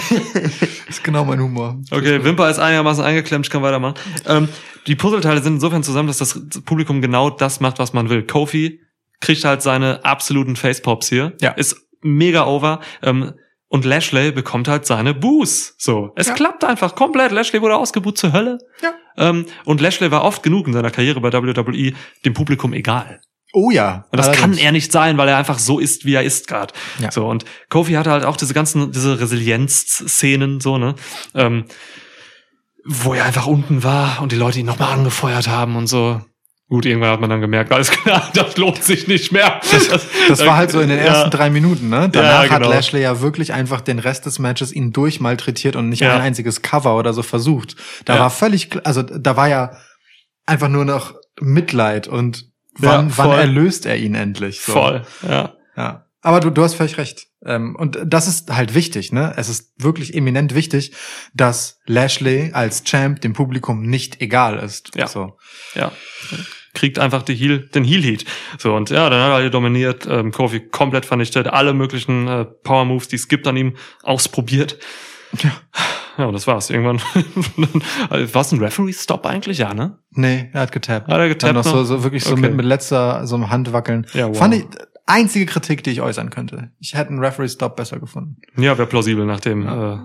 ist 0.90 1.04
genau 1.04 1.26
mein 1.26 1.40
Humor. 1.40 1.80
Okay, 1.92 2.24
Wimper 2.24 2.50
ist 2.50 2.60
einigermaßen 2.60 3.04
eingeklemmt, 3.04 3.46
ich 3.46 3.52
kann 3.52 3.62
weitermachen. 3.62 3.96
Ähm, 4.26 4.50
die 4.88 4.96
Puzzleteile 4.96 5.42
sind 5.42 5.56
insofern 5.56 5.84
zusammen, 5.84 6.08
dass 6.08 6.18
das 6.18 6.40
Publikum 6.66 7.02
genau 7.02 7.30
das 7.30 7.60
macht, 7.60 7.80
was 7.80 7.94
man 7.94 8.10
will. 8.10 8.24
Kofi 8.26 8.82
kriegt 9.22 9.46
halt 9.46 9.62
seine 9.62 10.04
absoluten 10.04 10.56
Facepops 10.56 11.08
hier. 11.08 11.34
Ja. 11.40 11.52
Ist 11.52 11.78
mega 12.02 12.46
over. 12.46 12.82
Ähm, 13.02 13.34
und 13.74 13.86
Lashley 13.86 14.32
bekommt 14.32 14.68
halt 14.68 14.86
seine 14.86 15.16
Boos. 15.16 15.74
So. 15.80 16.12
Es 16.16 16.28
Ja. 16.28 16.36
klappt 16.36 16.64
einfach 16.64 16.94
komplett. 16.94 17.32
Lashley 17.32 17.60
wurde 17.60 17.76
ausgebuht 17.76 18.20
zur 18.20 18.32
Hölle. 18.32 18.60
Ja. 18.84 18.94
Ähm, 19.18 19.48
und 19.66 19.82
Lashley 19.82 20.12
war 20.12 20.24
oft 20.24 20.44
genug 20.44 20.68
in 20.68 20.74
seiner 20.74 20.92
Karriere 20.92 21.20
bei 21.22 21.34
WWE 21.34 21.94
dem 22.24 22.34
Publikum 22.36 22.74
egal. 22.74 23.20
Oh 23.52 23.72
ja. 23.72 24.06
Und 24.12 24.20
das 24.20 24.28
kann 24.28 24.36
allerdings. 24.52 24.62
er 24.62 24.72
nicht 24.74 24.92
sein, 24.92 25.18
weil 25.18 25.28
er 25.28 25.38
einfach 25.38 25.58
so 25.58 25.80
ist, 25.80 26.06
wie 26.06 26.14
er 26.14 26.22
ist 26.22 26.48
gerade. 26.48 26.72
Ja. 27.00 27.12
So 27.12 27.26
und 27.28 27.46
Kofi 27.70 27.94
hatte 27.94 28.12
halt 28.12 28.26
auch 28.26 28.38
diese 28.38 28.54
ganzen 28.54 28.92
diese 28.92 29.20
Resilienz-Szenen 29.20 30.60
so 30.62 30.78
ne, 30.78 30.94
ähm, 31.34 31.66
wo 32.86 33.16
er 33.16 33.26
einfach 33.26 33.48
unten 33.48 33.84
war 33.84 34.22
und 34.22 34.32
die 34.32 34.36
Leute 34.36 34.60
ihn 34.60 34.68
nochmal 34.68 34.94
angefeuert 34.94 35.48
haben 35.48 35.76
und 35.78 35.88
so. 35.88 36.22
Gut, 36.74 36.88
irgendwann 36.88 37.12
hat 37.12 37.22
man 37.22 37.30
dann 37.30 37.40
gemerkt, 37.40 37.72
alles 37.72 37.92
klar, 37.92 38.32
das 38.34 38.58
lohnt 38.58 38.84
sich 38.84 39.08
nicht 39.08 39.32
mehr. 39.32 39.62
Das, 39.72 40.08
Das 40.28 40.44
war 40.44 40.58
halt 40.58 40.72
so 40.72 40.82
in 40.82 40.90
den 40.90 40.98
ersten 40.98 41.26
ja. 41.26 41.30
drei 41.30 41.52
Minuten, 41.52 41.88
ne? 41.88 42.10
Danach 42.12 42.46
Ja, 42.46 42.50
hat 42.50 42.62
genau. 42.64 42.74
Lashley 42.74 43.04
ja 43.04 43.22
wirklich 43.22 43.54
einfach 43.54 43.80
den 43.80 44.00
Rest 44.00 44.26
des 44.26 44.40
Matches 44.40 44.72
ihn 44.74 44.92
durchmalträtiert 44.92 45.76
und 45.76 45.90
nicht 45.90 46.02
Ja. 46.02 46.16
ein 46.16 46.22
einziges 46.22 46.64
Cover 46.64 46.98
oder 46.98 47.14
so 47.14 47.22
versucht. 47.22 47.76
Da 48.06 48.18
war 48.18 48.32
völlig, 48.32 48.72
also 48.88 49.04
da 49.04 49.38
war 49.38 49.48
ja 49.50 49.78
einfach 50.48 50.68
nur 50.68 50.84
noch 50.84 51.14
Mitleid 51.40 52.08
und 52.08 52.46
wann, 52.80 53.16
wann 53.18 53.30
erlöst 53.30 53.86
er 53.86 53.98
ihn 53.98 54.16
endlich? 54.16 54.62
So. 54.62 54.72
Voll, 54.72 55.04
ja. 55.30 55.54
Ja. 55.78 56.08
Aber 56.22 56.40
du, 56.40 56.50
du 56.50 56.64
hast 56.64 56.74
völlig 56.74 56.98
recht. 56.98 57.28
Ähm, 57.46 57.76
und 57.76 58.00
das 58.04 58.28
ist 58.28 58.50
halt 58.50 58.74
wichtig, 58.74 59.12
ne? 59.12 59.34
Es 59.38 59.48
ist 59.48 59.74
wirklich 59.78 60.16
eminent 60.16 60.56
wichtig, 60.56 60.94
dass 61.36 61.78
Lashley 61.86 62.52
als 62.54 62.84
Champ 62.84 63.22
dem 63.22 63.34
Publikum 63.34 63.84
nicht 63.84 64.22
egal 64.22 64.58
ist. 64.58 64.96
Ja. 64.96 65.06
So. 65.06 65.38
Ja. 65.76 65.92
Kriegt 66.74 67.00
einfach 67.00 67.22
die 67.24 67.36
Heel, 67.36 67.60
den 67.60 67.84
Heel 67.84 68.02
Heat. 68.02 68.26
So 68.58 68.76
und 68.76 68.90
ja, 68.90 69.10
dann 69.10 69.22
hat 69.22 69.30
er 69.30 69.34
halt 69.36 69.54
dominiert, 69.54 70.08
ähm, 70.10 70.32
Kofi 70.32 70.60
komplett 70.60 71.06
vernichtet, 71.06 71.48
alle 71.48 71.74
möglichen 71.74 72.28
äh, 72.28 72.46
Power 72.46 72.86
Moves, 72.86 73.08
die 73.08 73.16
es 73.16 73.28
gibt 73.28 73.48
an 73.48 73.58
ihm, 73.58 73.74
ausprobiert. 74.04 74.78
Ja. 75.42 75.52
Ja, 76.18 76.26
und 76.26 76.34
das 76.34 76.46
war's. 76.46 76.70
Irgendwann 76.70 77.00
war 78.10 78.42
es 78.42 78.52
ein 78.52 78.60
Referee-Stop 78.60 79.26
eigentlich, 79.26 79.58
ja, 79.58 79.74
ne? 79.74 79.98
Nee, 80.12 80.50
er 80.54 80.62
hat 80.62 80.72
getappt. 80.72 81.08
Hat 81.08 81.18
er 81.20 81.28
getappt 81.28 81.50
Dann 81.50 81.56
noch 81.56 81.64
so, 81.64 81.78
noch? 81.78 81.86
so 81.86 82.04
wirklich 82.04 82.24
so 82.24 82.34
Okay. 82.34 82.42
mit, 82.42 82.54
mit 82.56 82.66
letzter, 82.66 83.26
so 83.26 83.36
einem 83.36 83.50
Handwackeln. 83.50 84.06
Ja, 84.14 84.28
wow. 84.28 84.38
Fand 84.38 84.54
ich, 84.54 84.66
einzige 85.08 85.48
Kritik, 85.48 85.84
die 85.84 85.90
ich 85.90 86.02
äußern 86.02 86.30
könnte. 86.30 86.70
Ich 86.80 86.94
hätte 86.94 87.10
einen 87.10 87.20
Referee-Stop 87.20 87.76
besser 87.76 88.00
gefunden. 88.00 88.38
Ja, 88.58 88.78
wäre 88.78 88.88
plausibel 88.88 89.26
nach 89.26 89.40
dem 89.40 89.66
äh, 89.68 89.98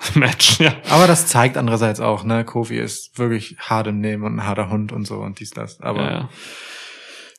Match, 0.14 0.60
ja. 0.60 0.72
Aber 0.88 1.06
das 1.06 1.26
zeigt 1.26 1.56
andererseits 1.56 2.00
auch, 2.00 2.24
ne, 2.24 2.44
Kofi 2.44 2.78
ist 2.78 3.18
wirklich 3.18 3.56
hart 3.58 3.86
im 3.86 4.00
Nehmen 4.00 4.24
und 4.24 4.36
ein 4.36 4.46
harter 4.46 4.70
Hund 4.70 4.92
und 4.92 5.06
so 5.06 5.16
und 5.18 5.40
dies, 5.40 5.50
das. 5.50 5.80
Aber 5.80 6.02
ja, 6.02 6.10
ja, 6.10 6.28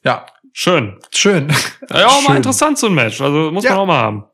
ja. 0.03 0.25
Schön. 0.53 0.99
schön. 1.15 1.47
Ja, 1.89 2.07
auch 2.07 2.21
mal 2.21 2.27
Schön. 2.27 2.35
interessant 2.37 2.77
so 2.77 2.87
ein 2.87 2.93
Match. 2.93 3.21
Also 3.21 3.51
muss 3.51 3.63
man 3.63 3.73
auch 3.73 3.85
mal 3.85 4.01
haben. 4.01 4.25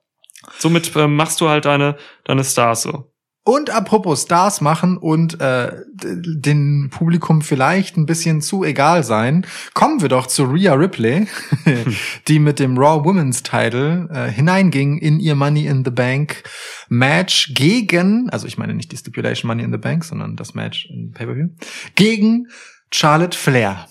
Somit 0.58 0.96
ähm, 0.96 1.16
machst 1.16 1.40
du 1.42 1.50
halt 1.50 1.66
deine, 1.66 1.96
deine 2.24 2.44
Stars 2.44 2.84
so. 2.84 3.12
Und 3.48 3.70
apropos 3.70 4.24
Stars 4.24 4.60
machen 4.60 4.98
und 4.98 5.40
äh, 5.40 5.72
den 5.94 6.90
Publikum 6.92 7.42
vielleicht 7.42 7.96
ein 7.96 8.06
bisschen 8.06 8.42
zu 8.42 8.66
egal 8.66 9.06
sein, 9.06 9.46
kommen 9.74 10.02
wir 10.02 10.10
doch 10.10 10.28
zu 10.28 10.44
Rhea 10.44 10.74
Ripley, 10.74 11.28
die 12.28 12.40
mit 12.40 12.60
dem 12.60 12.78
Raw 12.78 13.06
Women's 13.06 13.44
Title 13.44 14.10
äh, 14.12 14.30
hineinging 14.30 14.98
in 14.98 15.22
ihr 15.22 15.36
Money 15.36 15.66
in 15.66 15.86
the 15.86 15.92
Bank 15.92 16.44
Match 16.90 17.54
gegen, 17.54 18.30
also 18.32 18.48
ich 18.48 18.58
meine 18.58 18.74
nicht 18.74 18.92
die 18.92 18.98
Stipulation 18.98 19.48
Money 19.48 19.64
in 19.64 19.72
the 19.72 19.78
Bank, 19.78 20.04
sondern 20.04 20.36
das 20.36 20.54
Match 20.54 20.90
im 20.90 21.14
Pay-per-View, 21.14 21.48
gegen 21.96 22.50
Charlotte 22.92 23.38
Flair. 23.38 23.88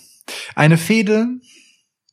Eine 0.53 0.77
Fehde, 0.77 1.29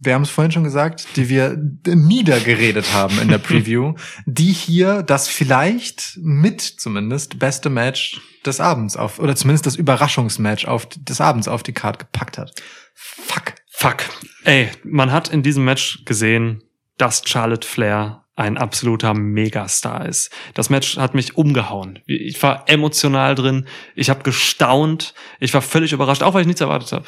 wir 0.05 0.15
haben 0.15 0.23
es 0.23 0.31
vorhin 0.31 0.53
schon 0.53 0.65
gesagt, 0.65 1.17
die 1.17 1.29
wir 1.29 1.57
niedergeredet 1.87 2.93
haben 2.93 3.19
in 3.21 3.29
der 3.29 3.39
Preview, 3.39 3.95
die 4.27 4.53
hier 4.53 5.03
das 5.03 5.29
vielleicht 5.29 6.19
mit 6.23 6.61
zumindest 6.61 7.39
beste 7.39 7.71
Match 7.71 8.21
des 8.45 8.61
Abends 8.61 8.97
auf, 8.97 9.19
oder 9.19 9.37
zumindest 9.37 9.67
das 9.67 9.77
Überraschungsmatch 9.77 10.67
auf, 10.67 10.87
des 10.87 11.21
Abends 11.21 11.49
auf 11.49 11.63
die 11.63 11.73
Card 11.73 11.99
gepackt 11.99 12.39
hat. 12.39 12.53
Fuck. 12.95 13.55
Fuck. 13.71 14.05
Ey, 14.45 14.71
man 14.85 15.11
hat 15.11 15.29
in 15.29 15.43
diesem 15.43 15.65
Match 15.65 16.05
gesehen, 16.05 16.63
dass 16.97 17.23
Charlotte 17.27 17.67
Flair 17.67 18.24
ein 18.37 18.59
absoluter 18.59 19.15
Megastar 19.15 20.07
ist. 20.07 20.31
Das 20.55 20.69
Match 20.69 20.97
hat 20.97 21.15
mich 21.15 21.37
umgehauen. 21.37 22.01
Ich 22.07 22.43
war 22.43 22.65
emotional 22.67 23.35
drin. 23.37 23.67
Ich 23.95 24.11
habe 24.11 24.25
gestaunt. 24.25 25.15
Ich 25.39 25.55
war 25.55 25.63
völlig 25.63 25.93
überrascht, 25.93 26.23
auch 26.23 26.35
weil 26.35 26.41
ich 26.41 26.47
nichts 26.49 26.61
erwartet 26.61 26.93
habe. 26.93 27.05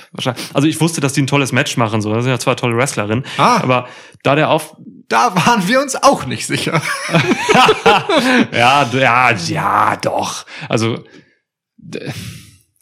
Also 0.55 0.69
ich 0.69 0.81
wusste, 0.81 1.01
dass 1.01 1.15
die 1.15 1.23
ein 1.23 1.27
tolles 1.27 1.51
Match 1.51 1.77
machen. 1.77 2.01
So, 2.01 2.13
das 2.15 2.23
sind 2.25 2.31
ja 2.31 2.39
zwei 2.39 2.55
tolle 2.55 2.77
Wrestlerinnen. 2.77 3.25
Ah. 3.39 3.61
Aber 3.61 3.89
da 4.23 4.37
der 4.37 4.51
auf, 4.51 4.77
Da 5.09 5.35
waren 5.35 5.67
wir 5.67 5.81
uns 5.81 5.97
auch 5.97 6.27
nicht 6.27 6.47
sicher. 6.47 6.81
ja, 8.53 8.89
ja, 8.93 9.31
ja, 9.33 9.97
doch. 9.97 10.47
Also 10.69 11.05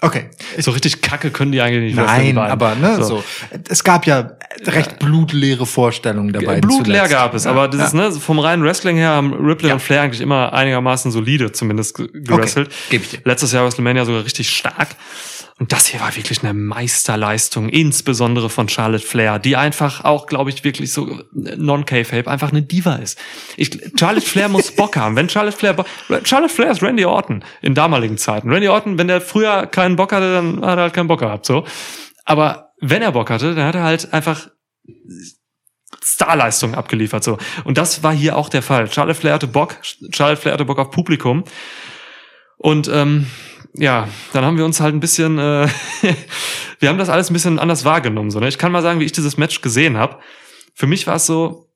Okay. 0.04 0.26
so 0.58 0.70
richtig 0.70 1.00
Kacke 1.02 1.30
können 1.30 1.52
die 1.52 1.60
eigentlich 1.60 1.94
nicht. 1.94 2.06
Nein, 2.06 2.36
aber 2.38 2.74
ne, 2.74 3.02
so. 3.02 3.24
Es 3.68 3.82
gab 3.84 4.06
ja 4.06 4.32
recht 4.66 4.98
blutleere 4.98 5.66
Vorstellungen 5.66 6.32
dabei. 6.32 6.60
Blutleer 6.60 7.08
gab 7.08 7.34
es, 7.34 7.44
Ja, 7.44 7.50
aber 7.52 7.68
das 7.68 7.80
ja. 7.80 7.86
ist, 7.86 7.94
ne, 7.94 8.12
vom 8.12 8.38
reinen 8.38 8.62
Wrestling 8.64 8.96
her 8.96 9.10
haben 9.10 9.32
Ripley 9.34 9.68
Ja. 9.68 9.74
und 9.74 9.80
Flair 9.80 10.02
eigentlich 10.02 10.20
immer 10.20 10.52
einigermaßen 10.52 11.10
solide 11.10 11.52
zumindest 11.52 11.96
ge- 11.96 12.08
gewrestelt. 12.12 12.70
geb 12.90 13.02
ich 13.02 13.10
dir. 13.10 13.18
Letztes 13.24 13.52
Jahr 13.52 13.64
WrestleMania 13.64 14.04
sogar 14.04 14.24
richtig 14.24 14.50
stark. 14.50 14.88
Und 15.60 15.70
das 15.70 15.86
hier 15.86 16.00
war 16.00 16.14
wirklich 16.16 16.42
eine 16.42 16.52
Meisterleistung, 16.52 17.68
insbesondere 17.68 18.50
von 18.50 18.68
Charlotte 18.68 19.06
Flair, 19.06 19.38
die 19.38 19.54
einfach 19.54 20.02
auch, 20.04 20.26
glaube 20.26 20.50
ich, 20.50 20.64
wirklich 20.64 20.92
so 20.92 21.08
äh, 21.08 21.54
non-K-Fape 21.56 22.28
einfach 22.28 22.50
eine 22.50 22.62
Diva 22.62 22.96
ist. 22.96 23.18
Ich, 23.56 23.70
Charlotte 23.98 24.26
Flair 24.26 24.48
muss 24.48 24.72
Bock 24.76 24.96
haben. 24.96 25.14
Wenn 25.14 25.28
Charlotte 25.28 25.56
Flair, 25.56 25.74
Bo- 25.74 25.84
Charlotte 26.24 26.52
Flair 26.52 26.72
ist 26.72 26.82
Randy 26.82 27.04
Orton 27.04 27.44
in 27.62 27.74
damaligen 27.74 28.18
Zeiten. 28.18 28.50
Randy 28.50 28.66
Orton, 28.68 28.98
wenn 28.98 29.06
der 29.06 29.20
früher 29.20 29.66
keinen 29.66 29.94
Bock 29.94 30.12
hatte, 30.12 30.32
dann 30.34 30.56
hat 30.66 30.76
er 30.78 30.82
halt 30.82 30.92
keinen 30.94 31.06
Bock 31.06 31.20
gehabt, 31.20 31.46
so. 31.46 31.64
Aber 32.24 32.72
wenn 32.80 33.02
er 33.02 33.12
Bock 33.12 33.30
hatte, 33.30 33.54
dann 33.54 33.66
hat 33.66 33.76
er 33.76 33.84
halt 33.84 34.12
einfach 34.12 34.48
Starleistung 36.02 36.74
abgeliefert, 36.74 37.22
so. 37.22 37.38
Und 37.64 37.78
das 37.78 38.02
war 38.02 38.12
hier 38.12 38.36
auch 38.36 38.48
der 38.48 38.62
Fall. 38.62 38.90
Charlotte 38.92 39.18
Flair 39.20 39.34
hatte 39.34 39.46
Bock, 39.46 39.76
Charlotte 40.12 40.40
Flair 40.40 40.54
hatte 40.54 40.64
Bock 40.64 40.78
auf 40.78 40.90
Publikum. 40.90 41.44
Und 42.56 42.88
ähm, 42.88 43.26
ja, 43.74 44.08
dann 44.32 44.44
haben 44.44 44.56
wir 44.56 44.64
uns 44.64 44.80
halt 44.80 44.94
ein 44.94 45.00
bisschen, 45.00 45.38
äh, 45.38 45.68
wir 46.78 46.88
haben 46.88 46.98
das 46.98 47.08
alles 47.08 47.30
ein 47.30 47.34
bisschen 47.34 47.58
anders 47.58 47.84
wahrgenommen. 47.84 48.30
So, 48.30 48.40
ne? 48.40 48.48
Ich 48.48 48.58
kann 48.58 48.72
mal 48.72 48.82
sagen, 48.82 49.00
wie 49.00 49.04
ich 49.04 49.12
dieses 49.12 49.36
Match 49.36 49.60
gesehen 49.60 49.96
habe. 49.96 50.20
Für 50.74 50.86
mich 50.86 51.06
war 51.06 51.16
es 51.16 51.26
so, 51.26 51.70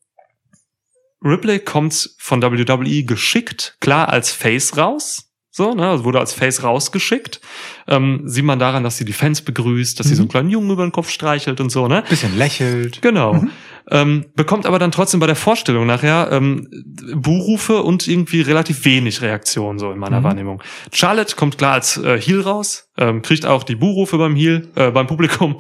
Ripley 1.23 1.59
kommt 1.59 2.15
von 2.19 2.43
WWE 2.43 3.05
geschickt, 3.05 3.77
klar 3.81 4.09
als 4.09 4.31
Face 4.31 4.77
raus. 4.77 5.28
So, 5.59 5.75
ne, 5.75 5.89
also 5.89 6.05
wurde 6.05 6.21
als 6.21 6.33
Face 6.33 6.63
rausgeschickt. 6.63 7.41
Ähm, 7.89 8.23
sieht 8.27 8.45
man 8.45 8.61
daran, 8.61 8.85
dass 8.85 8.97
sie 8.97 9.05
die 9.05 9.13
Fans 9.13 9.43
begrüßt, 9.43 9.99
dass 9.99 10.07
sie 10.07 10.15
so 10.15 10.23
einen 10.23 10.29
kleinen 10.29 10.51
Jungen 10.51 10.71
über 10.71 10.87
den 10.87 10.93
Kopf 10.93 11.11
streichelt 11.11 11.61
und 11.61 11.71
so, 11.71 11.89
ne? 11.89 12.05
Bisschen 12.09 12.39
lächelt. 12.39 13.03
Genau. 13.03 13.43
Ähm, 13.91 14.27
bekommt 14.37 14.67
aber 14.67 14.79
dann 14.79 14.93
trotzdem 14.93 15.19
bei 15.19 15.27
der 15.27 15.35
Vorstellung 15.35 15.87
nachher 15.87 16.29
ähm, 16.31 16.69
Buhrufe 17.17 17.83
und 17.83 18.07
irgendwie 18.07 18.43
relativ 18.43 18.85
wenig 18.85 19.21
Reaktion, 19.23 19.79
so 19.79 19.91
in 19.91 19.99
meiner 19.99 20.21
Mhm. 20.21 20.25
Wahrnehmung. 20.25 20.63
Charlotte 20.93 21.35
kommt 21.35 21.59
klar 21.59 21.73
als 21.73 21.97
äh, 21.97 22.21
Heel 22.21 22.43
raus, 22.43 22.91
ähm, 22.99 23.23
kriegt 23.23 23.47
auch 23.47 23.65
die 23.65 23.77
Buhrufe 23.77 24.19
beim 24.19 24.37
Heel, 24.37 24.69
äh, 24.77 24.91
beim 24.91 25.07
Publikum. 25.07 25.57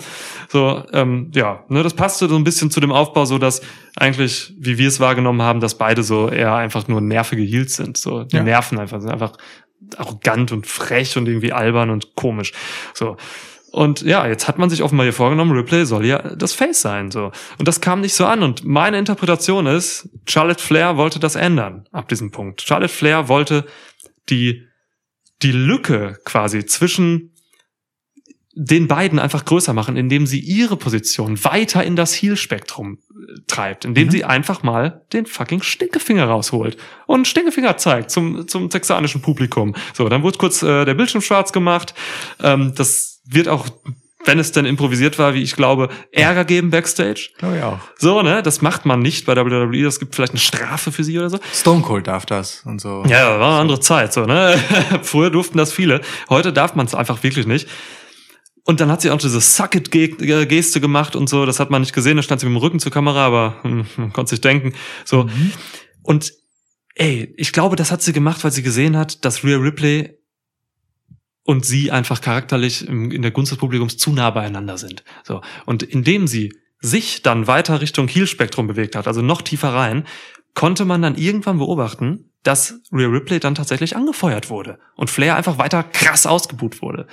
So, 0.51 0.85
ähm, 0.93 1.31
ja, 1.35 1.65
ne, 1.69 1.83
das 1.83 1.95
passte 1.95 2.29
so 2.29 2.37
ein 2.37 2.45
bisschen 2.45 2.71
zu 2.71 2.81
dem 2.81 2.93
Aufbau, 2.93 3.25
so 3.25 3.39
dass 3.39 3.63
eigentlich, 3.97 4.53
wie 4.59 4.79
wir 4.79 4.89
es 4.89 5.01
wahrgenommen 5.01 5.43
haben, 5.43 5.61
dass 5.61 5.77
beide 5.79 6.03
so 6.03 6.29
eher 6.29 6.55
einfach 6.55 6.87
nur 6.87 7.01
nervige 7.01 7.43
Heels 7.43 7.77
sind. 7.77 7.97
So, 7.97 8.25
die 8.25 8.37
Ja. 8.37 8.43
nerven 8.43 8.79
einfach, 8.79 9.01
sind 9.01 9.11
einfach 9.11 9.33
arrogant 9.97 10.53
und 10.53 10.67
frech 10.67 11.17
und 11.17 11.27
irgendwie 11.27 11.53
albern 11.53 11.91
und 11.91 12.15
komisch. 12.15 12.53
So. 12.95 13.17
Und 13.71 14.01
ja, 14.03 14.27
jetzt 14.27 14.49
hat 14.49 14.59
man 14.59 14.71
sich 14.71 14.83
offenbar 14.83 15.05
hier 15.05 15.13
vorgenommen, 15.13 15.53
Ripley 15.53 15.85
soll 15.85 16.07
ja 16.07 16.35
das 16.35 16.55
Face 16.55 16.81
sein, 16.81 17.11
so. 17.11 17.33
Und 17.59 17.69
das 17.69 17.81
kam 17.81 18.01
nicht 18.01 18.15
so 18.15 18.25
an. 18.25 18.43
Und 18.43 18.65
meine 18.65 18.99
Interpretation 18.99 19.67
ist, 19.67 20.09
Charlotte 20.27 20.63
Flair 20.63 20.97
wollte 20.97 21.21
das 21.21 21.37
ändern 21.37 21.87
ab 21.93 22.09
diesem 22.09 22.31
Punkt. 22.31 22.63
Charlotte 22.63 22.93
Flair 22.93 23.29
wollte 23.29 23.67
die, 24.31 24.67
die 25.43 25.53
Lücke 25.53 26.19
quasi 26.25 26.65
zwischen 26.65 27.35
den 28.61 28.89
beiden 28.89 29.21
einfach 29.21 29.45
größer 29.45 29.73
machen, 29.73 29.97
indem 29.97 30.27
sie 30.27 30.41
ihre 30.41 30.77
Position 30.77 31.43
weiter 31.45 31.85
in 31.85 31.95
das 31.95 32.13
Heel-Spektrum 32.13 32.99
äh, 33.11 33.41
treibt, 33.47 33.85
indem 33.85 34.09
Mhm. 34.09 34.11
sie 34.11 34.25
einfach 34.25 34.65
mal 34.65 35.03
den 35.13 35.27
fucking 35.27 35.63
Stinkefinger 35.63 36.25
rausholt 36.25 36.77
und 37.07 37.29
Stinkefinger 37.29 37.77
zeigt 37.77 38.11
zum, 38.11 38.49
zum 38.49 38.69
texanischen 38.69 39.23
Publikum. 39.23 39.77
So, 39.95 40.09
dann 40.09 40.25
wurde 40.25 40.39
kurz 40.39 40.63
äh, 40.65 40.85
der 40.85 40.95
Bildschirm 40.95 41.21
schwarz 41.23 41.53
gemacht. 41.53 41.95
Ähm, 42.43 42.73
das 42.75 43.21
wird 43.31 43.47
auch, 43.47 43.69
wenn 44.25 44.41
es 44.41 44.51
denn 44.51 44.65
improvisiert 44.65 45.21
war, 45.21 45.35
wie 45.35 45.43
ich 45.43 45.55
glaube, 45.55 45.89
Ärger 46.11 46.45
geben 46.45 46.71
backstage. 46.71 47.29
Glaube 47.39 47.59
ich 47.59 47.63
auch. 47.63 47.79
So, 47.97 48.23
ne, 48.23 48.43
das 48.43 48.61
macht 48.61 48.85
man 48.87 48.99
nicht 48.99 49.25
bei 49.25 49.37
WWE. 49.37 49.85
Das 49.85 50.01
gibt 50.01 50.17
vielleicht 50.17 50.33
eine 50.33 50.41
Strafe 50.41 50.91
für 50.91 51.05
sie 51.05 51.17
oder 51.17 51.31
so. 51.31 51.39
Stone 51.55 51.83
Cold 51.83 52.09
darf 52.09 52.27
das 52.27 52.63
und 52.67 52.81
so. 52.81 53.05
Ja, 53.07 53.39
war 53.39 53.53
eine 53.53 53.61
andere 53.61 53.79
Zeit, 53.79 54.13
so, 54.13 54.27
ne? 54.27 54.59
Früher 55.03 55.31
durften 55.31 55.59
das 55.59 55.73
viele. 55.73 56.01
Heute 56.29 56.53
darf 56.53 56.75
man 56.75 56.87
es 56.87 56.95
einfach 56.97 57.23
wirklich 57.23 57.47
nicht. 57.47 57.69
Und 58.69 58.81
dann 58.81 58.93
hat 58.93 59.01
sie 59.01 59.11
auch 59.11 59.17
diese 59.17 59.41
Suck-it-Geste 59.41 60.83
gemacht 60.83 61.17
und 61.17 61.27
so. 61.27 61.47
Das 61.47 61.59
hat 61.59 61.71
man 61.71 61.81
nicht 61.81 61.95
gesehen. 61.95 62.19
Da 62.19 62.23
stand 62.23 62.43
sie 62.43 62.47
mit 62.47 62.55
dem 62.55 62.59
Rücken 62.59 62.81
zur 62.81 62.93
Kamera, 62.93 63.25
aber 63.25 63.57
hm, 63.63 63.87
man 63.97 64.13
konnte 64.13 64.29
sich 64.29 64.43
denken. 64.43 64.75
So. 65.07 65.27
Und 66.03 66.35
ey, 66.95 67.33
ich 67.39 67.55
glaube, 67.55 67.77
das 67.77 67.91
hat 67.91 68.03
sie 68.03 68.13
gemacht, 68.13 68.45
weil 68.45 68.53
sie 68.53 68.63
gesehen 68.63 68.95
hat, 68.95 69.25
dass 69.25 69.43
Rhea 69.43 69.57
Ripley 69.57 70.19
und 71.45 71.65
sie 71.65 71.91
einfach 71.91 72.21
charakterlich 72.21 72.87
in 72.87 73.23
der 73.23 73.31
Gunst 73.31 73.53
des 73.53 73.59
Publikums 73.59 73.97
zu 73.97 74.13
nah 74.13 74.29
beieinander 74.29 74.77
sind. 74.77 75.03
So. 75.25 75.41
Und 75.65 75.83
indem 75.83 76.27
sie 76.27 76.53
sich 76.79 77.23
dann 77.23 77.47
weiter 77.47 77.81
Richtung 77.81 78.07
Heel-Spektrum 78.07 78.67
bewegt 78.67 78.97
hat, 78.97 79.07
also 79.07 79.23
noch 79.23 79.41
tiefer 79.41 79.73
rein, 79.73 80.07
konnte 80.53 80.85
man 80.85 81.01
dann 81.01 81.15
irgendwann 81.15 81.57
beobachten, 81.57 82.33
dass 82.43 82.83
Rhea 82.93 83.09
Ripley 83.09 83.41
dann 83.41 83.55
tatsächlich 83.55 83.97
angefeuert 83.97 84.51
wurde 84.51 84.79
und 84.95 85.09
Flair 85.09 85.37
einfach 85.37 85.57
weiter 85.57 85.83
krass 85.83 86.27
ausgebuht 86.27 86.83
wurde. 86.83 87.07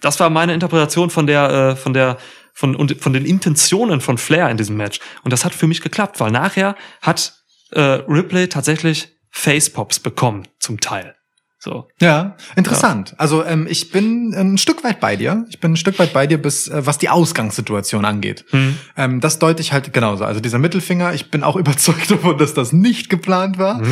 Das 0.00 0.20
war 0.20 0.30
meine 0.30 0.54
Interpretation 0.54 1.10
von 1.10 1.26
der, 1.26 1.50
äh, 1.50 1.76
von 1.76 1.92
der, 1.92 2.18
von, 2.52 2.74
und 2.74 3.00
von 3.00 3.12
den 3.12 3.24
Intentionen 3.24 4.00
von 4.00 4.18
Flair 4.18 4.50
in 4.50 4.56
diesem 4.56 4.76
Match. 4.76 5.00
Und 5.22 5.32
das 5.32 5.44
hat 5.44 5.54
für 5.54 5.66
mich 5.66 5.80
geklappt, 5.80 6.20
weil 6.20 6.30
nachher 6.30 6.76
hat 7.02 7.34
äh, 7.72 7.80
Ripley 7.80 8.48
tatsächlich 8.48 9.08
Facepops 9.30 10.00
bekommen, 10.00 10.48
zum 10.58 10.80
Teil. 10.80 11.14
So. 11.62 11.88
Ja, 12.00 12.36
interessant. 12.56 13.14
Also 13.18 13.44
ähm, 13.44 13.66
ich 13.68 13.90
bin 13.90 14.34
ein 14.34 14.56
Stück 14.56 14.82
weit 14.82 14.98
bei 14.98 15.16
dir. 15.16 15.44
Ich 15.50 15.60
bin 15.60 15.72
ein 15.72 15.76
Stück 15.76 15.98
weit 15.98 16.14
bei 16.14 16.26
dir, 16.26 16.40
bis 16.40 16.68
äh, 16.68 16.86
was 16.86 16.96
die 16.96 17.10
Ausgangssituation 17.10 18.06
angeht. 18.06 18.46
Hm. 18.48 18.78
Ähm, 18.96 19.20
das 19.20 19.38
deute 19.38 19.60
ich 19.60 19.70
halt 19.70 19.92
genauso. 19.92 20.24
Also 20.24 20.40
dieser 20.40 20.58
Mittelfinger, 20.58 21.12
ich 21.12 21.30
bin 21.30 21.42
auch 21.42 21.56
überzeugt 21.56 22.10
davon, 22.10 22.38
dass 22.38 22.54
das 22.54 22.72
nicht 22.72 23.10
geplant 23.10 23.58
war. 23.58 23.82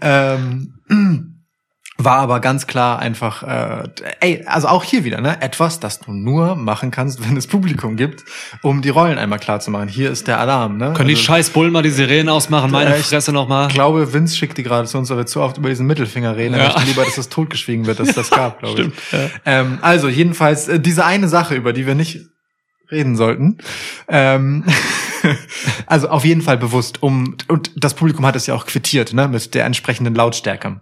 Ähm, 0.00 1.29
war 2.04 2.18
aber 2.18 2.40
ganz 2.40 2.66
klar 2.66 2.98
einfach, 2.98 3.42
äh, 3.42 3.88
ey, 4.20 4.44
also 4.46 4.68
auch 4.68 4.84
hier 4.84 5.04
wieder, 5.04 5.20
ne, 5.20 5.40
etwas, 5.40 5.80
das 5.80 6.00
du 6.00 6.12
nur 6.12 6.56
machen 6.56 6.90
kannst, 6.90 7.26
wenn 7.26 7.36
es 7.36 7.46
Publikum 7.46 7.96
gibt, 7.96 8.24
um 8.62 8.82
die 8.82 8.88
Rollen 8.88 9.18
einmal 9.18 9.38
klar 9.38 9.60
zu 9.60 9.70
machen. 9.70 9.88
Hier 9.88 10.10
ist 10.10 10.28
der 10.28 10.40
Alarm, 10.40 10.76
ne? 10.76 10.92
Können 10.94 11.08
die 11.08 11.14
Also, 11.14 11.24
scheiß 11.24 11.50
Bullen 11.50 11.72
mal 11.72 11.82
die 11.82 11.90
Sirenen 11.90 12.28
ausmachen? 12.28 12.70
Meine 12.70 12.96
ich 12.96 13.06
Fresse 13.06 13.32
nochmal. 13.32 13.68
Ich 13.68 13.74
glaube, 13.74 14.12
Vince 14.12 14.36
schickt 14.36 14.58
die 14.58 14.62
gerade 14.62 14.86
zu 14.86 14.98
uns, 14.98 15.10
weil 15.10 15.18
wir 15.18 15.26
zu 15.26 15.40
oft 15.40 15.58
über 15.58 15.68
diesen 15.68 15.86
Mittelfinger 15.86 16.36
reden. 16.36 16.54
Ja. 16.56 16.64
möchte 16.64 16.82
lieber, 16.84 17.04
dass 17.04 17.16
das 17.16 17.28
totgeschwiegen 17.28 17.86
wird, 17.86 18.00
dass 18.00 18.14
das 18.14 18.30
gab, 18.30 18.60
glaube 18.60 18.74
Stimmt, 18.78 18.94
ich. 19.12 19.18
Ähm, 19.46 19.78
also, 19.82 20.08
jedenfalls, 20.08 20.68
äh, 20.68 20.80
diese 20.80 21.04
eine 21.04 21.28
Sache, 21.28 21.54
über 21.54 21.72
die 21.72 21.86
wir 21.86 21.94
nicht 21.94 22.20
reden 22.90 23.16
sollten. 23.16 23.58
Ähm, 24.08 24.64
also 25.86 26.08
auf 26.08 26.24
jeden 26.24 26.42
Fall 26.42 26.58
bewusst, 26.58 27.02
um 27.02 27.36
und 27.48 27.70
das 27.76 27.94
Publikum 27.94 28.26
hat 28.26 28.36
es 28.36 28.46
ja 28.46 28.54
auch 28.54 28.66
quittiert, 28.66 29.12
ne, 29.12 29.28
mit 29.28 29.54
der 29.54 29.64
entsprechenden 29.64 30.14
Lautstärke. 30.14 30.80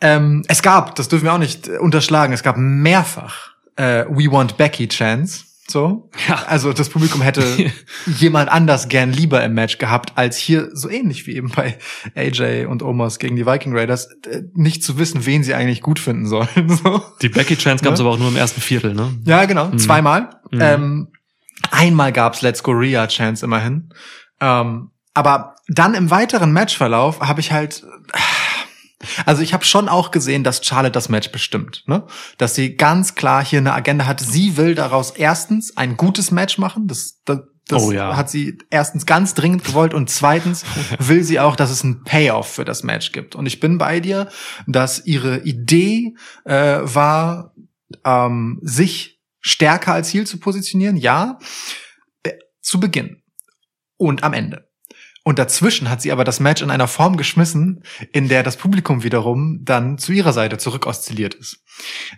Ähm, 0.00 0.42
es 0.48 0.62
gab, 0.62 0.94
das 0.94 1.08
dürfen 1.08 1.24
wir 1.24 1.34
auch 1.34 1.38
nicht 1.38 1.68
äh, 1.68 1.78
unterschlagen, 1.78 2.32
es 2.32 2.42
gab 2.42 2.56
mehrfach 2.56 3.52
äh, 3.76 4.04
We 4.08 4.30
Want 4.30 4.56
Becky 4.56 4.88
Chance. 4.88 5.44
So. 5.68 6.10
Ja. 6.28 6.44
Also 6.46 6.72
das 6.72 6.88
Publikum 6.88 7.22
hätte 7.22 7.42
jemand 8.06 8.50
anders 8.50 8.88
gern 8.88 9.12
lieber 9.12 9.42
im 9.42 9.54
Match 9.54 9.78
gehabt, 9.78 10.12
als 10.14 10.36
hier 10.36 10.68
so 10.72 10.88
ähnlich 10.88 11.26
wie 11.26 11.34
eben 11.34 11.50
bei 11.50 11.76
AJ 12.14 12.66
und 12.66 12.82
Omos 12.82 13.18
gegen 13.18 13.34
die 13.34 13.46
Viking 13.46 13.76
Raiders, 13.76 14.08
äh, 14.26 14.42
nicht 14.54 14.84
zu 14.84 14.98
wissen, 14.98 15.26
wen 15.26 15.42
sie 15.42 15.54
eigentlich 15.54 15.80
gut 15.82 15.98
finden 15.98 16.26
sollen. 16.26 16.48
So. 16.68 17.02
Die 17.22 17.28
Becky 17.28 17.56
Chance 17.56 17.82
gab 17.82 17.94
es 17.94 18.00
Ne? 18.00 18.06
aber 18.06 18.14
auch 18.14 18.18
nur 18.18 18.28
im 18.28 18.36
ersten 18.36 18.60
Viertel, 18.60 18.94
ne? 18.94 19.14
Ja, 19.24 19.44
genau. 19.46 19.70
Zweimal. 19.76 20.30
Mhm. 20.50 20.60
Ähm, 20.60 21.08
einmal 21.70 22.12
gab's 22.12 22.42
Let's 22.42 22.62
Go 22.62 22.72
Rhea 22.72 23.06
Chance 23.06 23.44
immerhin. 23.44 23.88
Ähm, 24.40 24.90
aber 25.14 25.56
dann 25.68 25.94
im 25.94 26.10
weiteren 26.10 26.52
Matchverlauf 26.52 27.20
habe 27.20 27.40
ich 27.40 27.50
halt. 27.50 27.84
Also 29.26 29.42
ich 29.42 29.52
habe 29.52 29.64
schon 29.64 29.88
auch 29.88 30.10
gesehen, 30.10 30.42
dass 30.42 30.64
Charlotte 30.64 30.92
das 30.92 31.08
Match 31.08 31.30
bestimmt, 31.30 31.84
ne? 31.86 32.06
Dass 32.38 32.54
sie 32.54 32.76
ganz 32.76 33.14
klar 33.14 33.44
hier 33.44 33.58
eine 33.58 33.74
Agenda 33.74 34.06
hat. 34.06 34.20
Sie 34.20 34.56
will 34.56 34.74
daraus 34.74 35.10
erstens 35.10 35.76
ein 35.76 35.96
gutes 35.96 36.30
Match 36.30 36.56
machen. 36.56 36.86
Das, 36.86 37.20
das, 37.24 37.40
das 37.68 37.82
Oh 37.82 37.92
ja. 37.92 38.16
hat 38.16 38.30
sie 38.30 38.58
erstens 38.70 39.04
ganz 39.04 39.34
dringend 39.34 39.64
gewollt 39.64 39.92
und 39.92 40.08
zweitens 40.08 40.64
will 40.98 41.22
sie 41.24 41.40
auch, 41.40 41.56
dass 41.56 41.70
es 41.70 41.84
einen 41.84 42.04
Payoff 42.04 42.50
für 42.54 42.64
das 42.64 42.82
Match 42.84 43.12
gibt. 43.12 43.34
Und 43.34 43.46
ich 43.46 43.60
bin 43.60 43.76
bei 43.76 44.00
dir, 44.00 44.28
dass 44.66 45.04
ihre 45.04 45.40
Idee 45.40 46.14
äh, 46.44 46.78
war, 46.82 47.54
ähm, 48.04 48.58
sich 48.62 49.20
stärker 49.40 49.92
als 49.92 50.08
Ziel 50.08 50.26
zu 50.26 50.38
positionieren, 50.38 50.96
ja, 50.96 51.38
äh, 52.22 52.32
zu 52.62 52.80
Beginn 52.80 53.22
und 53.96 54.22
am 54.24 54.32
Ende. 54.32 54.65
Und 55.26 55.40
dazwischen 55.40 55.90
hat 55.90 56.00
sie 56.00 56.12
aber 56.12 56.22
das 56.22 56.38
Match 56.38 56.62
in 56.62 56.70
einer 56.70 56.86
Form 56.86 57.16
geschmissen, 57.16 57.82
in 58.12 58.28
der 58.28 58.44
das 58.44 58.56
Publikum 58.56 59.02
wiederum 59.02 59.58
dann 59.64 59.98
zu 59.98 60.12
ihrer 60.12 60.32
Seite 60.32 60.56
zurück 60.56 60.86
oszilliert 60.86 61.34
ist. 61.34 61.64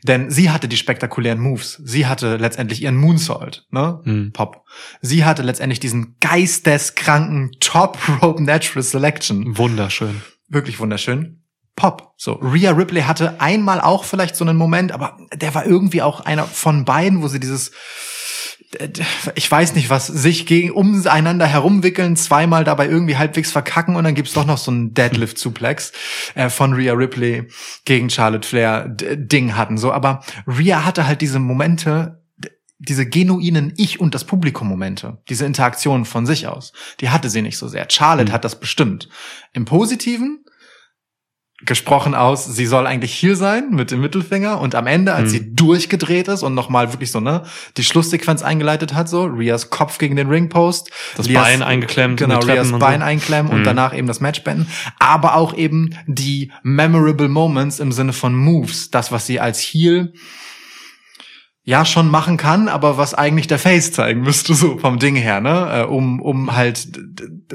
Denn 0.02 0.30
sie 0.30 0.50
hatte 0.50 0.68
die 0.68 0.76
spektakulären 0.76 1.40
Moves. 1.40 1.80
Sie 1.82 2.04
hatte 2.06 2.36
letztendlich 2.36 2.82
ihren 2.82 2.96
Moonsault, 2.96 3.64
ne? 3.70 4.02
Hm. 4.04 4.32
Pop. 4.34 4.62
Sie 5.00 5.24
hatte 5.24 5.42
letztendlich 5.42 5.80
diesen 5.80 6.16
geisteskranken 6.20 7.52
Top 7.61 7.96
Rope 8.20 8.42
Natural 8.42 8.82
Selection 8.82 9.56
Wunderschön. 9.56 10.20
wirklich 10.50 10.78
wunderschön. 10.78 11.44
Pop. 11.76 12.12
So, 12.18 12.32
Rhea 12.32 12.72
Ripley 12.72 13.04
hatte 13.04 13.40
einmal 13.40 13.80
auch 13.80 14.04
vielleicht 14.04 14.36
so 14.36 14.44
einen 14.44 14.59
Moment, 14.59 14.92
aber 14.92 15.16
der 15.32 15.54
war 15.54 15.64
irgendwie 15.64 16.02
auch 16.02 16.20
einer 16.20 16.44
von 16.44 16.84
beiden, 16.84 17.22
wo 17.22 17.28
sie 17.28 17.40
dieses, 17.40 17.70
ich 19.35 19.51
weiß 19.51 19.75
nicht 19.75 19.89
was, 19.89 20.07
sich 20.07 20.45
gegen 20.45 20.71
umeinander 20.73 21.47
herumwickeln, 21.47 22.16
zweimal 22.16 22.64
dabei 22.64 22.87
irgendwie 22.87 23.16
halbwegs 23.16 23.51
verkacken 23.51 23.97
und 23.97 24.05
dann 24.05 24.14
gibt's 24.14 24.35
doch 24.35 24.45
noch 24.45 24.59
so 24.59 24.71
einen 24.71 24.93
Deadlift-Suplex 24.93 25.93
äh, 26.35 26.51
von 26.51 26.75
Rhea 26.75 26.93
Ripley 26.93 27.49
gegen 27.85 28.11
Charlotte 28.11 28.47
Flair 28.47 28.89
Ding 28.89 29.57
hatten. 29.57 29.79
So, 29.79 29.93
aber 29.93 30.23
Rhea 30.47 30.85
hatte 30.85 31.07
halt 31.07 31.23
diese 31.23 31.39
Momente, 31.39 32.23
diese 32.79 33.07
genuinen 33.07 33.73
Ich- 33.77 34.01
und 34.01 34.14
das 34.14 34.25
Publikum-Momente, 34.25 35.19
diese 35.29 35.47
Interaktion 35.47 36.05
von 36.05 36.27
sich 36.27 36.47
aus, 36.47 36.73
die 37.01 37.09
hatte 37.09 37.31
sie 37.31 37.43
nicht 37.43 37.57
so 37.59 37.69
sehr. 37.69 37.87
Charlotte 37.91 38.31
Mhm. 38.31 38.35
hat 38.35 38.45
das 38.45 38.61
bestimmt. 38.61 39.09
Im 39.55 39.64
Positiven 39.64 40.45
gesprochen 41.64 42.14
aus, 42.14 42.44
sie 42.44 42.66
soll 42.66 42.86
eigentlich 42.86 43.12
hier 43.12 43.34
sein 43.34 43.70
mit 43.70 43.90
dem 43.90 44.00
Mittelfinger 44.00 44.61
und 44.61 44.76
am 44.76 44.86
Ende, 44.86 45.12
als 45.14 45.28
Mhm. 45.28 45.32
sie 45.32 45.54
durchgedreht 45.56 46.28
ist 46.28 46.44
und 46.44 46.54
nochmal 46.54 46.92
wirklich 46.92 47.11
so, 47.11 47.18
ne, 47.18 47.42
die 47.76 47.82
Schlusssequenz 47.82 48.42
eingeleitet 48.42 48.94
hat, 48.94 49.09
so, 49.09 49.24
Rias 49.24 49.68
Kopf 49.68 49.98
gegen 49.98 50.14
den 50.14 50.28
Ringpost, 50.28 50.90
Das 51.16 51.28
Rias- 51.28 51.42
Bein 51.42 51.62
eingeklemmt 51.62 52.20
in 52.20 52.28
genau, 52.28 52.40
Rias 52.40 52.70
und 52.70 52.78
Bein 52.78 53.00
so. 53.00 53.06
einklemmen 53.06 53.50
und 53.50 53.61
Mhm. 53.61 53.64
danach 53.64 53.92
eben 53.96 54.06
das 54.06 54.20
Match 54.20 54.44
beenden, 54.44 54.68
aber 55.00 55.34
auch 55.34 55.52
eben 55.56 55.96
die 56.06 56.52
memorable 56.62 57.28
Moments 57.28 57.80
im 57.80 57.90
Sinne 57.90 58.12
von 58.12 58.36
Moves, 58.36 58.90
das, 58.92 59.11
was 59.11 59.26
sie 59.26 59.40
als 59.40 59.59
Heel 59.59 60.12
ja 61.69 61.85
schon 61.85 62.11
machen 62.11 62.39
kann, 62.39 62.66
aber 62.66 62.97
was 62.97 63.12
eigentlich 63.12 63.47
der 63.47 63.59
Face 63.59 63.93
zeigen 63.93 64.23
müsste, 64.23 64.55
so 64.55 64.79
vom 64.79 64.99
Ding 64.99 65.16
her, 65.16 65.43
ne? 65.43 65.83
Äh, 65.83 65.85
um, 65.85 66.19
um 66.23 66.57
halt 66.57 66.89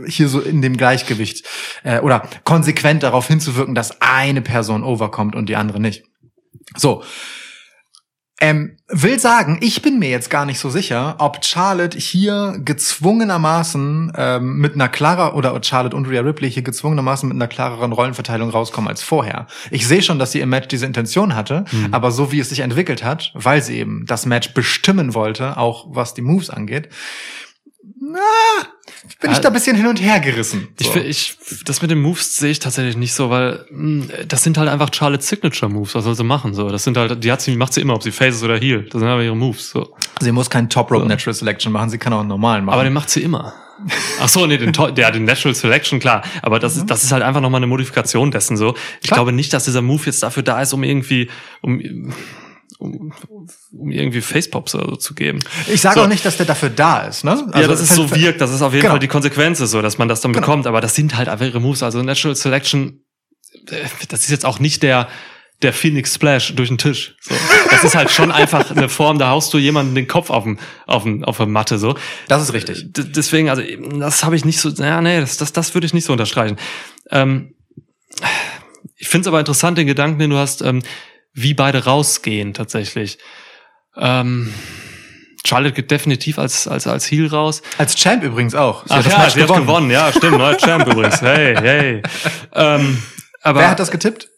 hier 0.05 0.27
so 0.29 0.39
in 0.39 0.61
dem 0.61 0.77
Gleichgewicht 0.77 1.47
äh, 1.81 1.99
oder 1.99 2.21
konsequent 2.43 3.01
darauf 3.01 3.27
hinzuwirken, 3.27 3.73
dass 3.73 4.01
eine 4.01 4.43
Person 4.43 4.83
overkommt 4.83 5.35
und 5.35 5.49
die 5.49 5.55
andere 5.55 5.79
nicht. 5.79 6.03
So. 6.75 7.03
Ähm, 8.43 8.75
will 8.89 9.19
sagen, 9.19 9.57
ich 9.61 9.81
bin 9.81 9.99
mir 9.99 10.09
jetzt 10.09 10.29
gar 10.29 10.45
nicht 10.45 10.59
so 10.59 10.69
sicher, 10.69 11.15
ob 11.19 11.45
Charlotte 11.45 11.97
hier 11.97 12.59
gezwungenermaßen 12.59 14.11
ähm, 14.17 14.57
mit 14.57 14.73
einer 14.73 14.89
klarer 14.89 15.37
oder 15.37 15.57
Charlotte 15.63 15.95
und 15.95 16.09
Rhea 16.09 16.19
Ripley 16.19 16.51
hier 16.51 16.61
gezwungenermaßen 16.61 17.29
mit 17.29 17.37
einer 17.37 17.47
klareren 17.47 17.93
Rollenverteilung 17.93 18.49
rauskommen 18.49 18.89
als 18.89 19.01
vorher. 19.01 19.47
Ich 19.71 19.87
sehe 19.87 20.01
schon, 20.01 20.19
dass 20.19 20.33
sie 20.33 20.41
im 20.41 20.49
Match 20.49 20.67
diese 20.67 20.85
Intention 20.85 21.35
hatte, 21.35 21.63
aber 21.91 22.11
so 22.11 22.33
wie 22.33 22.41
es 22.41 22.49
sich 22.49 22.59
entwickelt 22.59 23.01
hat, 23.01 23.31
weil 23.33 23.63
sie 23.63 23.77
eben 23.77 24.05
das 24.05 24.25
Match 24.25 24.53
bestimmen 24.53 25.13
wollte, 25.13 25.55
auch 25.55 25.85
was 25.87 26.13
die 26.13 26.21
Moves 26.21 26.49
angeht, 26.49 26.89
na, 28.11 28.67
bin 29.21 29.31
ich 29.31 29.39
da 29.39 29.49
ein 29.49 29.53
bisschen 29.53 29.75
hin 29.75 29.85
und 29.87 30.01
her 30.01 30.19
gerissen. 30.19 30.67
Ich, 30.79 30.87
So. 30.87 30.93
fi- 30.93 30.99
ich, 30.99 31.37
das 31.65 31.81
mit 31.81 31.91
den 31.91 32.01
Moves 32.01 32.35
sehe 32.37 32.51
ich 32.51 32.59
tatsächlich 32.59 32.97
nicht 32.97 33.13
so, 33.13 33.29
weil 33.29 33.65
mh, 33.71 34.05
das 34.27 34.43
sind 34.43 34.57
halt 34.57 34.69
einfach 34.69 34.89
Charlotte 34.93 35.23
Signature 35.23 35.71
Moves. 35.71 35.95
Was 35.95 36.03
soll 36.03 36.15
sie 36.15 36.23
machen? 36.23 36.53
So, 36.53 36.69
das 36.69 36.83
sind 36.83 36.97
halt, 36.97 37.23
die 37.23 37.31
hat 37.31 37.41
sie, 37.41 37.55
macht 37.55 37.73
sie 37.73 37.81
immer, 37.81 37.93
ob 37.95 38.03
sie 38.03 38.11
Face 38.11 38.35
ist 38.35 38.43
oder 38.43 38.57
Heel. 38.57 38.83
Das 38.91 38.99
sind 38.99 39.07
aber 39.09 39.23
ihre 39.23 39.35
Moves. 39.35 39.69
So. 39.69 39.95
sie 40.19 40.31
muss 40.31 40.49
keinen 40.49 40.69
Top 40.69 40.91
Rope 40.91 41.03
So. 41.03 41.07
Natural 41.07 41.33
Selection 41.33 41.71
machen, 41.71 41.89
sie 41.89 41.97
kann 41.97 42.13
auch 42.13 42.19
einen 42.19 42.29
normalen 42.29 42.65
machen. 42.65 42.73
Aber 42.73 42.83
den 42.83 42.93
macht 42.93 43.09
sie 43.09 43.21
immer. 43.21 43.53
Ach 44.21 44.29
so, 44.29 44.45
nee, 44.45 44.57
den, 44.57 44.71
ja, 44.95 45.11
den 45.11 45.25
Natural 45.25 45.53
Selection, 45.55 45.99
klar. 45.99 46.23
Aber 46.41 46.59
das 46.59 46.77
ist, 46.77 46.85
das 46.89 47.03
ist 47.03 47.11
halt 47.11 47.21
einfach 47.23 47.41
nochmal 47.41 47.59
eine 47.59 47.67
Modifikation 47.67 48.31
dessen 48.31 48.55
so. 48.55 48.75
Ich 49.01 49.07
Klar. 49.07 49.17
glaube 49.17 49.33
nicht, 49.33 49.51
dass 49.51 49.65
dieser 49.65 49.81
Move 49.81 50.03
jetzt 50.05 50.23
dafür 50.23 50.43
da 50.43 50.61
ist, 50.61 50.71
um 50.73 50.83
irgendwie, 50.83 51.29
um, 51.61 52.13
um, 52.83 53.13
um 53.71 53.91
irgendwie 53.91 54.21
Facepops 54.21 54.75
oder 54.75 54.85
so 54.89 54.95
zu 54.95 55.13
geben. 55.15 55.39
ich 55.71 55.81
sage 55.81 55.95
So. 55.95 56.01
auch 56.03 56.07
nicht, 56.07 56.25
dass 56.25 56.37
der 56.37 56.45
dafür 56.45 56.69
da 56.69 57.01
ist, 57.07 57.23
ne? 57.23 57.49
ja, 57.53 57.67
das 57.67 57.81
ist 57.81 57.89
ver- 57.89 57.95
so 57.95 58.15
wirkt, 58.15 58.41
das 58.41 58.51
ist 58.53 58.61
auf 58.61 58.73
jeden 58.73 58.81
Genau. 58.81 58.93
Fall 58.93 58.99
die 58.99 59.07
Konsequenz, 59.07 59.59
ist 59.59 59.71
so, 59.71 59.81
dass 59.81 59.97
man 59.97 60.07
das 60.07 60.21
dann 60.21 60.33
Genau. 60.33 60.45
bekommt. 60.45 60.67
Aber 60.67 60.81
das 60.81 60.95
sind 60.95 61.15
halt 61.17 61.29
einfach 61.29 61.45
ihre 61.45 61.59
Moves. 61.61 61.81
Also 61.83 62.01
Natural 62.01 62.35
Selection, 62.35 63.01
äh, 63.69 63.75
das 64.09 64.21
ist 64.23 64.29
jetzt 64.29 64.45
auch 64.45 64.59
nicht 64.59 64.83
der, 64.83 65.07
der 65.61 65.71
Phoenix 65.71 66.13
Splash 66.15 66.53
durch 66.55 66.67
den 66.69 66.77
Tisch. 66.77 67.15
So. 67.21 67.33
Das 67.71 67.83
ist 67.85 67.95
halt 67.95 68.11
schon 68.11 68.31
einfach 68.31 68.69
eine 68.71 68.89
Form, 68.89 69.17
da 69.17 69.29
haust 69.29 69.53
du 69.53 69.57
jemanden 69.57 69.95
den 69.95 70.07
Kopf 70.07 70.29
auf, 70.29 70.43
dem, 70.43 70.59
auf, 70.87 71.03
dem, 71.03 71.23
auf 71.23 71.37
der 71.37 71.45
Matte. 71.45 71.79
So. 71.79 71.95
Das 72.27 72.41
ist 72.43 72.53
richtig. 72.53 72.91
D 72.91 73.03
deswegen, 73.05 73.49
also 73.49 73.61
das 73.97 74.23
habe 74.25 74.35
ich 74.35 74.43
nicht 74.43 74.59
so, 74.59 74.69
ja, 74.69 74.99
nee, 75.01 75.21
das, 75.21 75.37
das, 75.37 75.53
das 75.53 75.73
würde 75.73 75.85
ich 75.87 75.93
nicht 75.93 76.03
so 76.05 76.11
unterstreichen. 76.11 76.57
Ähm, 77.11 77.53
ich 78.97 79.07
finde 79.07 79.21
es 79.21 79.27
aber 79.27 79.39
interessant, 79.39 79.77
den 79.77 79.87
Gedanken, 79.87 80.19
den 80.19 80.29
du 80.29 80.37
hast, 80.37 80.61
ähm, 80.61 80.81
wie 81.33 81.53
beide 81.53 81.85
rausgehen 81.85 82.53
tatsächlich. 82.53 83.17
Ähm, 83.95 84.53
Charlotte 85.45 85.73
geht 85.73 85.91
definitiv 85.91 86.39
als, 86.39 86.67
als, 86.67 86.87
als 86.87 87.05
Heel 87.11 87.27
raus. 87.27 87.61
Als 87.77 87.95
Champ 87.95 88.23
übrigens 88.23 88.55
auch. 88.55 88.83
Sie 88.85 88.91
Ach 88.93 88.97
hat 88.97 89.05
ja, 89.05 89.29
sie 89.29 89.43
hat 89.43 89.53
gewonnen, 89.53 89.91
ja, 89.91 90.11
stimmt, 90.11 90.37
neuer 90.37 90.57
Champ 90.59 90.87
übrigens. 90.87 91.21
Hey, 91.21 91.55
hey. 91.55 92.01
Ähm, 92.53 93.01
aber 93.41 93.59
Wer 93.59 93.69
hat 93.71 93.79
das 93.79 93.91
getippt? 93.91 94.29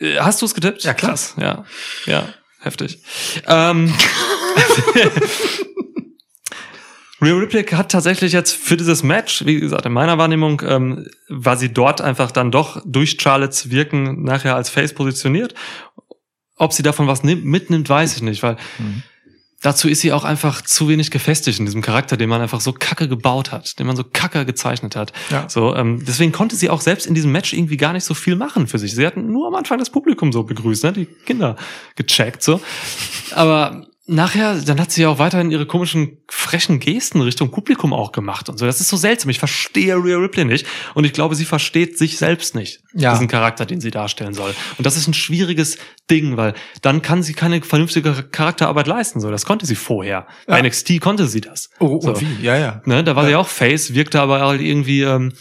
äh, 0.00 0.18
Hast 0.18 0.42
du 0.42 0.46
es 0.46 0.54
getippt? 0.54 0.82
Ja, 0.84 0.92
klar. 0.92 1.12
Krass, 1.12 1.34
ja, 1.38 1.64
ja, 2.06 2.28
heftig. 2.60 3.02
Ähm, 3.46 3.94
Rhea 7.22 7.34
Ripley 7.34 7.64
hat 7.64 7.90
tatsächlich 7.92 8.32
jetzt 8.32 8.54
für 8.56 8.76
dieses 8.78 9.02
Match, 9.02 9.44
wie 9.44 9.60
gesagt, 9.60 9.84
in 9.84 9.92
meiner 9.92 10.16
Wahrnehmung, 10.16 10.62
ähm, 10.66 11.06
war 11.28 11.56
sie 11.58 11.72
dort 11.72 12.00
einfach 12.00 12.30
dann 12.30 12.50
doch 12.50 12.80
durch 12.86 13.18
Charlottes 13.20 13.70
Wirken 13.70 14.24
nachher 14.24 14.56
als 14.56 14.70
Face 14.70 14.94
positioniert. 14.94 15.54
Ob 16.60 16.72
sie 16.74 16.82
davon 16.82 17.06
was 17.06 17.22
nimmt, 17.24 17.44
mitnimmt, 17.44 17.88
weiß 17.88 18.16
ich 18.16 18.22
nicht, 18.22 18.42
weil 18.42 18.56
Mhm. 18.78 19.02
dazu 19.62 19.88
ist 19.88 20.00
sie 20.00 20.12
auch 20.12 20.24
einfach 20.24 20.60
zu 20.62 20.88
wenig 20.88 21.10
gefestigt 21.10 21.58
in 21.58 21.64
diesem 21.64 21.80
Charakter, 21.82 22.16
den 22.16 22.28
man 22.28 22.40
einfach 22.40 22.60
so 22.60 22.72
kacke 22.72 23.08
gebaut 23.08 23.50
hat, 23.50 23.78
den 23.78 23.86
man 23.86 23.96
so 23.96 24.04
kacke 24.04 24.44
gezeichnet 24.44 24.94
hat. 24.94 25.12
Ja. 25.30 25.48
So, 25.48 25.74
ähm, 25.74 26.02
deswegen 26.06 26.32
konnte 26.32 26.56
sie 26.56 26.68
auch 26.70 26.80
selbst 26.82 27.06
in 27.06 27.14
diesem 27.14 27.32
Match 27.32 27.52
irgendwie 27.54 27.76
gar 27.78 27.92
nicht 27.94 28.04
so 28.04 28.14
viel 28.14 28.36
machen 28.36 28.66
für 28.66 28.78
sich. 28.78 28.94
Sie 28.94 29.06
hatten 29.06 29.32
nur 29.32 29.46
am 29.48 29.54
Anfang 29.54 29.78
das 29.78 29.90
Publikum 29.90 30.32
so 30.32 30.42
begrüßt, 30.44 30.84
ne? 30.84 30.92
die 30.92 31.06
Kinder 31.06 31.56
gecheckt 31.96 32.42
so. 32.42 32.60
Aber 33.34 33.86
nachher, 34.10 34.56
dann 34.56 34.80
hat 34.80 34.90
sie 34.90 35.02
ja 35.02 35.08
auch 35.08 35.18
weiterhin 35.18 35.50
ihre 35.50 35.66
komischen, 35.66 36.18
frechen 36.28 36.80
Gesten 36.80 37.20
Richtung 37.20 37.50
Publikum 37.50 37.92
auch 37.92 38.12
gemacht 38.12 38.48
und 38.48 38.58
so. 38.58 38.66
Das 38.66 38.80
ist 38.80 38.88
so 38.88 38.96
seltsam. 38.96 39.30
Ich 39.30 39.38
verstehe 39.38 39.94
Rhea 39.96 40.16
Ripley 40.18 40.44
nicht 40.44 40.66
und 40.94 41.04
ich 41.04 41.12
glaube, 41.12 41.34
sie 41.34 41.44
versteht 41.44 41.96
sich 41.96 42.18
selbst 42.18 42.54
nicht, 42.54 42.80
Ja. 42.94 43.12
diesen 43.12 43.28
Charakter, 43.28 43.66
den 43.66 43.80
sie 43.80 43.90
darstellen 43.90 44.34
soll. 44.34 44.54
Und 44.76 44.84
das 44.86 44.96
ist 44.96 45.06
ein 45.06 45.14
schwieriges 45.14 45.78
Ding, 46.10 46.36
weil 46.36 46.54
dann 46.82 47.02
kann 47.02 47.22
sie 47.22 47.32
keine 47.34 47.62
vernünftige 47.62 48.24
Charakterarbeit 48.30 48.86
leisten. 48.86 49.20
So, 49.20 49.30
das 49.30 49.46
konnte 49.46 49.64
sie 49.66 49.76
vorher. 49.76 50.26
Bei 50.46 50.56
Ja. 50.58 50.62
NXT 50.64 51.00
konnte 51.00 51.26
sie 51.28 51.40
das. 51.40 51.70
Oh, 51.78 51.86
und 51.96 52.02
So. 52.02 52.20
wie? 52.20 52.42
Ja, 52.44 52.56
ja. 52.58 52.82
Ne, 52.86 53.04
da 53.04 53.16
war 53.16 53.26
sie 53.26 53.36
auch 53.36 53.48
Face, 53.48 53.94
wirkte 53.94 54.20
aber 54.20 54.40
halt 54.40 54.60
irgendwie 54.60 55.02
ähm, 55.02 55.32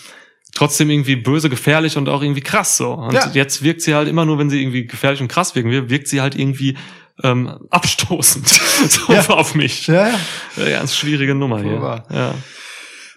trotzdem 0.53 0.89
irgendwie 0.89 1.15
böse, 1.15 1.49
gefährlich 1.49 1.95
und 1.97 2.09
auch 2.09 2.21
irgendwie 2.21 2.41
krass 2.41 2.75
so. 2.77 2.91
Und 2.93 3.13
Ja. 3.13 3.29
jetzt 3.33 3.63
wirkt 3.63 3.81
sie 3.81 3.93
halt 3.95 4.07
immer 4.07 4.25
nur, 4.25 4.37
wenn 4.39 4.49
sie 4.49 4.61
irgendwie 4.61 4.85
gefährlich 4.87 5.21
und 5.21 5.27
krass 5.27 5.55
wirken 5.55 5.69
will, 5.71 5.89
wirkt 5.89 6.07
sie 6.07 6.21
halt 6.21 6.35
irgendwie 6.35 6.75
ähm, 7.23 7.67
abstoßend 7.69 8.47
so 8.89 9.13
Ja. 9.13 9.21
auf 9.29 9.55
mich. 9.55 9.87
Ja, 9.87 10.09
ja. 10.55 10.69
Ganz 10.69 10.95
schwierige 10.95 11.35
Nummer 11.35 11.59
hier. 11.59 11.81
Wunderbar. 11.81 12.05
Ja. 12.11 12.33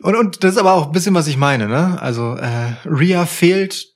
Und, 0.00 0.16
und 0.16 0.44
das 0.44 0.52
ist 0.52 0.58
aber 0.58 0.72
auch 0.72 0.86
ein 0.86 0.92
bisschen, 0.92 1.14
was 1.14 1.28
ich 1.28 1.36
meine, 1.36 1.68
ne? 1.68 2.00
Also, 2.00 2.34
äh, 2.34 2.74
Rhea 2.84 3.24
fehlt 3.26 3.86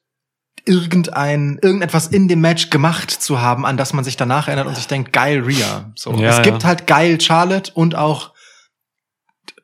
irgendein, 0.64 1.58
irgendetwas 1.62 2.08
in 2.08 2.28
dem 2.28 2.40
Match 2.40 2.70
gemacht 2.70 3.10
zu 3.10 3.40
haben, 3.40 3.64
an 3.64 3.76
das 3.76 3.92
man 3.92 4.04
sich 4.04 4.16
danach 4.16 4.48
erinnert 4.48 4.66
und 4.66 4.76
sich 4.76 4.88
denkt, 4.88 5.12
geil, 5.12 5.40
Rhea. 5.40 5.92
So. 5.94 6.12
Ja, 6.14 6.30
es 6.30 6.36
ja. 6.38 6.42
gibt 6.42 6.64
halt 6.64 6.86
geil 6.86 7.20
Charlotte 7.20 7.72
und 7.74 7.94
auch 7.94 8.32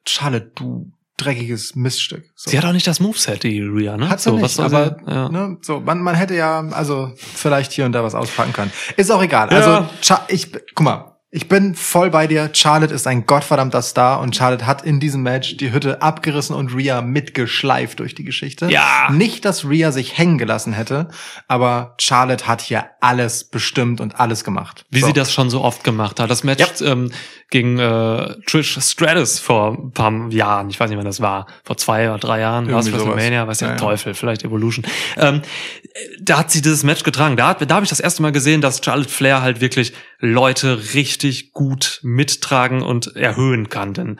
Charlotte, 0.07 0.53
du 0.55 0.93
dreckiges 1.23 1.75
Miststück. 1.75 2.25
So. 2.35 2.51
Sie 2.51 2.59
hat 2.59 2.65
auch 2.65 2.73
nicht 2.73 2.87
das 2.87 3.01
Moveset, 3.01 3.43
die 3.43 3.61
Rhea, 3.61 3.97
ne? 3.97 4.09
Hat 4.09 4.21
sie 4.21 4.31
so, 4.31 4.37
nicht, 4.37 4.45
was 4.45 4.61
aber 4.61 4.97
sie, 5.05 5.11
ja. 5.11 5.29
ne, 5.29 5.59
so, 5.63 5.81
man, 5.81 6.01
man 6.01 6.15
hätte 6.15 6.35
ja 6.35 6.61
also 6.71 7.13
vielleicht 7.17 7.73
hier 7.73 7.85
und 7.87 7.93
da 7.93 8.03
was 8.03 8.15
auspacken 8.15 8.53
können. 8.53 8.73
Ist 8.97 9.11
auch 9.11 9.23
egal. 9.23 9.51
Ja. 9.51 9.57
Also 9.57 10.19
ich, 10.29 10.53
guck 10.75 10.85
mal, 10.85 11.13
ich 11.35 11.49
bin 11.49 11.75
voll 11.75 12.11
bei 12.11 12.27
dir. 12.27 12.51
Charlotte 12.53 12.93
ist 12.93 13.07
ein 13.07 13.25
gottverdammter 13.25 13.81
Star 13.81 14.21
und 14.21 14.37
Charlotte 14.37 14.67
hat 14.67 14.83
in 14.83 15.01
diesem 15.01 15.23
Match 15.23 15.57
die 15.57 15.73
Hütte 15.73 16.03
abgerissen 16.03 16.55
und 16.55 16.75
Rhea 16.75 17.01
mitgeschleift 17.01 18.01
durch 18.01 18.15
die 18.15 18.25
Geschichte. 18.25 18.71
Ja. 18.71 19.09
Nicht, 19.11 19.47
dass 19.47 19.65
Rhea 19.65 19.93
sich 19.93 20.19
hängen 20.19 20.37
gelassen 20.37 20.75
hätte, 20.75 21.09
aber 21.49 21.95
Charlotte 21.99 22.47
hat 22.47 22.61
hier 22.61 22.85
alles 23.01 23.45
bestimmt 23.45 24.03
und 24.03 24.21
alles 24.21 24.45
gemacht. 24.45 24.85
Wie 24.91 25.01
so. 25.01 25.07
sie 25.07 25.15
das 25.15 25.33
schon 25.33 25.49
so 25.49 25.63
oft 25.63 25.85
gemacht 25.85 26.21
hat. 26.21 26.31
Das 26.31 26.45
Match 26.45 26.83
ähm, 26.83 27.11
gegen 27.53 27.79
äh, 27.79 28.35
Trish 28.47 28.77
Stratus 28.81 29.39
vor 29.39 29.79
ein 29.79 29.93
paar 29.93 30.29
Jahren, 30.31 30.69
ich 30.71 30.81
weiß 30.81 30.91
nicht, 30.91 30.99
wann 30.99 31.05
das 31.05 31.21
war, 31.21 31.47
vor 31.63 31.77
zwei 31.77 32.09
oder 32.09 32.19
drei 32.19 32.41
Jahren, 32.41 32.69
Irgendwie 32.69 32.91
sowas. 32.91 33.07
WrestleMania, 33.07 33.47
weiß 33.47 33.61
Ja, 33.61 33.69
ja. 33.69 33.77
Teufel, 33.77 34.15
vielleicht 34.15 34.43
Evolution. 34.45 34.85
Ähm, 35.17 35.43
da 36.21 36.39
hat 36.39 36.51
sie 36.51 36.63
dieses 36.63 36.83
Match 36.83 37.05
getragen. 37.05 37.37
Da, 37.37 37.49
hat- 37.49 37.71
da 37.71 37.75
habe 37.77 37.85
ich 37.85 37.91
das 37.91 38.01
erste 38.01 38.23
Mal 38.23 38.33
gesehen, 38.33 38.61
dass 38.61 38.81
Charlotte 38.85 39.09
Flair 39.11 39.43
halt 39.43 39.61
wirklich 39.61 39.93
Leute 40.19 40.95
richtig 40.95 41.53
gut 41.53 42.01
mittragen 42.03 42.83
und 42.83 43.15
erhöhen 43.15 43.69
kann. 43.69 43.95
Denn 43.95 44.19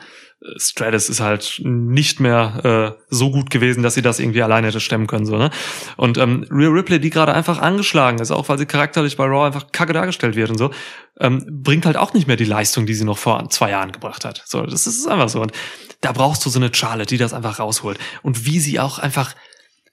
Stratus 0.57 1.09
ist 1.09 1.19
halt 1.19 1.61
nicht 1.63 2.19
mehr 2.19 2.95
äh, 2.99 3.03
so 3.09 3.31
gut 3.31 3.49
gewesen, 3.49 3.83
dass 3.83 3.93
sie 3.93 4.01
das 4.01 4.19
irgendwie 4.19 4.43
alleine 4.43 4.67
hätte 4.67 4.79
stemmen 4.79 5.07
können. 5.07 5.25
So, 5.25 5.37
ne? 5.37 5.49
Und 5.95 6.17
ähm, 6.17 6.45
Rhea 6.51 6.69
Ripley, 6.69 6.99
die 6.99 7.09
gerade 7.09 7.33
einfach 7.33 7.59
angeschlagen 7.59 8.19
ist, 8.19 8.31
auch 8.31 8.49
weil 8.49 8.57
sie 8.57 8.65
charakterlich 8.65 9.17
bei 9.17 9.25
Raw 9.25 9.45
einfach 9.45 9.71
kacke 9.71 9.93
dargestellt 9.93 10.35
wird 10.35 10.49
und 10.49 10.57
so, 10.57 10.71
ähm, 11.19 11.45
bringt 11.63 11.85
halt 11.85 11.97
auch 11.97 12.13
nicht 12.13 12.27
mehr 12.27 12.35
die 12.35 12.45
Leistung, 12.45 12.85
die 12.85 12.93
sie 12.93 13.05
noch 13.05 13.17
vor 13.17 13.49
zwei 13.49 13.71
Jahren 13.71 13.91
gebracht 13.91 14.25
hat. 14.25 14.43
So, 14.45 14.63
das 14.63 14.85
ist 14.87 15.07
einfach 15.07 15.29
so. 15.29 15.41
Und 15.41 15.53
da 16.01 16.11
brauchst 16.11 16.45
du 16.45 16.49
so 16.49 16.59
eine 16.59 16.73
Charlotte, 16.73 17.07
die 17.07 17.17
das 17.17 17.33
einfach 17.33 17.59
rausholt. 17.59 17.97
Und 18.21 18.45
wie 18.45 18.59
sie 18.59 18.79
auch 18.79 18.99
einfach, 18.99 19.33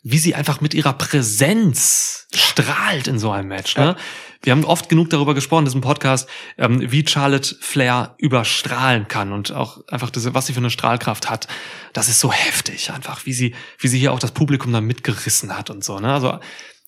wie 0.02 0.18
sie 0.18 0.34
einfach 0.34 0.60
mit 0.60 0.74
ihrer 0.74 0.94
Präsenz 0.94 2.26
strahlt 2.34 3.06
in 3.06 3.18
so 3.18 3.30
einem 3.30 3.48
Match. 3.48 3.76
Ne? 3.76 3.96
Wir 4.42 4.52
haben 4.52 4.64
oft 4.64 4.88
genug 4.88 5.10
darüber 5.10 5.34
gesprochen 5.34 5.60
in 5.60 5.64
diesem 5.66 5.80
Podcast, 5.82 6.28
ähm, 6.56 6.90
wie 6.90 7.06
Charlotte 7.06 7.54
Flair 7.60 8.14
überstrahlen 8.18 9.08
kann 9.08 9.32
und 9.32 9.52
auch 9.52 9.86
einfach 9.88 10.10
diese, 10.10 10.32
was 10.32 10.46
sie 10.46 10.54
für 10.54 10.60
eine 10.60 10.70
Strahlkraft 10.70 11.28
hat. 11.28 11.48
Das 11.92 12.08
ist 12.08 12.20
so 12.20 12.32
heftig 12.32 12.90
einfach, 12.90 13.26
wie 13.26 13.34
sie, 13.34 13.54
wie 13.78 13.88
sie 13.88 13.98
hier 13.98 14.12
auch 14.12 14.18
das 14.18 14.32
Publikum 14.32 14.72
dann 14.72 14.84
mitgerissen 14.84 15.56
hat 15.56 15.68
und 15.68 15.84
so. 15.84 15.98
Ne? 16.00 16.12
Also 16.12 16.38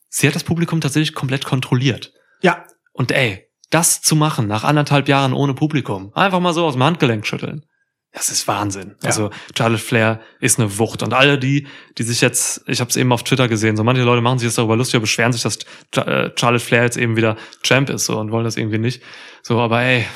sie 0.08 0.26
hat 0.26 0.34
das 0.34 0.44
Publikum 0.44 0.80
tatsächlich 0.80 1.14
komplett 1.14 1.44
kontrolliert. 1.44 2.12
Ja, 2.40 2.64
Und 2.92 3.12
ey, 3.12 3.46
das 3.70 4.02
zu 4.02 4.16
machen 4.16 4.46
nach 4.46 4.64
anderthalb 4.64 5.08
Jahren 5.08 5.32
ohne 5.32 5.54
Publikum, 5.54 6.12
einfach 6.14 6.40
mal 6.40 6.52
so 6.52 6.66
aus 6.66 6.74
dem 6.74 6.82
Handgelenk 6.82 7.26
schütteln. 7.26 7.64
Das 8.12 8.28
ist 8.28 8.46
Wahnsinn. 8.46 8.94
Ja. 9.02 9.08
Also 9.08 9.30
Charlotte 9.56 9.82
Flair 9.82 10.20
ist 10.38 10.58
eine 10.58 10.78
Wucht. 10.78 11.02
Und 11.02 11.14
alle 11.14 11.38
die, 11.38 11.66
die 11.96 12.02
sich 12.02 12.20
jetzt, 12.20 12.62
ich 12.66 12.80
habe 12.80 12.90
es 12.90 12.96
eben 12.96 13.10
auf 13.10 13.24
Twitter 13.24 13.48
gesehen, 13.48 13.76
so 13.76 13.84
manche 13.84 14.02
Leute 14.02 14.20
machen 14.20 14.38
sich 14.38 14.46
jetzt 14.46 14.58
darüber 14.58 14.76
lustig, 14.76 14.96
oder 14.96 15.02
beschweren 15.02 15.32
sich, 15.32 15.42
dass 15.42 15.58
äh, 15.96 16.30
Charlotte 16.36 16.64
Flair 16.64 16.82
jetzt 16.82 16.98
eben 16.98 17.16
wieder 17.16 17.36
Champ 17.62 17.88
ist 17.88 18.04
so 18.04 18.18
und 18.18 18.30
wollen 18.30 18.44
das 18.44 18.58
irgendwie 18.58 18.78
nicht. 18.78 19.02
So, 19.42 19.58
aber 19.60 19.82
ey, 19.82 20.06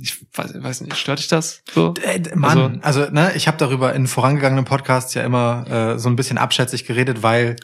ich 0.00 0.24
weiß, 0.32 0.54
weiß 0.62 0.80
nicht, 0.82 0.96
stört 0.96 1.18
dich 1.18 1.28
das? 1.28 1.62
So? 1.72 1.94
Äh, 2.02 2.22
Mann, 2.36 2.80
also, 2.82 3.10
ne, 3.10 3.32
ich 3.34 3.48
habe 3.48 3.58
darüber 3.58 3.92
in 3.92 4.06
vorangegangenen 4.06 4.64
Podcasts 4.64 5.12
ja 5.14 5.24
immer 5.24 5.66
äh, 5.68 5.98
so 5.98 6.08
ein 6.08 6.16
bisschen 6.16 6.38
abschätzig 6.38 6.84
geredet, 6.84 7.24
weil 7.24 7.56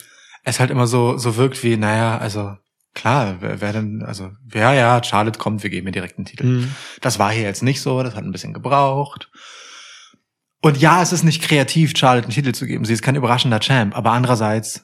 es 0.43 0.59
halt 0.59 0.69
immer 0.69 0.85
so 0.85 1.17
so 1.17 1.37
wirkt 1.37 1.63
wie, 1.63 1.77
naja, 1.77 2.17
also 2.17 2.57
klar, 2.97 3.37
wer, 3.39 3.61
wer 3.61 3.73
denn, 3.73 4.03
also 4.03 4.31
ja, 4.53 4.73
ja, 4.73 5.01
Charlotte 5.03 5.39
kommt, 5.39 5.63
wir 5.63 5.69
geben 5.69 5.87
ihr 5.87 5.93
direkt 5.93 6.17
einen 6.17 6.25
Titel. 6.25 6.45
Mhm. 6.45 6.75
Das 7.01 7.19
war 7.19 7.31
hier 7.31 7.43
jetzt 7.43 7.63
nicht 7.63 7.81
so, 7.81 8.01
das 8.03 8.15
hat 8.15 8.23
ein 8.23 8.31
bisschen 8.31 8.53
gebraucht. 8.53 9.29
Und 10.61 10.77
ja, 10.77 11.01
es 11.01 11.13
ist 11.13 11.23
nicht 11.23 11.41
kreativ, 11.43 11.93
Charlotte 11.95 12.25
einen 12.25 12.33
Titel 12.33 12.51
zu 12.51 12.65
geben. 12.65 12.83
Sie 12.83 12.93
ist 12.93 13.03
kein 13.03 13.15
überraschender 13.15 13.59
Champ, 13.59 13.95
aber 13.95 14.11
andererseits 14.11 14.83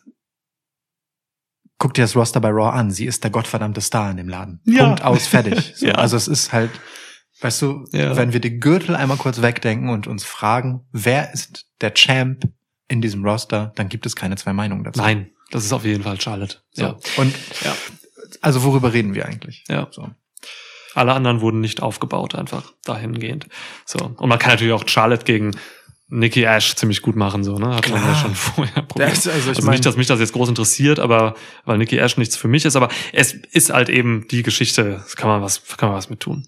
guck 1.79 1.93
dir 1.95 2.03
das 2.03 2.15
Roster 2.15 2.39
bei 2.39 2.49
Raw 2.49 2.69
an. 2.77 2.91
Sie 2.91 3.05
ist 3.05 3.23
der 3.23 3.31
gottverdammte 3.31 3.81
Star 3.81 4.09
in 4.11 4.17
dem 4.17 4.29
Laden. 4.29 4.61
Ja. 4.65 4.85
Punkt 4.85 5.03
aus, 5.03 5.27
fertig. 5.27 5.73
So, 5.75 5.87
Ja. 5.87 5.95
Also 5.95 6.15
es 6.15 6.27
ist 6.27 6.53
halt, 6.53 6.69
weißt 7.41 7.61
du, 7.61 7.85
Ja. 7.91 8.15
wenn 8.15 8.31
wir 8.31 8.39
die 8.39 8.59
Gürtel 8.59 8.95
einmal 8.95 9.17
kurz 9.17 9.41
wegdenken 9.41 9.89
und 9.89 10.07
uns 10.07 10.23
fragen, 10.23 10.85
wer 10.91 11.33
ist 11.33 11.65
der 11.81 11.93
Champ 11.93 12.43
in 12.87 13.01
diesem 13.01 13.25
Roster, 13.25 13.73
dann 13.75 13.89
gibt 13.89 14.05
es 14.05 14.15
keine 14.15 14.35
zwei 14.37 14.53
Meinungen 14.53 14.83
dazu. 14.83 15.01
Nein, 15.01 15.31
das 15.51 15.65
ist 15.65 15.73
auf 15.73 15.83
jeden 15.83 16.03
Fall 16.03 16.21
Charlotte. 16.21 16.57
So. 16.71 16.83
Ja. 16.83 16.97
Und 17.17 17.33
Ja. 17.63 17.75
Also 18.41 18.63
worüber 18.63 18.93
reden 18.93 19.13
wir 19.13 19.25
eigentlich? 19.25 19.63
Ja. 19.69 19.87
So. 19.91 20.09
Alle 20.95 21.13
anderen 21.13 21.41
wurden 21.41 21.59
nicht 21.59 21.81
aufgebaut, 21.81 22.35
einfach 22.35 22.71
dahingehend. 22.85 23.47
So. 23.85 23.97
Und 24.17 24.29
man 24.29 24.37
kann 24.39 24.51
natürlich 24.51 24.73
auch 24.73 24.87
Charlotte 24.87 25.25
gegen 25.25 25.51
Nikki 26.07 26.43
Ash 26.43 26.75
ziemlich 26.75 27.01
gut 27.01 27.15
machen, 27.15 27.43
so, 27.43 27.57
ne? 27.57 27.75
Hat 27.75 27.89
man 27.89 27.99
ja 27.99 28.07
Klar. 28.09 28.21
schon 28.21 28.35
vorher 28.35 28.83
probiert. 28.83 29.11
Das- 29.11 29.27
also 29.27 29.51
ich 29.51 29.57
also 29.57 29.71
nicht, 29.71 29.85
dass 29.85 29.97
mich 29.97 30.05
das 30.05 30.19
jetzt 30.19 30.33
groß 30.33 30.49
interessiert, 30.49 30.99
aber 30.99 31.33
weil 31.65 31.79
Nikki 31.79 31.97
Ash 31.97 32.17
nichts 32.17 32.35
für 32.37 32.47
mich 32.47 32.65
ist, 32.65 32.75
aber 32.75 32.89
es 33.13 33.33
ist 33.33 33.71
halt 33.73 33.89
eben 33.89 34.27
die 34.29 34.43
Geschichte, 34.43 35.03
kann 35.15 35.29
man 35.29 35.41
was, 35.41 35.65
kann 35.77 35.89
man 35.89 35.97
was 35.97 36.11
mit 36.11 36.19
tun. 36.19 36.47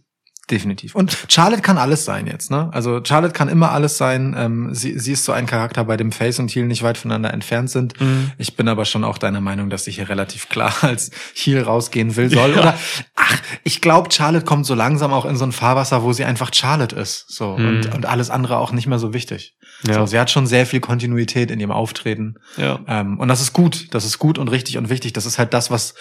Definitiv. 0.51 0.93
Und 0.93 1.17
Charlotte 1.27 1.63
kann 1.63 1.79
alles 1.79 2.05
sein 2.05 2.27
jetzt, 2.27 2.51
ne? 2.51 2.69
Also 2.71 3.01
Charlotte 3.03 3.33
kann 3.33 3.49
immer 3.49 3.71
alles 3.71 3.97
sein. 3.97 4.35
Ähm, 4.37 4.75
sie, 4.75 4.99
sie 4.99 5.13
ist 5.13 5.25
so 5.25 5.31
ein 5.31 5.47
Charakter, 5.47 5.83
bei 5.85 5.97
dem 5.97 6.11
Face 6.11 6.37
und 6.37 6.51
Heel 6.51 6.65
nicht 6.67 6.83
weit 6.83 6.99
voneinander 6.99 7.33
entfernt 7.33 7.71
sind. 7.71 7.99
Mhm. 7.99 8.31
Ich 8.37 8.55
bin 8.55 8.67
aber 8.67 8.85
schon 8.85 9.03
auch 9.03 9.17
deiner 9.17 9.41
Meinung, 9.41 9.71
dass 9.71 9.85
sie 9.85 9.91
hier 9.91 10.07
relativ 10.07 10.47
klar 10.49 10.71
als 10.81 11.09
Heel 11.33 11.63
rausgehen 11.63 12.15
will 12.15 12.29
soll. 12.29 12.51
Oder 12.53 12.77
ach, 13.15 13.37
ich 13.63 13.81
glaube, 13.81 14.11
Charlotte 14.11 14.45
kommt 14.45 14.67
so 14.67 14.75
langsam 14.75 15.13
auch 15.13 15.25
in 15.25 15.35
so 15.35 15.45
ein 15.45 15.51
Fahrwasser, 15.51 16.03
wo 16.03 16.13
sie 16.13 16.25
einfach 16.25 16.53
Charlotte 16.53 16.95
ist. 16.95 17.25
So 17.27 17.57
Mhm. 17.57 17.67
und, 17.67 17.95
und 17.95 18.05
alles 18.05 18.29
andere 18.29 18.57
auch 18.57 18.71
nicht 18.71 18.85
mehr 18.85 18.99
so 18.99 19.13
wichtig. 19.13 19.55
Ja. 19.83 19.95
So, 19.95 20.05
sie 20.05 20.19
hat 20.19 20.29
schon 20.29 20.45
sehr 20.45 20.65
viel 20.67 20.79
Kontinuität 20.79 21.49
in 21.49 21.59
ihrem 21.59 21.71
Auftreten. 21.71 22.35
Ja. 22.57 22.79
Ähm, 22.87 23.19
und 23.19 23.27
das 23.29 23.41
ist 23.41 23.53
gut. 23.53 23.87
Das 23.95 24.05
ist 24.05 24.19
gut 24.19 24.37
und 24.37 24.49
richtig 24.49 24.77
und 24.77 24.89
wichtig. 24.89 25.13
Das 25.13 25.25
ist 25.25 25.39
halt 25.39 25.53
das, 25.55 25.71
was 25.71 25.95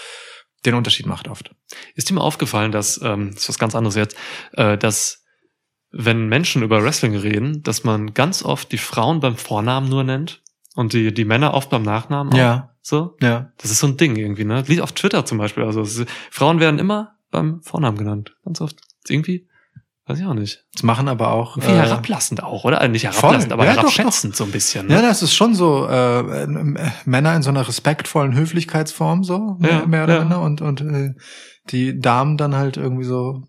den 0.66 0.74
Unterschied 0.74 1.06
macht 1.06 1.28
oft. 1.28 1.54
Ist 1.94 2.10
dir 2.10 2.14
mal 2.14 2.22
aufgefallen, 2.22 2.72
dass, 2.72 3.00
ähm, 3.02 3.30
das 3.32 3.42
ist 3.44 3.48
was 3.50 3.58
ganz 3.58 3.74
anderes 3.74 3.96
jetzt, 3.96 4.16
äh, 4.52 4.78
dass 4.78 5.24
wenn 5.90 6.28
Menschen 6.28 6.62
über 6.62 6.82
Wrestling 6.82 7.14
reden, 7.14 7.62
dass 7.62 7.84
man 7.84 8.14
ganz 8.14 8.44
oft 8.44 8.72
die 8.72 8.78
Frauen 8.78 9.20
beim 9.20 9.36
Vornamen 9.36 9.88
nur 9.88 10.02
nennt 10.02 10.42
und 10.74 10.92
die, 10.92 11.14
die 11.14 11.24
Männer 11.24 11.54
oft 11.54 11.70
beim 11.70 11.82
Nachnamen 11.82 12.32
auch. 12.32 12.38
Ja. 12.38 12.74
So? 12.82 13.16
Ja. 13.22 13.52
Das 13.58 13.70
ist 13.70 13.78
so 13.78 13.86
ein 13.86 13.96
Ding 13.96 14.16
irgendwie, 14.16 14.44
ne? 14.44 14.64
Wie 14.66 14.80
auf 14.80 14.92
Twitter 14.92 15.24
zum 15.24 15.38
Beispiel. 15.38 15.62
Also 15.62 15.82
ist, 15.82 16.04
Frauen 16.30 16.60
werden 16.60 16.78
immer 16.80 17.16
beim 17.30 17.62
Vornamen 17.62 17.96
genannt. 17.96 18.34
Ganz 18.44 18.60
oft. 18.60 18.80
Irgendwie, 19.08 19.48
weiß 20.06 20.18
ich 20.18 20.26
auch 20.26 20.34
nicht. 20.34 20.64
Das 20.72 20.82
machen 20.82 21.08
aber 21.08 21.32
auch. 21.32 21.56
Irgendwie 21.56 21.72
äh, 21.74 21.78
herablassend 21.78 22.42
auch, 22.42 22.64
oder? 22.64 22.80
Also 22.80 22.92
nicht 22.92 23.04
herablassend, 23.04 23.44
voll. 23.44 23.52
aber 23.52 23.64
Ja, 23.64 23.74
doch, 23.74 23.82
herabschätzend 23.82 24.36
so 24.36 24.44
ein 24.44 24.50
bisschen. 24.50 24.86
Ne? 24.86 24.94
Ja, 24.94 25.02
das 25.02 25.22
ist 25.22 25.34
schon 25.34 25.54
so 25.54 25.86
äh, 25.88 26.20
äh, 26.20 26.46
Männer 27.04 27.34
in 27.34 27.42
so 27.42 27.50
einer 27.50 27.66
respektvollen 27.66 28.34
Höflichkeitsform 28.34 29.24
so 29.24 29.56
mehr, 29.58 29.70
Ja, 29.70 29.86
mehr 29.86 30.04
oder 30.04 30.14
ja. 30.14 30.20
minder 30.20 30.40
und 30.42 30.60
und 30.60 30.80
äh, 30.82 31.14
die 31.70 31.98
Damen 31.98 32.36
dann 32.36 32.54
halt 32.54 32.76
irgendwie 32.76 33.04
so 33.04 33.42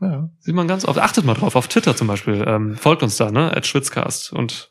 ja 0.00 0.28
Sieht 0.40 0.54
man 0.54 0.66
ganz 0.66 0.84
oft. 0.84 0.98
Achtet 0.98 1.24
mal 1.24 1.34
drauf, 1.34 1.54
auf 1.56 1.68
Twitter 1.68 1.94
zum 1.94 2.06
Beispiel. 2.06 2.44
Ähm, 2.46 2.76
folgt 2.76 3.02
uns 3.02 3.16
da, 3.16 3.30
ne? 3.30 3.56
At 3.56 3.66
Schwitzcast. 3.66 4.32
Und 4.32 4.70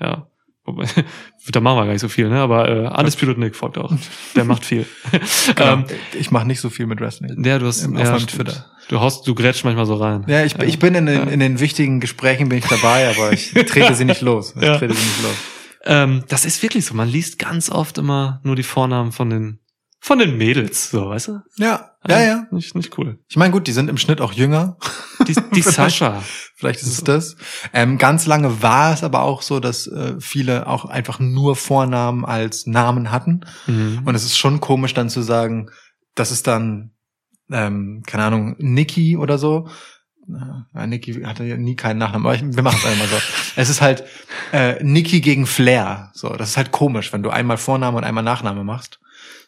ja, 0.00 0.26
wobei, 0.64 0.86
da 1.48 1.60
machen 1.60 1.76
wir 1.78 1.84
gar 1.86 1.92
nicht 1.92 2.00
so 2.00 2.08
viel, 2.08 2.28
ne? 2.28 2.38
Aber 2.40 2.68
äh, 2.68 2.98
Undisputed 2.98 3.38
Nick 3.38 3.56
folgt 3.56 3.78
auch. 3.78 3.92
Der 4.36 4.44
macht 4.44 4.64
viel. 4.64 4.86
genau. 5.54 5.72
ähm, 5.72 5.84
ich 6.18 6.30
mache 6.30 6.46
nicht 6.46 6.60
so 6.60 6.70
viel 6.70 6.86
mit 6.86 7.00
Wrestling. 7.00 7.42
der, 7.42 7.58
du 7.58 7.66
hast 7.66 7.84
auf 7.84 7.92
ja, 7.92 8.04
meinem 8.04 8.20
stimmt. 8.20 8.30
Twitter. 8.48 8.66
Du 8.88 9.00
haust, 9.00 9.26
du 9.26 9.34
grätschst 9.34 9.64
manchmal 9.64 9.86
so 9.86 9.94
rein. 9.94 10.24
Ja, 10.28 10.44
ich, 10.44 10.58
ich 10.58 10.78
bin 10.78 10.94
in 10.94 11.06
den, 11.06 11.16
Ja. 11.16 11.22
in 11.24 11.40
den 11.40 11.58
wichtigen 11.60 12.00
Gesprächen 12.00 12.48
bin 12.50 12.58
ich 12.58 12.66
dabei, 12.66 13.08
aber 13.08 13.32
ich 13.32 13.52
trete 13.66 13.94
sie 13.94 14.04
nicht 14.04 14.20
los. 14.20 14.54
Ich 14.56 14.62
Ja. 14.62 14.76
trete 14.78 14.94
sie 14.94 15.02
nicht 15.02 15.22
los. 15.22 15.34
Ähm, 15.86 16.24
das 16.28 16.44
ist 16.44 16.62
wirklich 16.62 16.84
so. 16.86 16.94
Man 16.94 17.08
liest 17.08 17.38
ganz 17.38 17.70
oft 17.70 17.98
immer 17.98 18.40
nur 18.42 18.56
die 18.56 18.62
Vornamen 18.62 19.12
von 19.12 19.30
den 19.30 19.58
von 20.04 20.18
den 20.18 20.36
Mädels, 20.36 20.90
so, 20.90 21.08
weißt 21.08 21.28
du? 21.28 21.40
Ja, 21.56 21.92
ja, 22.06 22.20
ja. 22.20 22.46
Nicht, 22.50 22.74
nicht 22.74 22.98
cool. 22.98 23.20
Ich 23.26 23.38
meine, 23.38 23.52
gut, 23.52 23.66
die 23.66 23.72
sind 23.72 23.88
im 23.88 23.96
Schnitt 23.96 24.20
auch 24.20 24.34
jünger. 24.34 24.76
Die, 25.26 25.32
die 25.32 25.40
Vielleicht. 25.62 25.76
Sascha. 25.76 26.22
Vielleicht 26.56 26.82
ist 26.82 26.88
es 26.88 27.04
das. 27.04 27.36
Ähm, 27.72 27.96
ganz 27.96 28.26
lange 28.26 28.60
war 28.60 28.92
es 28.92 29.02
aber 29.02 29.22
auch 29.22 29.40
so, 29.40 29.60
dass 29.60 29.86
äh, 29.86 30.16
viele 30.20 30.66
auch 30.66 30.84
einfach 30.84 31.20
nur 31.20 31.56
Vornamen 31.56 32.26
als 32.26 32.66
Namen 32.66 33.10
hatten. 33.10 33.46
Mhm. 33.66 34.02
Und 34.04 34.14
es 34.14 34.24
ist 34.24 34.36
schon 34.36 34.60
komisch 34.60 34.92
dann 34.92 35.08
zu 35.08 35.22
sagen, 35.22 35.70
das 36.14 36.32
ist 36.32 36.46
dann, 36.46 36.90
ähm, 37.50 38.02
keine 38.06 38.24
Ahnung, 38.24 38.56
Nikki 38.58 39.16
oder 39.16 39.38
so. 39.38 39.68
Ja, 40.28 40.86
Nikki 40.86 41.14
hatte 41.22 41.44
ja 41.44 41.56
nie 41.56 41.76
keinen 41.76 41.96
Nachnamen, 41.96 42.26
aber 42.26 42.34
ich, 42.34 42.42
wir 42.44 42.62
machen 42.62 42.78
es 42.78 42.84
einfach 42.84 43.08
so. 43.08 43.16
Es 43.56 43.70
ist 43.70 43.80
halt 43.80 44.04
äh, 44.52 44.84
Nikki 44.84 45.22
gegen 45.22 45.46
Flair. 45.46 46.10
So, 46.12 46.28
das 46.34 46.50
ist 46.50 46.56
halt 46.58 46.72
komisch, 46.72 47.10
wenn 47.14 47.22
du 47.22 47.30
einmal 47.30 47.56
Vorname 47.56 47.96
und 47.96 48.04
einmal 48.04 48.22
Nachname 48.22 48.64
machst. 48.64 49.00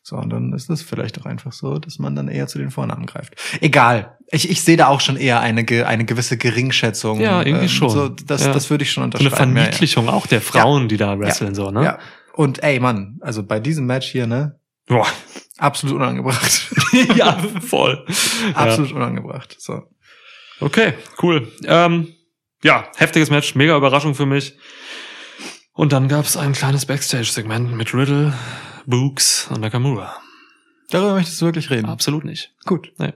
So, 0.09 0.15
und 0.15 0.31
dann 0.31 0.53
ist 0.53 0.71
es 0.71 0.83
vielleicht 0.83 1.21
auch 1.21 1.27
einfach 1.27 1.51
so, 1.53 1.81
dass 1.81 1.99
man 1.99 2.15
dann 2.15 2.29
eher 2.29 2.47
zu 2.47 2.59
den 2.59 2.71
Vornamen 2.71 3.07
greift. 3.07 3.35
Egal. 3.61 4.17
Ich, 4.31 4.49
ich 4.49 4.63
sehe 4.63 4.77
da 4.77 4.87
auch 4.87 5.01
schon 5.01 5.17
eher 5.17 5.41
eine, 5.41 5.67
eine 5.85 6.05
gewisse 6.05 6.37
Geringschätzung. 6.37 7.19
Ja, 7.21 7.43
irgendwie 7.43 7.69
schon. 7.69 7.91
So, 7.91 8.09
das, 8.11 8.47
Ja. 8.47 8.53
das 8.53 8.71
würde 8.71 8.85
ich 8.85 8.93
schon 8.93 9.11
So 9.11 9.19
eine 9.19 9.27
unterschreiben. 9.27 9.57
ja, 9.57 9.63
ja. 9.63 9.65
Verniedlichung 9.65 10.09
auch 10.09 10.29
der 10.29 10.41
Frauen, 10.41 10.87
die 10.87 10.97
da 10.97 11.19
wresteln, 11.19 11.57
so, 11.57 11.73
ne? 11.73 11.83
Ja. 11.83 11.99
Und 12.35 12.63
ey, 12.63 12.79
Mann, 12.79 13.19
also 13.21 13.43
bei 13.43 13.59
diesem 13.59 13.87
Match 13.87 14.07
hier, 14.07 14.29
ne, 14.29 14.61
Boah. 14.87 15.09
absolut 15.59 15.97
unangebracht. 15.97 16.71
ja, 17.17 17.37
voll. 17.61 18.07
absolut 18.55 18.93
unangebracht. 18.93 19.57
So. 19.59 19.83
Okay, 20.61 20.95
cool. 21.21 21.51
Ähm, 21.65 22.15
ja, 22.63 22.85
heftiges 22.97 23.31
Match, 23.31 23.57
mega 23.57 23.77
Überraschung 23.77 24.15
für 24.15 24.27
mich. 24.27 24.57
Und 25.73 25.93
dann 25.93 26.07
gab 26.07 26.27
es 26.27 26.37
ein 26.37 26.53
kleines 26.53 26.87
Backstage-Segment 26.87 27.73
mit 27.77 27.93
Riddle, 27.93 28.33
Books 28.87 29.49
und 29.51 29.61
Nakamura. 29.61 30.17
Darüber 30.91 31.15
möchtest 31.15 31.41
du 31.41 31.47
wirklich 31.47 31.71
reden. 31.71 31.87
Absolut 31.87 32.25
nicht. 32.25 32.55
Gut. 32.65 32.93
Nee. 32.99 33.13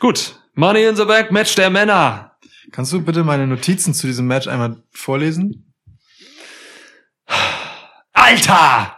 Gut, 0.00 0.40
Money 0.54 0.84
in 0.84 0.96
the 0.96 1.04
Bank 1.04 1.30
Match 1.30 1.54
der 1.54 1.70
Männer. 1.70 2.32
Kannst 2.72 2.92
du 2.92 3.00
bitte 3.02 3.22
meine 3.22 3.46
Notizen 3.46 3.92
zu 3.94 4.06
diesem 4.06 4.26
Match 4.26 4.48
einmal 4.48 4.82
vorlesen? 4.90 5.74
Alter! 8.12 8.96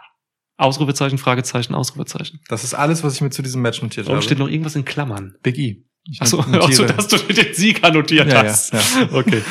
Ausrufezeichen, 0.57 1.17
Fragezeichen, 1.17 1.75
Ausrufezeichen. 1.75 2.39
Das 2.47 2.63
ist 2.63 2.73
alles, 2.73 3.03
was 3.03 3.15
ich 3.15 3.21
mir 3.21 3.29
zu 3.29 3.41
diesem 3.41 3.61
Match 3.61 3.81
notiert 3.81 4.05
Warum 4.05 4.17
habe. 4.17 4.25
steht 4.25 4.39
noch 4.39 4.47
irgendwas 4.47 4.75
in 4.75 4.85
Klammern? 4.85 5.35
Big 5.43 5.57
E. 5.57 5.83
Ich 6.09 6.21
Achso, 6.21 6.39
achso 6.39 6.85
dass 6.85 7.07
du 7.07 7.17
den 7.17 7.53
Sieger 7.53 7.91
notiert 7.91 8.27
Ja, 8.27 8.43
ja, 8.43 8.49
hast. 8.49 8.73
ja. 8.73 8.79
Okay. 9.11 9.41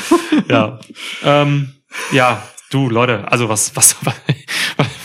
ja. 0.48 0.78
Ähm, 1.24 1.74
ja, 2.12 2.42
du, 2.70 2.88
Leute, 2.88 3.30
also 3.30 3.48
was, 3.48 3.74
was, 3.76 3.96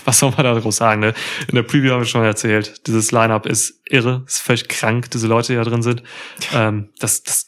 was 0.05 0.19
soll 0.19 0.31
man 0.31 0.43
da 0.43 0.57
groß 0.57 0.75
sagen? 0.75 1.01
Ne? 1.01 1.13
In 1.47 1.55
der 1.55 1.63
Preview 1.63 1.91
haben 1.91 2.01
wir 2.01 2.05
schon 2.05 2.23
erzählt, 2.23 2.87
dieses 2.87 3.11
Line-Up 3.11 3.45
ist 3.45 3.81
irre, 3.85 4.23
ist 4.25 4.39
völlig 4.39 4.67
krank, 4.67 5.11
diese 5.11 5.27
Leute, 5.27 5.53
die 5.53 5.57
da 5.57 5.63
drin 5.63 5.83
sind. 5.83 6.03
Ähm, 6.53 6.89
das, 6.99 7.23
das 7.23 7.47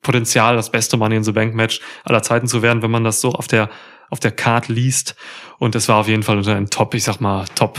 Potenzial, 0.00 0.56
das 0.56 0.70
beste 0.70 0.96
Money 0.96 1.16
in 1.16 1.24
the 1.24 1.32
Bank 1.32 1.54
Match 1.54 1.80
aller 2.04 2.22
Zeiten 2.22 2.46
zu 2.46 2.62
werden, 2.62 2.82
wenn 2.82 2.90
man 2.90 3.04
das 3.04 3.20
so 3.20 3.32
auf 3.32 3.46
der, 3.46 3.68
auf 4.08 4.20
der 4.20 4.32
Card 4.32 4.68
liest. 4.68 5.16
Und 5.58 5.74
es 5.74 5.88
war 5.88 5.96
auf 5.96 6.08
jeden 6.08 6.22
Fall 6.22 6.38
unter 6.38 6.54
den 6.54 6.70
Top, 6.70 6.94
ich 6.94 7.04
sag 7.04 7.20
mal, 7.20 7.46
Top 7.54 7.78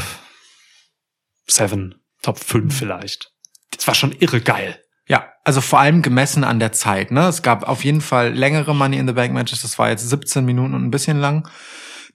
7, 1.47 1.95
Top 2.21 2.39
5 2.39 2.77
vielleicht. 2.77 3.31
Das 3.75 3.87
war 3.87 3.95
schon 3.95 4.11
irre 4.11 4.41
geil. 4.41 4.79
Ja, 5.11 5.33
also 5.43 5.59
vor 5.59 5.81
allem 5.81 6.01
gemessen 6.01 6.45
an 6.45 6.59
der 6.59 6.71
Zeit. 6.71 7.11
Ne? 7.11 7.27
Es 7.27 7.41
gab 7.41 7.67
auf 7.67 7.83
jeden 7.83 7.99
Fall 7.99 8.31
längere 8.31 8.73
Money 8.73 8.95
in 8.95 9.07
the 9.07 9.13
Bank 9.13 9.33
Matches. 9.33 9.61
Das 9.61 9.77
war 9.77 9.89
jetzt 9.89 10.09
17 10.09 10.45
Minuten 10.45 10.73
und 10.73 10.85
ein 10.85 10.89
bisschen 10.89 11.19
lang. 11.19 11.49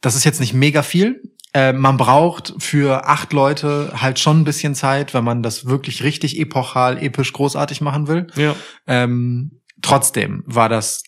Das 0.01 0.16
ist 0.16 0.24
jetzt 0.24 0.40
nicht 0.40 0.55
mega 0.55 0.82
viel. 0.82 1.20
Äh, 1.52 1.74
man 1.74 1.98
braucht 1.98 2.55
für 2.59 3.06
acht 3.06 3.35
Leute 3.35 3.93
halt 4.01 4.18
schon 4.18 4.40
ein 4.40 4.44
bisschen 4.44 4.74
Zeit, 4.74 5.12
wenn 5.12 5.24
man 5.24 5.43
das 5.43 5.66
wirklich 5.66 6.05
richtig 6.05 6.40
epochal, 6.40 6.97
episch 6.97 7.35
großartig 7.35 7.82
machen 7.82 8.09
will. 8.09 8.28
Ja. 8.35 8.56
Ähm, 8.86 9.60
trotzdem 9.82 10.43
war 10.47 10.70
das 10.70 11.02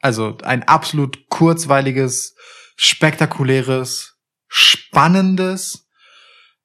also 0.00 0.38
ein 0.44 0.62
absolut 0.62 1.28
kurzweiliges, 1.28 2.36
spektakuläres, 2.76 4.14
spannendes 4.48 5.90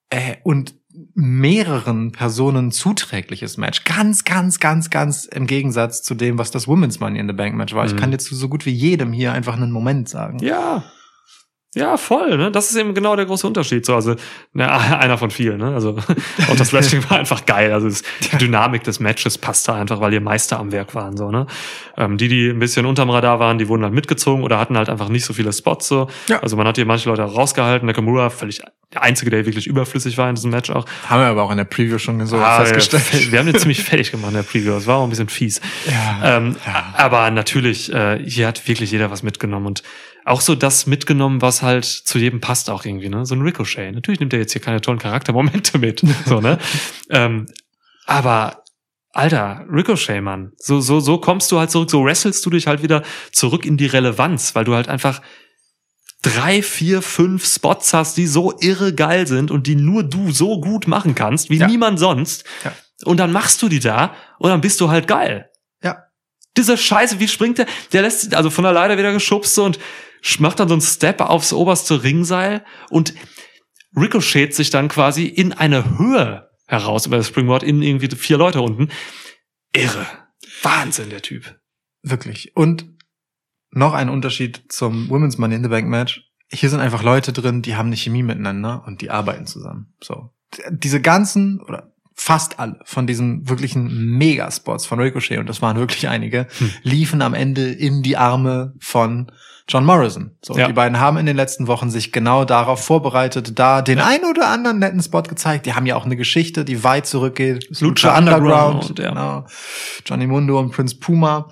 äh, 0.10 0.38
und 0.45 0.78
mehreren 1.19 2.11
Personen 2.11 2.71
zuträgliches 2.71 3.57
Match. 3.57 3.83
Ganz, 3.83 4.23
ganz, 4.23 4.59
ganz, 4.59 4.89
ganz 4.89 5.25
im 5.25 5.47
Gegensatz 5.47 6.01
zu 6.01 6.15
dem, 6.15 6.37
was 6.37 6.51
das 6.51 6.67
Women's 6.67 6.99
Money 6.99 7.19
in 7.19 7.27
the 7.27 7.33
Bank 7.33 7.55
Match 7.55 7.73
war. 7.73 7.85
Ich 7.85 7.93
Mhm. 7.93 7.97
kann 7.97 8.11
dir 8.11 8.17
zu 8.19 8.35
so 8.35 8.47
gut 8.49 8.65
wie 8.65 8.71
jedem 8.71 9.11
hier 9.13 9.33
einfach 9.33 9.55
einen 9.57 9.71
Moment 9.71 10.07
sagen. 10.09 10.39
Ja. 10.39 10.83
Ja, 11.75 11.97
voll, 11.97 12.35
ne? 12.37 12.51
Das 12.51 12.71
ist 12.71 12.77
eben 12.77 12.95
genau 12.95 13.15
der 13.15 13.25
große 13.25 13.45
Unterschied. 13.45 13.85
So, 13.85 13.93
also, 13.93 14.15
na, 14.53 14.75
einer 14.99 15.19
von 15.19 15.29
vielen, 15.29 15.59
ne? 15.59 15.73
Also, 15.73 15.97
auch 16.51 16.55
das 16.55 16.73
Wrestling 16.73 17.07
war 17.09 17.19
einfach 17.19 17.45
geil. 17.45 17.71
Also, 17.71 17.87
es, 17.87 18.01
die 18.31 18.37
Dynamik 18.37 18.83
des 18.83 18.99
Matches 18.99 19.37
passte 19.37 19.73
einfach, 19.73 20.01
weil 20.01 20.09
die 20.09 20.19
Meister 20.19 20.59
am 20.59 20.71
Werk 20.71 20.95
waren, 20.95 21.15
so, 21.15 21.29
ne? 21.29 21.45
Ähm, 21.95 22.17
die, 22.17 22.27
die 22.27 22.49
ein 22.49 22.57
bisschen 22.57 22.87
unterm 22.87 23.11
Radar 23.11 23.39
waren, 23.39 23.59
die 23.59 23.67
wurden 23.67 23.83
halt 23.83 23.93
mitgezogen 23.93 24.43
oder 24.43 24.57
hatten 24.59 24.77
halt 24.77 24.89
einfach 24.89 25.09
nicht 25.09 25.25
so 25.25 25.33
viele 25.33 25.53
Spots, 25.53 25.87
so. 25.87 26.07
Ja. 26.27 26.39
Also, 26.39 26.57
man 26.57 26.65
hat 26.67 26.75
hier 26.77 26.85
manche 26.87 27.07
Leute 27.07 27.21
rausgehalten. 27.21 27.85
Nakamura, 27.85 28.31
völlig 28.31 28.61
der 28.91 29.03
Einzige, 29.03 29.29
der 29.29 29.45
wirklich 29.45 29.67
überflüssig 29.67 30.17
war 30.17 30.27
in 30.29 30.33
diesem 30.35 30.49
Match 30.49 30.71
auch. 30.71 30.85
Haben 31.07 31.21
wir 31.21 31.27
aber 31.27 31.43
auch 31.43 31.51
in 31.51 31.57
der 31.57 31.65
Preview 31.65 31.99
schon 31.99 32.25
so 32.25 32.37
Ah, 32.37 32.65
festgestellt. 32.65 33.31
Wir 33.31 33.37
haben 33.37 33.45
den 33.45 33.59
ziemlich 33.59 33.83
fertig 33.83 34.09
gemacht 34.09 34.29
in 34.31 34.37
der 34.37 34.43
Preview. 34.43 34.71
Das 34.71 34.87
war 34.87 34.97
auch 34.97 35.03
ein 35.03 35.11
bisschen 35.11 35.29
fies. 35.29 35.61
Ja, 35.85 36.37
Ähm, 36.37 36.55
ja. 36.65 36.85
Aber 36.97 37.29
natürlich, 37.29 37.93
äh, 37.93 38.17
hier 38.27 38.47
hat 38.47 38.67
wirklich 38.67 38.89
jeder 38.91 39.11
was 39.11 39.21
mitgenommen 39.21 39.67
und 39.67 39.83
auch 40.30 40.41
so 40.41 40.56
das 40.56 40.85
mitgenommen, 40.88 41.41
was 41.41 41.61
halt 41.61 41.85
zu 41.85 42.18
jedem 42.19 42.39
passt 42.39 42.69
auch 42.69 42.85
irgendwie, 42.85 43.10
ne? 43.10 43.26
So 43.26 43.35
ein 43.35 43.41
Ricochet. 43.41 43.93
Natürlich 43.93 44.19
nimmt 44.19 44.34
er 44.34 44.39
jetzt 44.39 44.53
hier 44.53 44.61
keine 44.61 44.81
tollen 44.81 44.99
Charaktermomente 44.99 45.77
mit, 45.80 46.03
so, 46.26 46.39
ne? 46.41 46.57
ähm, 47.10 47.47
aber 48.06 48.64
Alter, 49.11 49.65
Ricochet, 49.72 50.22
Mann. 50.22 50.51
So, 50.57 50.81
so, 50.81 50.99
so 50.99 51.18
kommst 51.18 51.51
du 51.51 51.60
halt 51.60 51.72
zurück, 51.72 51.89
so 51.89 52.06
wrestelst 52.06 52.45
du 52.45 52.51
dich 52.51 52.68
halt 52.68 52.84
wieder 52.84 53.03
zurück 53.31 53.65
in 53.65 53.76
die 53.76 53.88
Relevanz, 53.88 54.53
weil 54.56 54.65
du 54.65 54.76
halt 54.76 54.88
einfach 54.88 55.22
drei, 56.22 56.61
vier, 56.61 57.01
fünf 57.01 57.45
Spots 57.45 57.93
hast, 57.93 58.18
die 58.18 58.27
so 58.27 58.53
irre 58.60 58.93
geil 58.93 59.26
sind 59.26 59.51
und 59.51 59.68
die 59.68 59.76
nur 59.76 60.03
du 60.03 60.31
so 60.31 60.60
gut 60.61 60.88
machen 60.88 61.15
kannst, 61.15 61.49
wie 61.49 61.57
Ja. 61.57 61.68
niemand 61.68 61.97
sonst. 61.99 62.43
Ja. 62.64 62.73
Und 63.06 63.18
dann 63.18 63.31
machst 63.31 63.61
du 63.61 63.69
die 63.69 63.80
da 63.80 64.14
und 64.38 64.49
dann 64.49 64.61
bist 64.61 64.80
du 64.81 64.89
halt 64.89 65.07
geil. 65.07 65.49
Ja. 65.81 66.03
Diese 66.57 66.77
Scheiße, 66.77 67.19
wie 67.19 67.27
springt 67.27 67.57
der? 67.57 67.65
Der 67.93 68.01
lässt 68.03 68.22
sich 68.22 68.35
also 68.38 68.49
von 68.49 68.64
der 68.64 68.73
Leiter 68.73 68.97
wieder 68.97 69.14
geschubst 69.14 69.57
und 69.60 69.80
macht 70.39 70.59
dann 70.59 70.67
so 70.67 70.73
einen 70.73 70.81
Step 70.81 71.21
aufs 71.21 71.53
oberste 71.53 72.03
Ringseil 72.03 72.63
und 72.89 73.13
ricochet 73.95 74.53
sich 74.53 74.69
dann 74.69 74.87
quasi 74.87 75.25
in 75.25 75.53
eine 75.53 75.97
Höhe 75.97 76.49
heraus 76.67 77.05
über 77.05 77.17
das 77.17 77.27
Springboard 77.27 77.63
in 77.63 77.81
irgendwie 77.81 78.15
vier 78.15 78.37
Leute 78.37 78.61
unten. 78.61 78.89
Irre. 79.73 80.05
Wahnsinn, 80.61 81.09
der 81.09 81.21
Typ. 81.21 81.59
Wirklich. 82.01 82.55
Und 82.55 82.85
noch 83.71 83.93
ein 83.93 84.09
Unterschied 84.09 84.63
zum 84.69 85.09
Women's 85.09 85.37
Money 85.37 85.55
in 85.55 85.63
the 85.63 85.69
Bank 85.69 85.87
Match. 85.87 86.21
Hier 86.51 86.69
sind 86.69 86.79
einfach 86.79 87.03
Leute 87.03 87.33
drin, 87.33 87.61
die 87.61 87.75
haben 87.75 87.87
eine 87.87 87.97
Chemie 87.97 88.23
miteinander 88.23 88.83
und 88.85 89.01
die 89.01 89.11
arbeiten 89.11 89.45
zusammen. 89.45 89.93
So. 90.01 90.31
Diese 90.71 91.01
ganzen 91.01 91.61
oder 91.61 91.93
fast 92.15 92.59
alle 92.59 92.79
von 92.83 93.07
diesen 93.07 93.47
wirklichen 93.47 94.17
Megaspots 94.17 94.85
von 94.85 94.99
Ricochet, 94.99 95.37
und 95.37 95.47
das 95.47 95.61
waren 95.61 95.77
wirklich 95.77 96.09
einige, 96.09 96.47
Hm. 96.57 96.71
liefen 96.83 97.21
am 97.21 97.33
Ende 97.33 97.71
in 97.71 98.01
die 98.01 98.17
Arme 98.17 98.73
von 98.79 99.31
John 99.69 99.85
Morrison. 99.85 100.31
So, 100.43 100.57
Ja. 100.57 100.67
Die 100.67 100.73
beiden 100.73 100.99
haben 100.99 101.17
in 101.17 101.27
den 101.27 101.35
letzten 101.35 101.67
Wochen 101.67 101.91
sich 101.91 102.11
genau 102.11 102.43
darauf 102.43 102.83
vorbereitet, 102.83 103.57
da 103.57 103.81
den 103.81 103.99
ein 103.99 104.25
oder 104.25 104.49
anderen 104.49 104.79
netten 104.79 105.01
Spot 105.01 105.21
gezeigt. 105.21 105.67
Die 105.67 105.73
haben 105.73 105.85
ja 105.85 105.95
auch 105.95 106.05
eine 106.05 106.17
Geschichte, 106.17 106.65
die 106.65 106.83
weit 106.83 107.05
zurückgeht. 107.05 107.67
Das 107.69 107.79
Lucha 107.81 108.17
Underground, 108.17 108.97
ja. 108.97 109.09
Genau. 109.09 109.45
Johnny 110.05 110.25
Mundo 110.25 110.59
und 110.59 110.71
Prince 110.71 110.95
Puma. 110.95 111.49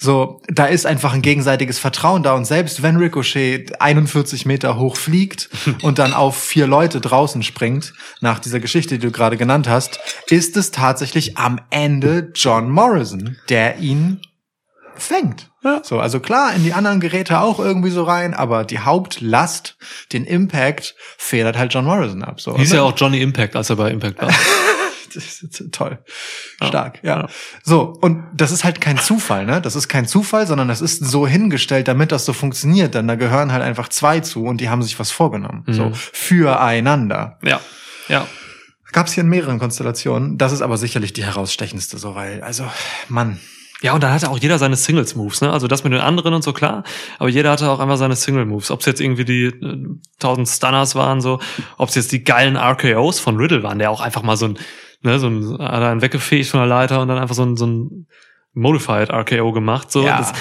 So, 0.00 0.40
da 0.46 0.66
ist 0.66 0.86
einfach 0.86 1.12
ein 1.12 1.22
gegenseitiges 1.22 1.80
Vertrauen 1.80 2.22
da. 2.22 2.34
Und 2.34 2.44
selbst 2.44 2.84
wenn 2.84 2.96
Ricochet 2.96 3.80
41 3.80 4.46
Meter 4.46 4.78
hoch 4.78 4.96
fliegt 4.96 5.50
und 5.82 5.98
dann 5.98 6.14
auf 6.14 6.40
vier 6.40 6.68
Leute 6.68 7.00
draußen 7.00 7.42
springt, 7.42 7.92
nach 8.20 8.38
dieser 8.38 8.60
Geschichte, 8.60 8.98
die 9.00 9.06
du 9.06 9.10
gerade 9.10 9.36
genannt 9.36 9.68
hast, 9.68 9.98
ist 10.28 10.56
es 10.56 10.70
tatsächlich 10.70 11.36
am 11.36 11.60
Ende 11.70 12.30
John 12.36 12.70
Morrison, 12.70 13.36
der 13.48 13.78
ihn 13.80 14.20
fängt. 14.94 15.47
Ja. 15.64 15.80
So, 15.82 15.98
also 15.98 16.20
klar, 16.20 16.54
in 16.54 16.62
die 16.62 16.72
anderen 16.72 17.00
Geräte 17.00 17.40
auch 17.40 17.58
irgendwie 17.58 17.90
so 17.90 18.04
rein, 18.04 18.34
aber 18.34 18.64
die 18.64 18.78
Hauptlast, 18.78 19.76
den 20.12 20.24
Impact, 20.24 20.94
federt 21.16 21.58
halt 21.58 21.74
John 21.74 21.84
Morrison 21.84 22.22
ab. 22.22 22.40
So. 22.40 22.56
Hieß 22.56 22.72
ja 22.72 22.82
auch 22.82 22.94
Johnny 22.96 23.20
Impact, 23.20 23.56
als 23.56 23.70
er 23.70 23.76
bei 23.76 23.90
Impact 23.90 24.20
war. 24.20 24.32
Das 25.14 25.42
ist 25.42 25.72
toll. 25.72 25.98
Stark, 26.62 27.00
ja. 27.02 27.20
ja. 27.20 27.28
So, 27.64 27.94
und 28.02 28.24
das 28.34 28.52
ist 28.52 28.64
halt 28.64 28.80
kein 28.80 28.98
Zufall, 28.98 29.46
ne? 29.46 29.62
Das 29.62 29.74
ist 29.74 29.88
kein 29.88 30.06
Zufall, 30.06 30.46
sondern 30.46 30.68
das 30.68 30.82
ist 30.82 31.02
so 31.02 31.26
hingestellt, 31.26 31.88
damit 31.88 32.12
das 32.12 32.26
so 32.26 32.34
funktioniert. 32.34 32.94
Denn 32.94 33.08
da 33.08 33.14
gehören 33.14 33.50
halt 33.50 33.62
einfach 33.62 33.88
zwei 33.88 34.20
zu 34.20 34.44
und 34.44 34.60
die 34.60 34.68
haben 34.68 34.82
sich 34.82 34.98
was 34.98 35.10
vorgenommen. 35.10 35.64
Mhm. 35.66 35.72
So, 35.72 35.90
füreinander. 35.94 37.38
ja, 37.42 37.58
ja. 38.08 38.26
Gab 38.92 39.06
es 39.06 39.14
hier 39.14 39.22
in 39.22 39.30
mehreren 39.30 39.58
Konstellationen. 39.58 40.38
Das 40.38 40.52
ist 40.52 40.62
aber 40.62 40.76
sicherlich 40.76 41.12
die 41.12 41.24
herausstechendste, 41.24 41.98
so, 41.98 42.14
weil, 42.14 42.42
also, 42.42 42.64
Mann, 43.08 43.38
Ja, 43.80 43.92
und 43.94 44.02
dann 44.02 44.12
hatte 44.12 44.28
auch 44.28 44.38
jeder 44.38 44.58
seine 44.58 44.74
Singles-Moves, 44.74 45.40
ne? 45.40 45.52
Also 45.52 45.68
das 45.68 45.84
mit 45.84 45.92
den 45.92 46.00
anderen 46.00 46.34
und 46.34 46.42
so, 46.42 46.52
klar. 46.52 46.82
Aber 47.18 47.28
jeder 47.28 47.52
hatte 47.52 47.70
auch 47.70 47.78
einfach 47.78 47.96
seine 47.96 48.16
Single-Moves. 48.16 48.72
Ob 48.72 48.80
es 48.80 48.86
jetzt 48.86 49.00
irgendwie 49.00 49.24
die 49.24 49.44
äh, 49.44 49.86
1000 50.14 50.48
Stunners 50.48 50.96
waren, 50.96 51.20
so, 51.20 51.38
ob 51.76 51.88
es 51.88 51.94
jetzt 51.94 52.10
die 52.10 52.24
geilen 52.24 52.56
RKOs 52.56 53.20
von 53.20 53.36
Riddle 53.36 53.62
waren, 53.62 53.78
der 53.78 53.92
auch 53.92 54.00
einfach 54.00 54.22
mal 54.22 54.36
so 54.36 54.46
ein, 54.46 54.58
ne, 55.02 55.20
so 55.20 55.28
ein, 55.28 55.58
hat 55.58 55.82
einen 55.82 56.02
weggefegt 56.02 56.48
von 56.48 56.58
der 56.58 56.66
Leiter 56.66 57.00
und 57.00 57.08
dann 57.08 57.18
einfach 57.18 57.36
so 57.36 57.44
ein, 57.44 57.56
so 57.56 57.66
ein 57.66 58.08
Modified 58.52 59.10
RKO 59.10 59.52
gemacht, 59.52 59.92
so. 59.92 60.04
Ja. 60.04 60.18
Das, 60.18 60.32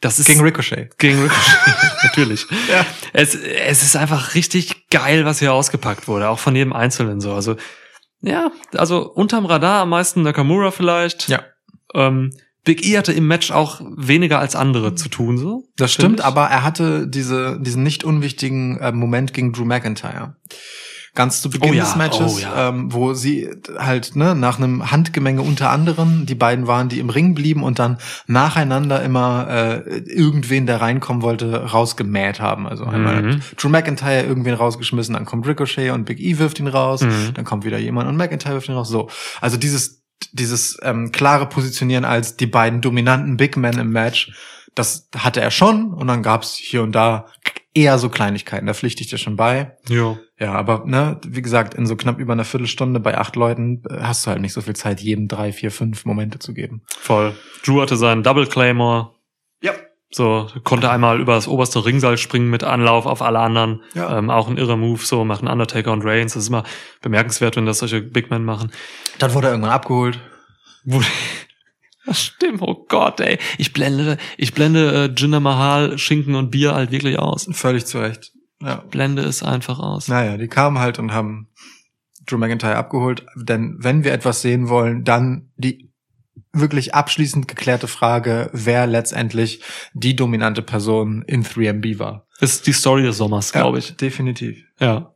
das 0.00 0.18
ist 0.18 0.26
Gegen 0.26 0.40
Ricochet. 0.40 0.98
gegen 0.98 1.22
Ricochet, 1.22 1.92
natürlich. 2.02 2.46
Ja. 2.68 2.84
Es, 3.12 3.34
es 3.36 3.82
ist 3.82 3.96
einfach 3.96 4.34
richtig 4.34 4.88
geil, 4.88 5.24
was 5.26 5.38
hier 5.38 5.52
ausgepackt 5.52 6.08
wurde, 6.08 6.28
auch 6.28 6.38
von 6.40 6.56
jedem 6.56 6.72
Einzelnen 6.72 7.20
so. 7.20 7.34
Also, 7.34 7.56
ja, 8.22 8.50
also 8.74 9.02
unterm 9.12 9.46
Radar 9.46 9.82
am 9.82 9.90
meisten 9.90 10.22
Nakamura 10.22 10.70
vielleicht. 10.72 11.28
Ja. 11.28 11.44
Ähm, 11.94 12.32
Big 12.64 12.84
E 12.86 12.98
hatte 12.98 13.12
im 13.12 13.26
Match 13.26 13.50
auch 13.50 13.80
weniger 13.96 14.38
als 14.38 14.54
andere 14.54 14.94
zu 14.94 15.08
tun, 15.08 15.38
so. 15.38 15.64
Das 15.76 15.92
stimmt, 15.92 16.20
aber 16.20 16.46
er 16.46 16.62
hatte 16.62 17.06
diese, 17.08 17.58
diesen 17.60 17.82
nicht 17.82 18.04
unwichtigen 18.04 18.78
äh, 18.78 18.92
Moment 18.92 19.32
gegen 19.32 19.52
Drew 19.52 19.64
McIntyre. 19.64 20.36
Ganz 21.16 21.42
zu 21.42 21.50
Beginn 21.50 21.70
Oh 21.70 21.74
ja, 21.74 21.82
des 21.82 21.96
Matches, 21.96 22.36
oh 22.36 22.38
ja. 22.38 22.68
ähm, 22.68 22.92
wo 22.92 23.14
sie 23.14 23.50
halt 23.78 24.14
ne, 24.14 24.36
nach 24.36 24.58
einem 24.58 24.92
Handgemenge 24.92 25.42
unter 25.42 25.70
anderem, 25.70 26.24
die 26.24 26.36
beiden 26.36 26.68
waren, 26.68 26.88
die 26.88 27.00
im 27.00 27.10
Ring 27.10 27.34
blieben 27.34 27.64
und 27.64 27.80
dann 27.80 27.98
nacheinander 28.28 29.02
immer 29.02 29.48
äh, 29.50 29.98
irgendwen, 30.06 30.66
der 30.66 30.80
reinkommen 30.80 31.22
wollte, 31.22 31.64
rausgemäht 31.72 32.40
haben. 32.40 32.68
Also 32.68 32.84
einmal 32.84 33.22
Mhm. 33.22 33.32
hat 33.32 33.40
Drew 33.56 33.68
McIntyre 33.68 34.22
irgendwen 34.22 34.54
rausgeschmissen, 34.54 35.14
dann 35.14 35.24
kommt 35.24 35.48
Ricochet 35.48 35.90
und 35.90 36.04
Big 36.04 36.20
E 36.20 36.38
wirft 36.38 36.60
ihn 36.60 36.68
raus, 36.68 37.00
Mhm. 37.02 37.34
dann 37.34 37.44
kommt 37.44 37.64
wieder 37.64 37.78
jemand 37.78 38.08
und 38.08 38.16
McIntyre 38.16 38.54
wirft 38.54 38.68
ihn 38.68 38.74
raus. 38.76 38.88
So, 38.88 39.08
also 39.40 39.56
dieses 39.56 39.99
dieses 40.32 40.78
ähm, 40.82 41.12
klare 41.12 41.48
Positionieren 41.48 42.04
als 42.04 42.36
die 42.36 42.46
beiden 42.46 42.80
dominanten 42.80 43.36
Big 43.36 43.56
Men 43.56 43.78
im 43.78 43.90
Match, 43.90 44.32
das 44.74 45.08
hatte 45.16 45.40
er 45.40 45.50
schon 45.50 45.92
und 45.92 46.06
dann 46.06 46.22
gab's 46.22 46.54
hier 46.54 46.82
und 46.82 46.92
da 46.92 47.26
eher 47.74 47.98
so 47.98 48.08
Kleinigkeiten, 48.08 48.66
da 48.66 48.74
pflichte 48.74 49.02
ich 49.02 49.08
dir 49.08 49.18
schon 49.18 49.36
bei. 49.36 49.76
Ja. 49.88 50.18
Ja, 50.38 50.52
aber 50.54 50.84
ne, 50.86 51.20
wie 51.26 51.42
gesagt, 51.42 51.74
in 51.74 51.86
so 51.86 51.96
knapp 51.96 52.18
über 52.18 52.32
einer 52.32 52.44
Viertelstunde 52.44 52.98
bei 52.98 53.18
acht 53.18 53.36
Leuten 53.36 53.82
äh, 53.88 54.00
hast 54.00 54.26
du 54.26 54.30
halt 54.30 54.40
nicht 54.40 54.54
so 54.54 54.62
viel 54.62 54.74
Zeit, 54.74 55.00
jedem 55.00 55.28
drei, 55.28 55.52
vier, 55.52 55.70
fünf 55.70 56.04
Momente 56.04 56.38
zu 56.38 56.54
geben. 56.54 56.82
Voll. 56.98 57.36
Drew 57.64 57.80
hatte 57.80 57.96
seinen 57.96 58.22
Double 58.22 58.46
Claymore. 58.46 59.14
So, 60.12 60.48
konnte 60.64 60.90
einmal 60.90 61.20
über 61.20 61.34
das 61.34 61.46
oberste 61.46 61.84
Ringseil 61.84 62.18
springen 62.18 62.50
mit 62.50 62.64
Anlauf 62.64 63.06
auf 63.06 63.22
alle 63.22 63.38
anderen. 63.38 63.82
Ja. 63.94 64.18
Ähm, 64.18 64.28
auch 64.28 64.48
ein 64.48 64.56
irrer 64.56 64.76
Move, 64.76 65.04
so 65.04 65.24
machen 65.24 65.46
Undertaker 65.46 65.92
und 65.92 66.04
Reigns. 66.04 66.34
Das 66.34 66.42
ist 66.42 66.48
immer 66.48 66.64
bemerkenswert, 67.00 67.54
wenn 67.56 67.66
das 67.66 67.78
solche 67.78 68.00
Big 68.02 68.28
Men 68.28 68.44
machen. 68.44 68.72
Dann 69.18 69.34
wurde 69.34 69.46
er 69.46 69.52
irgendwann 69.52 69.72
abgeholt. 69.72 70.18
Das 72.06 72.20
stimmt, 72.20 72.60
oh 72.62 72.86
Gott, 72.88 73.20
ey. 73.20 73.38
Ich 73.56 73.72
blende, 73.72 74.16
ich 74.36 74.52
blende 74.52 75.04
äh, 75.04 75.14
Jinder 75.16 75.38
Mahal, 75.38 75.96
Schinken 75.96 76.34
und 76.34 76.50
Bier 76.50 76.74
halt 76.74 76.90
wirklich 76.90 77.20
aus. 77.20 77.48
Völlig 77.52 77.86
zu 77.86 77.98
Recht. 78.00 78.32
Ja. 78.60 78.76
Blende 78.90 79.22
es 79.22 79.44
einfach 79.44 79.78
aus. 79.78 80.08
Naja, 80.08 80.36
die 80.36 80.48
kamen 80.48 80.80
halt 80.80 80.98
und 80.98 81.12
haben 81.12 81.48
Drew 82.26 82.36
McIntyre 82.36 82.76
abgeholt. 82.76 83.24
Denn 83.36 83.76
wenn 83.78 84.02
wir 84.02 84.12
etwas 84.12 84.42
sehen 84.42 84.68
wollen, 84.68 85.04
dann 85.04 85.50
die 85.56 85.89
wirklich 86.52 86.94
abschließend 86.94 87.46
geklärte 87.48 87.86
Frage, 87.88 88.50
wer 88.52 88.86
letztendlich 88.86 89.62
die 89.92 90.16
dominante 90.16 90.62
Person 90.62 91.22
in 91.26 91.44
3MB 91.44 91.98
war. 91.98 92.26
Ist 92.40 92.66
die 92.66 92.72
Story 92.72 93.02
des 93.02 93.16
Sommers, 93.18 93.52
glaube 93.52 93.78
ich. 93.78 93.96
Definitiv. 93.96 94.64
Ja. 94.78 95.14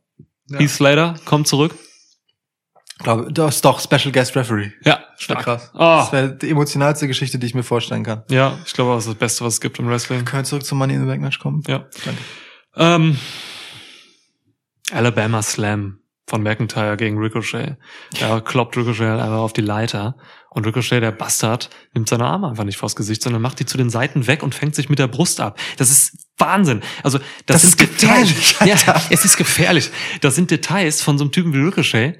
Ja. 0.49 0.59
Heath 0.59 0.69
Slater 0.69 1.15
kommt 1.25 1.47
zurück. 1.47 1.75
Glaube, 2.99 3.31
das 3.33 3.55
ist 3.55 3.65
doch 3.65 3.79
Special 3.81 4.11
Guest 4.13 4.35
Referee. 4.37 4.71
Ja, 4.83 5.03
Das 5.17 5.27
wär 5.27 5.35
krass. 5.35 5.71
Ah. 5.73 5.97
Das 6.01 6.13
wäre 6.13 6.35
die 6.37 6.49
emotionalste 6.49 7.07
Geschichte, 7.07 7.37
die 7.37 7.47
ich 7.47 7.53
mir 7.55 7.63
vorstellen 7.63 8.03
kann. 8.03 8.23
Ja, 8.29 8.57
ich 8.65 8.71
glaube, 8.73 8.93
das 8.95 9.03
ist 9.05 9.09
das 9.09 9.19
Beste, 9.19 9.43
was 9.43 9.55
es 9.55 9.61
gibt 9.61 9.79
im 9.79 9.87
Wrestling. 9.89 10.23
Können 10.23 10.43
wir 10.43 10.45
zurück 10.45 10.65
zum 10.65 10.77
Money 10.77 10.93
in 10.93 11.01
the 11.01 11.07
Bank 11.07 11.21
Match 11.21 11.39
kommen? 11.39 11.61
Ja. 11.67 11.85
Danke. 12.05 12.21
Ähm, 12.77 13.17
Alabama 14.91 15.41
Slam 15.41 15.99
von 16.27 16.41
McIntyre 16.41 16.97
gegen 16.97 17.17
Ricochet. 17.19 17.77
Er 18.19 18.41
kloppt 18.41 18.75
Ricochet 18.77 19.07
halt 19.07 19.21
einfach 19.21 19.37
auf 19.37 19.53
die 19.53 19.61
Leiter 19.61 20.15
und 20.49 20.65
Ricochet, 20.65 21.01
der 21.01 21.11
Bastard, 21.11 21.69
nimmt 21.93 22.07
seine 22.09 22.25
Arme 22.25 22.47
einfach 22.47 22.63
nicht 22.63 22.77
vors 22.77 22.95
Gesicht, 22.95 23.21
sondern 23.21 23.41
macht 23.41 23.59
die 23.59 23.65
zu 23.65 23.77
den 23.77 23.89
Seiten 23.89 24.25
weg 24.25 24.41
und 24.41 24.55
fängt 24.55 24.73
sich 24.73 24.89
mit 24.89 24.99
der 24.99 25.07
Brust 25.07 25.39
ab. 25.41 25.59
Das 25.77 25.91
ist 25.91 26.27
Wahnsinn. 26.37 26.81
Also 27.03 27.19
das, 27.45 27.61
Das 27.61 27.63
ist 27.65 27.77
gefährlich, 27.77 28.57
Details. 28.57 28.85
Ja, 28.85 28.93
Alter. 28.93 29.01
es 29.09 29.25
ist 29.25 29.37
gefährlich. 29.37 29.91
Das 30.21 30.35
sind 30.35 30.51
Details 30.51 31.01
von 31.01 31.17
so 31.17 31.25
einem 31.25 31.31
Typen 31.31 31.53
wie 31.53 31.59
Ricochet. 31.59 32.17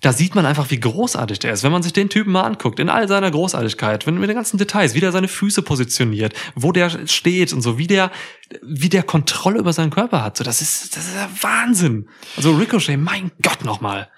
Da 0.00 0.12
sieht 0.12 0.34
man 0.34 0.46
einfach, 0.46 0.70
wie 0.70 0.80
großartig 0.80 1.38
der 1.40 1.52
ist, 1.52 1.62
wenn 1.64 1.70
man 1.72 1.82
sich 1.82 1.92
den 1.92 2.08
Typen 2.08 2.32
mal 2.32 2.44
anguckt, 2.44 2.78
in 2.80 2.88
all 2.88 3.06
seiner 3.08 3.30
Großartigkeit, 3.30 4.06
wenn 4.06 4.18
mit 4.18 4.28
den 4.30 4.36
ganzen 4.36 4.56
Details, 4.56 4.94
wie 4.94 5.00
der 5.00 5.12
seine 5.12 5.28
Füße 5.28 5.60
positioniert, 5.62 6.32
wo 6.54 6.72
der 6.72 7.06
steht 7.06 7.52
und 7.52 7.60
so, 7.60 7.76
wie 7.76 7.86
der, 7.86 8.10
wie 8.62 8.88
der 8.88 9.02
Kontrolle 9.02 9.58
über 9.58 9.74
seinen 9.74 9.90
Körper 9.90 10.24
hat. 10.24 10.38
So, 10.38 10.44
das 10.44 10.62
ist, 10.62 10.96
das 10.96 11.04
ist 11.08 11.14
der 11.14 11.28
Wahnsinn. 11.42 12.08
Also 12.38 12.52
Ricochet, 12.54 12.96
mein 12.98 13.32
Gott 13.42 13.64
nochmal. 13.66 14.08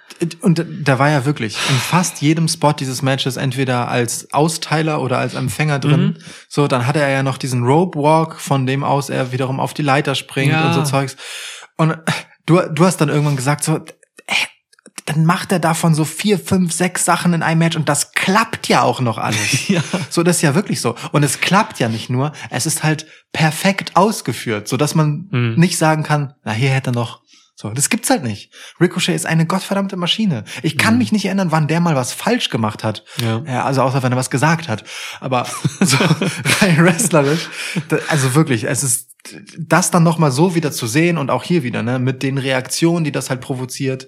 Und 0.43 0.65
da 0.83 1.01
war 1.01 1.11
ja 1.11 1.25
wirklich 1.25 1.57
in 1.69 1.77
fast 1.77 2.23
jedem 2.23 2.47
Spot 2.47 2.73
dieses 2.73 3.03
Matches 3.03 3.37
entweder 3.37 3.89
als 3.89 4.33
Austeiler 4.33 5.03
oder 5.03 5.19
als 5.19 5.35
Empfänger 5.35 5.81
drin. 5.81 6.01
Mhm. 6.01 6.17
So, 6.49 6.69
dann 6.69 6.87
hatte 6.87 7.01
er 7.01 7.09
ja 7.11 7.25
noch 7.25 7.37
diesen 7.37 7.65
Rope 7.65 7.99
Walk, 7.99 8.41
von 8.41 8.65
dem 8.67 8.85
aus 8.85 9.11
er 9.11 9.33
wiederum 9.33 9.59
auf 9.59 9.75
die 9.75 9.83
Leiter 9.83 10.15
springt 10.15 10.53
Ja. 10.53 10.69
und 10.69 10.75
so 10.75 10.83
Zeugs. 10.85 11.17
Und 11.77 11.99
du, 12.47 12.61
du 12.73 12.85
hast 12.85 12.99
dann 13.01 13.09
irgendwann 13.09 13.35
gesagt 13.35 13.65
so, 13.65 13.81
dann 15.07 15.27
macht 15.27 15.53
er 15.53 15.59
davon 15.59 15.95
so 15.95 16.05
vier, 16.05 16.39
fünf, 16.39 16.73
sechs 16.73 17.05
Sachen 17.05 17.35
in 17.35 17.43
einem 17.43 17.59
Match 17.59 17.77
und 17.77 17.89
das 17.89 18.13
klappt 18.13 18.69
ja 18.69 18.83
auch 18.83 19.01
noch 19.01 19.19
alles. 19.19 19.69
Ja. 19.69 19.83
So, 20.11 20.23
das 20.23 20.37
ist 20.37 20.43
ja 20.43 20.55
wirklich 20.55 20.81
so. 20.81 20.95
Und 21.13 21.23
es 21.25 21.41
klappt 21.41 21.79
ja 21.79 21.89
nicht 21.89 22.09
nur, 22.11 22.33
es 22.51 22.65
ist 22.67 22.83
halt 22.85 23.07
perfekt 23.33 23.97
ausgeführt, 23.97 24.69
so 24.69 24.77
dass 24.77 24.95
man 24.95 25.29
Mhm. 25.31 25.55
nicht 25.57 25.77
sagen 25.79 26.03
kann, 26.05 26.33
na, 26.45 26.53
hier 26.53 26.71
hätte 26.71 26.91
er 26.91 26.95
noch. 26.95 27.23
So, 27.57 27.71
das 27.71 27.89
gibt's 27.89 28.11
halt 28.11 28.25
nicht. 28.25 28.53
Ricochet 28.81 29.15
ist 29.15 29.27
eine 29.27 29.47
gottverdammte 29.47 29.97
Maschine. 29.97 30.45
Ich 30.63 30.77
kann 30.77 30.99
mich 30.99 31.13
nicht 31.13 31.25
erinnern, 31.25 31.53
wann 31.53 31.69
der 31.69 31.81
mal 31.81 31.95
was 31.95 32.13
falsch 32.13 32.51
gemacht 32.51 32.83
hat. 32.83 33.05
Ja. 33.23 33.43
also 33.65 33.83
außer 33.83 34.03
wenn 34.03 34.13
er 34.13 34.19
was 34.19 34.31
gesagt 34.31 34.69
hat. 34.69 34.85
Aber 35.21 35.47
so 35.81 35.97
rein 36.61 36.79
wrestlerisch, 36.85 37.49
also 38.09 38.35
wirklich, 38.35 38.65
es 38.65 38.83
ist 38.83 39.11
das 39.59 39.91
dann 39.91 40.03
noch 40.03 40.19
mal 40.19 40.31
so 40.31 40.55
wieder 40.55 40.71
zu 40.71 40.87
sehen 40.87 41.17
und 41.17 41.31
auch 41.31 41.43
hier 41.45 41.63
wieder, 41.63 41.83
ne, 41.83 41.99
mit 41.99 42.23
den 42.23 42.37
Reaktionen, 42.37 43.05
die 43.07 43.13
das 43.13 43.31
halt 43.31 43.41
provoziert 43.41 44.07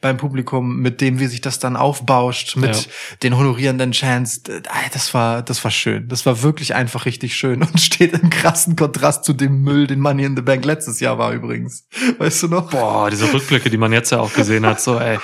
beim 0.00 0.16
Publikum, 0.16 0.78
mit 0.80 1.00
dem, 1.00 1.20
wie 1.20 1.26
sich 1.28 1.40
das 1.40 1.60
dann 1.60 1.76
aufbauscht, 1.76 2.56
mit 2.56 2.74
Ja. 2.74 2.82
den 3.22 3.36
honorierenden 3.36 3.92
Chants, 3.92 4.42
ah, 4.68 4.74
das 4.92 5.14
war, 5.14 5.42
das 5.42 5.62
war 5.62 5.70
schön. 5.70 6.08
Das 6.08 6.26
war 6.26 6.42
wirklich 6.42 6.74
einfach 6.74 7.06
richtig 7.06 7.36
schön 7.36 7.62
und 7.62 7.80
steht 7.80 8.12
im 8.14 8.28
krassen 8.28 8.74
Kontrast 8.74 9.24
zu 9.24 9.34
dem 9.34 9.60
Müll, 9.60 9.86
den 9.86 10.00
Money 10.00 10.24
in 10.24 10.34
the 10.34 10.42
Bank 10.42 10.64
letztes 10.64 10.98
Jahr 10.98 11.16
war 11.16 11.30
übrigens. 11.32 11.86
Weißt 12.18 12.42
du 12.42 12.48
noch? 12.48 12.68
Boah, 12.70 12.85
diese 13.10 13.32
Rückblicke, 13.32 13.70
die 13.70 13.76
man 13.78 13.92
jetzt 13.92 14.10
ja 14.12 14.18
auch 14.20 14.32
gesehen 14.32 14.64
hat, 14.66 14.80
so, 14.80 14.98
ey, 14.98 15.18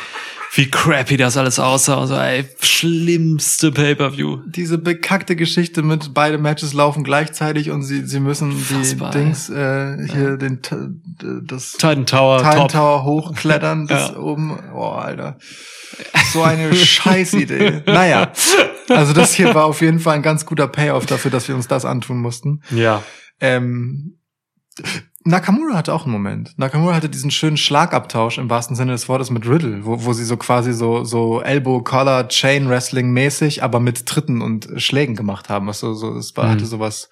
wie 0.54 0.70
crappy 0.70 1.16
das 1.16 1.38
alles 1.38 1.58
aussah, 1.58 1.94
und 1.94 2.08
so, 2.08 2.14
ey, 2.14 2.44
schlimmste 2.60 3.72
Pay-Per-View. 3.72 4.40
Diese 4.48 4.76
bekackte 4.76 5.34
Geschichte 5.34 5.82
mit 5.82 6.12
beide 6.12 6.36
Matches 6.36 6.74
laufen 6.74 7.04
gleichzeitig 7.04 7.70
und 7.70 7.82
sie, 7.82 8.04
sie 8.06 8.20
müssen 8.20 8.50
die 8.50 8.96
Dings, 9.14 9.48
äh, 9.48 9.96
hier 10.12 10.36
den, 10.36 10.60
T- 10.60 10.76
das 11.46 11.72
Titan 11.72 12.04
Tower, 12.04 12.42
top. 12.42 12.70
Tower 12.70 13.04
hochklettern, 13.04 13.86
bis 13.88 13.96
Ja. 14.10 14.16
oben, 14.18 14.58
oh, 14.74 14.88
Alter. 14.90 15.38
So 16.32 16.42
eine 16.42 16.74
Scheißidee. 16.74 17.82
Naja, 17.86 18.32
also 18.90 19.12
das 19.14 19.32
hier 19.34 19.54
war 19.54 19.64
auf 19.64 19.80
jeden 19.80 20.00
Fall 20.00 20.16
ein 20.16 20.22
ganz 20.22 20.44
guter 20.44 20.66
Payoff 20.68 21.06
dafür, 21.06 21.30
dass 21.30 21.48
wir 21.48 21.54
uns 21.54 21.66
das 21.68 21.84
antun 21.86 22.18
mussten. 22.18 22.60
Ja. 22.70 23.02
Ähm, 23.40 24.18
Nakamura 25.24 25.76
hatte 25.76 25.94
auch 25.94 26.04
einen 26.04 26.12
Moment. 26.12 26.58
Nakamura 26.58 26.94
hatte 26.94 27.08
diesen 27.08 27.30
schönen 27.30 27.56
Schlagabtausch 27.56 28.38
im 28.38 28.50
wahrsten 28.50 28.74
Sinne 28.76 28.92
des 28.92 29.08
Wortes 29.08 29.30
mit 29.30 29.46
Riddle, 29.48 29.84
wo, 29.84 30.04
wo 30.04 30.12
sie 30.12 30.24
so 30.24 30.36
quasi 30.36 30.72
so, 30.72 31.04
so 31.04 31.40
Elbow, 31.40 31.80
Collar, 31.82 32.28
Chain 32.28 32.68
Wrestling 32.68 33.10
mäßig, 33.12 33.62
aber 33.62 33.78
mit 33.80 34.06
Tritten 34.06 34.42
und 34.42 34.68
Schlägen 34.76 35.14
gemacht 35.14 35.48
haben. 35.48 35.66
Was 35.68 35.80
so, 35.80 35.94
so, 35.94 36.16
es 36.16 36.36
war, 36.36 36.46
Mhm. 36.46 36.50
hatte 36.50 36.66
sowas 36.66 37.08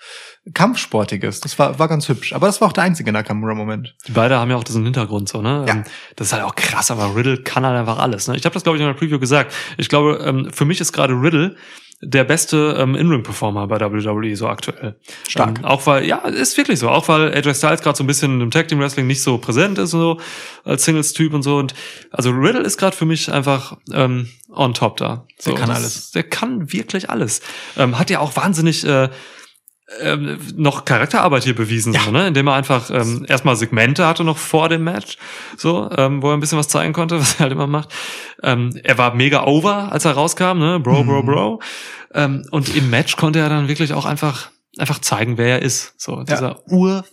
Kampfsportiges. 0.54 1.40
Das 1.40 1.58
war, 1.58 1.78
war 1.78 1.88
ganz 1.88 2.08
hübsch. 2.08 2.32
Aber 2.32 2.46
das 2.46 2.60
war 2.60 2.68
auch 2.68 2.72
der 2.72 2.84
einzige 2.84 3.12
Nakamura-Moment. 3.12 3.94
Die 4.06 4.12
beide 4.12 4.38
haben 4.38 4.50
ja 4.50 4.56
auch 4.56 4.64
diesen 4.64 4.84
Hintergrund 4.84 5.28
so, 5.28 5.40
ne? 5.42 5.64
Ja. 5.68 5.74
Ähm, 5.74 5.84
Das 6.16 6.28
ist 6.28 6.32
halt 6.32 6.42
auch 6.42 6.54
krass, 6.54 6.90
aber 6.90 7.14
Riddle 7.14 7.42
kann 7.42 7.64
halt 7.64 7.78
einfach 7.78 7.98
alles. 7.98 8.26
Ne? 8.28 8.36
Ich 8.36 8.44
habe 8.44 8.54
das, 8.54 8.62
glaube 8.62 8.76
ich, 8.76 8.82
in 8.82 8.88
der 8.88 8.94
Preview 8.94 9.18
gesagt. 9.18 9.54
Ich 9.78 9.88
glaube, 9.88 10.22
ähm, 10.24 10.50
für 10.52 10.64
mich 10.64 10.80
ist 10.80 10.92
gerade 10.92 11.14
Riddle 11.14 11.56
der 12.02 12.24
beste 12.24 12.76
ähm, 12.78 12.94
In-Ring-Performer 12.94 13.66
bei 13.66 13.78
WWE 13.78 14.34
so 14.34 14.48
aktuell. 14.48 14.94
Stark. 15.28 15.58
Ähm, 15.58 15.64
auch 15.66 15.86
weil, 15.86 16.06
ja, 16.06 16.18
ist 16.20 16.56
wirklich 16.56 16.78
so. 16.78 16.88
Auch 16.88 17.08
weil 17.08 17.34
AJ 17.34 17.54
Styles 17.54 17.82
gerade 17.82 17.96
so 17.96 18.04
ein 18.04 18.06
bisschen 18.06 18.40
im 18.40 18.50
Tag 18.50 18.68
Team 18.68 18.78
Wrestling 18.80 19.06
nicht 19.06 19.22
so 19.22 19.36
präsent 19.38 19.78
ist 19.78 19.92
und 19.92 20.00
so 20.00 20.20
als 20.64 20.84
Singles-Typ 20.84 21.34
und 21.34 21.42
so. 21.42 21.58
Und 21.58 21.74
also 22.10 22.30
Riddle 22.30 22.62
ist 22.62 22.78
gerade 22.78 22.96
für 22.96 23.04
mich 23.04 23.30
einfach 23.30 23.76
ähm, 23.92 24.30
on 24.50 24.72
top 24.72 24.96
da. 24.96 25.26
So, 25.38 25.50
Der 25.50 25.60
kann 25.60 25.68
das- 25.68 25.78
alles. 25.78 26.10
Der 26.12 26.22
kann 26.22 26.72
wirklich 26.72 27.10
alles. 27.10 27.42
Ähm, 27.76 27.98
hat 27.98 28.08
ja 28.08 28.20
auch 28.20 28.34
wahnsinnig 28.34 28.84
äh, 28.86 29.10
ähm, 30.00 30.38
noch 30.56 30.84
Charakterarbeit 30.84 31.44
hier 31.44 31.54
bewiesen, 31.54 31.92
Ja. 31.92 32.00
so, 32.02 32.10
ne? 32.10 32.28
indem 32.28 32.46
er 32.46 32.54
einfach 32.54 32.90
ähm, 32.90 33.24
erstmal 33.28 33.56
Segmente 33.56 34.06
hatte 34.06 34.22
noch 34.24 34.38
vor 34.38 34.68
dem 34.68 34.84
Match, 34.84 35.16
so, 35.56 35.90
ähm, 35.96 36.22
wo 36.22 36.28
er 36.30 36.34
ein 36.34 36.40
bisschen 36.40 36.58
was 36.58 36.68
zeigen 36.68 36.92
konnte, 36.92 37.18
was 37.20 37.34
er 37.34 37.40
halt 37.40 37.52
immer 37.52 37.66
macht. 37.66 37.92
Ähm, 38.42 38.78
er 38.84 38.98
war 38.98 39.14
mega 39.14 39.44
over, 39.44 39.90
als 39.92 40.04
er 40.04 40.12
rauskam, 40.12 40.58
ne? 40.58 40.78
Bro, 40.80 41.04
bro, 41.04 41.22
Mhm. 41.22 41.26
bro. 41.26 41.62
Ähm, 42.14 42.46
und 42.50 42.74
im 42.76 42.90
Match 42.90 43.16
konnte 43.16 43.38
er 43.40 43.48
dann 43.48 43.68
wirklich 43.68 43.92
auch 43.92 44.04
einfach 44.06 44.50
einfach 44.78 45.00
zeigen, 45.00 45.36
wer 45.36 45.48
er 45.58 45.62
ist. 45.62 45.94
So 45.98 46.22
dieser 46.22 46.62
ur 46.70 47.04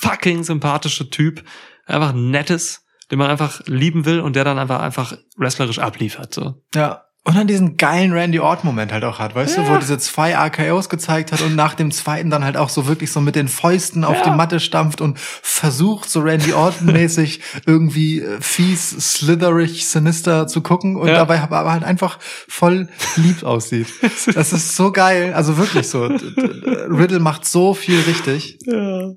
fucking 0.00 0.44
sympathische 0.44 1.08
Typ, 1.08 1.42
einfach 1.86 2.12
nettes, 2.12 2.82
den 3.10 3.18
man 3.18 3.30
einfach 3.30 3.62
lieben 3.66 4.04
will 4.04 4.20
und 4.20 4.36
der 4.36 4.44
dann 4.44 4.58
einfach 4.58 4.80
einfach 4.80 5.16
wrestlerisch 5.38 5.78
abliefert. 5.78 6.34
So. 6.34 6.62
Ja. 6.74 7.05
Und 7.26 7.34
dann 7.34 7.48
diesen 7.48 7.76
geilen 7.76 8.12
Randy 8.12 8.38
Orton-Moment 8.38 8.92
halt 8.92 9.02
auch 9.02 9.18
hat, 9.18 9.34
weißt 9.34 9.58
du, 9.58 9.66
wo 9.66 9.72
er 9.72 9.78
diese 9.80 9.98
zwei 9.98 10.32
RKOs 10.36 10.88
gezeigt 10.88 11.32
hat 11.32 11.42
und 11.42 11.56
nach 11.56 11.74
dem 11.74 11.90
zweiten 11.90 12.30
dann 12.30 12.44
halt 12.44 12.56
auch 12.56 12.68
so 12.68 12.86
wirklich 12.86 13.10
so 13.10 13.20
mit 13.20 13.34
den 13.34 13.48
Fäusten 13.48 14.04
auf 14.04 14.18
Ja. 14.18 14.22
die 14.30 14.30
Matte 14.30 14.60
stampft 14.60 15.00
und 15.00 15.18
versucht, 15.18 16.08
so 16.08 16.20
Randy 16.20 16.52
Orton-mäßig 16.52 17.40
irgendwie 17.66 18.20
äh, 18.20 18.40
fies, 18.40 18.90
slitherig, 18.90 19.88
sinister 19.88 20.46
zu 20.46 20.60
gucken 20.60 20.94
und 20.94 21.08
Ja. 21.08 21.14
dabei 21.14 21.40
aber 21.40 21.72
halt 21.72 21.82
einfach 21.82 22.20
voll 22.20 22.88
lieb 23.16 23.42
aussieht. 23.42 23.88
Das 24.34 24.52
ist 24.52 24.76
so 24.76 24.92
geil, 24.92 25.32
also 25.34 25.58
wirklich 25.58 25.88
so. 25.88 26.04
Riddle 26.04 27.18
macht 27.18 27.44
so 27.44 27.74
viel 27.74 27.98
richtig. 28.02 28.58
Ja. 28.66 29.10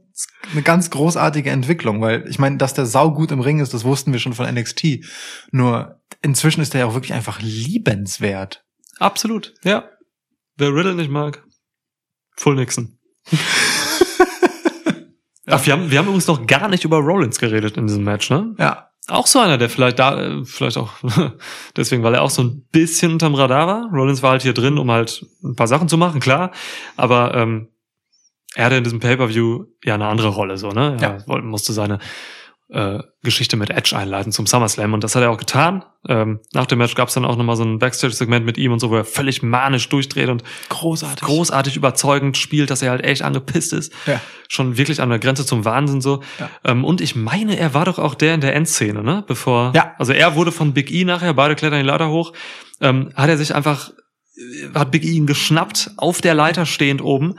eine 0.52 0.62
ganz 0.64 0.90
großartige 0.90 1.52
Entwicklung, 1.52 2.02
weil 2.02 2.26
ich 2.28 2.40
meine, 2.40 2.58
dass 2.58 2.74
der 2.74 2.86
sau 2.88 3.12
gut 3.12 3.32
im 3.32 3.40
Ring 3.40 3.60
ist, 3.60 3.74
das 3.74 3.84
wussten 3.84 4.14
wir 4.14 4.20
schon 4.20 4.34
von 4.34 4.52
NXT. 4.52 5.06
Nur 5.52 5.99
inzwischen 6.22 6.62
ist 6.62 6.74
er 6.74 6.82
ja 6.82 6.86
auch 6.88 6.94
wirklich 6.94 7.14
einfach 7.14 7.40
liebenswert. 7.42 8.64
Absolut, 9.00 9.54
ja. 9.64 9.90
Wer 10.58 10.74
Riddle 10.76 10.96
nicht 10.96 11.10
mag, 11.12 11.44
Full 12.36 12.56
Nixon. 12.56 12.98
Ach, 15.52 15.66
wir 15.66 15.74
haben, 15.74 15.90
wir 15.90 15.98
haben 15.98 16.06
übrigens 16.06 16.28
noch 16.28 16.46
gar 16.46 16.68
nicht 16.68 16.84
über 16.84 16.98
Rollins 16.98 17.40
geredet 17.40 17.76
in 17.78 17.88
diesem 17.88 18.04
Match, 18.04 18.30
ne? 18.30 18.54
Ja. 18.60 18.86
Auch 19.08 19.26
so 19.26 19.40
einer, 19.40 19.58
der 19.58 19.70
vielleicht 19.72 19.98
da, 19.98 20.22
äh, 20.22 20.46
vielleicht 20.46 20.78
auch 20.78 20.92
deswegen, 21.76 22.04
weil 22.04 22.14
er 22.14 22.22
auch 22.22 22.30
so 22.30 22.44
ein 22.44 22.68
bisschen 22.72 23.14
unterm 23.14 23.34
Radar 23.34 23.66
war. 23.66 23.90
Rollins 23.92 24.22
war 24.22 24.32
halt 24.32 24.44
hier 24.44 24.54
drin, 24.54 24.78
um 24.78 24.92
halt 24.92 25.26
ein 25.44 25.56
paar 25.56 25.66
Sachen 25.68 25.90
zu 25.90 25.98
machen, 25.98 26.20
klar. 26.20 26.52
Aber 26.96 27.34
ähm, 27.34 27.70
er 28.54 28.66
hatte 28.66 28.76
in 28.76 28.84
diesem 28.84 29.00
Pay-Per-View 29.00 29.66
ja 29.84 29.96
eine 29.96 30.06
andere 30.06 30.28
Rolle, 30.28 30.58
so, 30.60 30.70
ne? 30.70 30.98
Er 31.02 31.24
Ja. 31.28 31.42
musste 31.42 31.74
seine 31.74 31.98
äh, 32.70 33.00
Geschichte 33.24 33.58
mit 33.58 33.72
Edge 33.72 33.98
einleiten 33.98 34.32
zum 34.32 34.46
SummerSlam 34.46 34.94
und 34.94 35.04
das 35.04 35.16
hat 35.16 35.24
er 35.24 35.32
auch 35.32 35.38
getan. 35.38 35.84
Ähm, 36.08 36.40
nach 36.54 36.68
dem 36.68 36.78
Match 36.78 36.94
gab 36.94 37.08
es 37.08 37.16
dann 37.16 37.26
auch 37.26 37.36
nochmal 37.36 37.56
so 37.56 37.64
ein 37.64 37.80
Backstage-Segment 37.80 38.46
mit 38.46 38.58
ihm 38.58 38.72
und 38.72 38.80
so, 38.80 38.92
wo 38.92 38.96
er 38.96 39.06
völlig 39.06 39.42
manisch 39.42 39.90
durchdreht 39.90 40.30
und 40.30 40.44
Großartig. 40.70 41.26
großartig 41.26 41.76
überzeugend 41.76 42.38
spielt, 42.38 42.70
dass 42.70 42.82
er 42.82 42.92
halt 42.92 43.04
echt 43.04 43.24
angepisst 43.24 43.74
ist. 43.74 43.92
Ja. 44.06 44.22
Schon 44.48 44.78
wirklich 44.78 45.02
an 45.02 45.10
der 45.10 45.20
Grenze 45.20 45.46
zum 45.46 45.66
Wahnsinn 45.66 46.00
so. 46.00 46.22
Ja. 46.40 46.50
Ähm, 46.64 46.86
und 46.86 47.02
ich 47.02 47.16
meine, 47.16 47.58
er 47.58 47.74
war 47.74 47.86
doch 47.86 47.98
auch 47.98 48.14
der 48.14 48.36
in 48.36 48.42
der 48.42 48.56
Endszene, 48.56 49.04
ne? 49.04 49.24
Bevor. 49.28 49.74
Ja. 49.76 49.96
Also 49.98 50.14
er 50.14 50.36
wurde 50.36 50.52
von 50.52 50.74
Big 50.74 50.92
E 50.92 51.04
nachher, 51.06 51.34
beide 51.34 51.56
klettern 51.56 51.80
die 51.80 51.88
Leiter 51.88 52.10
hoch, 52.10 52.34
ähm, 52.82 53.12
hat 53.16 53.30
er 53.30 53.38
sich 53.38 53.56
einfach, 53.56 53.90
äh, 54.38 54.78
hat 54.78 54.92
Big 54.92 55.04
E 55.04 55.10
ihn 55.10 55.26
geschnappt, 55.26 55.92
auf 55.98 56.22
der 56.22 56.36
Leiter 56.36 56.68
stehend 56.68 57.02
oben 57.02 57.36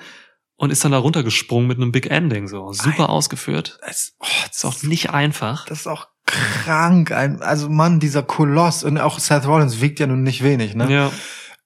und 0.61 0.69
ist 0.71 0.85
dann 0.85 0.93
da 0.93 0.99
runtergesprungen 0.99 1.67
mit 1.67 1.79
einem 1.79 1.91
Big 1.91 2.11
Ending 2.11 2.47
so. 2.47 2.71
Super 2.75 3.09
ausgeführt. 3.09 3.79
Das, 3.87 4.13
oh, 4.21 4.27
Ist 4.51 4.65
auch 4.67 4.83
nicht 4.83 5.09
einfach. 5.09 5.65
das 5.65 5.81
ist 5.81 5.87
auch 5.87 6.09
krank. 6.27 7.13
Ein, 7.13 7.41
also 7.41 7.71
Mann, 7.71 7.99
dieser 7.99 8.23
Koloss 8.23 8.85
und 8.85 8.99
auch 8.99 9.19
Seth 9.19 9.47
Rollins 9.47 9.81
wiegt 9.81 10.01
ja 10.01 10.07
nun 10.07 10.23
nicht 10.23 10.43
wenig, 10.43 10.75
ne? 10.75 10.93
Ja. 10.93 11.13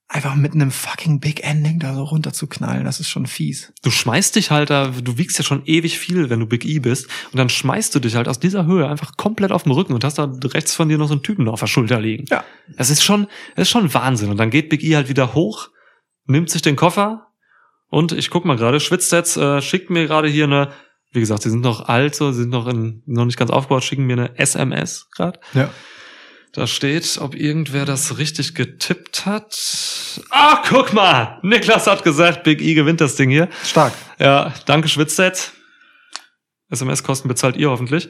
Einfach 0.07 0.37
mit 0.37 0.55
einem 0.55 0.71
fucking 0.71 1.19
Big 1.19 1.43
Ending 1.43 1.81
da 1.81 1.93
so 1.93 2.05
runterzuknallen, 2.05 2.85
das 2.85 3.01
ist 3.01 3.09
schon 3.09 3.27
fies. 3.27 3.73
Du 3.83 3.91
schmeißt 3.91 4.37
dich 4.37 4.53
halt 4.53 4.71
da, 4.71 4.87
du 4.87 5.19
wiegst 5.19 5.39
ja 5.39 5.45
schon 5.45 5.67
ewig 5.67 5.99
viel, 5.99 6.31
wenn 6.31 6.39
du 6.39 6.47
Big 6.47 6.65
E 6.65 6.79
bist. 6.79 7.09
Und 7.33 7.39
dann 7.39 7.49
schmeißt 7.49 7.93
du 7.97 7.99
dich 7.99 8.15
halt 8.15 8.29
aus 8.29 8.39
dieser 8.39 8.65
Höhe 8.65 8.89
einfach 8.89 9.17
komplett 9.17 9.51
auf 9.51 9.65
den 9.65 9.73
Rücken 9.73 9.93
und 9.93 10.05
hast 10.05 10.19
da 10.19 10.33
rechts 10.45 10.73
von 10.73 10.89
dir 10.89 10.99
noch 10.99 11.09
so 11.09 11.15
einen 11.15 11.25
Typen 11.25 11.49
auf 11.49 11.59
der 11.59 11.67
Schulter 11.67 12.01
liegen. 12.01 12.27
Ja. 12.31 12.45
Das 12.77 12.91
ist 12.91 13.03
schon, 13.03 13.27
das 13.57 13.63
ist 13.63 13.71
schon 13.71 13.93
Wahnsinn. 13.93 14.31
Und 14.31 14.37
dann 14.37 14.51
geht 14.51 14.69
Big 14.69 14.85
E 14.85 14.95
halt 14.95 15.09
wieder 15.09 15.35
hoch, 15.35 15.71
nimmt 16.27 16.49
sich 16.49 16.63
den 16.63 16.77
Koffer 16.77 17.27
und 17.95 18.13
ich 18.13 18.31
guck 18.31 18.45
mal 18.45 18.57
gerade, 18.57 18.81
Schwitzsets 18.81 19.37
äh, 19.37 19.61
schickt 19.63 19.91
mir 19.91 20.07
gerade 20.07 20.29
hier 20.29 20.45
eine, 20.45 20.73
wie 21.13 21.21
gesagt, 21.21 21.43
sie 21.43 21.51
sind 21.51 21.61
noch 21.63 21.89
alt, 21.89 22.15
so, 22.15 22.33
sie 22.33 22.41
sind 22.43 22.51
noch 22.51 22.67
in, 22.67 23.03
noch 23.07 23.25
nicht 23.25 23.37
ganz 23.39 23.51
aufgebaut, 23.51 23.85
schicken 23.85 24.05
mir 24.05 24.15
eine 24.15 24.39
SMS 24.39 25.09
gerade. 25.15 25.41
Ja. 25.55 25.71
Da 26.53 26.67
steht, 26.69 27.19
ob 27.21 27.35
irgendwer 27.35 27.85
das 27.85 28.19
richtig 28.19 28.55
getippt 28.55 29.27
hat. 29.27 29.57
Ach, 30.31 30.63
guck 30.69 30.93
mal! 30.93 31.41
Niklas 31.43 31.87
hat 31.89 32.05
gesagt, 32.05 32.45
Big 32.45 32.61
E 32.61 32.75
gewinnt 32.75 33.01
das 33.01 33.17
Ding 33.17 33.29
hier. 33.31 33.49
Stark. 33.65 33.93
Ja, 34.21 34.55
danke 34.67 34.89
Schwitzset. 34.89 35.51
SMS-Kosten 36.71 37.29
bezahlt 37.29 37.57
ihr 37.57 37.71
hoffentlich. 37.71 38.09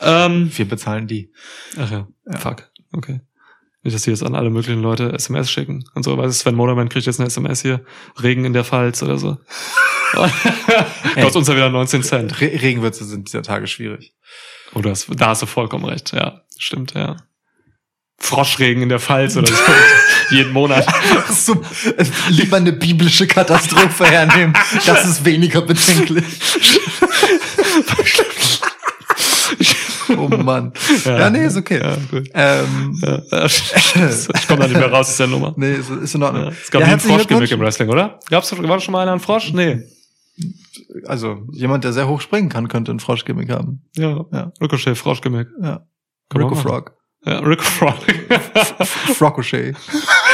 Ähm, 0.00 0.50
Wir 0.54 0.68
bezahlen 0.68 1.06
die. 1.06 1.32
ach 1.78 1.90
ja, 1.90 2.08
Ja. 2.30 2.38
fuck. 2.38 2.70
Okay. 2.92 3.20
Nicht, 3.84 3.94
dass 3.94 4.02
die 4.02 4.10
jetzt 4.10 4.22
an 4.22 4.34
alle 4.34 4.48
möglichen 4.48 4.80
Leute 4.80 5.12
SMS 5.12 5.50
schicken 5.50 5.84
und 5.94 6.04
so. 6.04 6.16
Weißt 6.16 6.28
du, 6.28 6.32
Sven 6.32 6.54
Moderman 6.54 6.88
kriegt 6.88 7.04
jetzt 7.04 7.20
eine 7.20 7.26
SMS 7.26 7.60
hier. 7.60 7.84
Regen 8.22 8.46
in 8.46 8.54
der 8.54 8.64
Pfalz 8.64 9.02
oder 9.02 9.18
so. 9.18 9.36
Kostet 10.14 11.36
uns 11.36 11.48
ja 11.48 11.54
wieder 11.54 11.68
19 11.68 12.02
Cent. 12.02 12.40
Re 12.40 12.46
Regenwürze 12.46 13.04
sind 13.04 13.28
dieser 13.28 13.42
Tage 13.42 13.66
schwierig. 13.66 14.14
Oh, 14.74 14.80
du 14.80 14.88
hast, 14.88 15.08
da 15.14 15.28
hast 15.28 15.42
du 15.42 15.46
vollkommen 15.46 15.84
recht. 15.84 16.14
Ja, 16.14 16.40
stimmt, 16.56 16.94
ja. 16.94 17.16
Froschregen 18.16 18.82
in 18.82 18.88
der 18.88 19.00
Pfalz 19.00 19.36
oder 19.36 19.48
so. 19.48 19.54
Jeden 20.30 20.52
Monat. 20.52 20.86
so, 21.30 21.60
äh, 21.96 22.06
lieber 22.30 22.56
eine 22.56 22.72
biblische 22.72 23.26
Katastrophe 23.26 24.06
hernehmen. 24.06 24.54
Das 24.86 25.04
ist 25.04 25.26
weniger 25.26 25.60
bedenklich. 25.60 26.24
oh 30.16 30.28
Mann. 30.28 30.72
Ja, 31.04 31.30
nee, 31.30 31.46
ist 31.46 31.56
okay. 31.56 31.78
Ja, 31.80 31.96
gut. 32.10 32.28
Ähm, 32.34 32.98
Ja, 33.02 33.46
ich 33.46 34.48
komme 34.48 34.60
da 34.60 34.66
nicht 34.68 34.76
mehr 34.78 34.90
raus 34.90 35.08
aus 35.08 35.16
der 35.16 35.26
Nummer. 35.26 35.54
nee, 35.56 35.74
ist, 35.74 35.90
ist 35.90 36.14
in 36.14 36.22
Ordnung. 36.22 36.44
Ja, 36.44 36.50
es 36.50 36.70
gab 36.70 36.80
Ja, 36.80 36.86
nie 36.88 36.92
einen 36.92 37.00
Froschgimmick 37.00 37.50
im. 37.50 37.60
Wrestling, 37.60 37.88
oder? 37.88 38.18
Gab's, 38.30 38.56
war 38.56 38.80
schon 38.80 38.92
mal 38.92 39.02
einer 39.02 39.12
ein 39.12 39.20
Frosch? 39.20 39.52
Nee. 39.52 39.82
Also, 41.06 41.46
jemand, 41.52 41.84
der 41.84 41.92
sehr 41.92 42.08
hoch 42.08 42.20
springen 42.20 42.48
kann, 42.48 42.68
könnte 42.68 42.92
ein 42.92 43.00
Froschgimmick 43.00 43.50
haben. 43.50 43.82
Ja. 43.96 44.24
Ja. 44.32 44.52
Ricochet, 44.60 44.96
Froschgimmick. 44.96 45.48
Ja. 45.62 45.86
Rico. 46.34 46.54
Frog. 46.54 46.92
Ja, 47.24 47.38
Rick 47.38 47.62
Frog. 47.62 47.94
Frogochet. 49.16 49.76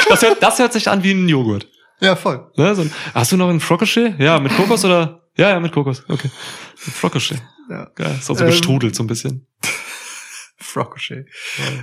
das, 0.08 0.22
hört, 0.22 0.42
das 0.42 0.58
hört 0.58 0.72
sich 0.72 0.88
an 0.88 1.02
wie 1.02 1.12
ein 1.12 1.28
Joghurt. 1.28 1.68
Ja, 2.00 2.16
voll. 2.16 2.50
Ne? 2.56 2.74
So 2.74 2.84
hast 3.14 3.32
du 3.32 3.36
noch 3.36 3.48
einen 3.48 3.60
Frogochet? 3.60 4.18
Ja, 4.18 4.40
mit 4.40 4.56
Kokos 4.56 4.84
oder? 4.84 5.20
Ja, 5.36 5.50
ja, 5.50 5.60
mit 5.60 5.72
Kokos. 5.72 6.02
Okay. 6.08 6.30
Frogochet. 6.74 7.40
Ja. 7.70 7.90
Geil. 7.94 8.16
Ist 8.18 8.30
auch 8.30 8.36
so 8.36 8.44
Ähm, 8.44 8.50
gestrudelt 8.50 8.94
so 8.94 9.02
ein 9.02 9.06
bisschen. 9.06 9.46
Frogochet. 10.58 11.26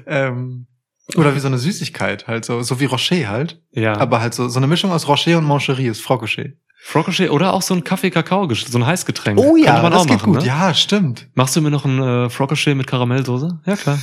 Ähm, 0.05 0.67
oder 1.15 1.33
wie 1.35 1.39
so 1.39 1.47
eine 1.47 1.57
Süßigkeit, 1.57 2.27
halt 2.27 2.45
so, 2.45 2.61
so 2.61 2.79
wie 2.79 2.85
Rocher 2.85 3.29
halt. 3.29 3.61
Ja. 3.71 3.97
Aber 3.97 4.19
halt 4.19 4.33
so, 4.33 4.49
so 4.49 4.59
eine 4.59 4.67
Mischung 4.67 4.91
aus 4.91 5.07
Rocher 5.07 5.37
und 5.37 5.45
Moncherie 5.45 5.87
ist 5.87 6.01
Frogochet. 6.01 6.57
Frogochet 6.83 7.31
oder 7.31 7.53
auch 7.53 7.61
so 7.61 7.73
ein 7.73 7.83
Kaffee-Kakao, 7.83 8.53
so 8.53 8.77
ein 8.77 8.85
Heißgetränk. 8.85 9.39
Oh 9.39 9.55
ja, 9.55 9.89
das 9.89 10.05
geht 10.05 10.17
machen, 10.17 10.33
gut. 10.33 10.41
Ne? 10.41 10.47
Ja, 10.47 10.73
stimmt. 10.73 11.27
Machst 11.33 11.55
du 11.55 11.61
mir 11.61 11.71
noch 11.71 11.85
ein 11.85 12.01
äh, 12.01 12.29
Frogochet 12.29 12.75
mit 12.75 12.87
Karamellsoße? 12.87 13.61
Ja, 13.65 13.75
klar. 13.75 13.99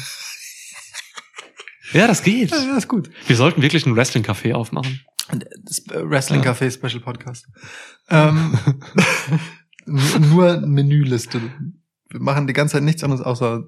ja, 1.93 2.07
das 2.07 2.23
geht. 2.23 2.51
Ja, 2.51 2.57
das 2.57 2.79
ist 2.79 2.89
gut. 2.89 3.11
Wir 3.27 3.37
sollten 3.37 3.63
wirklich 3.63 3.87
ein 3.87 3.95
Wrestling-Café 3.95 4.55
aufmachen. 4.55 5.01
Äh, 5.31 5.39
Wrestling 6.03 6.43
Café 6.43 6.71
Special 6.71 7.01
Podcast. 7.01 7.47
Ähm, 8.11 8.59
nur- 9.87 10.61
Menüliste. 10.67 11.41
Wir 12.15 12.23
machen 12.23 12.47
die 12.47 12.53
ganze 12.53 12.75
Zeit 12.75 12.85
nichts 12.85 13.03
anderes, 13.03 13.25
außer 13.27 13.65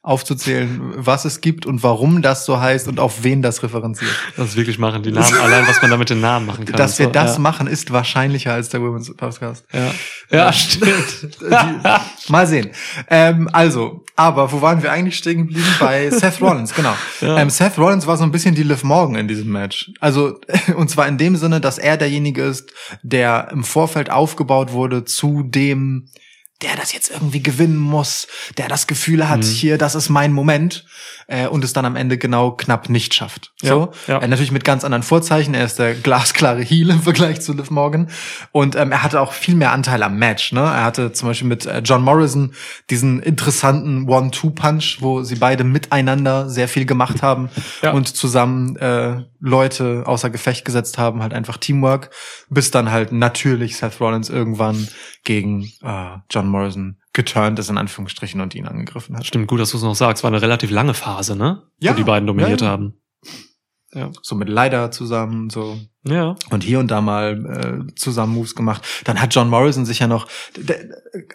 aufzuzählen, 0.00 0.80
was 0.96 1.26
es 1.26 1.42
gibt 1.42 1.66
und 1.66 1.82
warum 1.82 2.22
das 2.22 2.46
so 2.46 2.58
heißt 2.58 2.88
und 2.88 2.98
auf 2.98 3.24
wen 3.24 3.42
das 3.42 3.62
referenziert. 3.62 4.10
Das 4.38 4.56
wirklich 4.56 4.78
machen, 4.78 5.02
die 5.02 5.12
Namen, 5.12 5.38
allein 5.38 5.68
was 5.68 5.82
man 5.82 5.90
da 5.90 5.98
mit 5.98 6.08
den 6.08 6.22
Namen 6.22 6.46
machen 6.46 6.64
kann. 6.64 6.76
Dass 6.76 6.98
wir 6.98 7.06
So, 7.06 7.12
das 7.12 7.34
ja. 7.34 7.40
machen, 7.40 7.66
ist 7.66 7.92
wahrscheinlicher 7.92 8.54
als 8.54 8.70
der 8.70 8.80
Women's 8.80 9.14
Podcast. 9.14 9.66
Ja, 9.70 9.94
ja 10.30 10.52
stimmt. 10.52 11.42
Mal 12.28 12.46
sehen. 12.46 12.70
Ähm, 13.10 13.50
also, 13.52 14.02
aber 14.16 14.50
wo 14.50 14.62
waren 14.62 14.82
wir 14.82 14.90
eigentlich 14.90 15.16
stehen 15.18 15.46
geblieben? 15.46 15.66
Bei 15.78 16.08
Seth 16.10 16.40
Rollins, 16.40 16.74
genau. 16.74 16.94
Ja. 17.20 17.36
Ähm, 17.36 17.50
Seth 17.50 17.76
Rollins 17.76 18.06
war 18.06 18.16
so 18.16 18.24
ein 18.24 18.32
bisschen 18.32 18.54
die 18.54 18.62
Liv 18.62 18.82
Morgan 18.82 19.16
in 19.16 19.28
diesem 19.28 19.52
Match. 19.52 19.92
Also, 20.00 20.40
und 20.76 20.88
zwar 20.88 21.06
in 21.06 21.18
dem 21.18 21.36
Sinne, 21.36 21.60
dass 21.60 21.76
er 21.76 21.98
derjenige 21.98 22.44
ist, 22.44 22.72
der 23.02 23.48
im 23.52 23.62
Vorfeld 23.62 24.10
aufgebaut 24.10 24.72
wurde 24.72 25.04
zu 25.04 25.42
dem 25.42 26.08
der 26.62 26.76
das 26.76 26.92
jetzt 26.92 27.10
irgendwie 27.10 27.42
gewinnen 27.42 27.76
muss, 27.76 28.26
der 28.56 28.68
das 28.68 28.86
Gefühl 28.86 29.28
hat, 29.28 29.40
Mhm. 29.40 29.48
hier, 29.50 29.78
das 29.78 29.94
ist 29.94 30.08
mein 30.08 30.32
Moment, 30.32 30.86
äh, 31.26 31.46
und 31.46 31.64
es 31.64 31.72
dann 31.72 31.84
am 31.84 31.96
Ende 31.96 32.18
genau 32.18 32.52
knapp 32.52 32.88
nicht 32.88 33.14
schafft. 33.14 33.52
So, 33.60 33.92
Ja, 34.06 34.14
ja. 34.14 34.18
Äh, 34.22 34.28
natürlich 34.28 34.52
mit 34.52 34.64
ganz 34.64 34.84
anderen 34.84 35.02
Vorzeichen. 35.02 35.54
Er 35.54 35.64
ist 35.64 35.78
der 35.78 35.94
glasklare 35.94 36.62
Heel 36.62 36.90
im 36.90 37.00
Vergleich 37.02 37.40
zu 37.40 37.52
Liv 37.52 37.70
Morgan. 37.70 38.08
Und 38.52 38.76
ähm, 38.76 38.92
er 38.92 39.02
hatte 39.02 39.20
auch 39.20 39.32
viel 39.32 39.54
mehr 39.54 39.72
Anteil 39.72 40.02
am 40.02 40.16
Match. 40.18 40.52
Ne? 40.52 40.60
Er 40.60 40.84
hatte 40.84 41.12
zum 41.12 41.28
Beispiel 41.28 41.48
mit 41.48 41.66
äh, 41.66 41.80
John 41.84 42.02
Morrison 42.02 42.52
diesen 42.90 43.20
interessanten 43.20 44.08
One-Two-Punch, 44.08 44.98
wo 45.00 45.22
sie 45.22 45.36
beide 45.36 45.64
miteinander 45.64 46.48
sehr 46.48 46.68
viel 46.68 46.86
gemacht 46.86 47.22
haben 47.22 47.48
Ja. 47.82 47.92
und 47.92 48.08
zusammen 48.08 48.76
äh, 48.76 49.22
Leute 49.40 50.04
außer 50.06 50.30
Gefecht 50.30 50.64
gesetzt 50.64 50.98
haben, 50.98 51.22
halt 51.22 51.34
einfach 51.34 51.58
Teamwork, 51.58 52.10
bis 52.48 52.70
dann 52.70 52.90
halt 52.90 53.12
natürlich 53.12 53.76
Seth 53.76 54.00
Rollins 54.00 54.30
irgendwann 54.30 54.88
gegen 55.24 55.64
äh, 55.82 56.16
John 56.30 56.48
Morrison 56.48 56.96
geturnt 57.14 57.58
ist, 57.58 57.70
in 57.70 57.78
Anführungsstrichen, 57.78 58.40
und 58.40 58.54
ihn 58.54 58.66
angegriffen 58.66 59.16
hat. 59.16 59.24
Stimmt, 59.24 59.46
gut, 59.46 59.60
dass 59.60 59.70
du 59.70 59.78
es 59.78 59.82
noch 59.82 59.94
sagst. 59.94 60.22
War 60.22 60.30
eine 60.30 60.42
relativ 60.42 60.70
lange 60.70 60.92
Phase, 60.92 61.36
ne? 61.36 61.62
Ja, 61.78 61.92
Wo 61.92 61.96
die 61.96 62.04
beiden 62.04 62.26
dominiert 62.26 62.60
ja, 62.60 62.68
haben. 62.68 63.00
Ja. 63.92 64.10
So 64.20 64.34
mit 64.34 64.48
Leider 64.48 64.90
zusammen, 64.90 65.48
so 65.48 65.78
Ja. 66.06 66.36
und 66.50 66.62
hier 66.62 66.80
und 66.80 66.90
da 66.90 67.00
mal 67.00 67.86
äh, 67.88 67.94
zusammen 67.94 68.34
Moves 68.34 68.54
gemacht. 68.54 68.82
Dann 69.04 69.20
hat 69.22 69.34
John 69.34 69.48
Morrison 69.48 69.86
sich 69.86 70.00
ja 70.00 70.06
noch, 70.06 70.28
der, 70.56 70.76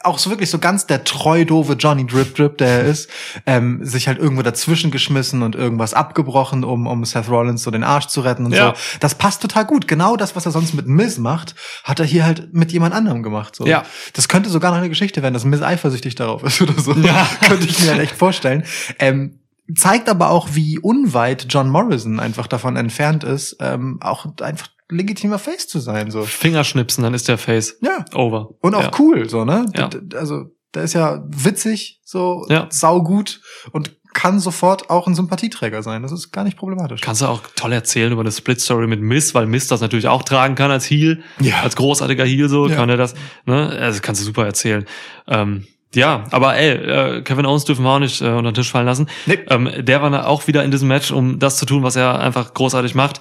auch 0.03 0.19
so 0.19 0.29
wirklich 0.29 0.49
so 0.51 0.59
ganz 0.59 0.85
der 0.85 1.03
treu 1.03 1.43
doofe 1.43 1.73
Johnny 1.73 2.05
Drip 2.05 2.35
Drip, 2.35 2.57
der 2.59 2.67
er 2.67 2.83
ist, 2.83 3.09
ähm, 3.47 3.83
sich 3.83 4.07
halt 4.07 4.19
irgendwo 4.19 4.43
dazwischen 4.43 4.91
geschmissen 4.91 5.41
und 5.41 5.55
irgendwas 5.55 5.95
abgebrochen, 5.95 6.63
um, 6.63 6.85
um 6.85 7.03
Seth 7.03 7.29
Rollins 7.29 7.63
so 7.63 7.71
den 7.71 7.83
Arsch 7.83 8.07
zu 8.07 8.21
retten 8.21 8.45
und 8.45 8.53
Ja. 8.53 8.75
so. 8.75 8.81
Das 8.99 9.15
passt 9.15 9.41
total 9.41 9.65
gut. 9.65 9.87
Genau 9.87 10.15
das, 10.15 10.35
was 10.35 10.45
er 10.45 10.51
sonst 10.51 10.75
mit 10.75 10.85
Miz 10.85 11.17
macht, 11.17 11.55
hat 11.83 11.99
er 11.99 12.05
hier 12.05 12.23
halt 12.25 12.53
mit 12.53 12.71
jemand 12.71 12.93
anderem 12.93 13.23
gemacht. 13.23 13.55
So. 13.55 13.65
Ja. 13.65 13.83
Das 14.13 14.27
könnte 14.27 14.49
sogar 14.51 14.69
noch 14.71 14.77
eine 14.77 14.89
Geschichte 14.89 15.23
werden, 15.23 15.33
dass 15.33 15.45
Miz 15.45 15.61
eifersüchtig 15.63 16.13
darauf 16.13 16.43
ist 16.43 16.61
oder 16.61 16.79
so. 16.79 16.93
Ja. 16.93 17.27
könnte 17.47 17.65
ich 17.65 17.79
mir 17.81 17.89
halt 17.91 18.01
echt 18.01 18.15
vorstellen. 18.15 18.63
Ähm, 18.99 19.38
zeigt 19.75 20.09
aber 20.09 20.29
auch, 20.29 20.49
wie 20.53 20.79
unweit 20.79 21.47
John 21.49 21.69
Morrison 21.69 22.19
einfach 22.19 22.47
davon 22.47 22.75
entfernt 22.75 23.23
ist, 23.23 23.57
ähm, 23.59 23.99
auch 24.01 24.25
einfach 24.41 24.67
legitimer 24.89 25.37
Face 25.39 25.67
zu 25.67 25.79
sein. 25.79 26.09
So. 26.11 26.23
Fingerschnipsen, 26.23 27.03
dann 27.03 27.13
ist 27.13 27.27
der 27.27 27.37
Face 27.37 27.77
Ja. 27.81 28.05
over. 28.13 28.49
Und 28.61 28.73
auch 28.75 28.83
ja. 28.83 28.91
cool, 28.99 29.29
so, 29.29 29.45
ne? 29.45 29.65
Ja. 29.75 29.89
Also, 30.15 30.45
der 30.73 30.83
ist 30.83 30.93
ja 30.93 31.23
witzig, 31.27 31.99
so 32.03 32.45
Ja. 32.49 32.67
saugut 32.71 33.41
und 33.71 33.97
kann 34.15 34.39
sofort 34.39 34.89
auch 34.89 35.05
ein 35.07 35.13
Sympathieträger 35.13 35.83
sein. 35.83 36.01
Das 36.01 36.11
ist 36.11 36.31
gar 36.31 36.43
nicht 36.43 36.57
problematisch. 36.57 37.01
Kannst 37.01 37.21
du 37.21 37.27
auch 37.27 37.41
toll 37.55 37.71
erzählen 37.73 38.11
über 38.11 38.21
eine 38.21 38.31
Split-Story 38.31 38.87
mit 38.87 39.01
Miss, 39.01 39.35
weil 39.35 39.45
Miss 39.45 39.67
das 39.67 39.81
natürlich 39.81 40.07
auch 40.07 40.23
tragen 40.23 40.55
kann 40.55 40.71
als 40.71 40.89
Heel, 40.89 41.21
Ja. 41.39 41.61
als 41.61 41.75
großartiger 41.75 42.25
Heel 42.25 42.49
so, 42.49 42.67
Ja. 42.67 42.75
kann 42.75 42.89
er 42.89 42.97
das, 42.97 43.13
ne? 43.45 43.69
Also 43.79 43.99
kannst 44.01 44.21
du 44.21 44.25
super 44.25 44.45
erzählen. 44.45 44.85
Ähm, 45.27 45.67
ja, 45.95 46.23
aber 46.31 46.55
ey, 46.55 46.69
äh, 46.71 47.21
Kevin 47.21 47.45
Owens 47.45 47.65
dürfen 47.65 47.83
wir 47.83 47.89
auch 47.89 47.99
nicht 47.99 48.21
äh, 48.21 48.25
unter 48.25 48.51
den 48.51 48.55
Tisch 48.55 48.71
fallen 48.71 48.85
lassen. 48.85 49.09
Nee. 49.25 49.39
Ähm, 49.49 49.69
der 49.79 50.01
war 50.01 50.27
auch 50.27 50.47
wieder 50.47 50.63
in 50.63 50.71
diesem 50.71 50.87
Match, 50.87 51.11
um 51.11 51.39
das 51.39 51.57
zu 51.57 51.65
tun, 51.65 51.83
was 51.83 51.95
er 51.95 52.19
einfach 52.19 52.53
großartig 52.53 52.93
macht. 52.93 53.19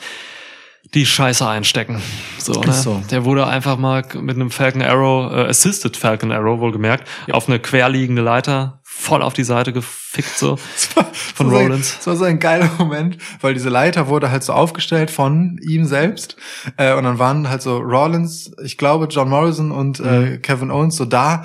Die 0.94 1.04
Scheiße 1.04 1.46
einstecken. 1.46 2.00
So, 2.38 2.60
ne? 2.60 2.72
So. 2.72 3.02
Der 3.10 3.24
wurde 3.24 3.46
einfach 3.46 3.76
mal 3.76 4.04
mit 4.20 4.36
einem 4.36 4.50
Falcon 4.50 4.82
Arrow, 4.82 5.32
äh, 5.32 5.48
Assisted 5.48 5.96
Falcon 5.96 6.32
Arrow 6.32 6.60
wohlgemerkt, 6.60 7.08
auf 7.30 7.48
eine 7.48 7.58
querliegende 7.58 8.22
Leiter 8.22 8.80
voll 9.00 9.22
auf 9.22 9.32
die 9.32 9.44
Seite 9.44 9.72
gefickt 9.72 10.36
so. 10.36 10.56
von 11.34 11.50
Rollins. 11.50 11.96
Das 11.98 12.06
war 12.08 12.16
so 12.16 12.24
ein 12.24 12.40
geiler 12.40 12.68
Moment, 12.78 13.16
weil 13.40 13.54
diese 13.54 13.68
Leiter 13.68 14.08
wurde 14.08 14.30
halt 14.30 14.42
so 14.42 14.52
aufgestellt 14.52 15.10
von 15.10 15.58
ihm 15.62 15.84
selbst. 15.84 16.36
Äh, 16.76 16.94
und 16.94 17.04
dann 17.04 17.18
waren 17.18 17.48
halt 17.48 17.62
so 17.62 17.78
Rollins, 17.78 18.50
ich 18.64 18.76
glaube 18.76 19.06
John 19.08 19.28
Morrison 19.28 19.70
und 19.70 20.00
Mhm. 20.00 20.06
äh, 20.34 20.38
Kevin 20.38 20.70
Owens 20.70 20.96
so 20.96 21.04
da. 21.04 21.44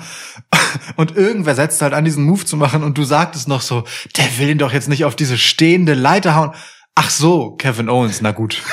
Und 0.96 1.16
irgendwer 1.16 1.54
setzt 1.54 1.80
halt 1.82 1.94
an, 1.94 2.04
diesen 2.04 2.24
Move 2.24 2.44
zu 2.44 2.56
machen. 2.56 2.82
Und 2.82 2.98
du 2.98 3.04
sagtest 3.04 3.46
noch 3.48 3.60
so, 3.60 3.84
der 4.16 4.38
will 4.38 4.48
ihn 4.50 4.58
doch 4.58 4.72
jetzt 4.72 4.88
nicht 4.88 5.04
auf 5.04 5.14
diese 5.16 5.38
stehende 5.38 5.94
Leiter 5.94 6.34
hauen. 6.34 6.50
Ach 6.96 7.10
so, 7.10 7.52
Kevin 7.52 7.88
Owens, 7.88 8.20
na 8.20 8.32
gut. 8.32 8.60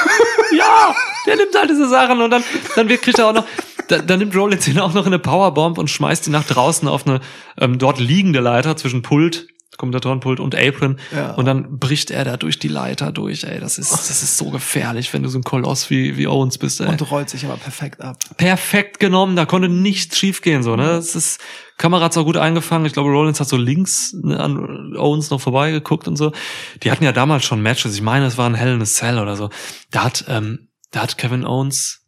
Ja, 0.54 0.94
der 1.26 1.38
nimmt 1.38 1.56
halt 1.58 1.70
diese 1.70 1.88
Sachen 1.88 2.20
und 2.22 2.30
dann, 2.30 2.44
dann 2.76 2.90
wird, 2.90 3.02
kriegt 3.02 3.18
er 3.18 3.28
auch 3.30 3.34
noch, 3.34 3.46
da, 3.92 4.00
dann 4.00 4.20
nimmt 4.20 4.36
Rollins 4.36 4.68
ihn 4.68 4.80
auch 4.80 4.94
noch 4.94 5.06
in 5.06 5.14
eine 5.14 5.20
Powerbomb 5.20 5.78
und 5.78 5.90
schmeißt 5.90 6.28
ihn 6.28 6.34
nach 6.34 6.46
draußen 6.46 6.88
auf 6.88 7.06
eine 7.06 7.20
ähm, 7.58 7.78
dort 7.78 8.00
liegende 8.00 8.40
Leiter 8.40 8.78
zwischen 8.78 9.02
Pult, 9.02 9.48
Kommentatorenpult 9.78 10.40
und 10.40 10.54
Apron. 10.56 10.98
Ja. 11.16 11.32
Und 11.32 11.46
dann 11.46 11.80
bricht 11.80 12.12
er 12.12 12.24
da 12.24 12.38
durch 12.38 12.60
die 12.60 12.68
Leiter 12.68 13.12
durch, 13.12 13.46
ey. 13.46 13.60
Das 13.60 13.78
ist, 13.78 13.92
das 13.92 14.22
ist 14.22 14.38
so 14.38 14.50
gefährlich, 14.50 15.12
wenn 15.14 15.24
du 15.24 15.30
so 15.30 15.40
ein 15.40 15.44
Koloss 15.44 15.90
wie, 15.90 16.18
wie 16.18 16.28
Owens 16.28 16.58
bist, 16.58 16.82
ey. 16.82 16.88
Und 16.88 17.12
rollt 17.12 17.30
sich 17.30 17.46
aber 17.46 17.58
perfekt 17.58 18.02
ab. 18.02 18.18
Perfekt 18.38 19.00
genommen, 19.00 19.36
da 19.36 19.46
konnte 19.46 19.70
nichts 19.70 20.18
schiefgehen 20.18 20.62
so, 20.62 20.76
ne? 20.76 20.88
Das 20.88 21.16
ist, 21.16 21.40
Kamera 21.78 22.06
hat's 22.06 22.18
auch 22.18 22.26
gut 22.26 22.38
eingefangen. 22.38 22.86
Ich 22.86 22.94
glaube, 22.94 23.10
Rollins 23.10 23.40
hat 23.40 23.48
so 23.48 23.58
links 23.58 24.14
ne, 24.22 24.40
an 24.40 24.96
Owens 24.98 25.32
noch 25.32 25.42
vorbeigeguckt 25.42 26.08
und 26.08 26.16
so. 26.16 26.32
Die 26.84 26.92
hatten 26.92 27.04
ja 27.04 27.12
damals 27.12 27.44
schon 27.44 27.62
Matches. 27.62 27.96
Ich 27.96 28.02
meine, 28.02 28.26
es 28.26 28.38
war 28.38 28.48
ein 28.48 28.56
Hell 28.56 28.76
in 28.76 28.82
a 28.82 28.86
Cell 28.86 29.18
oder 29.18 29.36
so. 29.36 29.50
Da 29.90 30.04
hat, 30.04 30.26
ähm, 30.28 30.68
da 30.92 31.02
hat 31.02 31.18
Kevin 31.18 31.46
Owens 31.46 32.01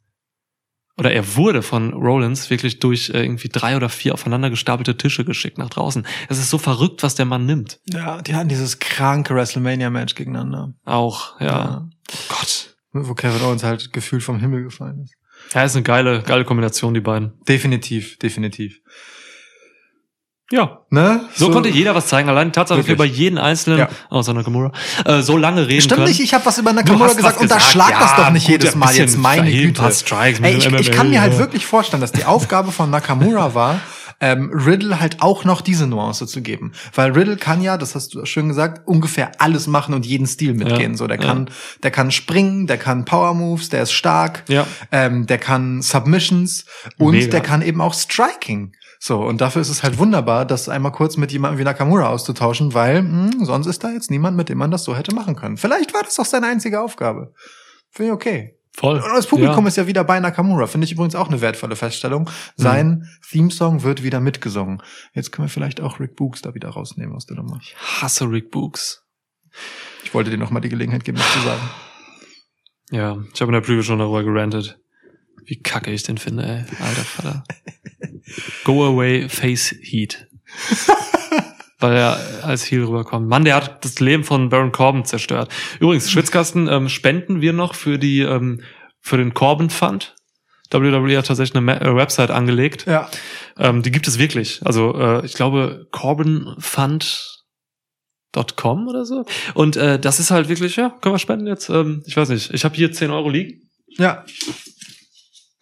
oder 0.97 1.11
er 1.11 1.35
wurde 1.35 1.61
von 1.61 1.93
Rollins 1.93 2.49
wirklich 2.49 2.79
durch 2.79 3.09
äh, 3.09 3.23
irgendwie 3.23 3.49
drei 3.49 3.75
oder 3.75 3.89
vier 3.89 4.13
aufeinander 4.13 4.49
gestapelte 4.49 4.97
Tische 4.97 5.25
geschickt 5.25 5.57
nach 5.57 5.69
draußen. 5.69 6.05
Es 6.29 6.37
ist 6.37 6.49
so 6.49 6.57
verrückt, 6.57 7.03
was 7.03 7.15
der 7.15 7.25
Mann 7.25 7.45
nimmt. 7.45 7.79
Ja, 7.85 8.21
die 8.21 8.35
hatten 8.35 8.49
dieses 8.49 8.79
kranke 8.79 9.33
WrestleMania-Match 9.33 10.15
gegeneinander. 10.15 10.73
Auch, 10.85 11.39
ja. 11.39 11.87
Oh 12.11 12.15
Gott. 12.29 12.75
Wo 12.91 13.15
Kevin 13.15 13.41
Owens 13.41 13.63
halt 13.63 13.91
gefühlt 13.91 14.21
vom 14.21 14.39
Himmel 14.39 14.63
gefallen 14.63 15.01
ist. 15.03 15.15
Ja, 15.53 15.63
ist 15.63 15.75
eine 15.75 15.83
geile, 15.83 16.21
geile 16.21 16.45
Kombination, 16.45 16.93
die 16.93 17.01
beiden. 17.01 17.33
Definitiv, 17.47 18.17
definitiv. 18.19 18.79
Ja. 20.51 20.81
Ne? 20.89 21.21
So, 21.35 21.49
konnte 21.51 21.69
jeder 21.69 21.95
was 21.95 22.07
zeigen. 22.07 22.29
Allein 22.29 22.49
die 22.49 22.51
Tatsache, 22.51 22.79
dass 22.79 22.87
wir 22.87 22.95
über 22.95 23.05
jeden 23.05 23.37
einzelnen, 23.37 23.79
Ja. 23.79 23.89
außer 24.09 24.33
Nakamura, 24.33 24.71
äh, 25.05 25.21
so 25.21 25.37
lange 25.37 25.67
reden 25.67 25.81
Stimmt 25.81 25.99
können. 25.99 26.07
nicht, 26.09 26.19
ich 26.19 26.33
habe 26.33 26.45
was 26.45 26.57
über 26.57 26.73
Nakamura 26.73 27.13
gesagt 27.13 27.39
und 27.39 27.49
da 27.49 27.59
schlag 27.59 27.91
Ja, 27.91 27.99
das 28.01 28.15
doch 28.15 28.29
nicht 28.29 28.43
gut, 28.45 28.51
jedes 28.51 28.75
Mal 28.75 28.93
jetzt 28.95 29.17
meine 29.17 29.49
Güte. 29.49 29.81
Ey, 29.83 30.57
ich, 30.57 30.65
ich 30.67 30.91
kann 30.91 31.09
mir 31.09 31.21
halt 31.21 31.37
wirklich 31.37 31.65
vorstellen, 31.65 32.01
dass 32.01 32.11
die 32.11 32.25
Aufgabe 32.25 32.71
von 32.71 32.89
Nakamura 32.89 33.55
war, 33.55 33.79
ähm, 34.19 34.51
Riddle 34.53 34.99
halt 34.99 35.21
auch 35.21 35.43
noch 35.43 35.61
diese 35.61 35.87
Nuance 35.87 36.27
zu 36.27 36.41
geben. 36.41 36.73
Weil 36.93 37.11
Riddle 37.11 37.35
kann 37.37 37.61
ja, 37.61 37.77
das 37.77 37.95
hast 37.95 38.13
du 38.13 38.23
schön 38.25 38.47
gesagt, 38.47 38.87
ungefähr 38.87 39.31
alles 39.39 39.65
machen 39.67 39.93
und 39.95 40.05
jeden 40.05 40.27
Stil 40.27 40.53
mitgehen. 40.53 40.91
Ja, 40.91 40.97
So, 40.97 41.07
der 41.07 41.19
ja. 41.19 41.25
kann, 41.25 41.49
der 41.81 41.91
kann 41.91 42.11
springen, 42.11 42.67
der 42.67 42.77
kann 42.77 43.05
Power 43.05 43.33
Moves, 43.33 43.69
der 43.69 43.81
ist 43.83 43.91
stark, 43.93 44.43
Ja. 44.49 44.67
ähm, 44.91 45.25
der 45.25 45.39
kann 45.39 45.81
Submissions 45.81 46.65
und 46.99 47.11
Mega. 47.13 47.31
der 47.31 47.41
kann 47.41 47.61
eben 47.61 47.81
auch 47.81 47.93
Striking. 47.93 48.73
So, 49.05 49.19
und 49.21 49.41
dafür 49.41 49.61
ist 49.61 49.67
es 49.67 49.83
halt 49.83 49.97
wunderbar, 49.97 50.45
das 50.45 50.69
einmal 50.69 50.93
kurz 50.93 51.17
mit 51.17 51.29
jemandem 51.33 51.59
wie 51.59 51.65
Nakamura 51.65 52.07
auszutauschen, 52.07 52.73
weil 52.73 53.01
mh, 53.01 53.43
sonst 53.43 53.67
ist 53.67 53.83
da 53.83 53.91
jetzt 53.91 54.09
niemand, 54.09 54.37
mit 54.37 54.47
dem 54.47 54.57
man 54.57 54.71
das 54.71 54.85
so 54.85 54.95
hätte 54.95 55.13
machen 55.13 55.35
können. 55.35 55.57
Vielleicht 55.57 55.93
war 55.93 56.03
das 56.03 56.17
auch 56.19 56.25
seine 56.25 56.47
einzige 56.47 56.79
Aufgabe. 56.79 57.33
Finde 57.91 58.11
ich 58.11 58.13
okay. 58.13 58.57
Voll. 58.71 59.01
Und 59.01 59.13
das 59.13 59.27
Publikum 59.27 59.65
ja. 59.65 59.67
ist 59.67 59.75
ja 59.75 59.87
wieder 59.87 60.05
bei 60.05 60.21
Nakamura. 60.21 60.67
Finde 60.67 60.85
ich 60.85 60.93
übrigens 60.93 61.15
auch 61.15 61.27
eine 61.27 61.41
wertvolle 61.41 61.75
Feststellung. 61.75 62.29
Sein 62.55 63.09
Theme-Song 63.29 63.83
wird 63.83 64.03
wieder 64.03 64.21
mitgesungen. 64.21 64.81
Jetzt 65.13 65.33
können 65.33 65.49
wir 65.49 65.51
vielleicht 65.51 65.81
auch 65.81 65.99
Rick 65.99 66.15
Books 66.15 66.41
da 66.41 66.53
wieder 66.53 66.69
rausnehmen 66.69 67.13
aus 67.13 67.25
der 67.25 67.35
Nummer. 67.35 67.59
Ich 67.61 67.75
hasse 67.75 68.31
Rick 68.31 68.51
Books. 68.51 69.03
Ich 70.05 70.13
wollte 70.13 70.29
dir 70.29 70.37
noch 70.37 70.49
mal 70.49 70.61
die 70.61 70.69
Gelegenheit 70.69 71.03
geben, 71.03 71.17
das 71.17 71.33
zu 71.33 71.39
sagen. 71.39 71.69
Ja, 72.89 73.17
ich 73.33 73.41
habe 73.41 73.49
in 73.49 73.53
der 73.55 73.61
Preview 73.61 73.81
schon 73.81 73.99
darüber 73.99 74.23
gerantet. 74.23 74.79
Wie 75.45 75.61
kacke 75.61 75.91
ich 75.91 76.03
den 76.03 76.17
finde, 76.17 76.43
ey. 76.43 76.63
Alter 76.79 77.03
Vater. 77.03 77.43
Go 78.63 78.85
away, 78.85 79.27
face 79.29 79.75
heat. 79.81 80.27
Weil 81.79 81.97
er 81.97 82.17
als 82.43 82.63
Heel 82.63 82.85
rüberkommt. 82.85 83.27
Mann, 83.27 83.43
der 83.43 83.55
hat 83.55 83.83
das 83.83 83.99
Leben 83.99 84.23
von 84.23 84.47
Baron 84.49 84.71
Corbin 84.71 85.03
zerstört. 85.03 85.51
Übrigens, 85.79 86.09
Schwitzkasten 86.09 86.69
ähm, 86.69 86.87
spenden 86.87 87.41
wir 87.41 87.51
noch 87.51 87.75
für 87.75 87.99
die 87.99 88.21
ähm, 88.21 88.61
für 89.01 89.17
den 89.17 89.33
Corbin 89.33 89.69
Fund. 89.69 90.15
WWE 90.71 91.17
hat 91.17 91.27
tatsächlich 91.27 91.55
eine 91.55 91.65
Ma 91.65 91.73
äh, 91.73 91.93
Website 91.95 92.31
angelegt. 92.31 92.85
Ja. 92.87 93.09
Ähm, 93.57 93.83
die 93.83 93.91
gibt 93.91 94.07
es 94.07 94.17
wirklich. 94.17 94.61
Also 94.65 94.97
äh, 94.97 95.25
ich 95.25 95.33
glaube 95.33 95.87
corbinfund.com 95.91 98.87
oder 98.87 99.05
so. 99.05 99.25
Und 99.53 99.75
äh, 99.75 99.99
das 99.99 100.19
ist 100.19 100.31
halt 100.31 100.49
wirklich, 100.49 100.77
ja, 100.77 100.89
können 101.01 101.13
wir 101.13 101.19
spenden 101.19 101.45
jetzt. 101.47 101.69
Ähm, 101.69 102.01
ich 102.07 102.17
weiß 102.17 102.29
nicht, 102.29 102.51
ich 102.53 102.65
habe 102.65 102.75
hier 102.75 102.91
10 102.91 103.11
Euro 103.11 103.29
liegen. 103.29 103.69
Ja. 103.97 104.25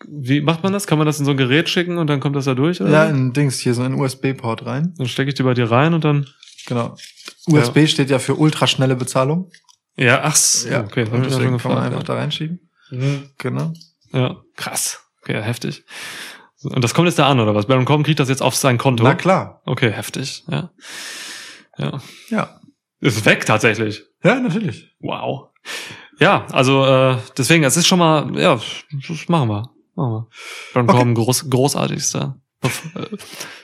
Wie 0.08 0.42
macht 0.42 0.64
man 0.64 0.74
das? 0.74 0.88
Kann 0.88 0.98
man 0.98 1.06
das 1.08 1.20
in 1.20 1.26
so 1.26 1.32
ein 1.32 1.38
Gerät 1.38 1.70
schicken 1.70 1.98
und 1.98 2.08
dann 2.08 2.20
kommt 2.20 2.36
das 2.36 2.46
da 2.46 2.54
durch? 2.56 2.82
Oder? 2.82 2.92
Ja, 2.92 3.06
in 3.06 3.34
Dings 3.34 3.60
hier 3.60 3.74
so 3.74 3.84
in 3.84 3.94
USB-Port 3.96 4.66
rein. 4.66 4.94
Dann 4.98 5.08
stecke 5.08 5.30
ich 5.30 5.36
die 5.36 5.44
bei 5.44 5.54
dir 5.54 5.70
rein 5.70 5.94
und 5.94 6.04
dann. 6.04 6.28
Genau. 6.68 6.96
USB 7.48 7.88
steht 7.88 8.10
ja 8.10 8.20
für 8.20 8.36
ultraschnelle 8.36 8.96
Bezahlung. 8.96 9.52
Ja, 9.98 10.22
ach 10.24 10.36
so, 10.36 10.70
Ja. 10.70 10.84
okay. 10.84 11.06
Ja 11.06 11.18
deswegen 11.18 11.24
schon 11.24 11.32
kann 11.32 11.44
man 11.44 11.54
gefragt, 11.54 11.86
einfach 11.86 12.04
da 12.04 12.14
reinschieben. 12.16 12.70
Mhm. 12.92 13.30
Genau. 13.38 13.74
Ja, 14.14 14.38
krass. 14.56 15.00
Okay, 15.22 15.34
ja, 15.34 15.42
heftig. 15.42 15.84
Und 16.64 16.84
das 16.84 16.94
kommt 16.94 17.08
jetzt 17.08 17.18
da 17.18 17.28
an, 17.28 17.40
oder 17.40 17.56
was? 17.56 17.66
Baron 17.66 17.86
Corbin 17.86 18.04
kriegt 18.04 18.20
das 18.20 18.30
jetzt 18.30 18.42
auf 18.42 18.56
sein 18.56 18.78
Konto? 18.78 19.04
Na 19.04 19.16
klar. 19.16 19.62
Okay, 19.66 19.92
heftig. 19.92 20.44
Ja. 20.48 20.72
Ja. 21.78 22.02
Ja. 22.30 22.60
Ist 23.00 23.26
weg 23.26 23.46
tatsächlich. 23.46 24.04
Ja, 24.24 24.40
natürlich. 24.40 24.96
Wow. 25.00 25.50
Ja, 26.20 26.46
also 26.52 26.86
äh, 26.86 27.18
deswegen, 27.38 27.64
es 27.64 27.78
ist 27.78 27.88
schon 27.88 27.98
mal, 27.98 28.38
ja, 28.40 28.60
das 28.92 29.28
machen 29.30 29.50
wir. 29.50 29.70
Machen 29.96 30.12
wir. 30.14 30.28
Baron 30.74 30.90
Okay. 30.90 30.98
Corbin, 30.98 31.16
groß, 31.16 31.50
großartigster 31.50 32.40
Äh, 32.64 32.70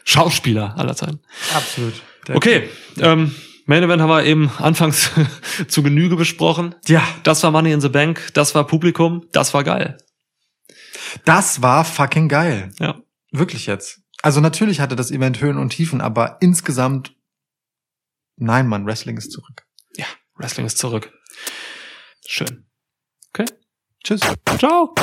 Schauspieler 0.04 0.78
aller 0.78 0.96
Zeiten. 0.96 1.20
Absolut. 1.54 1.94
Okay, 2.34 2.70
ähm, 3.00 3.34
Main 3.66 3.84
Event 3.84 4.02
haben 4.02 4.10
wir 4.10 4.24
eben 4.26 4.50
anfangs 4.58 5.12
zu 5.68 5.84
Genüge 5.84 6.16
besprochen. 6.16 6.76
Ja, 6.88 7.04
Das 7.24 7.44
war 7.44 7.52
Money 7.52 7.72
in 7.72 7.82
the 7.82 7.90
Bank, 7.90 8.30
das 8.34 8.56
war 8.56 8.66
Publikum, 8.66 9.26
das 9.34 9.54
war 9.54 9.64
geil. 9.64 9.98
das 11.26 11.62
war 11.62 11.86
fucking 11.86 12.28
geil. 12.28 12.72
Ja. 12.80 13.00
Wirklich 13.32 13.66
jetzt. 13.68 14.02
Also 14.24 14.42
natürlich 14.42 14.80
hatte 14.80 14.96
das 14.96 15.12
Event 15.12 15.42
Höhen 15.42 15.58
und 15.58 15.70
Tiefen, 15.70 16.02
aber 16.02 16.38
insgesamt, 16.42 17.14
nein, 18.36 18.68
Mann, 18.68 18.86
Wrestling 18.86 19.18
ist 19.18 19.32
zurück. 19.32 19.66
Ja, 19.96 20.06
Wrestling 20.36 20.66
ist 20.66 20.78
zurück. 20.80 21.14
Schön. 22.26 22.66
Okay. 23.30 23.46
Tschüss. 24.04 24.22
Ciao. 24.58 24.96